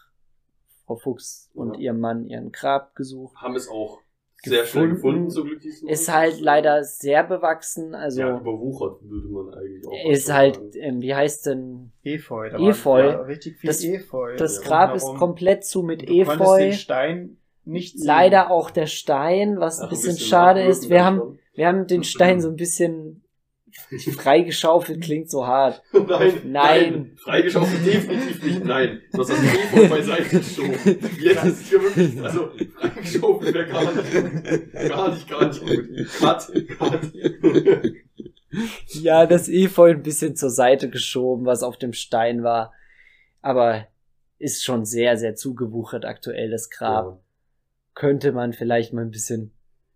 Frau 0.85 0.95
Fuchs 0.95 1.51
und 1.53 1.73
Ja. 1.75 1.79
ihrem 1.79 1.99
Mann 1.99 2.25
ihren 2.25 2.51
Grab 2.53 2.95
gesucht. 2.95 3.35
Haben 3.35 3.55
es 3.55 3.67
auch 3.67 3.99
sehr 4.43 4.65
schnell 4.65 4.89
Gefunden. 4.89 4.95
gefunden, 5.25 5.29
zum 5.31 5.47
Glück 5.47 5.59
diesmal. 5.59 5.91
Ist 5.91 6.13
halt 6.13 6.39
leider 6.39 6.83
sehr 6.85 7.23
bewachsen, 7.25 7.93
also 7.95 8.21
ja, 8.21 8.39
überwuchert, 8.39 9.01
würde 9.03 9.27
man 9.27 9.53
eigentlich 9.53 9.85
auch 9.85 10.09
ist 10.09 10.31
halt, 10.31 10.55
sagen. 10.55 10.71
ähm, 10.75 11.01
wie 11.01 11.13
heißt 11.13 11.47
denn, 11.47 11.91
Efeu. 12.03 12.49
Da 12.49 12.57
Efeu. 12.59 13.09
Richtig 13.23 13.57
viel 13.57 13.67
Das- 13.67 13.83
Efeu. 13.83 14.37
das 14.37 14.57
Ja. 14.59 14.63
Grab 14.67 14.95
ist 14.95 15.05
komplett 15.15 15.65
zu 15.65 15.83
mit 15.83 16.03
Du 16.03 16.05
konntest 16.23 16.31
Efeu. 16.41 16.57
den 16.59 16.73
Stein 16.73 17.37
nicht 17.67 17.97
sehen. 17.97 18.07
Leider 18.07 18.51
auch 18.51 18.71
der 18.71 18.87
Stein, 18.87 19.59
was 19.59 19.79
ein 19.79 19.85
Ach, 19.85 19.89
bisschen, 19.89 20.17
schade 20.17 20.61
ist. 20.61 20.89
Wir 20.89 21.03
haben, 21.03 21.17
schon. 21.17 21.39
wir 21.53 21.67
haben 21.67 21.87
den 21.87 22.03
Stein 22.03 22.41
so 22.41 22.49
ein 22.49 22.55
bisschen 22.55 23.23
freigeschaufelt, 24.15 25.03
klingt 25.03 25.29
so 25.29 25.45
hart. 25.45 25.83
Nein, 25.93 26.07
Nein. 26.07 26.41
nein. 26.45 27.17
Freigeschaufelt 27.17 27.85
definitiv 27.85 28.43
nicht, 28.43 28.65
nein. 28.65 29.01
Du 29.11 29.19
hast 29.19 29.29
das 29.29 29.39
Telefon 29.39 29.89
beiseite 29.89 30.39
geschoben. 30.39 30.73
Jetzt 31.19 31.43
ist 31.43 31.61
es 31.61 31.69
hier 31.69 31.81
wirklich, 31.81 32.23
also, 32.23 32.49
freigeschaufelt 32.79 33.53
wäre 33.53 33.67
gar 33.67 33.93
nicht 33.93 34.13
gut. 34.13 34.89
Gar 34.89 35.09
nicht, 35.13 35.29
gar 35.29 35.47
nicht 35.47 35.61
gut. 35.61 36.07
Cut, 36.19 36.51
cut. 36.79 37.93
Ja, 38.87 39.25
das 39.25 39.49
Efeu 39.49 39.91
ein 39.91 40.01
bisschen 40.03 40.35
zur 40.35 40.49
Seite 40.49 40.89
geschoben, 40.89 41.45
was 41.45 41.61
auf 41.63 41.77
dem 41.77 41.93
Stein 41.93 42.43
war. 42.43 42.73
Aber 43.41 43.87
ist 44.39 44.63
schon 44.63 44.85
sehr, 44.85 45.17
sehr 45.17 45.35
zugewuchert 45.35 46.05
aktuell, 46.05 46.49
das 46.49 46.69
Grab. 46.69 47.21
Könnte 47.97 48.31
man 48.31 48.53
vielleicht 48.53 48.93
mal 48.93 49.01
ein 49.01 49.09
bisschen 49.09 49.51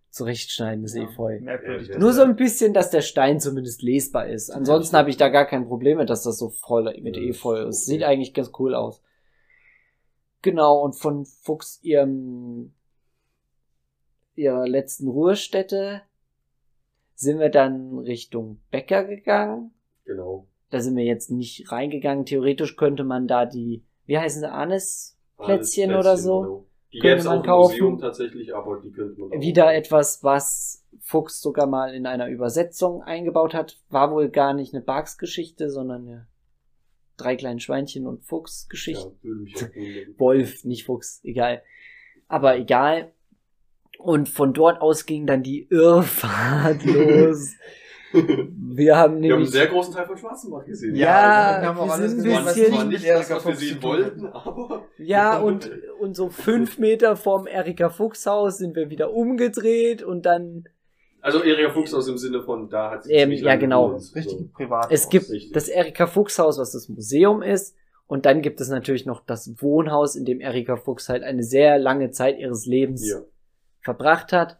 zurechtschneiden, 0.09 0.81
das 0.81 0.95
Ja, 0.95 1.03
Efeu. 1.03 1.39
Merkwürdig. 1.39 1.95
Nur 1.99 2.13
so 2.13 2.23
ein 2.23 2.35
bisschen, 2.35 2.73
dass 2.73 2.89
der 2.89 3.01
Stein 3.01 3.39
zumindest 3.39 3.83
lesbar 3.83 4.27
ist. 4.27 4.49
Ansonsten 4.49 4.97
habe 4.97 5.11
ich 5.11 5.17
da 5.17 5.29
gar 5.29 5.45
kein 5.45 5.67
Problem 5.67 5.99
mit, 5.99 6.09
dass 6.09 6.23
das 6.23 6.39
so 6.39 6.49
voll 6.49 6.85
mit 6.99 7.15
Ja, 7.15 7.21
Efeu 7.21 7.59
ist. 7.59 7.83
okay. 7.83 7.91
Sieht 7.91 8.03
eigentlich 8.03 8.33
ganz 8.33 8.49
cool 8.57 8.73
aus. 8.73 9.03
Genau, 10.41 10.81
und 10.83 10.93
von 10.93 11.25
Fuchs 11.25 11.79
ihrem 11.83 12.73
ihrer 14.33 14.67
letzten 14.67 15.07
Ruhestätte 15.07 16.01
sind 17.13 17.37
wir 17.37 17.49
dann 17.49 17.99
Richtung 17.99 18.61
Bäcker 18.71 19.03
gegangen. 19.03 19.75
Genau. 20.05 20.47
Da 20.71 20.79
sind 20.79 20.95
wir 20.95 21.03
jetzt 21.03 21.29
nicht 21.29 21.71
reingegangen. 21.71 22.25
Theoretisch 22.25 22.77
könnte 22.77 23.03
man 23.03 23.27
da 23.27 23.45
die, 23.45 23.85
wie 24.07 24.17
heißen 24.17 24.41
sie, 24.41 24.51
Anis 24.51 25.19
Plätzchen 25.37 25.93
oder 25.93 26.17
so? 26.17 26.65
Die 26.93 26.99
Könnte 26.99 27.19
es 27.19 27.25
man 27.25 27.43
kaufen. 27.43 27.71
Museum 27.71 27.99
tatsächlich, 27.99 28.53
aber 28.53 28.81
die 28.81 28.91
könnte 28.91 29.19
man 29.19 29.31
auch 29.31 29.41
wieder 29.41 29.73
etwas, 29.73 30.23
was 30.23 30.85
Fuchs 30.99 31.41
sogar 31.41 31.67
mal 31.67 31.93
in 31.93 32.05
einer 32.05 32.27
Übersetzung 32.27 33.01
eingebaut 33.01 33.53
hat. 33.53 33.79
War 33.89 34.11
wohl 34.11 34.29
gar 34.29 34.53
nicht 34.53 34.73
eine 34.73 34.83
Barks-Geschichte, 34.83 35.69
sondern 35.69 36.07
eine 36.07 36.27
drei 37.17 37.35
kleinen 37.35 37.59
Schweinchen 37.59 38.07
und 38.07 38.25
Fuchs-Geschichte. 38.25 39.13
Ja. 39.23 39.67
Wolf, 40.17 40.65
nicht 40.65 40.85
Fuchs, 40.85 41.21
egal. 41.23 41.63
Aber 42.27 42.57
egal. 42.57 43.13
Und 43.97 44.29
von 44.29 44.53
dort 44.53 44.81
aus 44.81 45.05
ging 45.05 45.27
dann 45.27 45.43
die 45.43 45.67
Irrfahrt 45.69 46.83
los. 46.85 47.53
Wir 48.13 48.17
haben 48.47 48.77
Wir 48.77 48.95
haben 48.97 49.11
einen 49.13 49.21
nämlich, 49.21 49.51
sehr 49.51 49.67
großen 49.67 49.93
Teil 49.93 50.05
von 50.05 50.17
Schwarzenbach 50.17 50.65
gesehen. 50.65 50.95
Ja, 50.95 51.59
wir 51.61 51.67
haben 51.69 51.77
auch 51.79 51.85
wir 51.87 51.93
alles 51.93 52.11
sind 52.11 52.27
ein 52.31 52.43
bisschen- 52.45 52.87
nicht 52.89 53.07
das, 53.09 53.29
was 53.29 53.45
wir 53.45 53.55
sehen 53.55 53.81
wollten, 53.83 54.25
aber 54.27 54.85
ja, 54.97 55.37
und, 55.39 55.69
und 55.99 56.15
so 56.15 56.29
fünf 56.29 56.77
Meter 56.79 57.15
vorm 57.15 57.47
Erika 57.47 57.89
Fuchs 57.89 58.25
Haus 58.25 58.57
sind 58.57 58.75
wir 58.75 58.89
wieder 58.89 59.11
umgedreht 59.13 60.03
und 60.03 60.25
dann 60.25 60.65
Also 61.21 61.43
Erika 61.43 61.71
Fuchs 61.71 61.93
aus 61.93 62.05
dem 62.07 62.17
Sinne 62.17 62.41
von, 62.43 62.69
da 62.69 62.91
hat 62.91 63.03
sie 63.03 63.13
Ähm, 63.13 63.31
ja, 63.31 63.55
genau. 63.55 63.87
richtige 63.95 64.29
So. 64.29 64.49
Privat. 64.53 64.87
Es 64.91 65.09
gibt 65.09 65.29
richtig. 65.29 65.51
das 65.53 65.67
Erika 65.69 66.07
Fuchs 66.07 66.37
Haus, 66.39 66.57
was 66.57 66.71
das 66.71 66.89
Museum 66.89 67.41
ist. 67.41 67.75
Und 68.07 68.25
dann 68.25 68.41
gibt 68.41 68.59
es 68.59 68.67
natürlich 68.67 69.05
noch 69.05 69.23
das 69.23 69.53
Wohnhaus, 69.61 70.15
in 70.17 70.25
dem 70.25 70.41
Erika 70.41 70.75
Fuchs 70.75 71.07
halt 71.07 71.23
eine 71.23 71.43
sehr 71.43 71.77
lange 71.79 72.11
Zeit 72.11 72.37
ihres 72.39 72.65
Lebens 72.65 73.07
Ja. 73.09 73.19
verbracht 73.81 74.33
hat. 74.33 74.59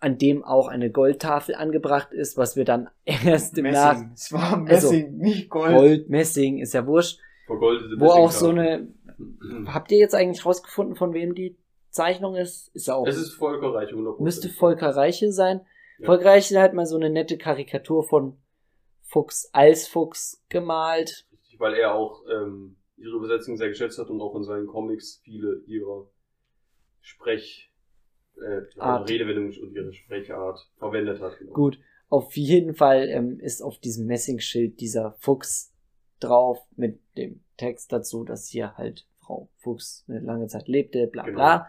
An 0.00 0.18
dem 0.18 0.44
auch 0.44 0.68
eine 0.68 0.90
Goldtafel 0.90 1.54
angebracht 1.54 2.12
ist, 2.12 2.36
was 2.36 2.56
wir 2.56 2.64
dann 2.64 2.88
erst 3.04 3.56
im 3.58 3.64
Nach 3.70 3.94
Messing. 3.94 4.10
Es 4.14 4.32
war 4.32 4.66
Also, 4.68 4.90
Messing, 4.92 5.16
nicht 5.16 5.50
Gold. 5.50 5.74
Gold, 5.76 6.10
Messing, 6.10 6.58
ist 6.58 6.74
ja 6.74 6.86
wurscht. 6.86 7.18
Vergoldete 7.46 7.98
Wo 7.98 8.06
auch 8.10 8.30
so 8.30 8.48
eine, 8.50 8.88
habt 9.66 9.90
ihr 9.92 9.98
jetzt 9.98 10.14
eigentlich 10.14 10.44
rausgefunden, 10.44 10.96
von 10.96 11.14
wem 11.14 11.34
die 11.34 11.56
Zeichnung 11.90 12.34
ist? 12.36 12.68
Ist 12.74 12.88
ja 12.88 12.94
auch, 12.96 13.06
Es 13.06 13.16
ist 13.16 13.34
Volker 13.34 13.72
Reich, 13.74 13.90
100%. 13.90 14.22
müsste 14.22 14.48
Volker 14.50 14.90
Reiche 14.90 15.32
sein. 15.32 15.60
Ja. 15.98 16.06
Volker 16.06 16.26
Reiche 16.26 16.60
hat 16.60 16.74
mal 16.74 16.84
so 16.86 16.96
eine 16.96 17.08
nette 17.08 17.38
Karikatur 17.38 18.04
von 18.04 18.36
Fuchs 19.02 19.48
als 19.52 19.86
Fuchs 19.88 20.44
gemalt. 20.50 21.26
Richtig, 21.32 21.58
Weil 21.58 21.74
er 21.74 21.94
auch 21.94 22.22
ähm, 22.30 22.76
ihre 22.96 23.16
Übersetzung 23.16 23.56
sehr 23.56 23.68
geschätzt 23.68 23.98
hat 23.98 24.10
und 24.10 24.20
auch 24.20 24.34
in 24.36 24.42
seinen 24.42 24.66
Comics 24.66 25.20
viele 25.24 25.62
ihrer 25.66 26.06
äh, 28.42 28.62
Art. 28.80 29.08
Redewendung 29.08 29.46
und 29.46 29.74
ihre 29.74 29.92
Sprechart 29.92 30.58
verwendet 30.78 31.20
hat. 31.20 31.38
Genau. 31.38 31.52
Gut, 31.52 31.78
auf 32.08 32.36
jeden 32.36 32.74
Fall 32.74 33.08
ähm, 33.08 33.40
ist 33.40 33.62
auf 33.62 33.78
diesem 33.78 34.06
Messingschild 34.06 34.80
dieser 34.80 35.12
Fuchs 35.18 35.72
drauf 36.20 36.58
mit 36.76 37.00
dem 37.16 37.40
Text 37.56 37.92
dazu, 37.92 38.24
dass 38.24 38.48
hier 38.48 38.76
halt 38.76 39.06
Frau 39.18 39.48
Fuchs 39.58 40.04
eine 40.08 40.20
lange 40.20 40.46
Zeit 40.46 40.68
lebte, 40.68 41.06
bla 41.06 41.24
Genau. 41.24 41.36
bla. 41.36 41.68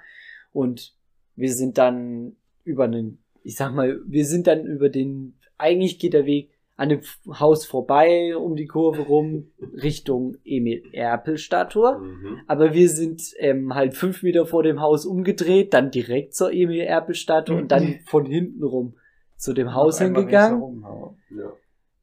Und 0.53 0.95
wir 1.35 1.53
sind 1.53 1.77
dann 1.77 2.35
über 2.63 2.85
einen, 2.85 3.23
ich 3.43 3.55
sag 3.55 3.73
mal, 3.73 3.99
wir 4.05 4.25
sind 4.25 4.47
dann 4.47 4.65
über 4.65 4.89
den, 4.89 5.37
eigentlich 5.57 5.99
geht 5.99 6.13
der 6.13 6.25
Weg 6.25 6.51
an 6.77 6.89
dem 6.89 7.01
Haus 7.27 7.65
vorbei, 7.65 8.37
um 8.37 8.55
die 8.55 8.67
Kurve 8.67 9.01
rum, 9.01 9.51
Richtung 9.59 10.37
Emil-Erpel-Statue. 10.45 11.99
Mhm. 11.99 12.41
Aber 12.45 12.73
wir 12.73 12.87
sind 12.87 13.21
ähm, 13.39 13.73
halt 13.73 13.95
fünf 13.95 14.21
Meter 14.21 14.45
vor 14.45 14.61
dem 14.61 14.79
Haus 14.79 15.05
umgedreht, 15.05 15.73
dann 15.73 15.89
direkt 15.89 16.35
zur 16.35 16.53
Emil-Erpel-Statue 16.53 17.57
und 17.57 17.71
dann 17.71 17.99
von 18.05 18.27
hinten 18.27 18.63
rum 18.63 18.95
zu 19.35 19.53
dem 19.53 19.73
Haus 19.73 19.99
hingegangen, 19.99 20.83
ja. 21.29 21.53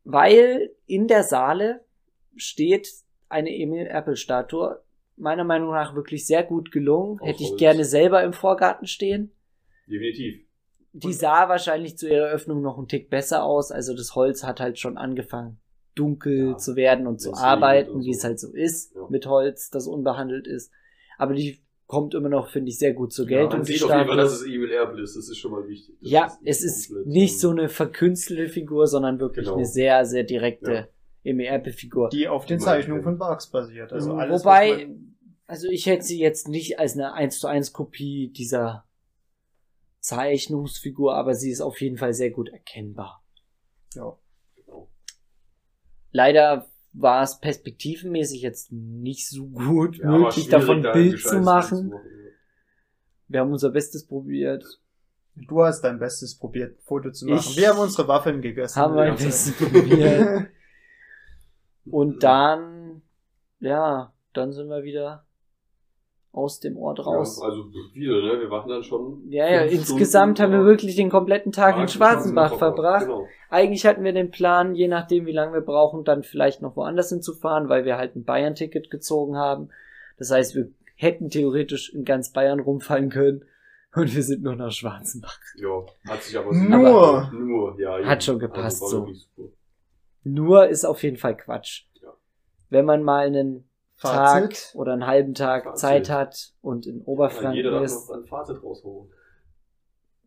Weil 0.05 0.71
in 0.87 1.09
der 1.09 1.23
Saale 1.23 1.85
steht 2.37 2.89
eine 3.29 3.51
Emil-Erpel-Statue. 3.51 4.83
Meiner 5.17 5.45
Meinung 5.45 5.71
nach 5.71 5.95
wirklich 5.95 6.27
sehr 6.27 6.43
gut 6.43 6.73
gelungen. 6.73 7.21
Hätte 7.23 7.43
ich 7.43 7.51
Holz. 7.51 7.59
gerne 7.59 7.85
selber 7.85 8.25
im 8.25 8.33
Vorgarten 8.33 8.87
stehen. 8.87 9.31
Definitiv. 9.87 10.44
Die 10.97 11.13
sah 11.13 11.49
wahrscheinlich 11.49 11.99
zu 11.99 12.09
ihrer 12.09 12.29
Öffnung 12.29 12.63
noch 12.63 12.79
einen 12.79 12.87
Tick 12.89 13.11
besser 13.11 13.43
aus. 13.45 13.71
Also 13.73 13.95
das 13.95 14.15
Holz 14.15 14.45
hat 14.45 14.61
halt 14.61 14.79
schon 14.79 14.97
angefangen, 14.97 15.59
dunkel 15.97 16.51
Ja, 16.51 16.57
zu 16.57 16.77
werden 16.77 17.07
und 17.09 17.21
zu 17.21 17.35
arbeiten, 17.35 17.91
und 17.91 18.05
wie 18.05 18.11
es 18.11 18.21
so. 18.23 18.29
halt 18.29 18.39
so 18.41 18.53
ist 18.53 18.95
Ja. 18.95 19.07
mit 19.11 19.27
Holz, 19.27 19.71
das 19.71 19.87
unbehandelt 19.89 20.47
ist. 20.47 20.71
Aber 21.19 21.35
die 21.35 21.61
kommt 21.87 22.15
immer 22.15 22.29
noch, 22.29 22.49
finde 22.49 22.71
ich, 22.71 22.79
sehr 22.79 22.95
gut 22.95 23.13
zur 23.13 23.29
Ja, 23.29 23.39
Geltung. 23.41 23.59
Man 23.59 23.67
die 23.67 23.73
sieht 23.75 23.83
auf 23.83 23.91
jeden 23.91 24.07
Fall, 24.07 24.17
dass 24.17 24.33
es 24.33 24.47
Emil 24.47 24.71
Erpel 24.71 25.01
ist. 25.03 25.17
Das 25.17 25.29
ist 25.29 25.37
schon 25.37 25.51
mal 25.53 25.67
wichtig. 25.69 25.97
Das 26.01 26.11
ja, 26.11 26.33
es 26.45 26.63
ist 26.65 26.91
nicht 27.07 27.39
so 27.41 27.51
eine 27.51 27.69
verkünstelte 27.69 28.49
Figur, 28.49 28.87
sondern 28.87 29.19
wirklich 29.21 29.45
Genau. 29.47 29.57
eine 29.57 29.67
sehr, 29.67 30.05
sehr 30.07 30.23
direkte 30.25 30.73
Ja. 30.73 30.87
Emil 31.25 31.47
Erpel-Figur. 31.47 32.09
Die 32.11 32.29
auf 32.29 32.47
den 32.47 32.59
man 32.59 32.65
Zeichnungen 32.67 33.03
von 33.03 33.19
Barks 33.19 33.49
basiert. 33.51 33.93
Also 33.93 34.13
alles, 34.15 34.43
Wobei, 34.45 34.87
man- 34.87 35.17
also 35.47 35.69
ich 35.69 35.87
hätte 35.87 36.05
sie 36.05 36.19
jetzt 36.21 36.49
nicht 36.49 36.79
als 36.79 36.95
eine 36.95 37.13
1 37.15 37.39
zu 37.41 37.49
1 37.49 37.73
Kopie 37.73 38.29
dieser 38.33 38.85
Zeichnungsfigur, 40.05 41.15
aber 41.17 41.35
sie 41.35 41.51
ist 41.51 41.63
auf 41.63 41.81
jeden 41.81 41.97
Fall 41.97 42.13
sehr 42.13 42.31
gut 42.31 42.51
erkennbar. 42.51 43.25
ja. 43.95 44.17
Leider 46.17 46.69
war 46.93 47.23
es 47.25 47.41
perspektivenmäßig 47.41 48.41
jetzt 48.43 48.71
nicht 48.71 49.29
so 49.29 49.49
gut 49.49 49.97
Ja, 49.99 50.11
möglich, 50.11 50.49
davon 50.49 50.83
da 50.83 50.93
ein 50.93 51.09
Bild 51.11 51.21
zu 51.21 51.41
machen. 51.41 51.91
ja. 51.91 51.99
Wir 53.27 53.41
haben 53.41 53.51
unser 53.53 53.71
Bestes 53.71 54.07
probiert. 54.07 54.65
Du 55.35 55.63
hast 55.65 55.81
dein 55.81 55.99
Bestes 55.99 56.39
probiert, 56.39 56.79
Foto 56.85 57.11
zu 57.11 57.27
machen. 57.27 57.41
Ich- 57.51 57.57
wir 57.57 57.71
haben 57.71 57.81
unsere 57.81 58.07
Waffeln 58.07 58.41
gegessen. 58.43 58.77
Haben 58.81 58.95
wir 58.95 59.03
ein. 59.03 59.17
Bestes 59.17 59.57
probiert. 59.57 60.49
Und 61.91 62.23
dann, 62.23 63.03
ja, 63.59 64.15
dann 64.35 64.53
sind 64.53 64.69
wir 64.69 64.85
wieder 64.85 65.27
aus 66.35 66.61
dem 66.61 66.77
Ort 66.77 67.05
raus. 67.07 67.39
Ja, 67.41 67.49
also 67.49 67.65
wieder, 67.93 68.15
ne? 68.23 68.41
Wir 68.41 68.51
waren 68.51 68.69
dann 68.69 68.83
schon. 68.83 69.23
Ja, 69.31 69.49
ja, 69.49 69.61
insgesamt 69.63 70.39
Stunden, 70.39 70.43
haben 70.43 70.53
wir 70.53 70.59
aber- 70.61 70.69
wirklich 70.69 70.97
den 70.97 71.11
kompletten 71.11 71.53
Tag 71.53 71.79
in 71.79 71.89
Schwarzenbach 71.89 72.57
verbracht. 72.59 73.07
Genau. 73.07 73.27
Eigentlich 73.51 73.87
hatten 73.87 74.03
wir 74.05 74.13
den 74.13 74.31
Plan, 74.31 74.75
je 74.75 74.89
nachdem, 74.89 75.27
wie 75.27 75.33
lange 75.33 75.53
wir 75.53 75.61
brauchen, 75.61 76.05
dann 76.05 76.23
vielleicht 76.23 76.61
noch 76.63 76.77
woanders 76.77 77.09
hinzufahren, 77.11 77.69
weil 77.69 77.85
wir 77.85 77.97
halt 77.97 78.17
ein 78.17 78.25
Bayern-Ticket 78.25 78.91
gezogen 78.91 79.37
haben. 79.37 79.69
Das 80.19 80.31
heißt, 80.31 80.55
wir 80.55 80.71
hätten 80.97 81.29
theoretisch 81.31 81.93
in 81.95 82.05
ganz 82.05 82.33
Bayern 82.33 82.61
rumfallen 82.61 83.11
können 83.11 83.45
und 83.95 84.15
wir 84.15 84.23
sind 84.23 84.43
nur 84.43 84.57
nach 84.57 84.73
Schwarzenbach. 84.73 85.39
Ja, 85.57 85.85
hat 86.09 86.23
sich 86.23 86.37
aber 86.37 86.53
Nur. 86.53 87.31
nur, 87.33 87.81
ja. 87.81 88.05
Hat 88.05 88.25
schon 88.25 88.39
gepasst, 88.41 88.83
war 88.83 88.89
so. 88.89 89.09
Nur 90.25 90.67
ist 90.69 90.85
auf 90.85 91.03
jeden 91.03 91.17
Fall 91.17 91.37
Quatsch. 91.37 91.85
Ja. 92.03 92.13
Wenn 92.71 92.85
man 92.87 93.03
mal 93.03 93.27
einen 93.27 93.69
Fazit. 93.97 94.53
Tag 94.73 94.75
oder 94.75 94.93
einen 94.93 95.07
halben 95.07 95.35
Tag 95.35 95.65
Fazit. 95.65 95.81
Zeit 95.81 96.11
hat 96.11 96.53
und 96.61 96.87
in 96.87 97.01
Ja, 97.01 97.07
Oberfranken 97.07 97.55
jeder 97.55 97.71
darf 97.73 97.85
ist. 97.85 98.09
noch 98.09 98.17
ein 98.17 98.25
Fazit 98.27 98.63
rausholen. 98.63 99.11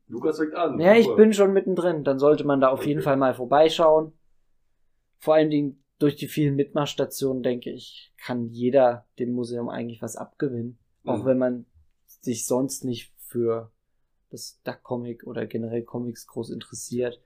Lukas 0.08 0.38
fängt 0.38 0.56
an. 0.56 0.80
Ja, 0.80 0.96
ich 0.96 1.14
bin 1.16 1.34
schon 1.34 1.52
mittendrin. 1.54 2.04
Dann 2.04 2.18
sollte 2.20 2.46
man 2.46 2.62
da 2.62 2.70
auf 2.70 2.86
jeden 2.86 3.00
Okay. 3.00 3.04
Fall 3.06 3.18
mal 3.18 3.34
vorbeischauen. 3.34 4.14
Vor 5.20 5.34
allen 5.36 5.50
Dingen 5.50 5.84
durch 6.00 6.16
die 6.16 6.28
vielen 6.28 6.56
Mitmachstationen, 6.56 7.44
denke 7.44 7.72
ich, 7.72 8.14
kann 8.24 8.48
jeder 8.50 9.06
dem 9.20 9.32
Museum 9.34 9.68
eigentlich 9.68 10.02
was 10.02 10.16
abgewinnen. 10.16 10.78
Auch 11.06 11.20
Mhm. 11.24 11.26
wenn 11.26 11.38
man 11.38 11.66
sich 12.22 12.46
sonst 12.46 12.86
nicht 12.86 13.14
für 13.18 13.72
das 14.30 14.62
Duck-Comic 14.64 15.26
oder 15.26 15.46
generell 15.46 15.84
Comics 15.84 16.28
groß 16.28 16.52
interessiert. 16.52 17.22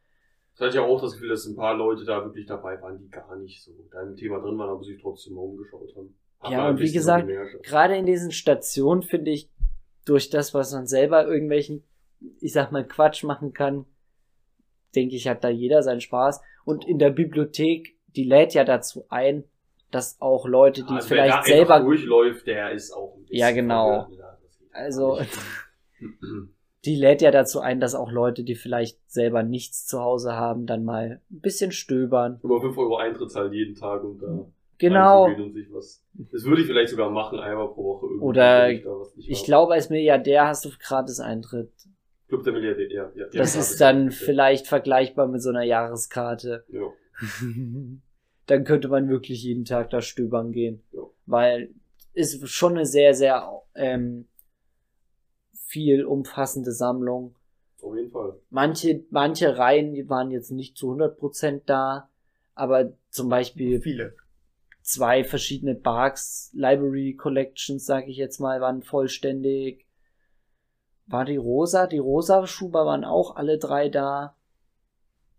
Ich 0.55 0.61
hatte 0.61 0.77
ja 0.77 0.83
auch 0.83 1.01
das 1.01 1.13
Gefühl, 1.13 1.29
dass 1.29 1.45
ein 1.45 1.55
paar 1.55 1.75
Leute 1.75 2.03
da 2.05 2.23
wirklich 2.23 2.45
dabei 2.45 2.81
waren, 2.81 2.97
die 2.99 3.09
gar 3.09 3.35
nicht 3.35 3.63
so 3.63 3.71
da 3.91 4.01
im 4.03 4.15
Thema 4.15 4.39
drin 4.39 4.57
waren, 4.57 4.69
aber 4.69 4.83
sich 4.83 5.01
trotzdem 5.01 5.33
mal 5.35 5.41
umgeschaut 5.41 5.95
haben. 5.95 6.15
Ja, 6.49 6.69
und 6.69 6.79
wie 6.79 6.91
gesagt. 6.91 7.29
Gerade 7.63 7.95
in 7.95 8.05
diesen 8.05 8.31
Stationen 8.31 9.03
finde 9.03 9.31
ich, 9.31 9.49
durch 10.05 10.29
das, 10.29 10.53
was 10.53 10.73
man 10.73 10.87
selber 10.87 11.27
irgendwelchen, 11.27 11.83
ich 12.39 12.53
sag 12.53 12.71
mal, 12.71 12.85
Quatsch 12.85 13.23
machen 13.23 13.53
kann, 13.53 13.85
denke 14.95 15.15
ich, 15.15 15.27
hat 15.27 15.43
da 15.43 15.49
jeder 15.49 15.83
seinen 15.83 16.01
Spaß. 16.01 16.41
Und 16.65 16.85
in 16.87 16.99
der 16.99 17.11
Bibliothek, 17.11 17.95
die 18.15 18.23
lädt 18.23 18.53
ja 18.53 18.63
dazu 18.63 19.05
ein, 19.09 19.43
dass 19.91 20.19
auch 20.21 20.47
Leute, 20.47 20.83
die 20.83 20.93
also 20.93 21.09
wer 21.11 21.27
da 21.27 21.41
vielleicht 21.41 21.45
selber, 21.45 21.79
durchläuft, 21.81 22.47
der 22.47 22.71
ist 22.71 22.91
auch 22.91 23.15
ein 23.15 23.25
bisschen 23.25 23.37
Ja, 23.37 23.51
genau. 23.51 23.89
Ja, 23.89 24.07
gar 24.17 24.39
also, 24.71 25.19
die 26.85 26.95
lädt 26.95 27.21
ja 27.21 27.31
dazu 27.31 27.59
ein, 27.59 27.79
dass 27.79 27.93
auch 27.93 28.11
Leute, 28.11 28.43
die 28.43 28.55
vielleicht 28.55 28.99
selber 29.11 29.43
nichts 29.43 29.85
zu 29.85 29.99
Hause 29.99 30.33
haben, 30.33 30.65
dann 30.65 30.83
mal 30.83 31.21
ein 31.29 31.41
bisschen 31.41 31.71
stöbern. 31.71 32.39
Über 32.43 32.61
5 32.61 32.77
Euro 32.77 32.97
Eintritt 32.97 33.31
zahlen 33.31 33.53
jeden 33.53 33.75
Tag 33.75 34.03
und 34.03 34.19
da 34.21 34.45
Genau. 34.81 35.25
reinzugehen 35.25 35.49
und 35.49 35.53
sich 35.53 35.71
was. 35.71 36.03
Das 36.13 36.43
würde 36.43 36.61
ich 36.61 36.67
vielleicht 36.67 36.89
sogar 36.89 37.11
machen, 37.11 37.39
einmal 37.39 37.67
pro 37.67 37.83
Woche 37.83 38.07
irgendwie. 38.07 38.25
Oder 38.25 38.71
ich, 38.71 38.81
da 38.81 38.89
was 38.89 39.15
nicht 39.15 39.29
Ich 39.29 39.43
glaube, 39.43 39.73
als 39.73 39.89
Milliardär 39.89 40.47
hast 40.47 40.65
du 40.65 40.69
gratis 40.79 41.19
Eintritt. 41.19 41.71
Club 42.27 42.43
der 42.43 42.53
Milliardär, 42.53 42.89
ja. 42.89 43.11
ja 43.13 43.25
Das 43.31 43.53
ja, 43.53 43.61
ist 43.61 43.79
dann 43.79 44.05
ja. 44.05 44.11
vielleicht 44.11 44.67
vergleichbar 44.67 45.27
mit 45.27 45.43
so 45.43 45.49
einer 45.49 45.63
Jahreskarte. 45.63 46.65
Ja. 46.69 46.91
dann 48.47 48.63
könnte 48.63 48.87
man 48.87 49.07
wirklich 49.07 49.43
jeden 49.43 49.65
Tag 49.65 49.91
da 49.91 50.01
stöbern 50.01 50.51
gehen. 50.51 50.81
Ja. 50.91 51.01
Weil 51.27 51.69
ist 52.13 52.49
schon 52.49 52.73
eine 52.73 52.85
sehr, 52.85 53.13
sehr 53.13 53.61
ähm, 53.75 54.27
viel 55.53 56.05
umfassende 56.05 56.71
Sammlung. 56.71 57.35
Auf 57.81 57.95
jeden 57.95 58.11
Fall. 58.11 58.39
Manche, 58.49 59.05
manche 59.11 59.57
Reihen 59.57 59.93
die 59.93 60.09
waren 60.09 60.31
jetzt 60.31 60.51
nicht 60.51 60.75
zu 60.75 60.91
100% 60.91 61.61
da, 61.65 62.09
aber 62.55 62.93
zum 63.09 63.29
Beispiel 63.29 63.79
Viele. 63.81 64.15
Zwei 64.91 65.23
verschiedene 65.23 65.75
Barks 65.75 66.51
Library 66.53 67.15
Collections, 67.15 67.85
sage 67.85 68.07
ich 68.09 68.17
jetzt 68.17 68.39
mal, 68.39 68.61
waren 68.61 68.83
vollständig. 68.83 69.87
War 71.07 71.25
die 71.25 71.37
Rosa? 71.37 71.87
Die 71.87 71.97
Rosa 71.97 72.45
Schuber 72.47 72.85
waren 72.85 73.03
auch 73.03 73.35
alle 73.35 73.57
drei 73.57 73.89
da. 73.89 74.35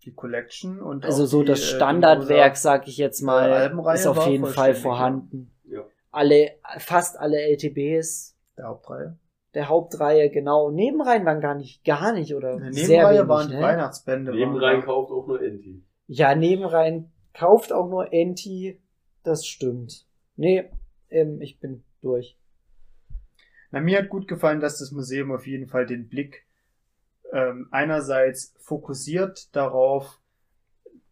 Die 0.05 0.13
Collection 0.13 0.81
und 0.81 1.05
Also 1.05 1.23
auch 1.23 1.27
so 1.27 1.41
die, 1.41 1.47
das 1.47 1.61
äh, 1.61 1.75
Standardwerk, 1.75 2.57
sag 2.57 2.87
ich 2.87 2.97
jetzt 2.97 3.21
mal, 3.21 3.73
ist 3.93 4.05
auf 4.05 4.27
jeden 4.27 4.45
Fall 4.45 4.73
vorhanden. 4.75 5.51
Ja. 5.63 5.85
Alle, 6.11 6.51
fast 6.77 7.17
alle 7.17 7.37
LTBs 7.41 8.37
der 8.57 8.67
Hauptreihe. 8.67 9.17
der 9.53 9.69
Hauptreihe, 9.69 10.29
genau. 10.29 10.69
Nebenreihen 10.69 11.25
waren 11.25 11.41
gar 11.41 11.55
nicht, 11.55 11.83
gar 11.85 12.11
nicht, 12.11 12.35
oder? 12.35 12.53
In 12.53 12.63
der 12.63 12.73
sehr 12.73 12.87
Nebenreihe 12.97 13.17
wenig, 13.19 13.29
waren 13.29 13.47
die 13.47 13.55
ne? 13.55 13.61
Weihnachtsbände. 13.61 14.31
Nebenrein 14.31 14.77
waren 14.77 14.85
kauft 14.85 15.11
auch 15.11 15.25
nur 15.25 15.41
Enti. 15.41 15.83
Ja, 16.07 16.35
Nebenreihen 16.35 17.11
kauft 17.33 17.71
auch 17.71 17.89
nur 17.89 18.11
Enti, 18.13 18.82
das 19.23 19.45
stimmt. 19.45 20.05
Nee, 20.35 20.69
ähm, 21.09 21.41
ich 21.41 21.59
bin 21.59 21.83
durch. 22.01 22.37
Na, 23.71 23.79
mir 23.79 23.99
hat 23.99 24.09
gut 24.09 24.27
gefallen, 24.27 24.59
dass 24.59 24.79
das 24.79 24.91
Museum 24.91 25.31
auf 25.31 25.47
jeden 25.47 25.67
Fall 25.67 25.85
den 25.85 26.07
Blick 26.07 26.45
ähm, 27.31 27.67
einerseits 27.71 28.53
fokussiert 28.59 29.55
darauf, 29.55 30.19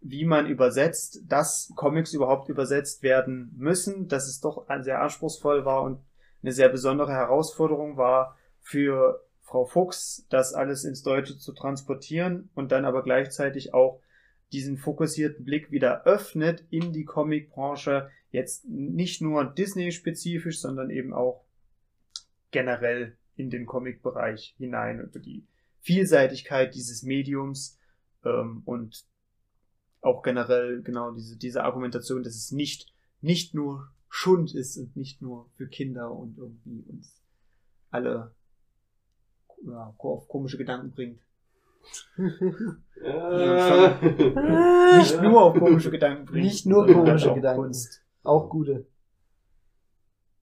wie 0.01 0.25
man 0.25 0.47
übersetzt, 0.47 1.21
dass 1.27 1.71
Comics 1.75 2.13
überhaupt 2.13 2.49
übersetzt 2.49 3.03
werden 3.03 3.53
müssen, 3.57 4.07
dass 4.07 4.27
es 4.27 4.39
doch 4.39 4.67
sehr 4.81 5.01
anspruchsvoll 5.01 5.65
war 5.65 5.83
und 5.83 5.99
eine 6.41 6.51
sehr 6.51 6.69
besondere 6.69 7.11
Herausforderung 7.11 7.97
war 7.97 8.35
für 8.61 9.23
Frau 9.41 9.65
Fuchs, 9.65 10.25
das 10.29 10.53
alles 10.53 10.85
ins 10.85 11.03
Deutsche 11.03 11.37
zu 11.37 11.53
transportieren 11.53 12.49
und 12.55 12.71
dann 12.71 12.85
aber 12.85 13.03
gleichzeitig 13.03 13.73
auch 13.73 14.01
diesen 14.51 14.77
fokussierten 14.77 15.45
Blick 15.45 15.71
wieder 15.71 16.05
öffnet 16.05 16.65
in 16.69 16.91
die 16.91 17.05
Comicbranche, 17.05 18.09
jetzt 18.31 18.67
nicht 18.67 19.21
nur 19.21 19.45
Disney-spezifisch, 19.45 20.59
sondern 20.59 20.89
eben 20.89 21.13
auch 21.13 21.45
generell 22.51 23.17
in 23.35 23.49
den 23.49 23.65
Comic-Bereich 23.65 24.55
hinein, 24.57 24.99
über 24.99 25.19
die 25.19 25.45
Vielseitigkeit 25.79 26.75
dieses 26.75 27.03
Mediums 27.03 27.79
ähm, 28.23 28.61
und 28.65 29.05
auch 30.01 30.21
generell 30.23 30.81
genau 30.81 31.11
diese, 31.11 31.37
diese 31.37 31.63
Argumentation, 31.63 32.23
dass 32.23 32.35
es 32.35 32.51
nicht, 32.51 32.93
nicht 33.21 33.53
nur 33.53 33.91
Schund 34.09 34.53
ist 34.53 34.77
und 34.77 34.95
nicht 34.95 35.21
nur 35.21 35.49
für 35.55 35.67
Kinder 35.67 36.11
und 36.11 36.37
irgendwie 36.37 36.83
uns 36.87 37.21
alle 37.89 38.35
ja, 39.65 39.93
auf 39.97 40.27
komische 40.27 40.57
Gedanken 40.57 40.91
bringt. 40.91 41.21
Ja. 43.03 43.99
Nicht 44.97 45.21
nur 45.21 45.41
auf 45.43 45.57
komische 45.57 45.91
Gedanken 45.91 46.25
bringt. 46.25 46.43
Nicht 46.45 46.65
nur 46.65 46.85
komische 46.85 47.31
auch 47.31 47.35
Gedanken. 47.35 47.61
Kunst. 47.63 48.03
Auch 48.23 48.49
gute. 48.49 48.85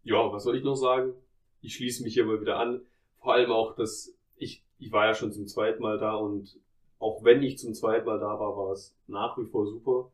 Ja, 0.03 0.32
was 0.32 0.44
soll 0.44 0.57
ich 0.57 0.64
noch 0.64 0.76
sagen? 0.76 1.14
Ich 1.61 1.76
schließe 1.76 2.03
mich 2.03 2.14
hier 2.14 2.26
mal 2.26 2.41
wieder 2.41 2.57
an. 2.57 2.82
Vor 3.22 3.34
allem 3.34 3.52
auch, 3.52 3.76
dass 3.76 4.14
ich, 4.36 4.64
ich 4.78 4.91
war 4.91 5.06
ja 5.06 5.14
schon 5.14 5.32
zum 5.32 5.48
zweiten 5.48 5.82
Mal 5.82 5.98
da 5.99 6.16
und 6.16 6.57
auch 6.99 7.24
wenn 7.24 7.41
ich 7.44 7.57
zum 7.57 7.74
zweiten 7.74 8.06
Mal 8.06 8.20
da 8.20 8.40
war, 8.40 8.57
war 8.57 8.72
es 8.72 8.95
nach 9.07 9.38
wie 9.38 9.45
vor 9.45 9.66
super. 9.66 10.11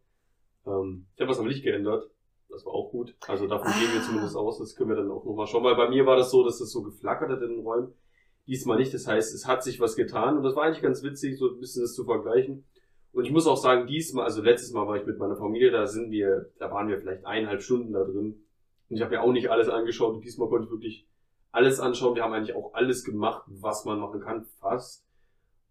Ähm, 0.68 1.06
ich 1.16 1.22
habe 1.22 1.32
was 1.32 1.40
aber 1.40 1.48
nicht 1.48 1.64
geändert. 1.64 2.10
Das 2.50 2.66
war 2.66 2.74
auch 2.74 2.92
gut. 2.92 3.16
Also 3.28 3.48
davon 3.48 3.72
gehen 3.72 3.92
wir 3.94 4.02
Ah. 4.02 4.06
zumindest 4.06 4.36
aus. 4.36 4.60
Das 4.60 4.76
können 4.76 4.90
wir 4.90 4.96
dann 4.98 5.10
auch 5.12 5.26
nochmal 5.26 5.48
schauen. 5.48 5.64
Weil 5.64 5.76
bei 5.76 5.90
mir 5.90 6.06
war 6.06 6.16
das 6.16 6.30
so, 6.30 6.44
dass 6.44 6.60
das 6.60 6.72
so 6.72 6.84
geflackert 6.84 7.30
hat 7.32 7.42
in 7.42 7.50
den 7.56 7.60
Räumen. 7.62 7.94
Diesmal 8.48 8.78
nicht. 8.78 8.94
Das 8.94 9.08
heißt, 9.08 9.34
es 9.34 9.48
hat 9.48 9.64
sich 9.64 9.80
was 9.80 9.96
getan. 9.96 10.38
Und 10.38 10.44
das 10.44 10.56
war 10.56 10.64
eigentlich 10.64 10.84
ganz 10.84 11.04
witzig, 11.04 11.38
so 11.38 11.50
ein 11.50 11.60
bisschen 11.60 11.82
das 11.82 11.94
zu 11.94 12.06
vergleichen. 12.06 12.66
Und 13.12 13.26
ich 13.26 13.32
muss 13.32 13.48
auch 13.48 13.58
sagen, 13.58 13.88
diesmal, 13.88 14.26
also 14.26 14.42
letztes 14.42 14.72
Mal 14.74 14.88
war 14.88 14.98
ich 14.98 15.06
mit 15.06 15.18
meiner 15.18 15.38
Familie, 15.38 15.72
da 15.72 15.88
sind 15.88 16.12
wir, 16.12 16.52
da 16.60 16.70
waren 16.70 16.90
wir 16.90 17.00
vielleicht 17.00 17.26
eineinhalb 17.26 17.62
Stunden 17.62 17.94
da 17.94 18.04
drin. 18.04 18.44
Und 18.90 18.96
ich 18.96 19.02
habe 19.02 19.16
ja 19.16 19.22
auch 19.22 19.32
nicht 19.32 19.50
alles 19.50 19.70
angeschaut. 19.70 20.16
Und 20.16 20.26
diesmal 20.26 20.50
konnte 20.50 20.66
ich 20.66 20.72
wirklich 20.72 21.08
alles 21.52 21.80
anschauen. 21.80 22.16
Wir 22.16 22.24
haben 22.24 22.34
eigentlich 22.34 22.56
auch 22.56 22.74
alles 22.74 23.04
gemacht, 23.04 23.44
was 23.48 23.86
man 23.86 24.00
machen 24.00 24.20
kann, 24.20 24.46
fast. 24.60 25.08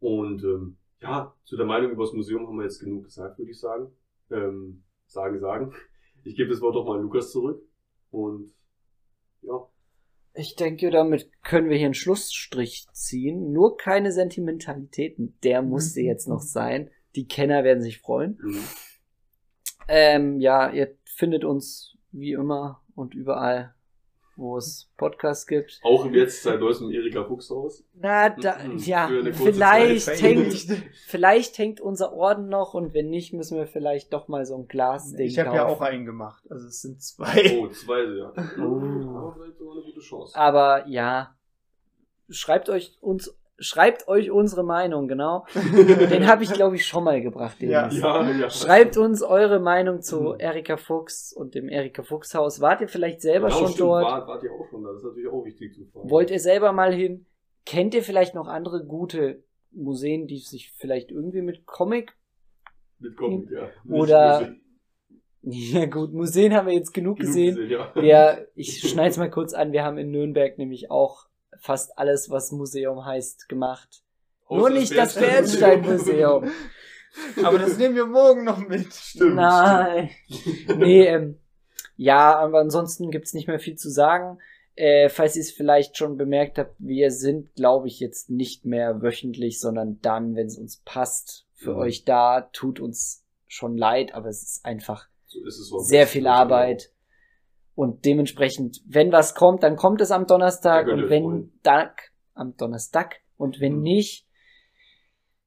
Und 0.00 0.42
ähm, 0.42 0.78
ja, 1.00 1.34
zu 1.44 1.56
der 1.56 1.66
Meinung 1.66 1.92
über 1.92 2.04
das 2.04 2.14
Museum 2.14 2.46
haben 2.46 2.56
wir 2.56 2.64
jetzt 2.64 2.80
genug 2.80 3.04
gesagt, 3.04 3.38
würde 3.38 3.50
ich 3.50 3.60
sagen. 3.60 3.92
Ähm, 4.30 4.84
sagen, 5.06 5.38
sagen. 5.38 5.74
Ich 6.24 6.36
gebe 6.36 6.48
das 6.48 6.62
Wort 6.62 6.74
doch 6.74 6.86
mal 6.86 6.96
an 6.96 7.02
Lukas 7.02 7.30
zurück. 7.30 7.62
Und 8.10 8.50
ja, 9.42 9.68
Ich 10.34 10.56
denke, 10.56 10.90
damit 10.90 11.30
können 11.42 11.68
wir 11.70 11.76
hier 11.76 11.86
einen 11.86 11.94
Schlussstrich 11.94 12.86
ziehen. 12.92 13.52
Nur 13.52 13.76
keine 13.76 14.10
Sentimentalitäten. 14.10 15.38
Der 15.44 15.62
musste 15.62 16.00
jetzt 16.00 16.26
noch 16.26 16.40
sein. 16.40 16.90
Die 17.14 17.28
Kenner 17.28 17.62
werden 17.62 17.82
sich 17.82 18.00
freuen. 18.00 18.38
mhm. 18.42 18.64
Ähm, 19.86 20.40
ja, 20.40 20.70
ihr 20.70 20.96
findet 21.04 21.44
uns 21.44 21.96
wie 22.10 22.32
immer 22.32 22.82
und 22.94 23.14
überall, 23.14 23.74
wo 24.36 24.56
es 24.56 24.90
Podcasts 24.96 25.46
gibt. 25.46 25.80
auch 25.84 26.06
jetzt 26.10 26.42
seit 26.42 26.60
neuestem 26.60 26.90
Erika 26.90 27.24
Fuchshaus. 27.24 27.84
Na, 27.94 28.30
da, 28.30 28.58
Mhm. 28.64 28.78
ja, 28.78 29.06
eine 29.06 29.30
kurze 29.32 29.52
vielleicht 29.52 30.04
Zeit. 30.06 30.22
hängt, 30.22 30.52
vielleicht 31.06 31.58
hängt 31.58 31.80
unser 31.80 32.12
Orden 32.12 32.48
noch 32.48 32.74
und 32.74 32.94
wenn 32.94 33.10
nicht, 33.10 33.32
müssen 33.32 33.56
wir 33.56 33.66
vielleicht 33.66 34.12
doch 34.12 34.28
mal 34.28 34.44
so 34.44 34.56
ein 34.56 34.66
Glasding 34.68 35.26
Ich 35.26 35.38
habe 35.38 35.54
ja 35.56 35.66
auch 35.66 35.80
einen 35.80 36.04
gemacht. 36.04 36.42
Also 36.50 36.66
es 36.66 36.82
sind 36.82 37.00
zwei. 37.02 37.58
Oh, 37.60 37.68
zwei, 37.68 38.02
ja. 38.02 38.32
Oh. 38.58 39.16
Aber 39.16 39.34
vielleicht 39.36 39.58
sogar 39.58 39.74
eine 39.74 39.82
gute 39.84 40.00
Chance. 40.00 40.36
Aber 40.36 40.86
ja, 40.88 41.34
schreibt 42.28 42.68
euch 42.70 42.96
uns, 43.00 43.36
schreibt 43.58 44.08
euch 44.08 44.30
unsere 44.30 44.64
Meinung, 44.64 45.06
genau. 45.08 45.46
Den 45.54 46.26
habe 46.26 46.42
ich, 46.44 46.52
glaube 46.52 46.76
ich, 46.76 46.86
schon 46.86 47.04
mal 47.04 47.20
gebracht. 47.22 47.60
Den 47.60 47.70
Ja. 47.70 47.88
Ja, 47.88 48.30
ja. 48.30 48.50
Schreibt 48.50 48.96
uns 48.96 49.22
eure 49.22 49.60
Meinung 49.60 50.00
zu 50.02 50.20
Mhm. 50.34 50.40
Erika 50.40 50.76
Fuchs 50.76 51.32
und 51.32 51.54
dem 51.54 51.68
Erika 51.68 52.02
Fuchs 52.02 52.34
Haus. 52.34 52.60
Wart 52.60 52.80
ihr 52.80 52.88
vielleicht 52.88 53.20
selber 53.22 53.46
Genau, 53.48 53.58
schon 53.58 53.68
stimmt, 53.68 53.80
dort? 53.80 54.04
War, 54.04 54.26
wart 54.26 54.42
ihr 54.42 54.52
auch 54.52 54.66
schon 54.70 54.82
da? 54.82 54.88
Das 54.90 54.98
ist 54.98 55.04
natürlich 55.04 55.28
auch 55.30 55.44
wichtig 55.44 55.74
zu 55.74 55.84
fragen. 55.86 56.10
Wollt 56.10 56.30
ihr 56.30 56.40
selber 56.40 56.72
mal 56.72 56.92
hin? 56.92 57.26
Kennt 57.66 57.94
ihr 57.94 58.02
vielleicht 58.02 58.34
noch 58.34 58.48
andere 58.48 58.84
gute 58.84 59.44
Museen, 59.72 60.26
die 60.26 60.38
sich 60.38 60.72
vielleicht 60.76 61.10
irgendwie 61.10 61.42
mit 61.42 61.64
Comic 61.66 62.12
Mit 62.98 63.16
Comic, 63.16 63.50
ja. 63.50 63.68
Oder- 63.92 64.54
Ja 65.46 65.84
gut, 65.86 66.12
Museen 66.14 66.54
haben 66.54 66.66
wir 66.68 66.74
jetzt 66.74 66.94
genug 66.94 67.18
genug 67.18 67.26
gesehen. 67.28 67.54
gesehen, 67.56 67.70
ja. 67.70 67.92
Wir, 67.94 68.48
ich 68.54 68.80
schneide 68.80 69.10
es 69.10 69.18
mal 69.18 69.30
kurz 69.30 69.52
an, 69.52 69.72
wir 69.72 69.84
haben 69.84 69.98
in 69.98 70.10
Nürnberg 70.10 70.56
nämlich 70.56 70.90
auch 70.90 71.26
fast 71.64 71.98
alles, 71.98 72.28
was 72.28 72.52
Museum 72.52 73.04
heißt, 73.04 73.48
gemacht. 73.48 74.02
Nur 74.50 74.66
Außer 74.66 74.70
nicht 74.74 74.96
das 74.96 75.14
Bernstein-Museum. 75.14 76.50
Aber 77.42 77.58
das 77.58 77.78
nehmen 77.78 77.94
wir 77.94 78.06
morgen 78.06 78.44
noch 78.44 78.58
mit. 78.68 78.92
Stimmt. 78.92 79.36
Nein. 79.36 80.10
Nee, 80.76 81.06
ähm, 81.06 81.38
ja, 81.96 82.36
aber 82.36 82.58
ansonsten 82.58 83.12
gibt's 83.12 83.34
nicht 83.34 83.46
mehr 83.46 83.60
viel 83.60 83.76
zu 83.76 83.88
sagen. 83.88 84.38
Äh, 84.74 85.08
falls 85.08 85.36
ihr 85.36 85.42
es 85.42 85.52
vielleicht 85.52 85.96
schon 85.96 86.16
bemerkt 86.16 86.58
habt, 86.58 86.74
wir 86.78 87.12
sind, 87.12 87.54
glaube 87.54 87.86
ich, 87.86 88.00
jetzt 88.00 88.30
nicht 88.30 88.64
mehr 88.64 89.00
wöchentlich, 89.00 89.60
sondern 89.60 90.00
dann, 90.02 90.34
wenn 90.34 90.48
es 90.48 90.58
uns 90.58 90.82
passt, 90.84 91.46
für 91.54 91.74
Mhm. 91.74 91.78
euch 91.78 92.04
da. 92.04 92.48
Tut 92.52 92.80
uns 92.80 93.24
schon 93.46 93.76
leid, 93.78 94.12
aber 94.14 94.28
es 94.28 94.42
ist 94.42 94.64
einfach 94.64 95.08
So 95.26 95.44
ist 95.46 95.58
es 95.60 95.70
sehr 95.88 96.08
viel 96.08 96.26
Arbeit. 96.26 96.90
Und 97.74 98.04
dementsprechend, 98.04 98.80
wenn 98.86 99.10
was 99.10 99.34
kommt, 99.34 99.62
dann 99.62 99.76
kommt 99.76 100.00
es 100.00 100.10
am 100.12 100.26
Donnerstag 100.26 100.86
und 100.88 101.10
wenn. 101.10 101.52
Tag, 101.62 102.12
am 102.34 102.56
Donnerstag 102.56 103.16
und 103.36 103.60
wenn 103.60 103.76
Mhm. 103.76 103.82
nicht, 103.82 104.26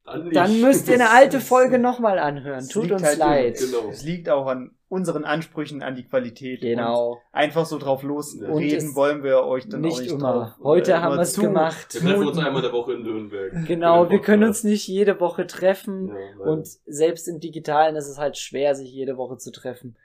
Dann, 0.06 0.24
nicht. 0.26 0.36
dann 0.36 0.62
müsst 0.62 0.88
ihr 0.90 0.96
eine 0.96 1.10
alte 1.12 1.40
Folge 1.40 1.80
nochmal 1.80 2.20
anhören. 2.20 2.60
Es 2.60 2.68
Tut 2.70 2.92
uns 2.92 3.04
halt 3.04 3.18
leid. 3.18 3.58
Genau. 3.58 3.90
Es 3.90 4.04
liegt 4.04 4.30
auch 4.30 4.48
an 4.48 4.72
unseren 4.90 5.26
Ansprüchen 5.26 5.82
an 5.82 5.96
die 5.96 6.04
Qualität. 6.06 6.62
Und 6.62 6.68
Genau. 6.70 7.18
einfach 7.34 7.66
so 7.66 7.78
drauf 7.78 8.04
Und 8.04 8.10
losreden 8.10 8.96
wollen 8.96 9.22
wir 9.24 9.44
euch 9.44 9.68
dann 9.68 9.82
auch 9.82 9.86
Nicht 9.86 10.00
nicht 10.02 10.12
immer. 10.12 10.34
drauf. 10.34 10.50
Heute 10.64 10.92
äh, 10.94 10.96
haben 10.96 11.16
wir 11.16 11.22
es 11.22 11.38
gemacht. 11.38 11.94
Wir 11.94 12.02
treffen 12.02 12.28
uns 12.28 12.38
einmal 12.38 12.62
der 12.62 12.72
Woche 12.74 12.94
in 12.94 13.04
Nürnberg. 13.04 13.54
Genau, 13.68 14.10
wir 14.10 14.20
können 14.22 14.44
uns 14.46 14.64
nicht 14.64 14.88
jede 14.88 15.20
Woche 15.22 15.46
treffen 15.48 16.08
Ja, 16.10 16.44
und 16.46 16.68
selbst 16.86 17.28
im 17.28 17.40
Digitalen 17.40 17.96
ist 17.98 18.08
es 18.08 18.18
halt 18.18 18.38
schwer, 18.38 18.76
sich 18.76 18.90
jede 18.92 19.18
Woche 19.18 19.38
zu 19.38 19.52
treffen 19.52 19.98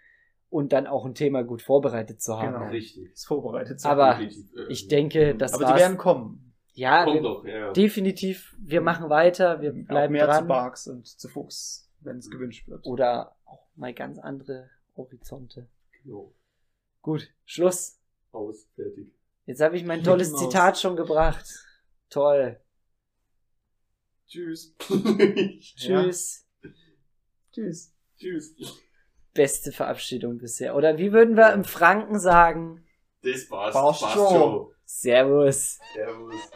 und 0.53 0.73
dann 0.74 0.87
auch 0.87 1.07
ein 1.07 1.15
Thema 1.15 1.43
gut 1.43 1.62
vorbereitet 1.62 2.20
zu 2.20 2.39
haben. 2.39 2.53
Genau. 2.53 2.69
Richtig. 2.70 3.11
Ist 3.12 3.27
vorbereitet. 3.27 3.81
zu 3.81 3.89
Aber 3.89 4.12
sein. 4.16 4.29
Definitiv, 4.29 4.57
äh, 4.69 4.73
Ich 4.73 4.89
denke, 4.89 5.35
das 5.35 5.55
Aber 5.55 5.65
war's. 5.65 5.73
die 5.74 5.81
werden 5.81 5.97
kommen. 5.97 6.55
ja, 6.74 7.05
Kommt 7.05 7.15
wir, 7.16 7.23
noch, 7.23 7.45
ja. 7.47 7.73
definitiv, 7.73 8.55
wir 8.61 8.83
machen 8.83 9.09
weiter, 9.09 9.61
wir 9.62 9.70
Auch 9.73 9.87
bleiben 9.89 10.12
mehr 10.12 10.27
zu 10.27 10.31
dran 10.33 10.47
Barks 10.49 10.87
und 10.89 11.07
zu 11.07 11.29
Fuchs, 11.29 11.91
wenn 12.01 12.19
es 12.19 12.31
gewünscht 12.31 12.69
wird. 12.69 12.87
oder 12.87 13.35
auch 13.47 13.66
mal 13.77 13.95
ganz 13.95 14.19
andere 14.19 14.69
Horizonte. 14.95 15.69
Genau. 16.03 16.35
Gut, 17.01 17.29
Schluss. 17.47 17.99
Aus, 18.33 18.69
fertig. 18.74 19.09
Jetzt 19.47 19.61
habe 19.62 19.77
ich 19.77 19.85
mein 19.85 20.05
tolles 20.05 20.31
Mouse. 20.33 20.41
Zitat 20.43 20.79
schon 20.79 20.97
gebracht. 20.97 21.47
Toll. 22.11 22.61
Tschüss. 24.29 24.74
Tschüss. 25.61 26.47
Tschüss. 27.53 27.95
Tschüss. 28.19 28.55
Beste 29.34 29.72
Verabschiedung 29.72 30.38
bisher. 30.38 30.76
Oder 30.76 30.98
wie 30.98 31.12
würden 31.12 31.36
wir 31.36 31.52
im 31.52 31.64
Franken 31.64 32.18
sagen? 32.18 32.84
Das 33.22 33.48
passt. 33.48 33.72
Passt 33.72 34.00
Passt 34.02 34.14
schon. 34.14 34.28
schon. 34.28 34.66
Servus. 34.84 35.78
Servus. 35.94 36.50